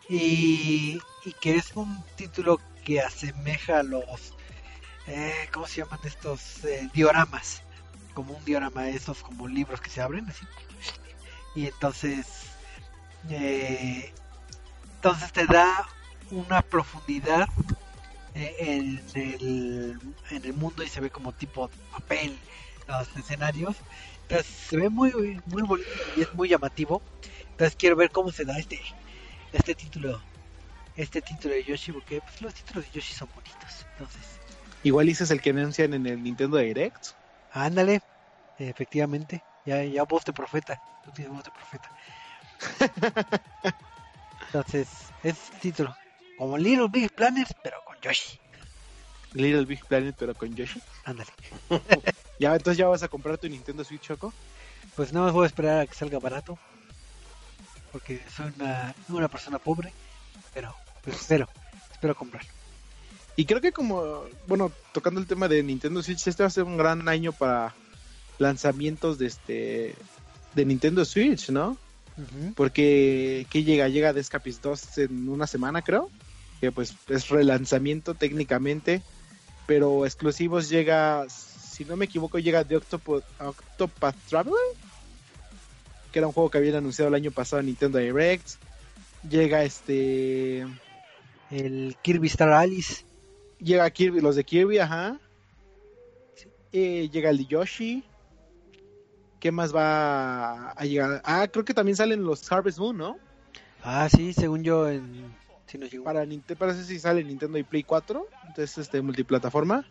y, 0.10 1.00
y 1.26 1.34
que 1.42 1.56
es 1.56 1.72
un 1.76 2.04
título 2.16 2.60
que 2.84 3.02
asemeja 3.02 3.80
a 3.80 3.84
los 3.84 4.34
eh, 5.08 5.50
¿cómo 5.52 5.68
se 5.68 5.82
llaman 5.82 6.00
estos 6.04 6.64
eh, 6.64 6.90
dioramas? 6.94 7.62
Como 8.14 8.34
un 8.34 8.46
diorama, 8.46 8.88
esos 8.90 9.22
como 9.22 9.48
libros 9.48 9.82
que 9.82 9.90
se 9.90 10.02
abren 10.02 10.28
así. 10.30 10.46
Y 11.56 11.68
entonces, 11.68 12.26
eh, 13.30 14.14
entonces 14.96 15.32
te 15.34 15.46
da 15.46 15.88
una 16.32 16.62
profundidad 16.62 17.48
en 18.36 19.02
el, 19.14 20.00
en 20.32 20.46
el 20.46 20.54
mundo 20.54 20.84
y 20.84 20.88
se 20.88 21.02
ve 21.02 21.10
como 21.10 21.32
tipo 21.34 21.70
papel 21.92 22.36
los 22.88 23.16
escenarios. 23.18 23.76
Entonces 24.24 24.48
se 24.48 24.78
ve 24.78 24.90
muy, 24.90 25.12
muy 25.46 25.62
bonito 25.64 25.90
y 26.18 26.22
es 26.22 26.34
muy 26.34 26.50
llamativo. 26.50 27.02
Entonces 27.52 27.76
quiero 27.76 27.96
ver 27.96 28.10
cómo 28.12 28.32
se 28.32 28.46
da 28.46 28.58
este, 28.58 28.80
este 29.52 29.76
título, 29.76 30.22
este 30.96 31.22
título 31.22 31.54
de 31.54 31.64
Yoshi, 31.64 31.92
porque 31.92 32.22
pues, 32.22 32.42
los 32.42 32.54
títulos 32.54 32.86
de 32.86 32.92
Yoshi 32.92 33.14
son 33.14 33.30
bonitos. 33.36 33.86
Entonces, 33.94 34.22
Igual 34.84 35.08
ese 35.08 35.24
es 35.24 35.32
el 35.32 35.42
que 35.42 35.52
anuncian 35.52 35.94
en 35.94 36.06
el 36.06 36.22
Nintendo 36.22 36.58
Direct. 36.58 37.12
ándale, 37.52 38.02
efectivamente, 38.58 39.42
ya, 39.66 39.84
ya 39.84 40.04
voz 40.04 40.26
de 40.26 40.34
profeta, 40.34 40.82
tú 41.06 41.12
tienes 41.12 41.34
voz 41.34 41.44
de 41.46 41.52
profeta. 41.52 41.90
Entonces, 44.48 44.88
es 45.24 45.52
el 45.54 45.60
título, 45.60 45.96
como 46.44 46.58
Little 46.58 46.90
Big 46.92 47.10
Planet, 47.16 47.48
pero 47.64 47.78
con 47.86 47.96
Yoshi. 48.02 48.38
Little 49.32 49.64
Big 49.64 49.86
Planet, 49.86 50.14
pero 50.20 50.36
con 50.36 50.54
Yoshi. 50.54 50.82
Ándale. 51.06 51.32
Ya, 52.40 52.54
entonces 52.56 52.78
ya 52.78 52.88
vas 52.88 53.04
a 53.04 53.08
comprar 53.08 53.38
tu 53.38 53.48
Nintendo 53.48 53.84
Switch 53.86 54.02
Choco. 54.02 54.34
Pues 54.98 55.14
no 55.14 55.24
me 55.24 55.32
voy 55.32 55.44
a 55.44 55.48
esperar 55.48 55.80
a 55.80 55.88
que 55.88 55.94
salga 55.94 56.20
barato. 56.20 56.58
Porque 57.94 58.22
soy 58.36 58.52
una, 58.60 58.94
una 59.08 59.30
persona 59.30 59.60
pobre. 59.60 59.94
Pero, 60.54 60.76
pues 61.04 61.22
espero, 61.22 61.48
espero 61.92 62.16
comprar. 62.16 62.44
Y 63.38 63.46
creo 63.46 63.62
que 63.62 63.72
como, 63.72 64.26
bueno, 64.48 64.74
tocando 64.92 65.22
el 65.22 65.28
tema 65.28 65.48
de 65.48 65.64
Nintendo 65.64 66.04
Switch, 66.04 66.28
este 66.28 66.44
va 66.44 66.48
a 66.48 66.50
ser 66.50 66.64
un 66.64 66.76
gran 66.76 67.08
año 67.08 67.32
para 67.32 67.74
lanzamientos 68.40 69.18
de 69.20 69.28
este 69.28 69.96
de 70.54 70.66
Nintendo 70.66 71.06
Switch, 71.06 71.50
¿no? 71.50 71.78
Porque 72.56 73.48
¿qué 73.50 73.64
llega? 73.64 73.88
Llega 73.88 74.12
de 74.12 74.20
Escapist 74.20 74.62
2 74.62 74.98
en 74.98 75.30
una 75.30 75.48
semana, 75.48 75.82
creo. 75.82 76.10
Que 76.64 76.72
pues 76.72 76.96
es 77.10 77.28
relanzamiento 77.28 78.14
técnicamente. 78.14 79.02
Pero 79.66 80.06
exclusivos 80.06 80.70
llega, 80.70 81.26
si 81.28 81.84
no 81.84 81.98
me 81.98 82.06
equivoco, 82.06 82.40
llega 82.40 82.64
de 82.64 82.78
Octopath, 82.78 83.26
Octopath 83.38 84.16
Traveler. 84.30 84.56
Que 86.14 86.20
era 86.20 86.28
un 86.28 86.32
juego 86.32 86.50
que 86.50 86.60
habían 86.60 86.76
anunciado 86.76 87.10
el 87.10 87.16
año 87.16 87.32
pasado 87.32 87.60
en 87.60 87.66
Nintendo 87.66 88.00
Direct. 88.00 88.48
Llega 89.30 89.66
este. 89.66 90.66
El 91.52 91.98
Kirby 92.02 92.28
Star 92.28 92.54
Alice. 92.54 93.04
Llega 93.60 93.90
Kirby, 93.90 94.22
los 94.22 94.38
de 94.38 94.46
Kirby, 94.46 94.78
ajá. 94.78 95.20
Eh, 96.72 97.10
llega 97.12 97.30
el 97.30 97.40
de 97.40 97.46
Yoshi. 97.46 98.06
¿Qué 99.42 99.52
más 99.52 99.76
va 99.76 100.70
a 100.72 100.86
llegar? 100.86 101.22
Ah, 101.26 101.46
creo 101.52 101.66
que 101.66 101.74
también 101.74 101.98
salen 101.98 102.24
los 102.24 102.50
Harvest 102.50 102.78
Moon, 102.78 102.96
¿no? 102.96 103.18
Ah, 103.84 104.08
sí, 104.10 104.32
según 104.32 104.64
yo, 104.64 104.90
en... 104.90 105.43
si 105.74 105.78
nos 105.78 105.92
llegó. 105.92 106.06
Para 106.06 106.26
Nintendo, 106.26 106.58
parece 106.60 106.86
si 106.86 107.00
sale 107.00 107.24
Nintendo 107.24 107.58
y 107.58 107.64
Play 107.64 107.84
4. 107.84 108.26
Entonces, 108.48 108.78
este, 108.78 109.02
multiplataforma. 109.02 109.86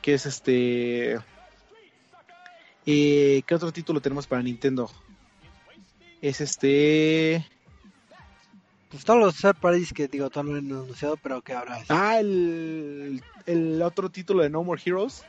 Que 0.00 0.14
es 0.14 0.24
este. 0.26 1.18
Eh, 2.86 3.42
¿Qué 3.46 3.54
otro 3.54 3.72
título 3.72 4.00
tenemos 4.00 4.26
para 4.26 4.42
Nintendo? 4.42 4.90
Es 6.20 6.40
este. 6.40 7.46
Pues 8.90 9.04
todos 9.04 9.18
los 9.18 9.36
third 9.36 9.56
parties 9.56 9.92
que 9.92 10.06
digo, 10.06 10.30
lo 10.32 10.40
han 10.40 10.56
anunciado, 10.56 11.16
pero 11.16 11.42
que 11.42 11.52
ahora 11.54 11.80
es. 11.80 11.90
Ah, 11.90 12.20
el, 12.20 13.22
el 13.46 13.82
otro 13.82 14.10
título 14.10 14.42
de 14.42 14.50
No 14.50 14.62
More 14.62 14.80
Heroes. 14.84 15.24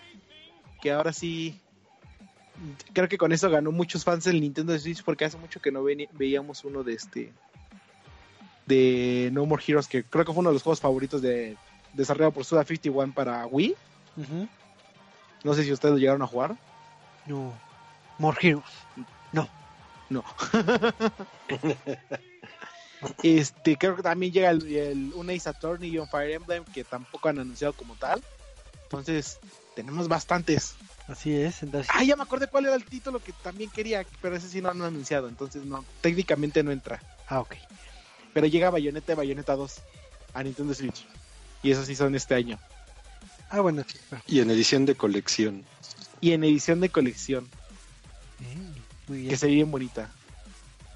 Que 0.81 0.91
ahora 0.91 1.11
sí. 1.13 1.59
Creo 2.93 3.07
que 3.09 3.17
con 3.17 3.31
eso 3.31 3.49
ganó 3.49 3.71
muchos 3.71 4.03
fans 4.03 4.25
del 4.25 4.39
Nintendo 4.41 4.77
Switch. 4.77 5.03
Porque 5.03 5.25
hace 5.25 5.37
mucho 5.37 5.59
que 5.61 5.71
no 5.71 5.83
ve- 5.83 6.09
veíamos 6.13 6.63
uno 6.65 6.83
de 6.83 6.93
este. 6.93 7.33
De 8.65 9.29
No 9.31 9.45
More 9.45 9.63
Heroes. 9.65 9.87
Que 9.87 10.03
creo 10.03 10.25
que 10.25 10.33
fue 10.33 10.41
uno 10.41 10.49
de 10.49 10.55
los 10.55 10.63
juegos 10.63 10.79
favoritos 10.81 11.21
de. 11.21 11.57
Desarrollado 11.93 12.31
por 12.31 12.45
Suda 12.45 12.65
51 12.65 13.13
para 13.13 13.45
Wii. 13.45 13.75
No 15.43 15.53
sé 15.53 15.63
si 15.63 15.71
ustedes 15.71 15.93
lo 15.93 15.99
llegaron 15.99 16.21
a 16.21 16.27
jugar. 16.27 16.55
No. 17.25 17.53
More 18.17 18.37
Heroes. 18.41 18.65
No. 20.09 20.23
este, 23.23 23.77
creo 23.77 23.95
que 23.95 24.03
también 24.03 24.31
llega 24.31 24.49
el, 24.49 24.75
el 24.75 25.13
un 25.13 25.29
Ace 25.29 25.49
Attorney 25.49 25.89
y 25.89 25.97
un 25.97 26.07
Fire 26.07 26.31
Emblem 26.31 26.63
que 26.65 26.83
tampoco 26.83 27.29
han 27.29 27.39
anunciado 27.39 27.73
como 27.73 27.95
tal. 27.95 28.23
Entonces, 28.83 29.39
tenemos 29.75 30.07
bastantes. 30.07 30.75
Así 31.07 31.35
es, 31.35 31.63
entonces. 31.63 31.91
Ah, 31.93 32.03
ya 32.03 32.15
me 32.15 32.23
acordé 32.23 32.47
cuál 32.47 32.65
era 32.65 32.75
el 32.75 32.85
título 32.85 33.19
que 33.19 33.33
también 33.43 33.69
quería, 33.69 34.05
pero 34.21 34.35
ese 34.35 34.49
sí 34.49 34.61
no 34.61 34.69
han 34.69 34.81
anunciado, 34.81 35.27
entonces 35.27 35.65
no, 35.65 35.83
técnicamente 36.01 36.63
no 36.63 36.71
entra. 36.71 37.01
Ah, 37.27 37.39
ok. 37.41 37.55
Pero 38.35 38.47
llega 38.47 38.69
Bayonetta 38.69 39.13
y 39.13 39.15
Bayonetta 39.15 39.55
2 39.55 39.73
a 40.33 40.43
Nintendo 40.43 40.73
Switch. 40.73 41.05
Y 41.63 41.71
esos 41.71 41.87
sí 41.87 41.95
son 41.95 42.13
este 42.15 42.35
año. 42.35 42.59
Ah, 43.49 43.61
bueno, 43.61 43.85
Y 44.27 44.41
en 44.41 44.51
edición 44.51 44.85
de 44.85 44.93
colección. 44.95 45.63
Y 46.19 46.33
en 46.33 46.43
edición 46.43 46.81
de 46.81 46.89
colección, 46.89 47.47
Mm, 48.39 48.73
muy 49.07 49.17
bien. 49.19 49.29
que 49.29 49.37
se 49.37 49.45
ve 49.47 49.53
bien 49.53 49.71
bonita. 49.71 50.09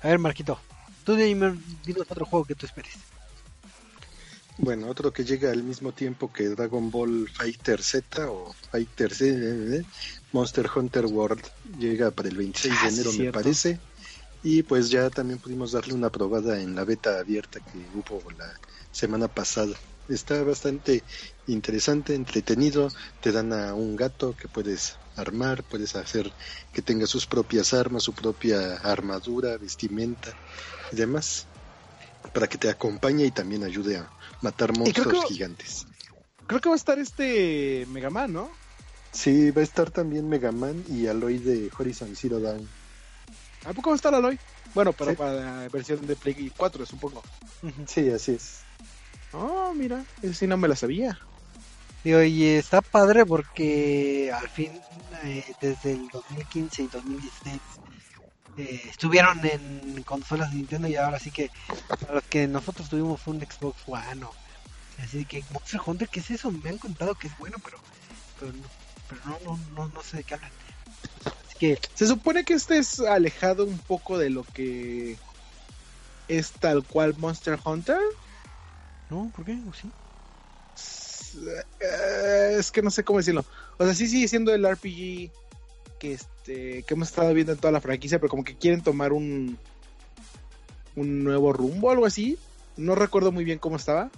A 0.03 0.07
ver, 0.09 0.19
Marquito. 0.19 0.59
Tú 1.05 1.15
dime, 1.15 1.57
dinos 1.85 2.05
otro 2.11 2.25
juego 2.25 2.43
que 2.43 2.55
tú 2.55 2.65
esperes. 2.65 2.95
Bueno, 4.57 4.89
otro 4.89 5.13
que 5.13 5.23
llega 5.23 5.51
al 5.51 5.63
mismo 5.63 5.93
tiempo 5.93 6.33
que 6.33 6.49
Dragon 6.49 6.91
Ball 6.91 7.29
Fighter 7.33 7.81
Z 7.81 8.29
o 8.29 8.53
Fighter 8.69 9.13
Z, 9.15 9.25
eh, 9.77 9.85
Monster 10.33 10.69
Hunter 10.75 11.05
World 11.05 11.41
llega 11.79 12.11
para 12.11 12.27
el 12.27 12.35
26 12.35 12.73
Ah, 12.77 12.83
de 12.83 12.89
sí, 12.91 12.95
enero, 12.95 13.11
me 13.11 13.17
cierto. 13.17 13.39
parece. 13.39 13.79
Y 14.41 14.63
pues 14.63 14.89
ya 14.89 15.09
también 15.09 15.39
pudimos 15.39 15.73
darle 15.73 15.93
una 15.93 16.09
probada 16.09 16.61
en 16.61 16.75
la 16.75 16.85
beta 16.85 17.19
abierta 17.19 17.59
que 17.59 17.77
hubo 17.93 18.31
la 18.31 18.53
semana 18.91 19.27
pasada. 19.27 19.75
Está 20.07 20.41
bastante 20.43 21.03
interesante, 21.47 22.15
entretenido. 22.15 22.89
Te 23.21 23.31
dan 23.31 23.51
a 23.53 23.73
un 23.73 23.95
gato 23.95 24.35
que 24.35 24.47
puedes 24.47 24.97
armar, 25.15 25.63
puedes 25.63 25.95
hacer 25.95 26.31
que 26.73 26.81
tenga 26.81 27.05
sus 27.05 27.27
propias 27.27 27.73
armas, 27.73 28.03
su 28.03 28.13
propia 28.13 28.75
armadura, 28.77 29.57
vestimenta 29.57 30.33
y 30.91 30.95
demás. 30.95 31.47
Para 32.33 32.47
que 32.47 32.57
te 32.57 32.69
acompañe 32.69 33.25
y 33.25 33.31
también 33.31 33.63
ayude 33.63 33.97
a 33.97 34.09
matar 34.41 34.77
monstruos 34.77 35.25
que- 35.25 35.33
gigantes. 35.33 35.85
Creo 36.47 36.61
que 36.61 36.69
va 36.69 36.75
a 36.75 36.77
estar 36.77 36.97
este 36.97 37.85
Mega 37.89 38.09
Man, 38.09 38.33
¿no? 38.33 38.49
Sí, 39.11 39.51
va 39.51 39.61
a 39.61 39.63
estar 39.63 39.91
también 39.91 40.27
Mega 40.27 40.51
Man 40.51 40.83
y 40.89 41.07
Aloy 41.07 41.37
de 41.37 41.69
Horizon 41.77 42.15
Zero 42.15 42.39
Dawn. 42.39 42.67
¿A 43.65 43.73
poco 43.73 43.89
va 43.89 43.95
a 43.95 43.97
estar 43.97 44.13
Aloy? 44.13 44.39
Bueno, 44.73 44.93
pero 44.93 45.11
Sí. 45.11 45.17
para 45.17 45.33
la 45.33 45.69
versión 45.69 46.05
de 46.05 46.15
Play 46.15 46.51
4, 46.55 46.85
supongo. 46.85 47.21
Sí, 47.87 48.09
así 48.09 48.33
es. 48.33 48.61
Oh, 49.33 49.73
mira, 49.75 50.03
ese 50.21 50.33
sí 50.33 50.47
no 50.47 50.57
me 50.57 50.67
la 50.67 50.75
sabía. 50.75 51.17
Digo, 52.03 52.23
y 52.23 52.45
está 52.45 52.81
padre 52.81 53.25
porque 53.25 54.31
al 54.33 54.47
fin, 54.49 54.79
eh, 55.23 55.43
desde 55.59 55.91
el 55.93 56.07
2015 56.09 56.83
y 56.83 56.87
2016, 56.87 57.61
eh, 58.57 58.81
estuvieron 58.89 59.39
en 59.45 60.01
consolas 60.03 60.49
de 60.51 60.57
Nintendo 60.57 60.87
y 60.87 60.95
ahora 60.95 61.19
sí 61.19 61.29
que 61.29 61.51
para 61.87 62.13
los 62.13 62.23
que 62.23 62.47
nosotros 62.47 62.89
tuvimos 62.89 63.27
un 63.27 63.39
Xbox 63.41 63.81
One 63.85 64.23
o 64.23 64.33
así 64.99 65.25
que 65.25 65.43
Monster 65.51 65.81
Hunter, 65.85 66.07
¿qué 66.09 66.21
es 66.21 66.31
eso? 66.31 66.51
Me 66.51 66.69
han 66.69 66.77
contado 66.77 67.15
que 67.15 67.27
es 67.27 67.37
bueno, 67.37 67.57
pero 67.63 67.77
pero 68.39 68.53
no, 68.53 68.63
pero 69.09 69.21
no, 69.25 69.39
no, 69.43 69.59
no, 69.75 69.87
no 69.89 70.01
sé 70.03 70.17
de 70.17 70.23
qué 70.23 70.35
hablan. 70.35 70.51
Que 71.59 71.77
Se 71.93 72.07
supone 72.07 72.45
que 72.45 72.53
este 72.53 72.77
es 72.77 72.99
alejado 73.01 73.65
un 73.65 73.77
poco 73.77 74.17
de 74.17 74.29
lo 74.29 74.43
que 74.43 75.17
es 76.27 76.51
tal 76.51 76.83
cual 76.83 77.15
Monster 77.17 77.59
Hunter. 77.63 77.99
no, 79.09 79.31
¿por 79.35 79.45
qué? 79.45 79.57
¿O 79.69 79.73
sí? 79.73 79.89
Eh, 81.79 82.55
Es 82.57 82.71
que 82.71 82.81
no 82.81 82.89
sé 82.91 83.03
cómo 83.03 83.19
decirlo. 83.19 83.43
O 83.77 83.85
sea, 83.85 83.93
sí 83.93 84.07
sigue 84.07 84.27
siendo 84.27 84.53
el 84.53 84.67
RPG 84.67 85.31
que 85.99 86.13
este 86.13 86.83
que 86.83 86.93
hemos 86.93 87.09
estado 87.09 87.33
viendo 87.33 87.51
en 87.51 87.59
toda 87.59 87.73
la 87.73 87.81
franquicia, 87.81 88.19
pero 88.19 88.29
como 88.29 88.43
que 88.43 88.55
quieren 88.55 88.81
tomar 88.81 89.11
un 89.11 89.57
un 90.95 91.23
nuevo 91.23 91.53
rumbo, 91.53 91.91
algo 91.91 92.05
así. 92.05 92.37
No 92.77 92.95
recuerdo 92.95 93.31
muy 93.31 93.43
bien 93.43 93.59
cómo 93.59 93.75
estaba. 93.75 94.09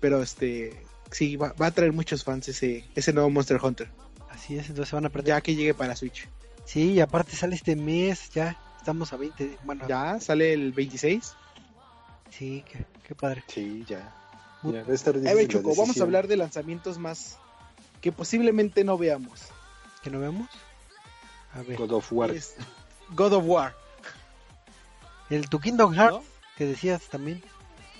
Pero 0.00 0.22
este 0.22 0.82
sí 1.10 1.36
va, 1.36 1.52
va 1.52 1.66
a 1.66 1.70
traer 1.70 1.92
muchos 1.92 2.24
fans 2.24 2.48
ese 2.48 2.84
ese 2.94 3.12
nuevo 3.12 3.30
Monster 3.30 3.60
Hunter, 3.62 3.88
Así 4.40 4.56
es, 4.56 4.68
entonces 4.70 4.88
se 4.88 4.96
van 4.96 5.04
a 5.04 5.08
aprender. 5.08 5.34
ya 5.34 5.40
que 5.42 5.54
llegue 5.54 5.74
para 5.74 5.94
Switch. 5.94 6.26
Sí, 6.64 6.92
y 6.92 7.00
aparte 7.00 7.36
sale 7.36 7.54
este 7.54 7.76
mes, 7.76 8.30
ya 8.30 8.56
estamos 8.78 9.12
a 9.12 9.16
20, 9.16 9.58
bueno, 9.64 9.86
Ya 9.86 10.18
sale 10.18 10.54
el 10.54 10.72
26. 10.72 11.34
sí, 12.30 12.64
qué, 12.70 12.86
qué 13.06 13.14
padre. 13.14 13.44
Sí, 13.48 13.84
ya. 13.86 14.14
Muy- 14.62 14.74
Ya 14.74 14.82
va 14.84 14.92
a 14.92 14.94
estar 14.94 15.14
A 15.14 15.34
ver, 15.34 15.48
Choco, 15.48 15.74
vamos 15.74 16.00
a 16.00 16.02
hablar 16.04 16.26
de 16.26 16.36
lanzamientos 16.36 16.96
más 16.98 17.36
que 18.00 18.12
posiblemente 18.12 18.82
no 18.84 18.96
veamos. 18.96 19.40
¿Que 20.02 20.08
no 20.10 20.20
vemos? 20.20 20.48
A 21.54 21.60
ver, 21.62 21.76
God 21.76 21.92
of 21.92 22.12
War. 22.12 22.30
Es 22.30 22.54
God 23.10 23.32
of 23.34 23.44
War, 23.46 23.74
el 25.28 25.48
tu 25.50 25.58
Kingdom 25.60 25.92
Hearts 25.94 26.16
¿no? 26.16 26.24
que 26.56 26.64
decías 26.64 27.02
también. 27.10 27.42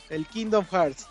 El 0.08 0.26
Kingdom 0.26 0.64
Hearts. 0.70 1.06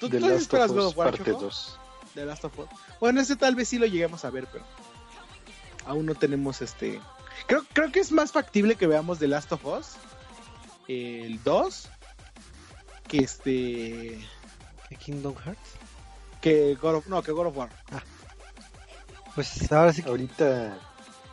¿Tú, 0.00 0.08
tú 0.08 0.18
Last 0.20 0.42
esperas 0.42 0.70
God 0.70 0.86
of 0.86 0.96
War, 0.96 1.10
parte 1.10 1.30
Choco? 1.30 1.42
2. 1.44 1.78
The 2.16 2.26
Last 2.26 2.44
of 2.44 2.58
Us. 2.58 2.68
Bueno, 2.98 3.20
ese 3.20 3.36
tal 3.36 3.54
vez 3.54 3.68
sí 3.68 3.78
lo 3.78 3.86
lleguemos 3.86 4.24
a 4.24 4.30
ver, 4.30 4.48
pero 4.50 4.64
aún 5.84 6.06
no 6.06 6.14
tenemos 6.14 6.62
este. 6.62 7.00
Creo, 7.46 7.62
creo 7.72 7.92
que 7.92 8.00
es 8.00 8.10
más 8.10 8.32
factible 8.32 8.74
que 8.74 8.86
veamos 8.86 9.18
The 9.18 9.28
Last 9.28 9.52
of 9.52 9.64
Us, 9.64 9.92
el 10.88 11.42
2, 11.44 11.88
que 13.06 13.18
este 13.18 14.18
¿De 14.90 14.96
Kingdom 14.96 15.34
Hearts? 15.36 15.70
que 16.40 16.74
God 16.76 16.96
of, 16.96 17.06
no, 17.08 17.22
que 17.22 17.32
God 17.32 17.46
of 17.46 17.56
War. 17.56 17.70
Pues 19.34 19.70
ahora 19.72 19.92
sí 19.92 20.02
que 20.02 20.08
Ahorita, 20.08 20.78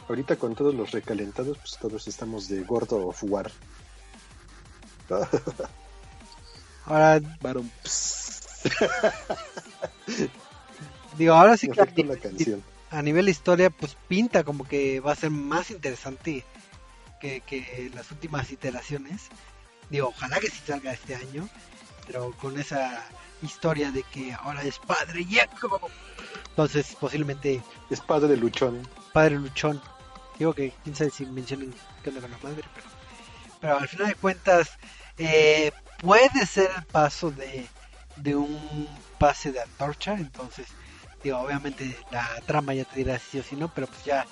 ahorita 0.09 0.35
con 0.35 0.55
todos 0.55 0.73
los 0.73 0.91
recalentados, 0.91 1.57
pues 1.57 1.77
todos 1.79 2.07
estamos 2.07 2.49
de 2.49 2.63
gordo 2.63 3.07
of 3.07 3.23
War. 3.23 3.51
ahora 6.85 7.21
Baron, 7.41 7.71
pss. 7.83 8.43
digo, 11.17 11.33
ahora 11.33 11.57
sí 11.57 11.69
que 11.69 11.81
a 11.81 11.85
la 11.85 11.91
nivel, 11.91 12.19
canción. 12.19 12.63
a 12.89 13.01
nivel 13.01 13.29
historia 13.29 13.69
pues 13.69 13.95
pinta 14.07 14.43
como 14.43 14.65
que 14.67 14.99
va 14.99 15.13
a 15.13 15.15
ser 15.15 15.29
más 15.31 15.71
interesante 15.71 16.45
que, 17.19 17.41
que 17.41 17.91
las 17.93 18.11
últimas 18.11 18.51
iteraciones. 18.51 19.29
Digo, 19.89 20.09
ojalá 20.09 20.39
que 20.39 20.49
sí 20.49 20.61
salga 20.65 20.91
este 20.93 21.15
año, 21.15 21.47
pero 22.07 22.31
con 22.37 22.59
esa 22.59 23.03
historia 23.41 23.91
de 23.91 24.03
que 24.03 24.33
ahora 24.33 24.63
es 24.63 24.79
padre 24.79 25.25
Jacob. 25.29 25.81
Entonces, 26.49 26.95
posiblemente 26.99 27.61
Es 27.89 28.01
padre 28.01 28.37
luchón. 28.37 28.87
padre 29.11 29.35
luchón. 29.37 29.81
Digo 30.39 30.53
que 30.53 30.73
quién 30.83 30.95
sabe 30.95 31.11
si 31.11 31.25
mencionan 31.25 31.73
qué 32.03 32.09
onda 32.09 32.21
con 32.21 32.31
la 32.31 32.37
madre, 32.39 32.63
pero, 32.73 32.87
pero 33.59 33.77
al 33.77 33.87
final 33.87 34.07
de 34.07 34.15
cuentas 34.15 34.71
eh, 35.17 35.71
puede 35.99 36.45
ser 36.45 36.69
el 36.75 36.83
paso 36.85 37.31
de, 37.31 37.67
de 38.15 38.35
un 38.35 38.87
pase 39.19 39.51
de 39.51 39.61
antorcha. 39.61 40.13
Entonces, 40.13 40.67
digo, 41.23 41.39
obviamente 41.39 41.97
la 42.11 42.41
trama 42.45 42.73
ya 42.73 42.85
te 42.85 42.97
dirá 42.97 43.17
si 43.17 43.31
sí 43.31 43.39
o 43.39 43.43
si 43.43 43.55
no, 43.55 43.73
pero 43.73 43.87
pues 43.87 44.03
ya 44.03 44.25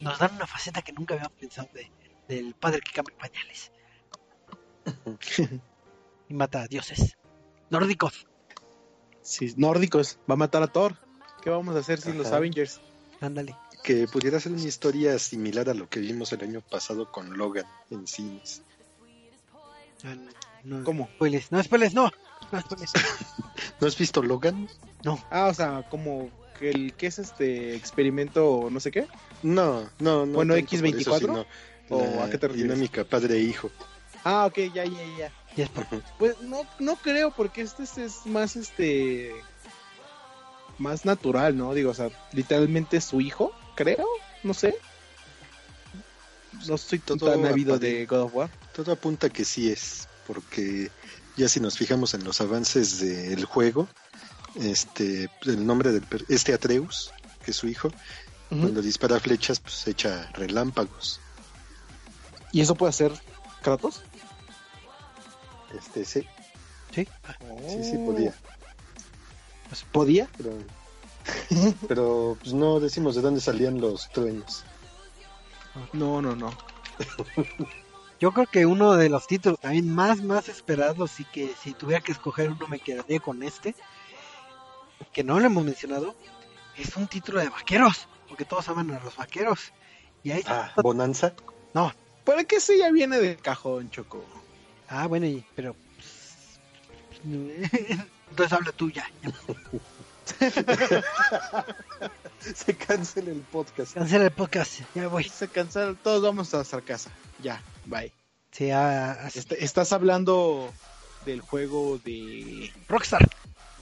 nos 0.00 0.18
dan 0.18 0.34
una 0.34 0.46
faceta 0.46 0.82
que 0.82 0.92
nunca 0.92 1.14
habíamos 1.14 1.38
pensado 1.38 1.68
de, 1.74 1.90
del 2.28 2.54
padre 2.54 2.80
que 2.80 2.92
cambia 2.92 3.16
pañales 3.16 3.70
y 6.28 6.34
mata 6.34 6.62
a 6.62 6.66
dioses 6.68 7.16
nórdicos. 7.70 8.26
Sí, 9.22 9.54
nórdicos, 9.56 10.18
va 10.28 10.34
a 10.34 10.36
matar 10.36 10.62
a 10.62 10.66
Thor. 10.66 10.96
¿Qué 11.42 11.50
vamos 11.50 11.76
a 11.76 11.80
hacer 11.80 12.00
sin 12.00 12.18
los. 12.18 12.32
Avengers? 12.32 12.80
Ándale. 13.20 13.56
Que 13.82 14.06
pudiera 14.06 14.40
ser 14.40 14.52
una 14.52 14.62
historia 14.62 15.18
similar 15.18 15.70
a 15.70 15.74
lo 15.74 15.88
que 15.88 16.00
vimos 16.00 16.32
el 16.32 16.42
año 16.42 16.60
pasado 16.60 17.10
con 17.10 17.36
Logan 17.36 17.66
en 17.90 18.06
cines. 18.06 18.62
Ah, 20.04 20.14
no, 20.64 20.78
no, 20.78 20.84
¿Cómo? 20.84 21.08
spoilers, 21.14 21.52
no 21.52 21.62
spoilers, 21.62 21.94
no. 21.94 22.10
no. 22.52 22.60
¿No 23.80 23.86
has 23.86 23.96
visto 23.96 24.22
Logan? 24.22 24.68
Ah, 25.30 25.46
o 25.46 25.54
sea, 25.54 25.84
como 25.88 26.30
que 26.58 26.70
el 26.70 26.94
que 26.94 27.06
es 27.06 27.18
este 27.18 27.74
experimento 27.74 28.68
no 28.70 28.80
sé 28.80 28.90
qué. 28.90 29.06
No, 29.42 29.88
no, 29.98 30.26
no. 30.26 30.32
Bueno, 30.32 30.54
tanto 30.54 30.70
por 30.70 30.78
X24, 30.80 31.00
eso, 31.00 31.18
sino 31.18 31.46
¿o 31.88 32.16
la 32.16 32.24
a 32.24 32.30
qué 32.30 32.38
te 32.38 32.48
refieres? 32.48 32.72
Dinámica 32.72 33.04
padre-hijo. 33.04 33.70
Ah, 34.24 34.46
ok, 34.46 34.58
ya, 34.74 34.84
ya, 34.84 35.04
ya. 35.18 35.32
Y 35.56 35.62
es 35.62 35.68
por- 35.70 35.86
Pues 36.18 36.40
no, 36.42 36.62
no 36.78 36.96
creo, 36.96 37.30
porque 37.30 37.62
este 37.62 37.84
es, 37.84 37.96
es 37.98 38.26
más 38.26 38.56
este 38.56 39.32
más 40.78 41.04
natural, 41.04 41.56
¿no? 41.56 41.74
Digo, 41.74 41.90
o 41.90 41.94
sea, 41.94 42.10
literalmente 42.32 42.98
es 42.98 43.04
su 43.04 43.20
hijo, 43.20 43.52
creo, 43.74 44.06
no 44.42 44.54
sé. 44.54 44.74
No 46.66 46.76
soy 46.76 46.98
Todo 46.98 47.30
tan 47.30 47.44
ávido 47.46 47.78
de 47.78 48.06
God 48.06 48.20
of 48.22 48.34
War. 48.34 48.50
Todo 48.74 48.92
apunta 48.92 49.30
que 49.30 49.44
sí 49.44 49.70
es, 49.70 50.08
porque 50.26 50.90
ya 51.36 51.48
si 51.48 51.60
nos 51.60 51.76
fijamos 51.78 52.14
en 52.14 52.24
los 52.24 52.40
avances 52.40 53.00
del 53.00 53.44
juego, 53.44 53.88
este, 54.56 55.30
el 55.42 55.66
nombre 55.66 55.92
del 55.92 56.02
per- 56.02 56.24
este 56.28 56.52
Atreus, 56.54 57.12
que 57.44 57.50
es 57.52 57.56
su 57.56 57.68
hijo, 57.68 57.90
cuando 58.48 58.82
dispara 58.82 59.20
flechas, 59.20 59.60
pues 59.60 59.86
echa 59.86 60.28
relámpagos. 60.34 61.20
¿Y 62.52 62.60
eso 62.62 62.74
puede 62.74 62.90
hacer 62.90 63.12
Kratos? 63.62 64.02
Este, 65.78 66.04
sí, 66.04 66.26
Sí. 66.92 67.06
sí, 67.68 67.84
sí 67.84 67.96
podía. 68.04 68.34
Pues, 69.68 69.84
¿Podía? 69.92 70.28
Pero, 70.36 70.52
pero 71.88 72.36
pues 72.40 72.52
no 72.52 72.80
decimos 72.80 73.14
de 73.14 73.20
dónde 73.22 73.40
salían 73.40 73.80
los 73.80 74.10
truenos. 74.10 74.64
No, 75.92 76.20
no, 76.20 76.34
no. 76.34 76.50
Yo 78.20 78.32
creo 78.32 78.46
que 78.46 78.66
uno 78.66 78.94
de 78.96 79.08
los 79.08 79.26
títulos 79.26 79.58
también 79.60 79.92
más, 79.92 80.22
más 80.22 80.48
esperados 80.48 81.18
y 81.20 81.24
que 81.24 81.54
si 81.62 81.72
tuviera 81.72 82.02
que 82.02 82.12
escoger 82.12 82.50
uno 82.50 82.66
me 82.68 82.78
quedaría 82.78 83.18
con 83.18 83.42
este, 83.42 83.74
que 85.12 85.24
no 85.24 85.40
lo 85.40 85.46
hemos 85.46 85.64
mencionado, 85.64 86.14
es 86.76 86.96
un 86.96 87.06
título 87.08 87.40
de 87.40 87.48
vaqueros, 87.48 88.06
porque 88.28 88.44
todos 88.44 88.68
aman 88.68 88.90
a 88.90 89.00
los 89.00 89.16
vaqueros. 89.16 89.72
Y 90.22 90.32
ahí 90.32 90.42
Ah, 90.46 90.70
Bonanza. 90.82 91.32
no, 91.72 91.92
¿Para 92.24 92.44
qué 92.44 92.56
ese 92.56 92.76
ya 92.78 92.90
viene 92.92 93.18
de 93.18 93.36
cajón, 93.36 93.90
Choco? 93.90 94.22
ah 94.88 95.06
bueno, 95.06 95.24
y- 95.26 95.42
pero 95.56 95.74
entonces 97.24 98.52
habla 98.52 98.72
tú 98.72 98.90
ya. 98.90 99.10
Se 102.40 102.74
cancela 102.76 103.30
el 103.30 103.40
podcast. 103.40 103.94
cancela 103.94 104.24
el 104.26 104.30
podcast, 104.30 104.80
ya 104.94 105.08
voy. 105.08 105.24
Se 105.24 105.48
cansaron, 105.48 105.96
todos 105.96 106.22
vamos 106.22 106.52
a 106.54 106.58
nuestra 106.58 106.80
casa. 106.80 107.10
Ya, 107.42 107.62
bye. 107.90 108.12
Sí, 108.52 108.70
ah, 108.70 109.28
Est- 109.34 109.52
estás 109.52 109.92
hablando 109.92 110.72
del 111.26 111.40
juego 111.40 111.98
de 111.98 112.72
Rockstar, 112.88 113.28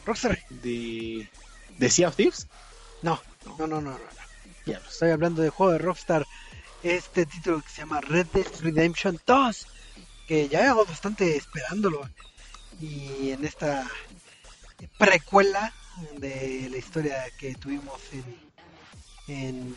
Rockstar, 0.04 0.38
de 0.50 1.28
de 1.78 1.90
Sea 1.90 2.08
of 2.08 2.16
Thieves. 2.16 2.46
no, 3.02 3.20
no, 3.46 3.66
no, 3.66 3.80
no, 3.80 3.92
no. 3.92 3.98
Ya 4.66 4.78
Estoy 4.78 5.10
hablando 5.10 5.40
del 5.42 5.50
juego 5.50 5.72
de 5.72 5.78
Rockstar. 5.78 6.26
Este 6.82 7.24
título 7.26 7.60
que 7.62 7.68
se 7.70 7.78
llama 7.82 8.00
Red 8.00 8.26
Dead 8.34 8.46
Redemption 8.60 9.18
2. 9.26 9.66
Que 10.26 10.48
ya 10.48 10.60
llevamos 10.62 10.88
bastante 10.88 11.36
esperándolo. 11.36 12.08
Y 12.80 13.30
en 13.30 13.44
esta 13.44 13.88
precuela 14.98 15.72
de 16.18 16.68
la 16.70 16.76
historia 16.76 17.24
que 17.38 17.54
tuvimos 17.54 18.00
en, 18.12 18.24
en 19.28 19.76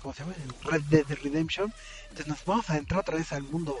¿cómo 0.00 0.14
se 0.14 0.20
llama? 0.20 0.34
En 0.34 0.70
Red 0.70 0.82
Dead 0.82 1.06
Redemption. 1.22 1.72
Entonces 2.02 2.28
nos 2.28 2.44
vamos 2.44 2.68
a 2.68 2.74
adentrar 2.74 3.00
otra 3.00 3.16
vez 3.16 3.32
al 3.32 3.42
mundo 3.42 3.76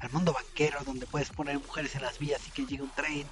al 0.00 0.10
mundo 0.10 0.32
banquero 0.32 0.78
donde 0.84 1.06
puedes 1.06 1.30
poner 1.30 1.58
mujeres 1.58 1.94
en 1.94 2.02
las 2.02 2.18
vías 2.18 2.40
y 2.46 2.50
que 2.50 2.66
llegue 2.66 2.82
un 2.82 2.90
tren 2.90 3.26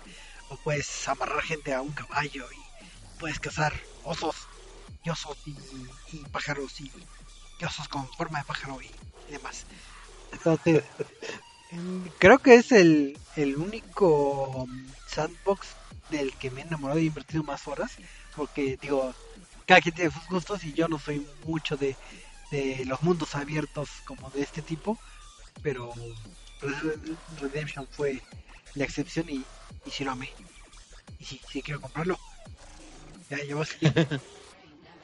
o 0.49 0.57
puedes 0.57 1.09
amarrar 1.09 1.43
gente 1.43 1.75
a 1.75 1.83
un 1.83 1.93
caballo 1.93 2.47
y 2.51 3.19
puedes 3.21 3.39
cazar 3.39 3.73
osos 4.05 4.35
y 5.05 5.11
osos 5.11 5.37
y, 5.47 5.55
y 6.13 6.19
pájaros 6.33 6.81
y, 6.81 6.91
y 7.61 7.65
osos 7.65 7.89
con 7.89 8.09
forma 8.09 8.39
de 8.39 8.45
pájaro 8.45 8.81
y, 8.81 8.87
y 9.29 9.33
demás. 9.33 9.67
Entonces, 10.33 10.83
em, 11.71 12.09
creo 12.19 12.39
que 12.39 12.55
es 12.57 12.73
el, 12.73 13.19
el 13.37 13.57
único 13.57 14.67
mm, 14.67 14.87
sandbox 15.07 15.69
del 16.11 16.35
que 16.37 16.51
me 16.51 16.63
he 16.63 16.65
enamorado 16.65 16.99
y 16.99 17.05
he 17.05 17.07
invertido 17.07 17.43
más 17.43 17.67
horas, 17.69 17.93
porque 18.37 18.79
digo, 18.81 19.15
cada 19.67 19.81
quien 19.81 19.95
tiene 19.95 20.11
sus 20.11 20.27
gustos 20.29 20.65
y 20.65 20.73
yo 20.73 20.89
no 20.89 20.99
soy 20.99 21.27
mucho 21.47 21.77
de, 21.77 21.97
de 22.51 22.85
los 22.87 23.03
mundos 23.03 23.35
abiertos 23.35 23.89
como 24.07 24.31
de 24.31 24.43
este 24.43 24.63
tipo, 24.63 24.99
pero 25.63 25.93
Redemption 27.41 27.87
fue 27.91 28.21
la 28.75 28.85
excepción 28.85 29.27
y, 29.29 29.45
y 29.87 29.91
sí 29.91 30.05
lo 30.05 30.13
amé. 30.13 30.31
Y 31.19 31.25
sí, 31.25 31.41
sí 31.51 31.63
quiero 31.63 31.81
comprarlo. 31.81 32.19
Ya, 33.31 33.43
ya 33.43 33.57
va 33.57 33.63
a 33.63 33.67
salir. 33.67 34.21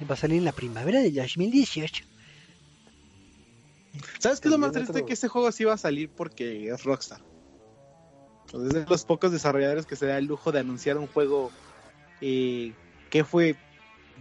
va 0.10 0.14
a 0.14 0.16
salir 0.16 0.38
en 0.38 0.44
la 0.44 0.52
primavera 0.52 1.00
del 1.00 1.14
2018. 1.14 2.04
¿Sabes 4.18 4.40
qué 4.40 4.48
es 4.48 4.52
lo 4.52 4.58
más 4.58 4.72
triste? 4.72 4.92
otro- 4.92 5.06
Que 5.06 5.12
este 5.14 5.28
juego 5.28 5.50
sí 5.52 5.64
va 5.64 5.74
a 5.74 5.78
salir 5.78 6.10
porque 6.10 6.68
es 6.68 6.84
Rockstar. 6.84 7.20
Es 8.52 8.72
de 8.72 8.84
los 8.86 9.04
pocos 9.04 9.30
desarrolladores 9.32 9.86
que 9.86 9.96
se 9.96 10.06
da 10.06 10.18
el 10.18 10.26
lujo 10.26 10.52
de 10.52 10.60
anunciar 10.60 10.98
un 10.98 11.06
juego 11.06 11.50
eh, 12.20 12.72
que 13.10 13.24
fue 13.24 13.56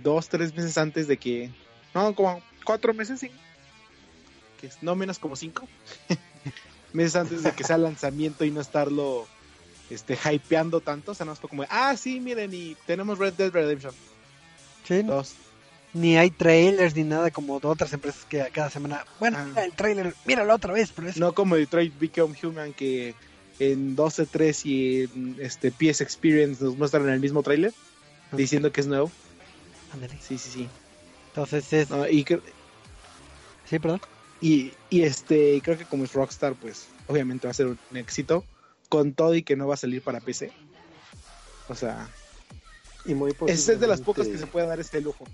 dos, 0.03 0.29
tres 0.29 0.53
meses 0.55 0.77
antes 0.77 1.07
de 1.07 1.17
que... 1.17 1.49
No, 1.93 2.13
como 2.15 2.41
cuatro 2.63 2.93
meses, 2.93 3.19
sí. 3.19 3.31
Que 4.59 4.67
es 4.67 4.81
no 4.83 4.95
menos 4.95 5.19
como 5.19 5.35
cinco. 5.35 5.67
meses 6.93 7.15
antes 7.15 7.43
de 7.43 7.51
que 7.53 7.63
sea 7.63 7.77
lanzamiento 7.77 8.45
y 8.45 8.51
no 8.51 8.61
estarlo 8.61 9.27
este, 9.89 10.17
hypeando 10.31 10.81
tanto. 10.81 11.11
O 11.11 11.15
sea, 11.15 11.25
no 11.25 11.35
fue 11.35 11.49
como, 11.49 11.63
ah, 11.69 11.95
sí, 11.97 12.19
miren, 12.19 12.53
y 12.53 12.75
tenemos 12.85 13.17
Red 13.17 13.33
Dead 13.33 13.51
Redemption 13.51 13.93
Sí. 14.87 15.03
2. 15.03 15.33
Ni 15.93 16.17
hay 16.17 16.29
trailers 16.29 16.95
ni 16.95 17.03
nada 17.03 17.31
como 17.31 17.59
de 17.59 17.67
otras 17.67 17.91
empresas 17.93 18.23
que 18.25 18.41
a 18.41 18.49
cada 18.49 18.69
semana. 18.69 19.05
Bueno, 19.19 19.37
Ah. 19.39 19.45
mira 19.45 19.65
el 19.65 19.73
trailer, 19.73 20.13
míralo 20.25 20.53
otra 20.53 20.73
vez, 20.73 20.91
pero 20.95 21.09
es. 21.09 21.17
No 21.17 21.33
como 21.33 21.55
Detroit 21.55 21.97
Become 21.99 22.35
Human 22.43 22.73
que 22.73 23.15
en 23.59 23.95
12.3 23.95 24.65
y 24.65 25.03
en 25.03 25.35
este 25.39 25.71
PS 25.71 26.01
Experience 26.03 26.63
nos 26.63 26.77
muestran 26.77 27.09
el 27.09 27.19
mismo 27.19 27.41
tráiler 27.43 27.73
diciendo 28.31 28.71
que 28.71 28.81
es 28.81 28.87
nuevo. 28.87 29.11
Ándale. 29.91 30.19
Sí, 30.21 30.37
sí, 30.37 30.49
sí. 30.51 30.69
Entonces 31.27 31.71
es. 31.73 31.89
No, 31.89 32.07
y, 32.07 32.23
cre- 32.25 32.43
Sí, 33.65 33.79
perdón. 33.79 34.01
y, 34.41 34.73
y 34.89 35.03
este 35.03 35.61
creo 35.63 35.77
que 35.77 35.85
como 35.85 36.03
es 36.03 36.13
Rockstar, 36.13 36.55
pues 36.55 36.87
obviamente 37.07 37.47
va 37.47 37.51
a 37.51 37.55
ser 37.55 37.67
un 37.67 37.79
éxito 37.93 38.43
con 38.89 39.13
todo 39.13 39.35
y 39.35 39.43
que 39.43 39.55
no 39.55 39.67
va 39.67 39.75
a 39.75 39.77
salir 39.77 40.01
para 40.01 40.19
PC. 40.19 40.51
O 41.67 41.75
sea, 41.75 42.09
Y 43.05 43.13
muy 43.13 43.35
es 43.47 43.65
de 43.67 43.87
las 43.87 44.01
pocas 44.01 44.27
que 44.27 44.37
se 44.37 44.47
puede 44.47 44.65
dar 44.67 44.79
este 44.79 45.01
lujo. 45.01 45.25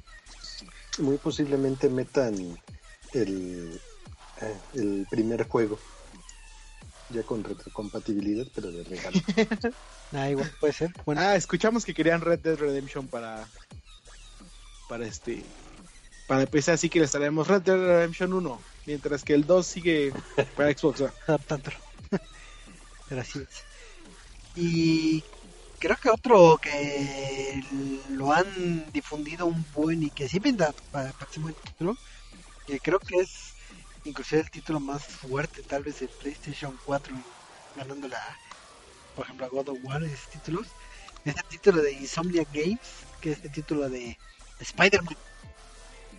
Muy 0.99 1.17
posiblemente 1.17 1.89
metan 1.89 2.35
el, 3.13 3.79
eh, 4.41 4.57
el 4.73 5.07
primer 5.09 5.47
juego 5.47 5.77
ya 7.09 7.23
con 7.23 7.43
retrocompatibilidad, 7.43 8.45
pero 8.53 8.71
de 8.71 8.83
regalo. 8.83 9.17
Ah, 10.11 10.29
igual 10.29 10.49
puede 10.59 10.71
ser. 10.71 10.91
Bueno, 11.05 11.19
Ah, 11.21 11.35
escuchamos 11.35 11.83
que 11.83 11.93
querían 11.93 12.21
Red 12.21 12.39
Dead 12.39 12.55
Redemption 12.57 13.07
para. 13.07 13.45
Para 14.87 15.05
este. 15.05 15.43
Para 16.27 16.45
PC, 16.45 16.71
así 16.71 16.89
que 16.89 16.99
les 16.99 17.11
traemos 17.11 17.47
Red 17.47 17.61
Dead 17.61 17.77
Redemption 17.77 18.33
1. 18.33 18.61
Mientras 18.85 19.23
que 19.23 19.33
el 19.33 19.45
2 19.45 19.65
sigue 19.65 20.13
para 20.55 20.71
Xbox 20.75 21.01
adaptándolo. 21.27 21.77
Es. 23.09 23.63
Y 24.55 25.23
creo 25.77 25.95
que 25.97 26.09
otro 26.09 26.57
que 26.57 27.63
lo 28.09 28.33
han 28.33 28.91
difundido 28.91 29.45
un 29.45 29.63
buen 29.75 30.01
y 30.01 30.09
que 30.09 30.27
sí 30.27 30.39
pinta 30.39 30.73
para 30.91 31.09
el 31.09 31.13
próximo 31.13 31.51
título, 31.51 31.95
que 32.65 32.79
creo 32.79 32.99
que 32.99 33.17
es 33.17 33.53
inclusive 34.05 34.41
el 34.41 34.51
título 34.51 34.79
más 34.79 35.03
fuerte 35.03 35.61
tal 35.63 35.83
vez 35.83 35.99
de 35.99 36.07
PlayStation 36.07 36.77
4 36.85 37.15
ganando 37.75 38.07
la 38.07 38.37
por 39.15 39.25
ejemplo 39.25 39.47
a 39.47 39.49
God 39.49 39.69
of 39.69 39.77
War 39.83 40.03
esos 40.03 40.29
títulos 40.29 40.67
es 41.25 41.35
el 41.35 41.43
título 41.45 41.81
de 41.81 41.91
Insomnia 41.93 42.45
Games 42.53 42.79
que 43.19 43.31
es 43.31 43.43
el 43.43 43.51
título 43.51 43.89
de 43.89 44.17
Spider-Man 44.59 45.15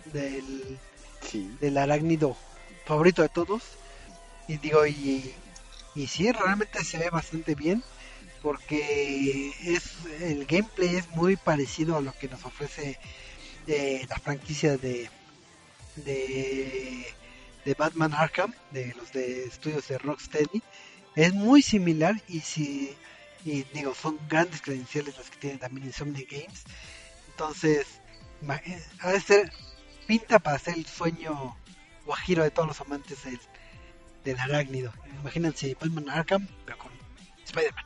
del 0.05 0.79
Sí. 1.21 1.49
del 1.59 1.77
arácnido 1.77 2.37
favorito 2.85 3.21
de 3.21 3.29
todos. 3.29 3.63
Y 4.47 4.57
digo, 4.57 4.85
y, 4.87 5.33
y 5.95 6.07
sí, 6.07 6.31
realmente 6.31 6.83
se 6.83 6.97
ve 6.97 7.09
bastante 7.09 7.55
bien. 7.55 7.83
Porque 8.41 9.51
es 9.63 9.93
el 10.21 10.45
gameplay 10.45 10.95
es 10.95 11.09
muy 11.09 11.35
parecido 11.37 11.97
a 11.97 12.01
lo 12.01 12.13
que 12.13 12.27
nos 12.29 12.45
ofrece 12.45 12.97
eh, 13.67 14.05
la 14.09 14.17
franquicia 14.17 14.77
de, 14.77 15.09
de 15.95 17.05
de 17.65 17.73
Batman 17.73 18.13
Arkham, 18.13 18.53
de 18.71 18.93
los 18.95 19.11
de 19.11 19.43
estudios 19.45 19.87
de 19.89 19.97
Rocksteady. 19.97 20.63
Es 21.15 21.33
muy 21.33 21.61
similar 21.61 22.15
y 22.27 22.39
si 22.41 22.95
y 23.45 23.63
digo, 23.73 23.93
son 23.95 24.19
grandes 24.29 24.61
credenciales 24.61 25.17
las 25.17 25.29
que 25.29 25.37
tiene 25.37 25.57
también 25.57 25.87
Insomnia 25.87 26.25
Games. 26.29 26.63
Entonces, 27.29 27.87
ha 28.99 29.11
de 29.11 29.19
ser 29.21 29.51
pinta 30.07 30.39
para 30.39 30.57
ser 30.59 30.75
el 30.75 30.85
sueño 30.85 31.55
guajiro 32.05 32.43
de 32.43 32.51
todos 32.51 32.67
los 32.67 32.81
amantes 32.81 33.23
del, 33.25 33.39
del 34.23 34.39
arácnido. 34.39 34.93
Imagínense 35.21 35.75
Batman 35.79 36.09
Arkham, 36.09 36.47
pero 36.65 36.77
con 36.77 36.91
Spider-Man. 37.45 37.85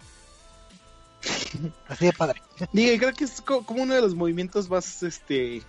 Así 1.87 2.05
de 2.05 2.13
padre. 2.13 2.41
Digo, 2.73 2.91
y 2.93 2.97
creo 2.97 3.13
que 3.13 3.25
es 3.25 3.41
co- 3.41 3.63
como 3.65 3.83
uno 3.83 3.93
de 3.93 4.01
los 4.01 4.15
movimientos 4.15 4.69
más 4.69 5.03
este 5.03 5.61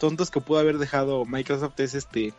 tontos 0.00 0.30
que 0.30 0.40
pudo 0.40 0.58
haber 0.58 0.78
dejado 0.78 1.24
Microsoft 1.24 1.78
es 1.80 1.94
este 1.94 2.32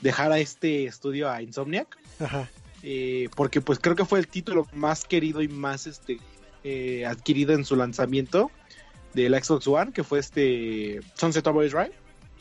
dejar 0.00 0.32
a 0.32 0.38
este 0.38 0.84
estudio 0.86 1.30
a 1.30 1.42
Insomniac. 1.42 1.98
Ajá. 2.20 2.48
eh, 2.82 3.28
porque 3.36 3.60
pues 3.60 3.78
creo 3.80 3.96
que 3.96 4.04
fue 4.04 4.18
el 4.18 4.28
título 4.28 4.66
más 4.72 5.04
querido 5.04 5.42
y 5.42 5.48
más 5.48 5.86
este 5.86 6.18
eh, 6.64 7.04
adquirido 7.06 7.54
en 7.54 7.64
su 7.64 7.74
lanzamiento 7.76 8.50
de 9.14 9.28
la 9.28 9.42
Xbox 9.42 9.66
One, 9.66 9.92
que 9.92 10.04
fue 10.04 10.18
este 10.18 11.00
Sunset 11.14 11.46
Overdrive. 11.46 11.92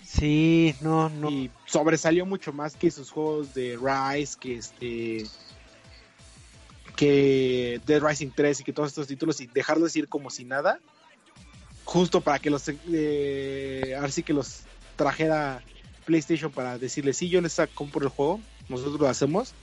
Sí, 0.05 0.75
no, 0.81 1.09
no. 1.09 1.29
Y 1.29 1.49
sobresalió 1.65 2.25
mucho 2.25 2.51
más 2.51 2.75
que 2.75 2.91
sus 2.91 3.11
juegos 3.11 3.53
de 3.53 3.77
Rise, 3.77 4.37
que 4.39 4.55
este 4.55 5.25
que 6.95 7.81
Dead 7.85 8.01
Rising 8.01 8.29
3 8.35 8.59
y 8.59 8.63
que 8.63 8.73
todos 8.73 8.89
estos 8.89 9.07
títulos 9.07 9.41
y 9.41 9.47
dejarlos 9.47 9.95
ir 9.95 10.07
como 10.07 10.29
si 10.29 10.45
nada 10.45 10.79
justo 11.83 12.21
para 12.21 12.37
que 12.37 12.51
los 12.51 12.63
eh, 12.91 13.95
ahora 13.95 14.11
sí 14.11 14.21
que 14.21 14.33
los 14.33 14.61
trajera 14.95 15.63
PlayStation 16.05 16.51
para 16.51 16.77
decirle 16.77 17.13
sí 17.13 17.27
yo 17.27 17.41
les 17.41 17.59
compro 17.73 18.03
el 18.03 18.09
juego 18.09 18.39
nosotros 18.69 18.99
lo 18.99 19.07
hacemos 19.07 19.53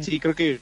sí 0.00 0.20
creo 0.20 0.34
que 0.34 0.60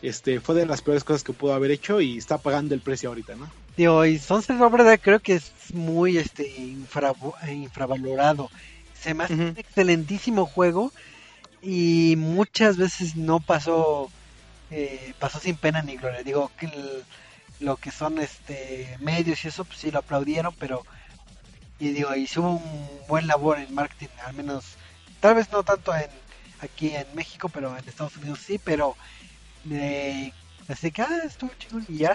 este 0.00 0.40
fue 0.40 0.54
de 0.54 0.64
las 0.64 0.80
peores 0.80 1.04
cosas 1.04 1.22
que 1.22 1.32
pudo 1.34 1.52
haber 1.52 1.70
hecho 1.70 2.00
y 2.00 2.16
está 2.16 2.38
pagando 2.38 2.74
el 2.74 2.80
precio 2.80 3.10
ahorita 3.10 3.34
no 3.36 3.50
Digo, 3.80 4.04
y 4.04 4.18
Sunset 4.18 4.60
Overdrive 4.60 4.98
creo 4.98 5.20
que 5.20 5.36
es 5.36 5.52
muy 5.72 6.18
este 6.18 6.46
infra- 6.58 7.14
infravalorado. 7.50 8.50
Se 8.92 9.14
me 9.14 9.24
hace 9.24 9.32
un 9.32 9.54
excelentísimo 9.56 10.44
juego 10.44 10.92
y 11.62 12.14
muchas 12.18 12.76
veces 12.76 13.16
no 13.16 13.40
pasó 13.40 14.10
eh, 14.70 15.14
pasó 15.18 15.40
sin 15.40 15.56
pena 15.56 15.80
ni 15.80 15.96
gloria. 15.96 16.22
Digo 16.22 16.50
que 16.58 16.66
el- 16.66 17.04
lo 17.60 17.76
que 17.78 17.90
son 17.90 18.18
este 18.18 18.98
medios 19.00 19.42
y 19.46 19.48
eso 19.48 19.64
pues 19.64 19.78
sí 19.78 19.90
lo 19.90 20.00
aplaudieron, 20.00 20.54
pero 20.58 20.84
y 21.78 21.88
digo, 21.92 22.14
y 22.14 22.28
hubo 22.36 22.56
un 22.56 22.88
buen 23.08 23.26
labor 23.26 23.58
en 23.60 23.74
marketing, 23.74 24.08
al 24.26 24.34
menos 24.34 24.62
tal 25.20 25.36
vez 25.36 25.50
no 25.52 25.62
tanto 25.62 25.96
en 25.96 26.10
aquí 26.60 26.90
en 26.94 27.06
México, 27.14 27.48
pero 27.48 27.74
en 27.74 27.88
Estados 27.88 28.14
Unidos 28.18 28.40
sí, 28.46 28.60
pero 28.62 28.94
eh, 29.70 30.32
así 30.68 30.90
que 30.90 31.00
ah, 31.00 31.22
estuvo 31.24 31.50
chido 31.58 31.80
y 31.88 31.96
ya 31.96 32.12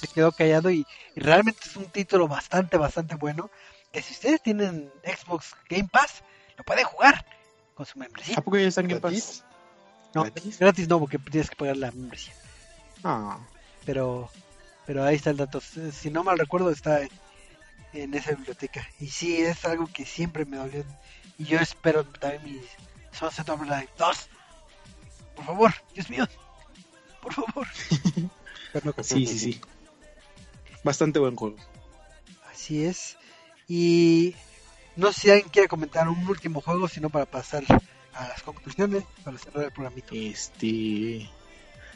se 0.00 0.08
quedó 0.08 0.32
callado 0.32 0.70
y, 0.70 0.86
y 1.14 1.20
realmente 1.20 1.60
es 1.64 1.76
un 1.76 1.86
título 1.86 2.28
bastante, 2.28 2.76
bastante 2.76 3.14
bueno. 3.14 3.50
Que 3.92 4.02
si 4.02 4.12
ustedes 4.12 4.42
tienen 4.42 4.92
Xbox 5.04 5.54
Game 5.68 5.88
Pass, 5.90 6.22
lo 6.56 6.64
pueden 6.64 6.84
jugar 6.84 7.24
con 7.74 7.86
su 7.86 7.98
membresía. 7.98 8.36
¿A 8.38 8.42
poco 8.42 8.56
ya 8.58 8.68
están 8.68 8.84
en 8.84 8.90
Game 8.90 9.00
¿Gratis? 9.00 9.24
Pass? 9.24 9.44
No, 10.14 10.22
gratis? 10.24 10.58
gratis 10.58 10.88
no, 10.88 10.98
porque 11.00 11.18
tienes 11.18 11.50
que 11.50 11.56
pagar 11.56 11.76
la 11.76 11.90
membresía. 11.90 12.34
Ah, 13.04 13.38
Pero, 13.84 14.30
pero 14.86 15.04
ahí 15.04 15.16
está 15.16 15.30
el 15.30 15.36
dato. 15.36 15.60
Si 15.60 16.10
no 16.10 16.22
mal 16.24 16.38
recuerdo, 16.38 16.70
está 16.70 17.00
en, 17.02 17.10
en 17.92 18.14
esa 18.14 18.32
biblioteca. 18.32 18.86
Y 18.98 19.08
sí, 19.08 19.40
es 19.40 19.64
algo 19.64 19.88
que 19.92 20.04
siempre 20.04 20.44
me 20.44 20.56
dolió. 20.56 20.84
Y 21.38 21.44
yo 21.44 21.58
espero 21.58 22.04
también 22.04 22.44
mi 22.44 22.60
Sunset 23.12 23.48
Overdrive 23.48 23.88
2. 23.96 24.28
Por 25.36 25.44
favor, 25.44 25.74
Dios 25.94 26.10
mío. 26.10 26.28
Por 27.22 27.32
favor. 27.32 27.66
Pero 28.72 28.94
no, 28.96 29.02
sí, 29.02 29.26
sí, 29.26 29.38
sí. 29.38 29.60
Bastante 30.84 31.18
buen 31.18 31.36
juego. 31.36 31.56
Así 32.52 32.84
es. 32.84 33.16
Y 33.68 34.34
no 34.96 35.12
sé 35.12 35.20
si 35.20 35.30
alguien 35.30 35.48
quiere 35.50 35.68
comentar 35.68 36.08
un 36.08 36.26
último 36.28 36.60
juego, 36.60 36.88
sino 36.88 37.10
para 37.10 37.26
pasar 37.26 37.62
a 38.12 38.28
las 38.28 38.42
conclusiones, 38.42 39.04
para 39.24 39.38
cerrar 39.38 39.64
el 39.66 39.72
programito. 39.72 40.14
Este. 40.14 41.28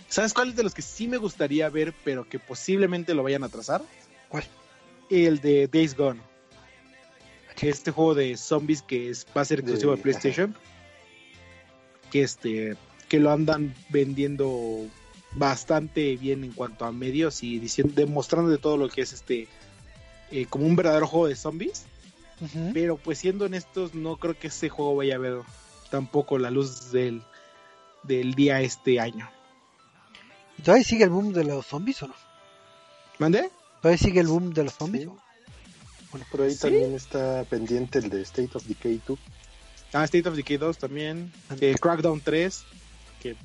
¿Sabes 0.09 0.33
cuál 0.35 0.51
es 0.51 0.57
de 0.57 0.63
los 0.63 0.75
que 0.75 0.83
sí 0.83 1.09
me 1.09 1.17
gustaría 1.17 1.69
ver, 1.71 1.93
pero 2.05 2.29
que 2.29 2.39
posiblemente 2.39 3.15
lo 3.15 3.23
vayan 3.23 3.43
a 3.45 3.49
trazar? 3.49 3.83
¿Cuál? 4.29 4.45
El 5.11 5.41
de 5.41 5.67
Days 5.69 5.97
Gone. 5.97 6.21
Este 7.61 7.91
juego 7.93 8.15
de 8.15 8.37
zombies 8.37 8.83
que 8.83 9.09
es, 9.11 9.27
va 9.35 9.41
a 9.41 9.45
ser 9.45 9.61
exclusivo 9.61 9.93
de, 9.93 9.97
De- 9.97 10.03
PlayStation. 10.03 10.55
Que 12.11 12.23
este. 12.23 12.77
Que 13.09 13.19
lo 13.21 13.31
andan 13.33 13.75
vendiendo 13.89 14.87
bastante 15.35 16.17
bien 16.17 16.45
en 16.45 16.53
cuanto 16.53 16.85
a 16.85 16.93
medios 16.93 17.43
y 17.43 17.59
diciendo, 17.59 17.93
demostrando 17.97 18.51
de 18.51 18.59
todo 18.59 18.77
lo 18.77 18.89
que 18.89 19.03
es 19.03 19.13
este. 19.13 19.49
eh, 20.31 20.47
como 20.49 20.67
un 20.67 20.77
verdadero 20.77 21.07
juego 21.07 21.29
de 21.29 21.37
zombies. 21.37 21.85
Pero 22.75 22.97
pues 22.99 23.19
siendo 23.19 23.47
honestos, 23.47 23.95
no 23.95 24.17
creo 24.17 24.39
que 24.39 24.49
ese 24.49 24.69
juego 24.69 24.97
vaya 24.97 25.15
a 25.15 25.19
ver 25.19 25.39
tampoco 25.91 26.37
la 26.39 26.51
luz 26.51 26.91
del, 26.91 27.23
del 28.03 28.35
día 28.35 28.61
este 28.61 29.01
año. 29.01 29.31
¿Y 30.59 30.63
¿Todavía 30.63 30.85
sigue 30.85 31.05
el 31.05 31.11
boom 31.11 31.33
de 31.33 31.45
los 31.45 31.65
zombies 31.67 32.03
o 32.03 32.09
no? 32.09 32.15
¿Mande? 33.19 33.51
¿Todavía 33.81 33.99
sigue 33.99 34.21
el 34.21 34.27
boom 34.27 34.53
de 34.53 34.65
los 34.65 34.75
zombies? 34.75 35.05
Sí. 35.05 35.11
Bueno, 36.11 36.27
Por 36.31 36.43
ahí 36.43 36.53
¿Sí? 36.53 36.59
también 36.59 36.95
está 36.95 37.45
pendiente 37.49 37.99
el 38.01 38.11
de 38.11 38.23
State 38.23 38.51
of 38.55 38.65
Decay 38.67 39.01
2. 39.07 39.19
Ah, 39.95 40.05
State 40.05 40.29
of 40.29 40.37
Decay 40.37 40.57
2 40.59 40.77
también. 40.77 41.33
Eh, 41.61 41.75
Crackdown 41.81 42.21
3. 42.21 42.65
Que 43.23 43.37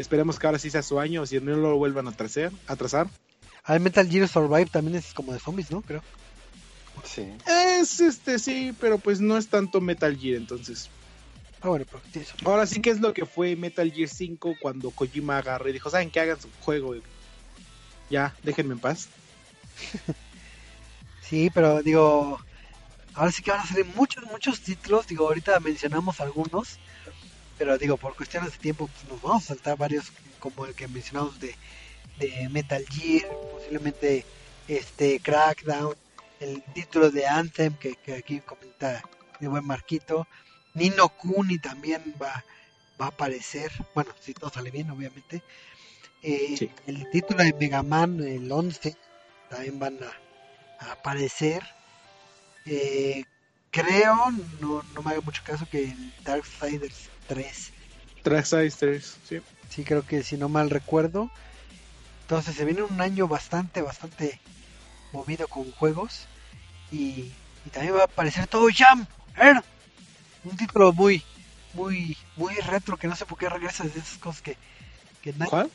esperemos 0.00 0.38
que 0.38 0.46
ahora 0.46 0.58
sí 0.58 0.70
sea 0.70 0.82
su 0.82 0.98
año. 0.98 1.26
Si 1.26 1.40
no 1.40 1.56
lo 1.56 1.76
vuelvan 1.76 2.08
a 2.08 2.12
trazar. 2.12 2.52
A 2.66 2.76
trazar. 2.76 3.08
Ah, 3.64 3.78
Metal 3.78 4.08
Gear 4.08 4.28
Survive 4.28 4.66
también 4.66 4.96
es 4.96 5.12
como 5.12 5.32
de 5.32 5.40
zombies, 5.40 5.70
¿no? 5.70 5.82
Creo. 5.82 6.02
Sí. 7.04 7.26
Es 7.80 8.00
este 8.00 8.38
sí, 8.38 8.74
pero 8.80 8.98
pues 8.98 9.20
no 9.20 9.36
es 9.36 9.48
tanto 9.48 9.80
Metal 9.80 10.16
Gear 10.16 10.36
entonces. 10.36 10.88
Ah, 11.60 11.68
bueno, 11.68 11.84
pero 11.90 12.02
eso. 12.14 12.34
Ahora 12.44 12.66
sí 12.66 12.80
que 12.80 12.90
es 12.90 13.00
lo 13.00 13.12
que 13.12 13.26
fue 13.26 13.56
Metal 13.56 13.90
Gear 13.92 14.08
5 14.08 14.56
cuando 14.60 14.90
Kojima 14.90 15.38
agarró 15.38 15.68
y 15.68 15.72
dijo, 15.72 15.90
¿saben 15.90 16.10
qué? 16.10 16.20
Hagan 16.20 16.40
su 16.40 16.48
juego. 16.60 16.94
Ya, 18.10 18.34
déjenme 18.42 18.74
en 18.74 18.80
paz. 18.80 19.08
Sí, 21.28 21.50
pero 21.52 21.82
digo, 21.82 22.40
ahora 23.12 23.30
sí 23.30 23.42
que 23.42 23.50
van 23.50 23.60
a 23.60 23.66
salir 23.66 23.84
muchos, 23.94 24.24
muchos 24.24 24.62
títulos. 24.62 25.06
Digo, 25.06 25.28
ahorita 25.28 25.60
mencionamos 25.60 26.20
algunos, 26.20 26.78
pero 27.58 27.76
digo, 27.78 27.96
por 27.96 28.14
cuestiones 28.16 28.52
de 28.52 28.58
tiempo, 28.58 28.86
pues 28.88 29.12
nos 29.12 29.20
vamos 29.20 29.44
a 29.44 29.46
saltar 29.48 29.76
varios, 29.76 30.06
como 30.38 30.64
el 30.66 30.74
que 30.74 30.88
mencionamos 30.88 31.38
de, 31.40 31.54
de 32.18 32.48
Metal 32.50 32.84
Gear, 32.88 33.26
posiblemente 33.52 34.24
este 34.68 35.20
Crackdown, 35.20 35.94
el 36.40 36.62
título 36.74 37.10
de 37.10 37.26
Anthem, 37.26 37.74
que, 37.74 37.96
que 37.96 38.14
aquí 38.14 38.40
comenta 38.40 39.02
mi 39.40 39.48
buen 39.48 39.64
Marquito. 39.66 40.26
Nino 40.74 41.08
Kuni 41.08 41.58
también 41.58 42.14
va, 42.22 42.44
va 43.00 43.06
a 43.06 43.08
aparecer, 43.08 43.72
bueno, 43.94 44.12
si 44.20 44.34
todo 44.34 44.50
sale 44.50 44.70
bien, 44.70 44.90
obviamente. 44.90 45.42
Eh, 46.22 46.54
Sí. 46.56 46.70
El 46.86 47.08
título 47.10 47.42
de 47.42 47.52
Mega 47.54 47.82
Man, 47.82 48.20
el 48.20 48.50
11, 48.50 48.96
también 49.50 49.78
van 49.78 49.98
a, 50.02 50.84
a 50.86 50.92
aparecer. 50.92 51.62
Eh, 52.66 53.24
creo, 53.70 54.16
no, 54.60 54.82
no 54.94 55.02
me 55.02 55.10
haga 55.12 55.20
mucho 55.22 55.42
caso, 55.44 55.66
que 55.70 55.84
el 55.84 56.14
Darksiders 56.24 57.08
3 57.28 57.72
Tracksisters, 58.22 59.16
sí. 59.28 59.40
Sí, 59.68 59.84
creo 59.84 60.04
que 60.04 60.22
si 60.22 60.36
no 60.36 60.48
mal 60.48 60.70
recuerdo. 60.70 61.30
Entonces 62.22 62.56
se 62.56 62.64
viene 62.64 62.82
un 62.82 63.00
año 63.00 63.28
bastante, 63.28 63.80
bastante 63.80 64.40
movido 65.12 65.46
con 65.48 65.70
juegos. 65.72 66.26
Y, 66.90 67.32
y 67.64 67.70
también 67.70 67.94
va 67.94 68.02
a 68.02 68.04
aparecer 68.04 68.46
todo 68.46 68.68
Jam. 68.74 69.06
Un 70.44 70.56
título 70.56 70.92
muy, 70.92 71.22
muy, 71.74 72.16
muy 72.36 72.54
retro 72.56 72.96
que 72.96 73.08
no 73.08 73.16
sé 73.16 73.26
por 73.26 73.38
qué 73.38 73.48
regresas 73.48 73.92
de 73.94 74.00
esas 74.00 74.18
cosas 74.18 74.42
que, 74.42 74.56
¿Cuál? 75.48 75.70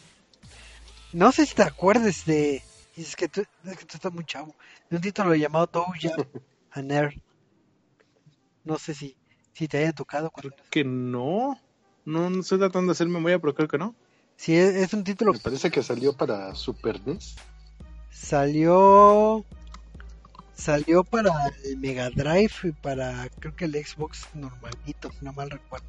No 1.12 1.32
sé 1.32 1.46
si 1.46 1.54
te 1.54 1.64
acuerdes 1.64 2.26
de. 2.26 2.64
Es 2.98 3.16
que 3.16 3.28
tú, 3.28 3.46
es 3.66 3.78
que 3.78 3.86
tú 3.86 3.98
estás 3.98 4.12
muy 4.12 4.26
chavo. 4.26 4.56
De 4.90 4.98
un 4.98 5.02
título 5.02 5.36
llamado 5.36 5.68
Toe 5.68 6.00
Jam 6.00 6.26
and. 6.72 7.22
No 8.64 8.80
sé 8.80 8.94
si, 8.94 9.16
si 9.54 9.68
te 9.68 9.78
haya 9.80 9.94
tocado. 9.94 10.30
cuando- 10.32 10.56
Que 10.70 10.84
no. 10.84 11.60
No, 12.06 12.30
no 12.30 12.42
estoy 12.42 12.60
tratando 12.60 12.92
de 12.92 12.94
hacer 12.94 13.08
memoria, 13.08 13.40
pero 13.40 13.54
creo 13.56 13.68
que 13.68 13.78
no. 13.78 13.96
Sí, 14.36 14.56
es, 14.56 14.76
es 14.76 14.94
un 14.94 15.04
título 15.04 15.32
Me 15.32 15.40
parece 15.40 15.72
que 15.72 15.82
salió 15.84 16.14
para 16.14 16.54
Super 16.56 17.00
NES. 17.08 17.36
Salió. 18.10 19.46
Salió 20.56 21.04
para 21.04 21.32
el 21.66 21.78
Mega 21.78 22.10
Drive 22.10 22.52
y 22.64 22.72
para 22.72 23.28
creo 23.40 23.56
que 23.56 23.66
el 23.66 23.74
Xbox 23.74 24.28
normalito, 24.34 25.12
no 25.22 25.34
mal 25.34 25.50
recuerdo. 25.50 25.86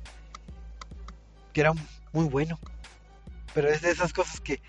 Que 1.53 1.61
era 1.61 1.73
muy 2.13 2.25
bueno. 2.27 2.59
Pero 3.55 3.69
es 3.69 3.83
de 3.83 3.91
esas 3.91 4.13
cosas 4.13 4.41
que, 4.41 4.61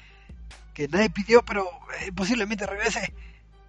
que 0.74 0.88
nadie 0.88 1.10
pidió, 1.10 1.44
pero 1.44 1.68
eh, 2.02 2.12
posiblemente 2.16 2.66
regrese. 2.66 3.14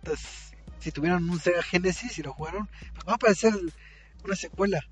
Entonces, 0.03 0.53
si 0.79 0.93
tuvieron 0.93 1.29
un 1.31 1.41
Sega 1.41 1.63
Genesis 1.63 2.19
y 2.19 2.23
lo 2.23 2.33
jugaron, 2.33 2.69
pues 2.95 3.07
va 3.09 3.13
a 3.13 3.17
aparecer 3.17 3.55
una 4.25 4.37
secuela. 4.37 4.85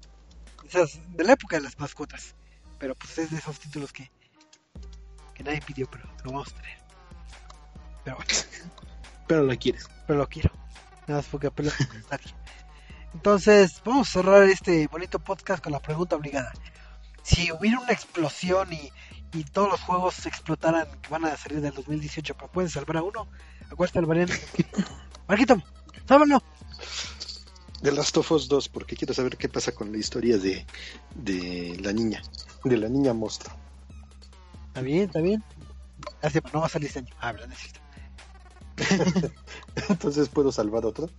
Esas, 0.67 0.99
de 1.17 1.25
la 1.25 1.33
época 1.35 1.57
de 1.57 1.63
las 1.63 1.79
mascotas. 1.79 2.35
Pero 2.79 2.95
pues 2.95 3.17
es 3.19 3.31
de 3.31 3.39
esos 3.39 3.59
títulos 3.61 3.93
que, 3.93 4.11
que 5.35 5.45
nadie 5.45 5.61
pidió, 5.61 5.89
pero 5.91 6.05
lo 6.25 6.33
vamos 6.33 6.53
a 6.53 6.57
tener. 6.57 6.79
Pero 8.05 8.17
bueno 8.17 8.33
Pero 9.27 9.43
la 9.45 9.57
quieres. 9.57 9.89
pero 10.07 10.19
lo 10.19 10.29
quiero. 10.29 10.51
Nada 11.07 11.21
más 11.21 11.27
porque 11.27 11.47
apelo 11.49 11.71
a. 11.71 12.19
Entonces, 13.15 13.81
vamos 13.85 14.09
a 14.09 14.13
cerrar 14.13 14.43
este 14.45 14.87
bonito 14.89 15.19
podcast 15.19 15.63
con 15.63 15.73
la 15.73 15.81
pregunta 15.81 16.17
obligada. 16.17 16.53
Si 17.23 17.51
hubiera 17.53 17.79
una 17.79 17.93
explosión 17.93 18.73
y, 18.73 18.91
y 19.33 19.45
todos 19.45 19.71
los 19.71 19.81
juegos 19.81 20.27
explotaran 20.27 20.87
que 21.01 21.09
van 21.09 21.25
a 21.25 21.37
salir 21.37 21.61
del 21.61 21.73
2018, 21.75 22.35
pero 22.35 22.51
pueden 22.51 22.71
salvar 22.71 22.99
a 22.99 23.03
uno, 23.03 23.29
¿a 23.71 23.75
cuál 23.77 23.89
salvarían? 23.89 24.29
Marquito, 25.29 25.63
sálvalo. 26.07 26.43
The 27.85 27.93
Last 27.93 28.17
of 28.17 28.33
Us 28.33 28.49
2, 28.49 28.71
porque 28.71 28.97
quiero 28.97 29.13
saber 29.13 29.37
qué 29.37 29.47
pasa 29.47 29.73
con 29.73 29.93
la 29.93 29.99
historia 29.99 30.39
de, 30.39 30.65
de 31.15 31.79
la 31.83 31.93
niña, 31.93 32.23
de 32.65 32.79
la 32.79 32.89
niña 32.89 33.13
monstruo. 33.13 33.55
Está 34.69 34.81
bien, 34.81 35.03
está 35.03 35.21
bien. 35.21 35.45
Así, 36.23 36.39
no 36.55 36.61
va 36.61 36.67
a 36.67 36.71
salir 36.71 36.87
este 36.87 37.01
año. 37.01 37.15
Ah, 37.21 37.33
verdad, 37.33 37.49
necesito. 37.49 37.81
Entonces 39.91 40.31
puedo 40.31 40.51
salvar 40.51 40.87
otro. 40.87 41.11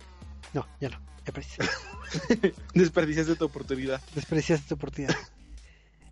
No, 0.54 0.66
ya 0.80 0.88
no. 0.88 1.00
Desperdiciaste 2.74 3.36
tu 3.36 3.44
oportunidad. 3.44 4.00
Despreciaste 4.16 4.66
tu 4.66 4.74
oportunidad. 4.74 5.14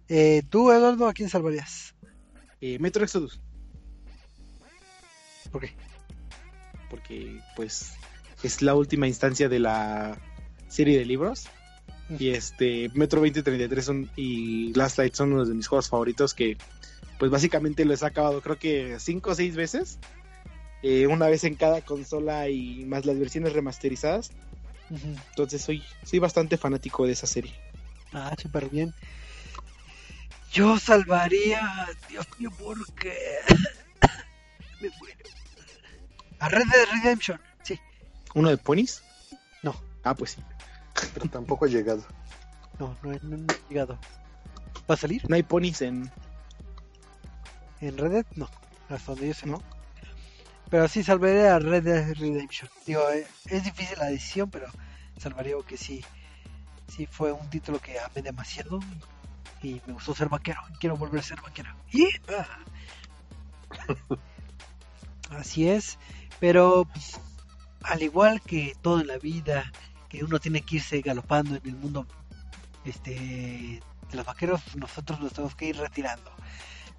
Eh, 0.09 0.45
Tú, 0.51 0.71
Eduardo, 0.71 1.09
¿a 1.09 1.15
quién 1.15 1.29
salvarías? 1.29 1.97
Eh, 2.61 2.79
Metro 2.79 3.03
Exodus. 3.03 3.41
¿Por 5.51 5.63
qué? 5.63 5.75
Porque, 6.89 7.41
pues, 7.57 7.95
es 8.45 8.63
la 8.63 8.77
última 8.77 9.09
instancia 9.09 9.49
de 9.49 9.59
la 9.59 10.17
serie 10.75 10.99
de 10.99 11.05
libros. 11.05 11.47
Y 12.19 12.31
este, 12.31 12.91
Metro 12.95 13.21
2033 13.21 13.85
son, 13.85 14.11
y 14.15 14.75
Last 14.75 14.99
Light 14.99 15.15
son 15.15 15.33
uno 15.33 15.47
de 15.47 15.55
mis 15.55 15.67
juegos 15.67 15.89
favoritos 15.89 16.35
que, 16.35 16.59
pues 17.19 17.31
básicamente 17.31 17.85
los 17.87 18.03
he 18.03 18.07
acabado 18.07 18.43
creo 18.43 18.59
que 18.59 18.99
cinco 19.01 19.31
o 19.31 19.35
seis 19.35 19.57
veces. 19.57 19.99
Eh, 20.83 21.07
una 21.07 21.29
vez 21.29 21.45
en 21.45 21.55
cada 21.55 21.81
consola 21.81 22.51
y 22.51 22.85
más 22.85 23.07
las 23.07 23.19
versiones 23.19 23.55
remasterizadas. 23.55 24.33
Entonces 25.31 25.63
soy, 25.63 25.83
soy 26.03 26.19
bastante 26.19 26.59
fanático 26.59 27.07
de 27.07 27.13
esa 27.13 27.27
serie. 27.27 27.55
Ah, 28.13 28.35
súper 28.41 28.69
bien. 28.69 28.93
Yo 30.53 30.79
salvaría, 30.79 31.89
Dios 32.09 32.27
mío, 32.39 32.51
porque 32.59 33.17
me 34.81 34.91
muero. 35.01 35.19
A 36.39 36.49
Red 36.49 36.67
Dead 36.67 36.87
Redemption, 36.93 37.41
sí. 37.63 37.81
¿Uno 38.35 38.51
de 38.51 38.59
Ponies? 38.59 39.03
No. 39.63 39.75
Ah, 40.05 40.15
pues 40.15 40.33
sí. 40.33 40.43
Pero 41.15 41.29
tampoco 41.31 41.65
ha 41.65 41.69
llegado. 41.69 42.05
No, 42.79 42.97
no, 43.03 43.13
he- 43.13 43.21
no, 43.23 43.37
no 43.37 43.53
he 43.53 43.57
llegado. 43.69 43.99
¿Va 44.91 44.95
a 44.95 44.99
salir? 44.99 45.23
No 45.29 45.37
hay 45.37 45.43
Ponies 45.43 45.83
en... 45.83 46.11
¿En 47.81 47.99
Red 47.99 48.11
Dead? 48.13 48.27
No, 48.37 48.49
hasta 48.89 49.13
donde 49.13 49.29
yo 49.29 49.35
sé, 49.35 49.47
no. 49.47 49.63
Pero 50.71 50.89
sí 50.89 51.03
salvaré 51.05 51.49
a 51.49 51.59
Red 51.59 51.85
Dead 51.85 52.15
Redemption. 52.15 52.69
Digo, 52.87 53.09
eh, 53.11 53.27
es 53.47 53.65
difícil 53.65 53.99
la 53.99 54.07
decisión, 54.07 54.51
pero 54.51 54.67
salvaría 55.19 55.55
que 55.67 55.77
sí, 55.77 56.05
sí 56.89 57.07
fue 57.07 57.33
un 57.33 57.49
título 57.51 57.79
que 57.81 57.99
amé 58.01 58.23
demasiado 58.23 58.81
y 59.63 59.81
me 59.87 59.93
gustó 59.93 60.15
ser 60.15 60.29
vaquero. 60.29 60.61
y 60.71 60.79
Quiero 60.79 60.97
volver 60.97 61.21
a 61.21 61.23
ser 61.23 61.41
vaquero. 61.41 61.71
¡Y! 61.93 62.09
ah. 62.29 62.47
Así 65.31 65.69
es, 65.69 65.99
pero 66.41 66.85
pues, 66.93 67.21
al 67.83 68.03
igual 68.03 68.41
que 68.43 68.75
todo 68.83 69.01
en 69.01 69.07
la 69.09 69.19
vida, 69.19 69.71
que 70.15 70.25
uno 70.25 70.39
tiene 70.39 70.63
que 70.63 70.77
irse 70.77 71.01
galopando 71.01 71.57
en 71.57 71.63
el 71.65 71.75
mundo 71.75 72.07
este 72.85 73.11
de 73.11 74.17
los 74.17 74.25
vaqueros, 74.25 74.61
nosotros 74.77 75.19
nos 75.19 75.33
tenemos 75.33 75.57
que 75.57 75.67
ir 75.67 75.77
retirando. 75.77 76.31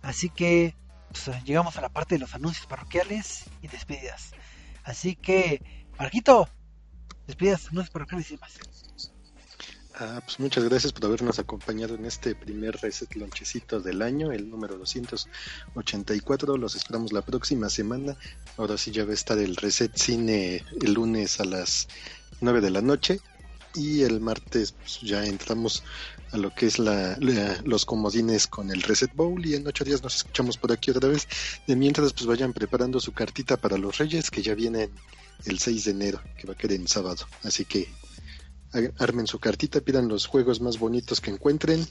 Así 0.01 0.29
que 0.29 0.75
pues, 1.09 1.43
llegamos 1.45 1.77
a 1.77 1.81
la 1.81 1.89
parte 1.89 2.15
de 2.15 2.19
los 2.19 2.35
anuncios 2.35 2.67
parroquiales 2.67 3.45
y 3.61 3.67
despedidas. 3.67 4.31
Así 4.83 5.15
que, 5.15 5.61
Marquito, 5.97 6.49
despedidas, 7.25 7.67
anuncios 7.69 7.91
parroquiales 7.91 8.29
y 8.31 8.35
demás. 8.35 8.59
Ah, 9.97 10.19
pues 10.25 10.41
muchas 10.41 10.65
gracias 10.65 10.91
por 10.91 11.05
habernos 11.05 11.39
acompañado 11.39 11.95
en 11.95 12.05
este 12.05 12.35
primer 12.35 12.75
reset 12.81 13.15
lonchecito 13.15 13.79
del 13.79 14.01
año, 14.01 14.33
el 14.33 14.49
número 14.49 14.77
284. 14.77 16.57
Los 16.57 16.75
esperamos 16.75 17.13
la 17.13 17.21
próxima 17.21 17.69
semana. 17.69 18.17
Ahora 18.57 18.77
sí 18.77 18.91
ya 18.91 19.05
va 19.05 19.11
a 19.11 19.13
estar 19.13 19.37
el 19.37 19.55
reset 19.55 19.95
cine 19.95 20.65
el 20.81 20.93
lunes 20.93 21.39
a 21.39 21.45
las 21.45 21.87
9 22.41 22.61
de 22.61 22.69
la 22.71 22.81
noche. 22.81 23.19
Y 23.75 24.03
el 24.03 24.21
martes 24.21 24.71
pues, 24.71 25.01
ya 25.01 25.25
entramos 25.25 25.83
a 26.31 26.37
lo 26.37 26.49
que 26.53 26.65
es 26.67 26.79
la, 26.79 27.17
la- 27.19 27.61
los 27.65 27.83
comodines 27.85 28.47
con 28.47 28.71
el 28.71 28.81
Reset 28.81 29.13
Bowl. 29.13 29.45
Y 29.45 29.55
en 29.55 29.67
ocho 29.67 29.83
días 29.83 30.01
nos 30.01 30.15
escuchamos 30.15 30.57
por 30.57 30.71
aquí 30.71 30.91
otra 30.91 31.09
vez. 31.09 31.27
De 31.67 31.75
mientras, 31.75 32.13
pues 32.13 32.25
vayan 32.25 32.53
preparando 32.53 32.99
su 33.01 33.11
cartita 33.11 33.57
para 33.57 33.77
los 33.77 33.97
Reyes, 33.97 34.31
que 34.31 34.41
ya 34.41 34.55
vienen 34.55 34.91
el 35.45 35.59
6 35.59 35.85
de 35.85 35.91
enero, 35.91 36.21
que 36.37 36.47
va 36.47 36.53
a 36.53 36.57
caer 36.57 36.73
en 36.73 36.87
sábado. 36.87 37.25
Así 37.43 37.65
que 37.65 37.87
Ar- 38.71 38.93
armen 38.99 39.27
su 39.27 39.39
cartita, 39.39 39.79
pidan 39.81 40.07
los 40.07 40.25
juegos 40.25 40.59
más 40.61 40.79
bonitos 40.79 41.21
que 41.21 41.31
encuentren 41.31 41.85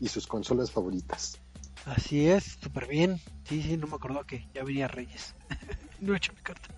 y 0.00 0.08
sus 0.08 0.26
consolas 0.26 0.70
favoritas. 0.70 1.38
Así 1.84 2.26
es, 2.26 2.56
súper 2.62 2.86
bien. 2.88 3.20
Sí, 3.48 3.62
sí, 3.62 3.76
no 3.76 3.86
me 3.86 3.94
acordaba 3.96 4.26
que 4.26 4.48
ya 4.54 4.64
venía 4.64 4.88
Reyes. 4.88 5.34
no 6.00 6.14
he 6.14 6.16
hecho 6.16 6.32
mi 6.32 6.40
carta. 6.42 6.68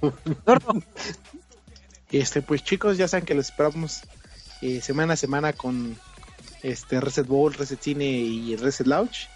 Este, 2.10 2.42
pues 2.42 2.62
chicos, 2.62 2.96
ya 2.96 3.08
saben 3.08 3.26
que 3.26 3.34
los 3.34 3.46
esperamos 3.46 4.02
eh, 4.62 4.80
semana 4.80 5.14
a 5.14 5.16
semana 5.16 5.52
con 5.52 5.98
este 6.62 7.00
Reset 7.00 7.26
Bowl, 7.26 7.54
Reset 7.54 7.80
Cine 7.80 8.04
y 8.04 8.56
Reset 8.56 8.86
Lounge. 8.86 9.28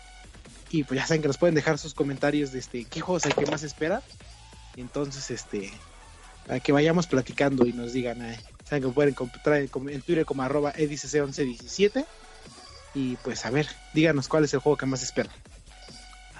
Y 0.70 0.84
pues 0.84 1.00
ya 1.00 1.06
saben 1.06 1.22
que 1.22 1.28
nos 1.28 1.38
pueden 1.38 1.54
dejar 1.54 1.78
sus 1.78 1.94
comentarios 1.94 2.52
de 2.52 2.60
este 2.60 2.84
qué 2.84 3.00
juegos 3.00 3.26
hay 3.26 3.32
que 3.32 3.46
más 3.46 3.62
espera. 3.64 4.02
Entonces, 4.76 5.30
este, 5.30 5.72
a 6.48 6.60
que 6.60 6.72
vayamos 6.72 7.06
platicando 7.06 7.66
y 7.66 7.72
nos 7.72 7.92
digan, 7.92 8.22
eh, 8.22 8.40
saben 8.68 8.84
que 8.84 8.88
pueden 8.90 9.10
encontrar 9.10 9.56
en, 9.56 9.70
en 9.88 10.02
Twitter 10.02 10.24
como 10.24 10.42
arroba 10.42 10.72
edicc1117. 10.74 12.06
Y 12.94 13.16
pues 13.16 13.44
a 13.46 13.50
ver, 13.50 13.68
díganos 13.94 14.28
cuál 14.28 14.44
es 14.44 14.54
el 14.54 14.60
juego 14.60 14.76
que 14.76 14.86
más 14.86 15.02
esperan. 15.02 15.32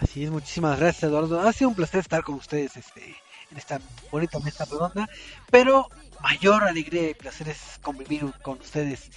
Así 0.01 0.25
es, 0.25 0.31
muchísimas 0.31 0.79
gracias 0.79 1.05
Eduardo. 1.05 1.41
Ha 1.41 1.53
sido 1.53 1.69
un 1.69 1.77
placer 1.77 2.01
estar 2.01 2.23
con 2.23 2.37
ustedes 2.37 2.77
este, 2.77 3.17
en 3.51 3.59
esta 3.59 3.81
bonita 4.11 4.39
mesa 4.39 4.65
redonda, 4.65 5.09
pero 5.51 5.89
mayor 6.23 6.65
alegría 6.65 7.11
y 7.11 7.15
placer 7.15 7.49
es 7.49 7.79
convivir 7.83 8.33
con 8.43 8.61
ustedes 8.61 9.11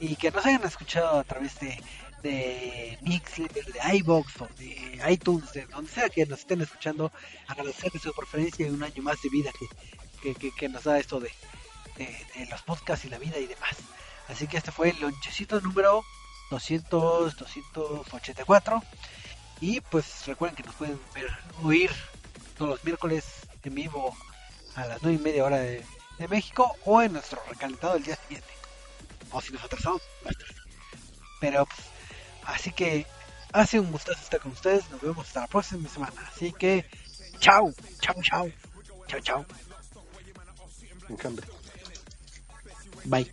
y 0.00 0.16
que 0.16 0.30
nos 0.30 0.44
hayan 0.46 0.64
escuchado 0.64 1.18
a 1.20 1.24
través 1.24 1.58
de, 1.60 1.78
de 2.22 2.98
de 3.02 3.96
iBox 3.98 4.40
o 4.42 4.48
de 4.58 5.00
iTunes, 5.10 5.52
de 5.52 5.66
donde 5.66 5.90
sea 5.90 6.08
que 6.08 6.24
nos 6.26 6.40
estén 6.40 6.60
escuchando, 6.60 7.12
agradecerles 7.46 8.02
su 8.02 8.12
preferencia 8.12 8.66
y 8.66 8.70
un 8.70 8.82
año 8.82 9.02
más 9.02 9.20
de 9.22 9.28
vida 9.30 9.50
que, 10.22 10.34
que, 10.34 10.50
que- 10.52 10.68
nos 10.68 10.84
da 10.84 10.98
esto 10.98 11.20
de, 11.20 11.30
de, 11.96 12.06
de 12.36 12.46
los 12.46 12.62
podcasts 12.62 13.04
y 13.04 13.08
la 13.08 13.18
vida 13.18 13.38
y 13.38 13.46
demás. 13.46 13.76
Así 14.28 14.46
que 14.46 14.56
este 14.56 14.70
fue 14.70 14.90
el 14.90 15.00
lonchecito 15.00 15.60
número 15.60 16.02
200, 16.50 17.36
284. 17.36 18.82
Y 19.60 19.80
pues 19.82 20.26
recuerden 20.26 20.56
que 20.56 20.62
nos 20.62 20.74
pueden 20.76 20.98
ver, 21.14 21.28
oír 21.62 21.90
todos 22.56 22.70
los 22.70 22.84
miércoles 22.84 23.24
en 23.62 23.74
vivo 23.74 24.16
a 24.76 24.86
las 24.86 25.02
9 25.02 25.18
y 25.20 25.22
media 25.22 25.44
hora 25.44 25.58
de, 25.58 25.84
de 26.20 26.28
México 26.28 26.76
o 26.84 27.02
en 27.02 27.14
nuestro 27.14 27.42
recalentado 27.48 27.94
del 27.94 28.04
día 28.04 28.16
siguiente. 28.16 28.48
O 29.32 29.40
si 29.40 29.52
nos 29.52 29.64
atrasamos. 29.64 30.02
Pero 31.40 31.66
pues, 31.66 31.80
así 32.44 32.70
que 32.72 33.06
Ha 33.52 33.66
sido 33.66 33.82
un 33.82 33.90
gustazo 33.90 34.20
estar 34.20 34.40
con 34.40 34.52
ustedes. 34.52 34.88
Nos 34.90 35.00
vemos 35.00 35.26
hasta 35.26 35.40
la 35.40 35.46
próxima 35.48 35.88
semana. 35.88 36.12
Así 36.28 36.52
que, 36.52 36.84
chao, 37.40 37.72
chao, 38.00 38.14
chao, 38.22 38.48
chao, 39.08 39.20
chao. 39.20 39.46
Bye. 43.04 43.32